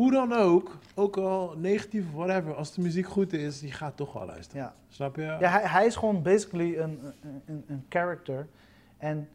hoe 0.00 0.12
dan 0.12 0.32
ook, 0.32 0.78
ook 0.94 1.16
al 1.16 1.54
negatief 1.56 2.04
of 2.06 2.12
whatever, 2.14 2.54
als 2.54 2.74
de 2.74 2.80
muziek 2.80 3.06
goed 3.06 3.32
is, 3.32 3.60
je 3.60 3.72
gaat 3.72 3.96
toch 3.96 4.12
wel 4.12 4.26
luisteren. 4.26 4.62
Ja. 4.62 4.74
Snap 4.88 5.16
je? 5.16 5.22
Ja, 5.22 5.38
hij, 5.50 5.62
hij 5.62 5.86
is 5.86 5.96
gewoon 5.96 6.22
basically 6.22 6.78
een, 6.78 7.00
een, 7.22 7.42
een, 7.46 7.64
een 7.66 7.84
character. 7.88 8.48
En 8.98 9.28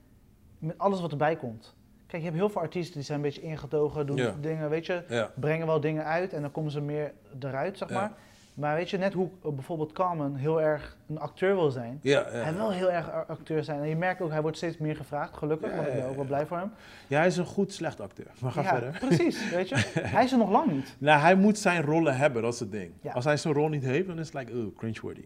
met 0.59 0.77
alles 0.77 1.01
wat 1.01 1.11
erbij 1.11 1.35
komt. 1.35 1.75
Kijk, 2.07 2.21
je 2.21 2.27
hebt 2.27 2.39
heel 2.39 2.49
veel 2.49 2.61
artiesten 2.61 2.93
die 2.93 3.03
zijn 3.03 3.17
een 3.17 3.23
beetje 3.23 3.41
ingetogen, 3.41 4.05
doen 4.05 4.15
Ja. 4.17 4.35
dingen, 4.41 4.69
weet 4.69 4.85
je, 4.85 5.03
Ja. 5.09 5.31
brengen 5.35 5.67
wel 5.67 5.79
dingen 5.79 6.05
uit 6.05 6.33
en 6.33 6.41
dan 6.41 6.51
komen 6.51 6.71
ze 6.71 6.81
meer 6.81 7.13
eruit, 7.39 7.77
zeg 7.77 7.89
Ja. 7.89 7.95
maar. 7.95 8.11
Maar 8.55 8.75
weet 8.75 8.89
je, 8.89 8.97
net 8.97 9.13
hoe 9.13 9.29
eh, 9.43 9.51
bijvoorbeeld 9.51 9.91
Carmen 9.91 10.35
heel 10.35 10.61
erg 10.61 10.97
een 11.07 11.19
acteur 11.19 11.55
wil 11.55 11.71
zijn. 11.71 11.99
Ja, 12.01 12.19
ja. 12.19 12.25
Hij 12.37 12.53
wil 12.53 12.71
heel 12.71 12.91
erg 12.91 13.11
acteur 13.27 13.63
zijn. 13.63 13.81
En 13.81 13.87
je 13.87 13.95
merkt 13.95 14.21
ook, 14.21 14.31
hij 14.31 14.41
wordt 14.41 14.57
steeds 14.57 14.77
meer 14.77 14.95
gevraagd, 14.95 15.37
gelukkig, 15.37 15.69
Ja, 15.69 15.75
want 15.75 15.87
ik 15.87 15.93
ben 15.93 16.05
ook 16.05 16.15
wel 16.15 16.25
blij 16.25 16.45
voor 16.45 16.57
hem. 16.57 16.71
Ja, 17.07 17.17
hij 17.17 17.27
is 17.27 17.37
een 17.37 17.45
goed 17.45 17.73
slecht 17.73 18.01
acteur. 18.01 18.31
Maar 18.39 18.51
ga 18.51 18.61
ja, 18.61 18.69
verder. 18.69 18.99
precies, 18.99 19.49
weet 19.49 19.69
je. 19.69 19.75
Hij 20.15 20.23
is 20.23 20.31
er 20.31 20.37
nog 20.37 20.49
lang 20.49 20.71
niet. 20.71 20.95
Nou, 20.97 21.19
hij 21.19 21.35
moet 21.35 21.57
zijn 21.57 21.81
rollen 21.81 22.15
hebben, 22.17 22.41
dat 22.41 22.53
is 22.53 22.59
het 22.59 22.71
ding. 22.71 22.91
Als 23.13 23.25
hij 23.25 23.37
zijn 23.37 23.53
rol 23.53 23.67
niet 23.67 23.83
heeft, 23.83 24.07
dan 24.07 24.19
is 24.19 24.25
het 24.25 24.35
like, 24.35 24.51
oh, 24.57 24.77
cringeworthy. 24.77 25.25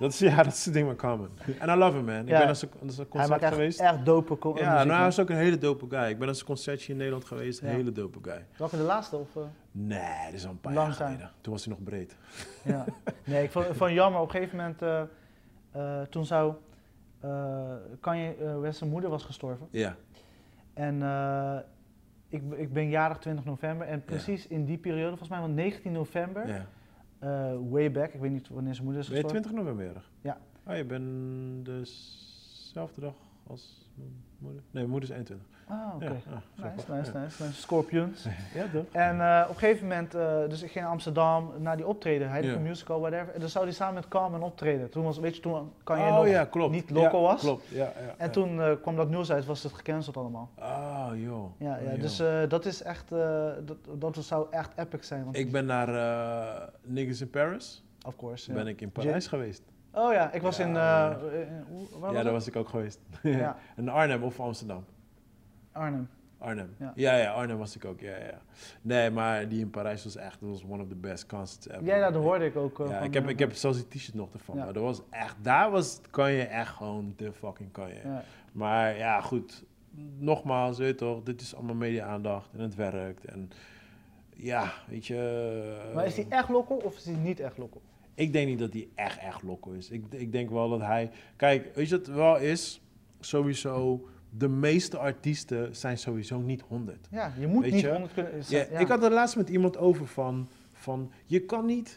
Dat 0.00 0.12
is, 0.12 0.18
ja, 0.18 0.36
dat 0.42 0.52
is 0.52 0.64
het 0.64 0.74
ding 0.74 0.88
met 0.88 0.96
Common. 0.96 1.28
En 1.58 1.68
I 1.68 1.74
love 1.74 1.96
him, 1.96 2.04
man. 2.04 2.14
Ik 2.20 2.28
Ja. 2.28 2.36
ben 2.38 2.46
naar 2.46 2.56
zijn 2.56 2.70
naar 2.80 2.92
zijn 2.92 2.96
Hij 2.96 3.06
concert 3.08 3.28
maakt 3.30 3.42
echt, 3.42 3.52
geweest. 3.52 3.80
echt 3.80 4.04
dope 4.04 4.36
Ja, 4.42 4.48
muziek, 4.50 4.64
nou, 4.88 4.90
hij 4.98 5.06
is 5.06 5.20
ook 5.20 5.30
een 5.30 5.36
hele 5.36 5.58
dope 5.58 5.86
guy. 5.88 6.08
Ik 6.08 6.16
ben 6.18 6.26
naar 6.26 6.34
zijn 6.34 6.46
concertje 6.46 6.90
in 6.92 6.96
Nederland 6.98 7.24
geweest. 7.24 7.60
Een 7.60 7.68
Ja. 7.68 7.74
hele 7.74 7.92
dope 7.92 8.18
guy. 8.22 8.46
Welke 8.56 8.76
de 8.76 8.82
laatste? 8.82 9.16
Of, 9.16 9.36
eh? 9.36 9.42
Nee, 9.72 10.24
dat 10.24 10.34
is 10.34 10.44
al 10.44 10.50
een 10.50 10.60
paar 10.60 10.72
jaar 10.72 10.92
zijn. 10.92 11.08
geleden. 11.12 11.30
Toen 11.40 11.52
was 11.52 11.64
hij 11.64 11.74
nog 11.74 11.82
breed. 11.82 12.16
Ja. 12.64 12.84
Nee, 13.24 13.42
ik 13.44 13.50
vond, 13.50 13.64
ik 13.66 13.74
vond 13.74 13.90
het 13.90 13.98
jammer. 13.98 14.20
Op 14.20 14.26
een 14.26 14.32
gegeven 14.34 14.56
moment, 14.56 14.82
eh, 14.82 15.02
eh, 15.70 16.06
toen 16.06 16.24
zou 16.24 16.54
eh, 17.20 18.60
West 18.60 18.78
zijn 18.78 18.90
moeder 18.90 19.10
was 19.10 19.24
gestorven. 19.24 19.66
Ja. 19.70 19.96
En 20.74 21.02
ik, 22.28 22.42
ik 22.56 22.72
ben 22.72 22.88
jarig 22.88 23.18
20 23.18 23.44
november. 23.44 23.86
En 23.86 24.04
precies 24.04 24.46
in 24.46 24.64
die 24.64 24.78
periode, 24.78 25.08
volgens 25.08 25.28
mij 25.28 25.38
van 25.38 25.54
19 25.54 25.92
november, 25.92 26.66
eh, 27.20 27.56
way 27.70 27.90
back, 27.92 28.12
ik 28.12 28.20
weet 28.20 28.30
niet 28.30 28.48
wanneer 28.48 28.72
zijn 28.74 28.84
moeder 28.84 29.02
is 29.02 29.08
Ben 29.08 29.18
je 29.18 29.22
gestorven. 29.22 29.50
20 29.52 29.74
november? 29.74 30.10
Ja. 30.20 30.40
Oh, 30.66 30.76
je 30.76 30.84
bent 30.84 31.64
dezelfde 31.64 33.00
dag 33.00 33.14
als 33.46 33.90
moeder? 34.40 34.60
Nee, 34.62 34.68
mijn 34.72 34.88
moeder 34.88 35.08
is 35.08 35.14
21. 35.14 35.46
Ah, 35.66 35.94
oké. 35.94 36.04
Ja, 36.04 36.10
ah, 36.62 36.74
Nice, 36.74 36.92
nice, 36.92 37.18
nice, 37.18 37.42
nice. 37.42 37.60
Scorpions. 37.60 38.24
Ja, 38.54 38.66
toch? 38.72 38.84
En 38.92 39.20
eh, 39.20 39.42
op 39.48 39.54
een 39.54 39.58
gegeven 39.60 39.86
moment, 39.88 40.14
eh, 40.14 40.38
dus 40.48 40.62
ik 40.62 40.70
ging 40.70 40.84
naar 40.84 40.92
Amsterdam 40.92 41.52
naar 41.58 41.76
die 41.76 41.86
optreden, 41.86 42.30
hij 42.30 42.42
Ja. 42.42 42.52
een 42.52 42.62
musical, 42.62 43.00
whatever. 43.00 43.34
En 43.34 43.40
dan 43.40 43.48
zou 43.48 43.64
hij 43.64 43.74
samen 43.74 43.94
met 43.94 44.08
Carmen 44.08 44.42
optreden. 44.42 44.90
Toen 44.90 45.04
was, 45.04 45.18
weet 45.18 45.36
je, 45.36 45.42
toen 45.42 45.72
kan 45.84 45.98
je 45.98 46.04
oh 46.04 46.14
nog 46.16 46.26
ja, 46.28 46.44
klopt. 46.44 46.72
niet 46.72 46.90
loco 46.90 47.16
Ja, 47.16 47.22
was. 47.22 47.40
Klopt, 47.40 47.66
ja. 47.66 47.84
ja 47.84 48.14
En 48.16 48.30
toen 48.30 48.60
eh, 48.60 48.72
kwam 48.82 48.96
dat 48.96 49.08
nieuws 49.08 49.32
uit, 49.32 49.44
was 49.44 49.62
het 49.62 49.72
gecanceld 49.72 50.16
allemaal. 50.16 50.50
Oh, 50.58 51.10
joh. 51.14 51.50
Ja, 51.58 51.76
ja 51.76 51.90
joh. 51.90 52.00
dus 52.00 52.22
dat 52.48 52.66
is 52.66 52.82
echt, 52.82 53.08
dat, 53.64 53.76
dat 53.98 54.16
zou 54.24 54.46
echt 54.50 54.72
epic 54.76 55.02
zijn. 55.06 55.24
Want 55.24 55.36
Ik 55.36 55.52
ben 55.52 55.66
naar 55.66 55.88
Niggas 56.82 57.20
in 57.20 57.30
Paris. 57.30 57.84
Of 58.06 58.16
course. 58.16 58.52
Ben 58.52 58.66
ik 58.66 58.80
in 58.80 58.90
Parijs 58.90 59.26
geweest. 59.26 59.62
Oh 59.92 60.12
ja, 60.12 60.32
ik 60.32 60.42
was 60.42 60.56
Ja, 60.56 60.64
in, 60.64 60.72
man. 60.72 60.80
eh, 61.32 61.40
in- 61.40 61.64
hoe- 61.68 61.86
waar 61.98 62.08
ja, 62.10 62.14
was 62.14 62.24
daar 62.24 62.32
was 62.32 62.46
ik 62.46 62.56
ook 62.56 62.68
geweest. 62.68 63.00
Ja, 63.22 63.56
in 63.76 63.88
Arnhem 63.88 64.22
of 64.22 64.40
Amsterdam. 64.40 64.84
Arnhem. 65.72 66.08
Arnhem. 66.38 66.74
Ja. 66.78 66.92
Ja. 66.94 67.14
ja, 67.16 67.32
Arnhem 67.32 67.58
was 67.58 67.76
ik 67.76 67.84
ook. 67.84 68.00
Ja, 68.00 68.16
ja. 68.16 68.40
Nee, 68.82 69.10
maar 69.10 69.48
die 69.48 69.60
in 69.60 69.70
Parijs 69.70 70.04
was 70.04 70.16
echt, 70.16 70.40
dat 70.40 70.48
was 70.48 70.64
one 70.68 70.82
of 70.82 70.88
the 70.88 70.94
best 70.94 71.26
concerts 71.26 71.68
ever. 71.68 71.84
Ja, 71.84 71.96
ja, 71.96 72.10
dat 72.10 72.22
hoorde 72.22 72.44
ik 72.44 72.56
ook. 72.56 72.80
eh, 72.80 72.88
Ja, 72.90 72.98
ik 72.98 73.14
heb, 73.14 73.24
eh, 73.24 73.30
ik 73.30 73.38
heb 73.38 73.52
zelfs 73.52 73.76
die 73.76 73.88
t-shirt 73.88 74.14
nog 74.14 74.32
ervan. 74.32 74.56
Ja. 74.56 74.64
Maar 74.64 74.72
dat 74.72 74.82
was 74.82 75.02
echt, 75.10 75.36
daar 75.42 75.70
was, 75.70 76.00
kan 76.10 76.32
je 76.32 76.42
echt 76.42 76.72
gewoon 76.74 77.12
de 77.16 77.32
fucking 77.32 77.72
kan 77.72 77.88
je. 77.88 78.00
Ja. 78.04 78.22
Maar 78.52 78.96
ja, 78.96 79.20
goed. 79.20 79.64
Nogmaals, 80.18 80.78
weet 80.78 80.88
je 80.88 80.94
toch, 80.94 81.22
dit 81.22 81.40
is 81.40 81.54
allemaal 81.54 81.74
media-aandacht 81.74 82.48
en 82.52 82.60
het 82.60 82.74
werkt. 82.74 83.24
En 83.24 83.50
ja, 84.36 84.72
weet 84.88 85.06
je. 85.06 85.90
Maar 85.94 86.06
is 86.06 86.16
hij 86.16 86.26
echt 86.28 86.48
local 86.48 86.76
of 86.76 86.96
is 86.96 87.04
hij 87.04 87.14
niet 87.14 87.40
echt 87.40 87.58
local? 87.58 87.80
Ik 88.20 88.32
denk 88.32 88.48
niet 88.48 88.58
dat 88.58 88.72
hij 88.72 88.88
echt, 88.94 89.18
echt 89.18 89.42
loco 89.42 89.70
is. 89.70 89.90
Ik, 89.90 90.04
ik 90.10 90.32
denk 90.32 90.50
wel 90.50 90.68
dat 90.68 90.80
hij... 90.80 91.10
Kijk, 91.36 91.74
weet 91.74 91.88
je 91.88 91.96
wat 91.96 92.06
het 92.06 92.16
wel 92.16 92.38
is? 92.38 92.80
Sowieso, 93.20 94.08
de 94.30 94.48
meeste 94.48 94.98
artiesten 94.98 95.76
zijn 95.76 95.98
sowieso 95.98 96.40
niet 96.40 96.60
100. 96.60 97.08
Ja, 97.10 97.32
je 97.38 97.46
moet 97.46 97.62
Weet 97.62 97.72
niet 97.72 97.80
je? 97.80 97.90
100 97.90 98.12
kunnen. 98.12 98.32
Ja, 98.48 98.66
ja. 98.70 98.78
Ik 98.78 98.88
had 98.88 99.02
er 99.02 99.10
laatst 99.10 99.36
met 99.36 99.48
iemand 99.48 99.76
over 99.76 100.06
van... 100.06 100.48
van 100.72 101.10
je 101.24 101.40
kan 101.40 101.66
niet... 101.66 101.96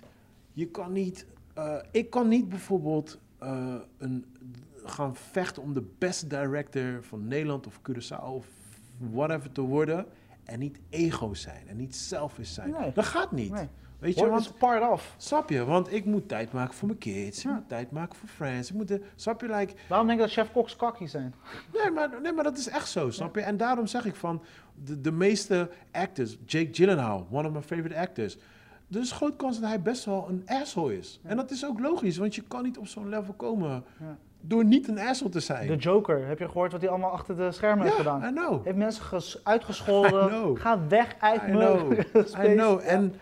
Je 0.52 0.68
kan 0.68 0.92
niet... 0.92 1.26
eh, 1.54 1.76
ik 1.92 2.10
kan 2.10 2.28
niet 2.28 2.50
bijvoorbeeld 2.50 3.20
eh, 3.40 3.76
een, 3.98 4.26
gaan 4.84 5.16
vechten 5.16 5.64
om 5.64 5.74
de 5.74 5.84
best 5.98 6.30
director 6.30 7.04
van 7.04 7.28
Nederland 7.28 7.68
of 7.68 7.80
Curaçao 7.90 8.24
of 8.24 8.48
whatever 8.98 9.52
te 9.52 9.62
worden... 9.62 10.06
en 10.44 10.60
niet 10.60 10.80
ego 10.90 11.34
zijn 11.34 11.68
en 11.68 11.78
niet 11.78 11.96
selfish 11.96 12.52
zijn. 12.52 12.70
Nee. 12.72 12.92
Dat 12.94 13.06
gaat 13.06 13.32
niet. 13.32 13.52
Nee. 13.52 13.68
Weet 14.04 14.20
je, 14.20 14.28
want 14.30 14.58
part 14.58 14.92
of. 14.92 15.14
Snap 15.18 15.50
je? 15.50 15.66
Want 15.66 15.94
ik 15.94 16.06
moet 16.06 16.28
tijd 16.28 16.52
maken 16.52 16.74
voor 16.74 16.88
mijn 16.88 17.00
kids. 17.00 17.46
Ik 17.46 17.52
moet 17.52 17.70
tijd 17.70 17.92
maken 17.92 18.16
voor 18.16 18.30
friends. 18.30 18.70
Ik 18.70 18.76
moet 18.76 18.88
de, 18.88 19.02
snap 19.16 19.42
je? 19.42 19.48
Like, 19.56 19.74
Waarom 19.90 20.08
denk 20.08 20.20
je 20.20 20.26
dat 20.26 20.34
chef 20.36 20.52
Cox 20.52 20.76
kakkie 20.76 21.08
zijn? 21.08 21.34
nee, 21.74 21.92
maar, 21.92 22.10
nee, 22.22 22.32
maar 22.34 22.44
dat 22.44 22.58
is 22.58 22.68
echt 22.70 22.90
zo, 22.90 23.10
snap 23.10 23.36
je? 23.36 23.42
En 23.42 23.58
daarom 23.58 23.88
zeg 23.88 24.06
ik 24.06 24.16
van, 24.16 24.42
de, 24.84 25.02
de 25.02 25.12
meeste 25.12 25.70
actors, 25.92 26.38
Jake 26.46 26.70
Gyllenhaal, 26.72 27.28
one 27.32 27.48
of 27.48 27.54
my 27.54 27.62
favorite 27.62 27.96
actors. 28.00 28.38
Er 28.92 29.00
is 29.00 29.12
groot 29.12 29.36
kans 29.36 29.60
dat 29.60 29.70
hij 29.70 29.82
best 29.82 30.06
wel 30.06 30.26
een 30.30 30.44
asshole 30.46 30.98
is. 30.98 31.20
Ja. 31.24 31.30
En 31.30 31.36
dat 31.36 31.52
is 31.52 31.66
ook 31.66 31.80
logisch, 31.80 32.18
want 32.18 32.36
je 32.36 32.42
kan 32.42 32.64
niet 32.64 32.78
op 32.78 32.88
zo'n 32.88 33.10
level 33.10 33.34
komen 33.34 33.84
Ja. 34.00 34.18
door 34.42 34.66
niet 34.66 34.88
een 34.88 35.00
asshole 35.00 35.32
te 35.32 35.40
zijn. 35.40 35.68
De 35.68 35.76
Joker, 35.76 36.28
heb 36.28 36.40
je 36.40 36.46
gehoord 36.50 36.72
wat 36.72 36.82
hij 36.82 36.90
allemaal 36.90 37.12
achter 37.12 37.36
de 37.38 37.52
schermen 37.52 37.84
heeft 37.84 37.96
gedaan? 37.98 38.24
I 38.24 38.32
know. 38.32 38.64
Heeft 38.66 38.78
mensen 38.78 39.04
ges- 39.04 39.36
I 39.40 39.40
uitgescholden. 39.44 40.28
know. 40.28 40.60
Ga 40.60 40.88
weg 40.88 41.16
uit 41.20 41.42
I 41.48 41.52
mijn 41.52 41.78
know. 41.78 42.00
space. 42.28 42.52
I 42.52 42.56
know. 42.56 42.80
En, 42.84 43.14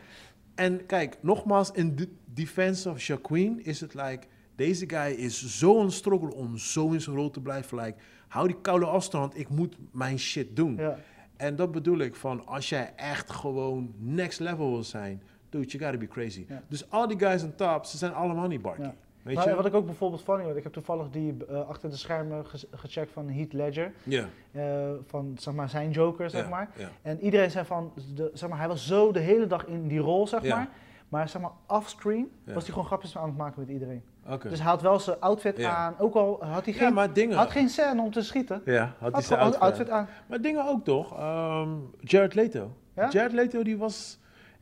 en 0.61 0.85
kijk, 0.85 1.17
nogmaals, 1.21 1.71
in 1.71 1.95
de 1.95 2.09
defense 2.25 2.89
of 2.89 2.99
Shaquille 2.99 3.61
is 3.61 3.81
het 3.81 3.93
like... 3.93 4.27
Deze 4.55 4.89
guy 4.89 5.11
is 5.11 5.57
zo'n 5.59 5.91
struggle 5.91 6.33
om 6.33 6.57
zo 6.57 6.91
in 6.91 7.01
zijn 7.01 7.15
rol 7.15 7.29
te 7.29 7.41
blijven. 7.41 7.77
Like, 7.77 7.97
hou 8.27 8.47
die 8.47 8.61
koude 8.61 8.85
afstand, 8.85 9.37
ik 9.37 9.49
moet 9.49 9.75
mijn 9.91 10.19
shit 10.19 10.55
doen. 10.55 10.75
Ja. 10.75 10.97
En 11.37 11.55
dat 11.55 11.71
bedoel 11.71 11.97
ik 11.97 12.15
van, 12.15 12.45
als 12.45 12.69
jij 12.69 12.93
echt 12.95 13.31
gewoon 13.31 13.93
next 13.97 14.39
level 14.39 14.71
wil 14.71 14.83
zijn... 14.83 15.21
Dude, 15.49 15.67
you 15.67 15.83
gotta 15.83 15.97
be 15.97 16.07
crazy. 16.07 16.45
Ja. 16.47 16.63
Dus 16.67 16.89
al 16.89 17.07
die 17.07 17.19
guys 17.19 17.43
on 17.43 17.55
top, 17.55 17.85
ze 17.85 17.97
zijn 17.97 18.13
allemaal 18.13 18.47
niet 18.47 18.61
Barkie. 18.61 18.83
Ja. 18.83 18.95
Weet 19.23 19.43
je? 19.43 19.55
wat 19.55 19.65
ik 19.65 19.73
ook 19.73 19.85
bijvoorbeeld 19.85 20.21
funny 20.21 20.43
vond, 20.43 20.55
ik 20.55 20.63
heb 20.63 20.73
toevallig 20.73 21.09
die 21.09 21.35
eh, 21.49 21.67
achter 21.67 21.89
de 21.89 21.95
schermen 21.95 22.45
ge- 22.45 22.67
gecheckt 22.71 23.11
van 23.11 23.29
Heath 23.29 23.53
Ledger. 23.53 23.93
Ja. 24.03 24.25
eh, 24.51 24.63
van 25.07 25.33
zeg 25.39 25.53
maar 25.53 25.69
zijn 25.69 25.91
Joker, 25.91 26.29
zeg 26.29 26.49
maar. 26.49 26.69
En 27.01 27.19
iedereen 27.19 27.51
zei 27.51 27.65
van, 27.65 27.93
de, 28.15 28.31
zeg 28.33 28.49
maar, 28.49 28.57
hij 28.57 28.67
was 28.67 28.87
zo 28.87 29.11
de 29.11 29.19
hele 29.19 29.47
dag 29.47 29.65
in 29.65 29.87
die 29.87 29.99
rol, 29.99 30.27
zeg 30.27 30.43
maar. 30.43 30.67
Maar 31.09 31.29
zeg 31.29 31.41
maar 31.41 31.51
offscreen 31.67 32.31
was 32.45 32.63
hij 32.63 32.71
gewoon 32.71 32.85
grapjes 32.85 33.17
aan 33.17 33.27
het 33.27 33.37
maken 33.37 33.59
met 33.59 33.69
iedereen. 33.69 34.03
Dus 34.49 34.59
hij 34.59 34.67
had 34.69 34.81
wel 34.81 34.99
zijn 34.99 35.19
outfit 35.19 35.63
aan, 35.63 35.95
ook 35.99 36.13
al 36.15 36.43
had 36.45 36.65
hij 36.65 36.73
geen, 36.73 36.93
maar 36.93 37.13
dingen... 37.13 37.37
had 37.37 37.51
geen 37.51 37.69
scène 37.69 38.01
om 38.01 38.11
te 38.11 38.21
schieten. 38.21 38.61
Ja, 38.65 38.93
had 38.99 39.13
hij 39.13 39.21
zijn 39.21 39.39
outfit. 39.39 39.61
outfit 39.61 39.89
aan. 39.89 40.07
Maar 40.27 40.41
dingen 40.41 40.67
ook 40.67 40.83
toch? 40.83 41.17
Ehm 41.17 41.69
Jared 41.99 42.33
Leto. 42.35 42.71
Ja? 42.95 43.09
Jared 43.09 43.31
Leto 43.31 43.63
die 43.63 43.77
was, 43.77 44.19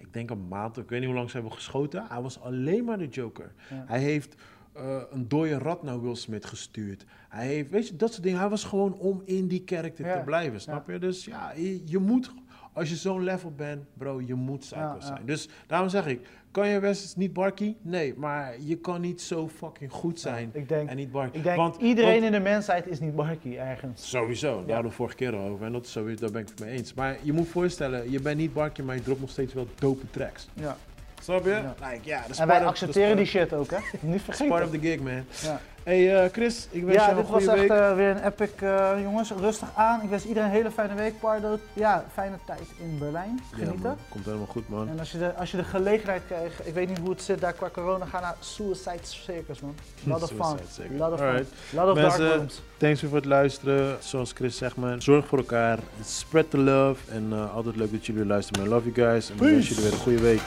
ik 0.10 0.16
denk 0.16 0.30
een 0.30 0.48
maand, 0.48 0.78
ik 0.78 0.90
weet 0.90 1.00
niet 1.00 1.10
hoe 1.10 1.18
lang 1.18 1.30
ze 1.30 1.36
hebben 1.36 1.54
geschoten. 1.54 2.06
Hij 2.08 2.22
was 2.22 2.42
alleen 2.42 2.84
maar 2.84 2.98
de 2.98 3.08
Joker. 3.08 3.52
Ja. 3.70 3.84
Hij 3.88 4.00
heeft 4.00 4.36
eh, 4.74 5.02
een 5.12 5.28
dode 5.28 5.58
rat 5.58 5.84
naar 5.84 6.02
Will 6.02 6.16
Smith 6.16 6.46
gestuurd. 6.46 7.06
Hij 7.30 7.48
heeft, 7.48 7.70
weet 7.70 7.88
je, 7.88 7.96
dat 7.96 8.12
soort 8.12 8.24
dingen. 8.24 8.40
Hij 8.40 8.50
was 8.50 8.64
gewoon 8.64 8.94
om 8.94 9.22
in 9.26 9.48
die 9.48 9.64
karakter 9.64 10.06
Ja, 10.06 10.18
te 10.18 10.24
blijven, 10.24 10.62
snap 10.62 10.90
je? 10.90 11.00
Dus 11.00 11.26
ja, 11.26 11.52
je, 11.56 11.82
je 11.86 11.98
moet, 11.98 12.32
als 12.74 12.90
je 12.90 12.96
zo'n 12.96 13.24
level 13.24 13.52
bent, 13.52 13.84
bro, 13.94 14.22
je 14.22 14.36
moet 14.36 14.60
psycho 14.60 15.00
zijn. 15.00 15.26
Dus 15.26 15.50
daarom 15.68 15.90
zeg 15.90 16.06
ik, 16.08 16.28
kan 16.52 16.68
je 16.68 16.80
West 16.80 17.04
is 17.04 17.16
niet 17.16 17.34
Barky? 17.34 17.76
Nee, 17.82 18.14
maar 18.18 18.54
je 18.60 18.76
kan 18.76 19.02
niet 19.02 19.22
zo 19.22 19.48
fucking 19.48 19.92
goed 19.92 20.20
zijn 20.20 20.50
Ik 20.54 20.70
denk, 20.70 20.90
en 20.90 20.96
niet 20.96 21.10
ik 21.32 21.44
denk 21.44 21.58
Want- 21.58 21.76
iedereen 21.82 22.12
want- 22.12 22.24
in 22.26 22.32
de 22.32 22.40
mensheid 22.40 22.88
is 22.88 23.00
niet 23.00 23.16
Barky 23.16 23.56
ergens. 23.58 24.10
Sowieso, 24.10 24.56
daar 24.58 24.68
Ja. 24.68 24.74
hadden 24.74 24.92
we 24.92 24.98
vorige 24.98 25.16
keer 25.16 25.36
al 25.36 25.48
over. 25.50 25.66
En 25.66 25.72
dat 25.72 25.86
is 25.86 25.92
sowieso, 25.92 26.22
daar 26.22 26.32
ben 26.32 26.42
ik 26.42 26.48
het 26.50 26.60
mee 26.60 26.78
eens. 26.78 26.94
Maar 26.94 27.18
je 27.22 27.34
moet 27.34 27.48
voorstellen, 27.48 28.12
je 28.12 28.22
bent 28.22 28.38
niet 28.38 28.54
Barkie, 28.54 28.84
maar 28.84 28.96
je 28.96 29.02
dropt 29.02 29.20
nog 29.20 29.30
steeds 29.30 29.54
wel 29.54 29.68
dope 29.80 30.10
tracks. 30.10 30.48
Ja. 30.54 30.78
Snap 31.24 31.44
je? 31.44 31.50
Ja. 31.50 31.76
Like, 31.90 32.00
ja, 32.04 32.22
dat 32.22 32.30
is 32.30 32.40
En 32.40 32.48
wij 32.48 32.66
accepteren 32.66 33.18
die 33.18 33.26
shit 33.26 33.54
ook, 33.54 33.72
hè? 33.72 33.78
Niet 34.00 34.16
is 34.16 34.22
part 34.26 34.40
of 34.40 34.48
vergeten. 34.48 34.72
the 34.72 34.80
gig, 34.88 35.00
man. 35.00 35.24
Ja, 35.42 35.60
Hey 35.84 36.24
eh, 36.24 36.32
Chris, 36.32 36.68
ik 36.72 36.84
wens 36.84 36.96
ja 36.98 37.06
jou 37.06 37.10
een 37.18 37.22
dit 37.24 37.32
was 37.32 37.44
goede 37.44 37.60
echt 37.60 37.70
week. 37.70 37.80
eh, 37.80 37.96
weer 37.96 38.10
een 38.10 38.24
epic, 38.26 38.50
eh, 38.60 38.92
jongens. 39.02 39.32
Rustig 39.32 39.68
aan. 39.76 40.02
Ik 40.04 40.10
wens 40.10 40.26
iedereen 40.26 40.50
een 40.50 40.56
hele 40.56 40.72
fijne 40.72 40.94
week, 40.94 41.20
Pardo. 41.20 41.60
Ja, 41.74 42.06
fijne 42.14 42.36
tijd 42.46 42.62
in 42.78 42.98
Berlijn. 43.00 43.40
ja, 43.52 43.58
Genieten. 43.58 43.82
man. 43.82 43.98
Komt 44.10 44.26
helemaal 44.26 44.46
goed, 44.46 44.70
man. 44.70 44.90
En 44.90 45.00
als 45.00 45.12
je, 45.12 45.18
de, 45.18 45.34
als 45.36 45.52
je 45.52 45.58
de 45.58 45.64
gelegenheid 45.64 46.22
krijgt, 46.28 46.68
ik 46.68 46.74
weet 46.74 46.88
niet 46.88 46.98
hoe 46.98 47.10
het 47.10 47.22
zit 47.22 47.42
daar 47.42 47.54
qua 47.54 47.70
corona, 47.74 48.06
ga 48.06 48.20
naar 48.20 48.36
Suicide 48.40 48.98
Circus, 49.02 49.60
man. 49.60 49.76
Lot 50.04 50.24
of 50.24 50.30
fun. 50.30 50.44
Suicide 50.46 50.72
Circus. 50.72 50.98
Lot 50.98 51.12
of 51.12 51.20
fun. 51.20 51.28
Alright. 51.28 51.52
Lot 51.70 51.88
of 51.90 51.96
dark 51.96 52.08
Mensen, 52.08 52.36
rooms. 52.36 52.62
Thanks 52.78 53.02
weer 53.02 53.10
voor 53.10 53.20
het 53.20 53.28
luisteren. 53.28 53.98
Zoals 54.00 54.32
Chris 54.32 54.58
zegt, 54.58 54.76
man. 54.76 55.02
Zorg 55.02 55.28
voor 55.28 55.38
elkaar. 55.38 55.80
Spread 56.06 56.50
the 56.52 56.58
love. 56.58 57.12
En 57.12 57.28
eh, 57.32 57.56
altijd 57.56 57.76
leuk 57.76 57.92
dat 57.92 58.06
jullie 58.06 58.26
luisteren, 58.26 58.62
man. 58.62 58.74
Love 58.74 58.92
you 58.92 59.10
guys. 59.10 59.30
En 59.30 59.38
we 59.38 59.46
wensen 59.46 59.68
jullie 59.76 59.84
weer 59.84 59.94
een 59.94 60.00
goede 60.06 60.22
week. 60.22 60.42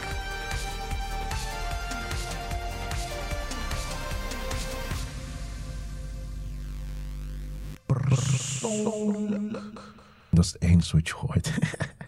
Dat 10.31 10.45
is 10.45 10.53
het 10.53 10.63
enige 10.63 10.97
wat 10.97 11.09
je 11.09 11.15
gooit. 11.15 11.53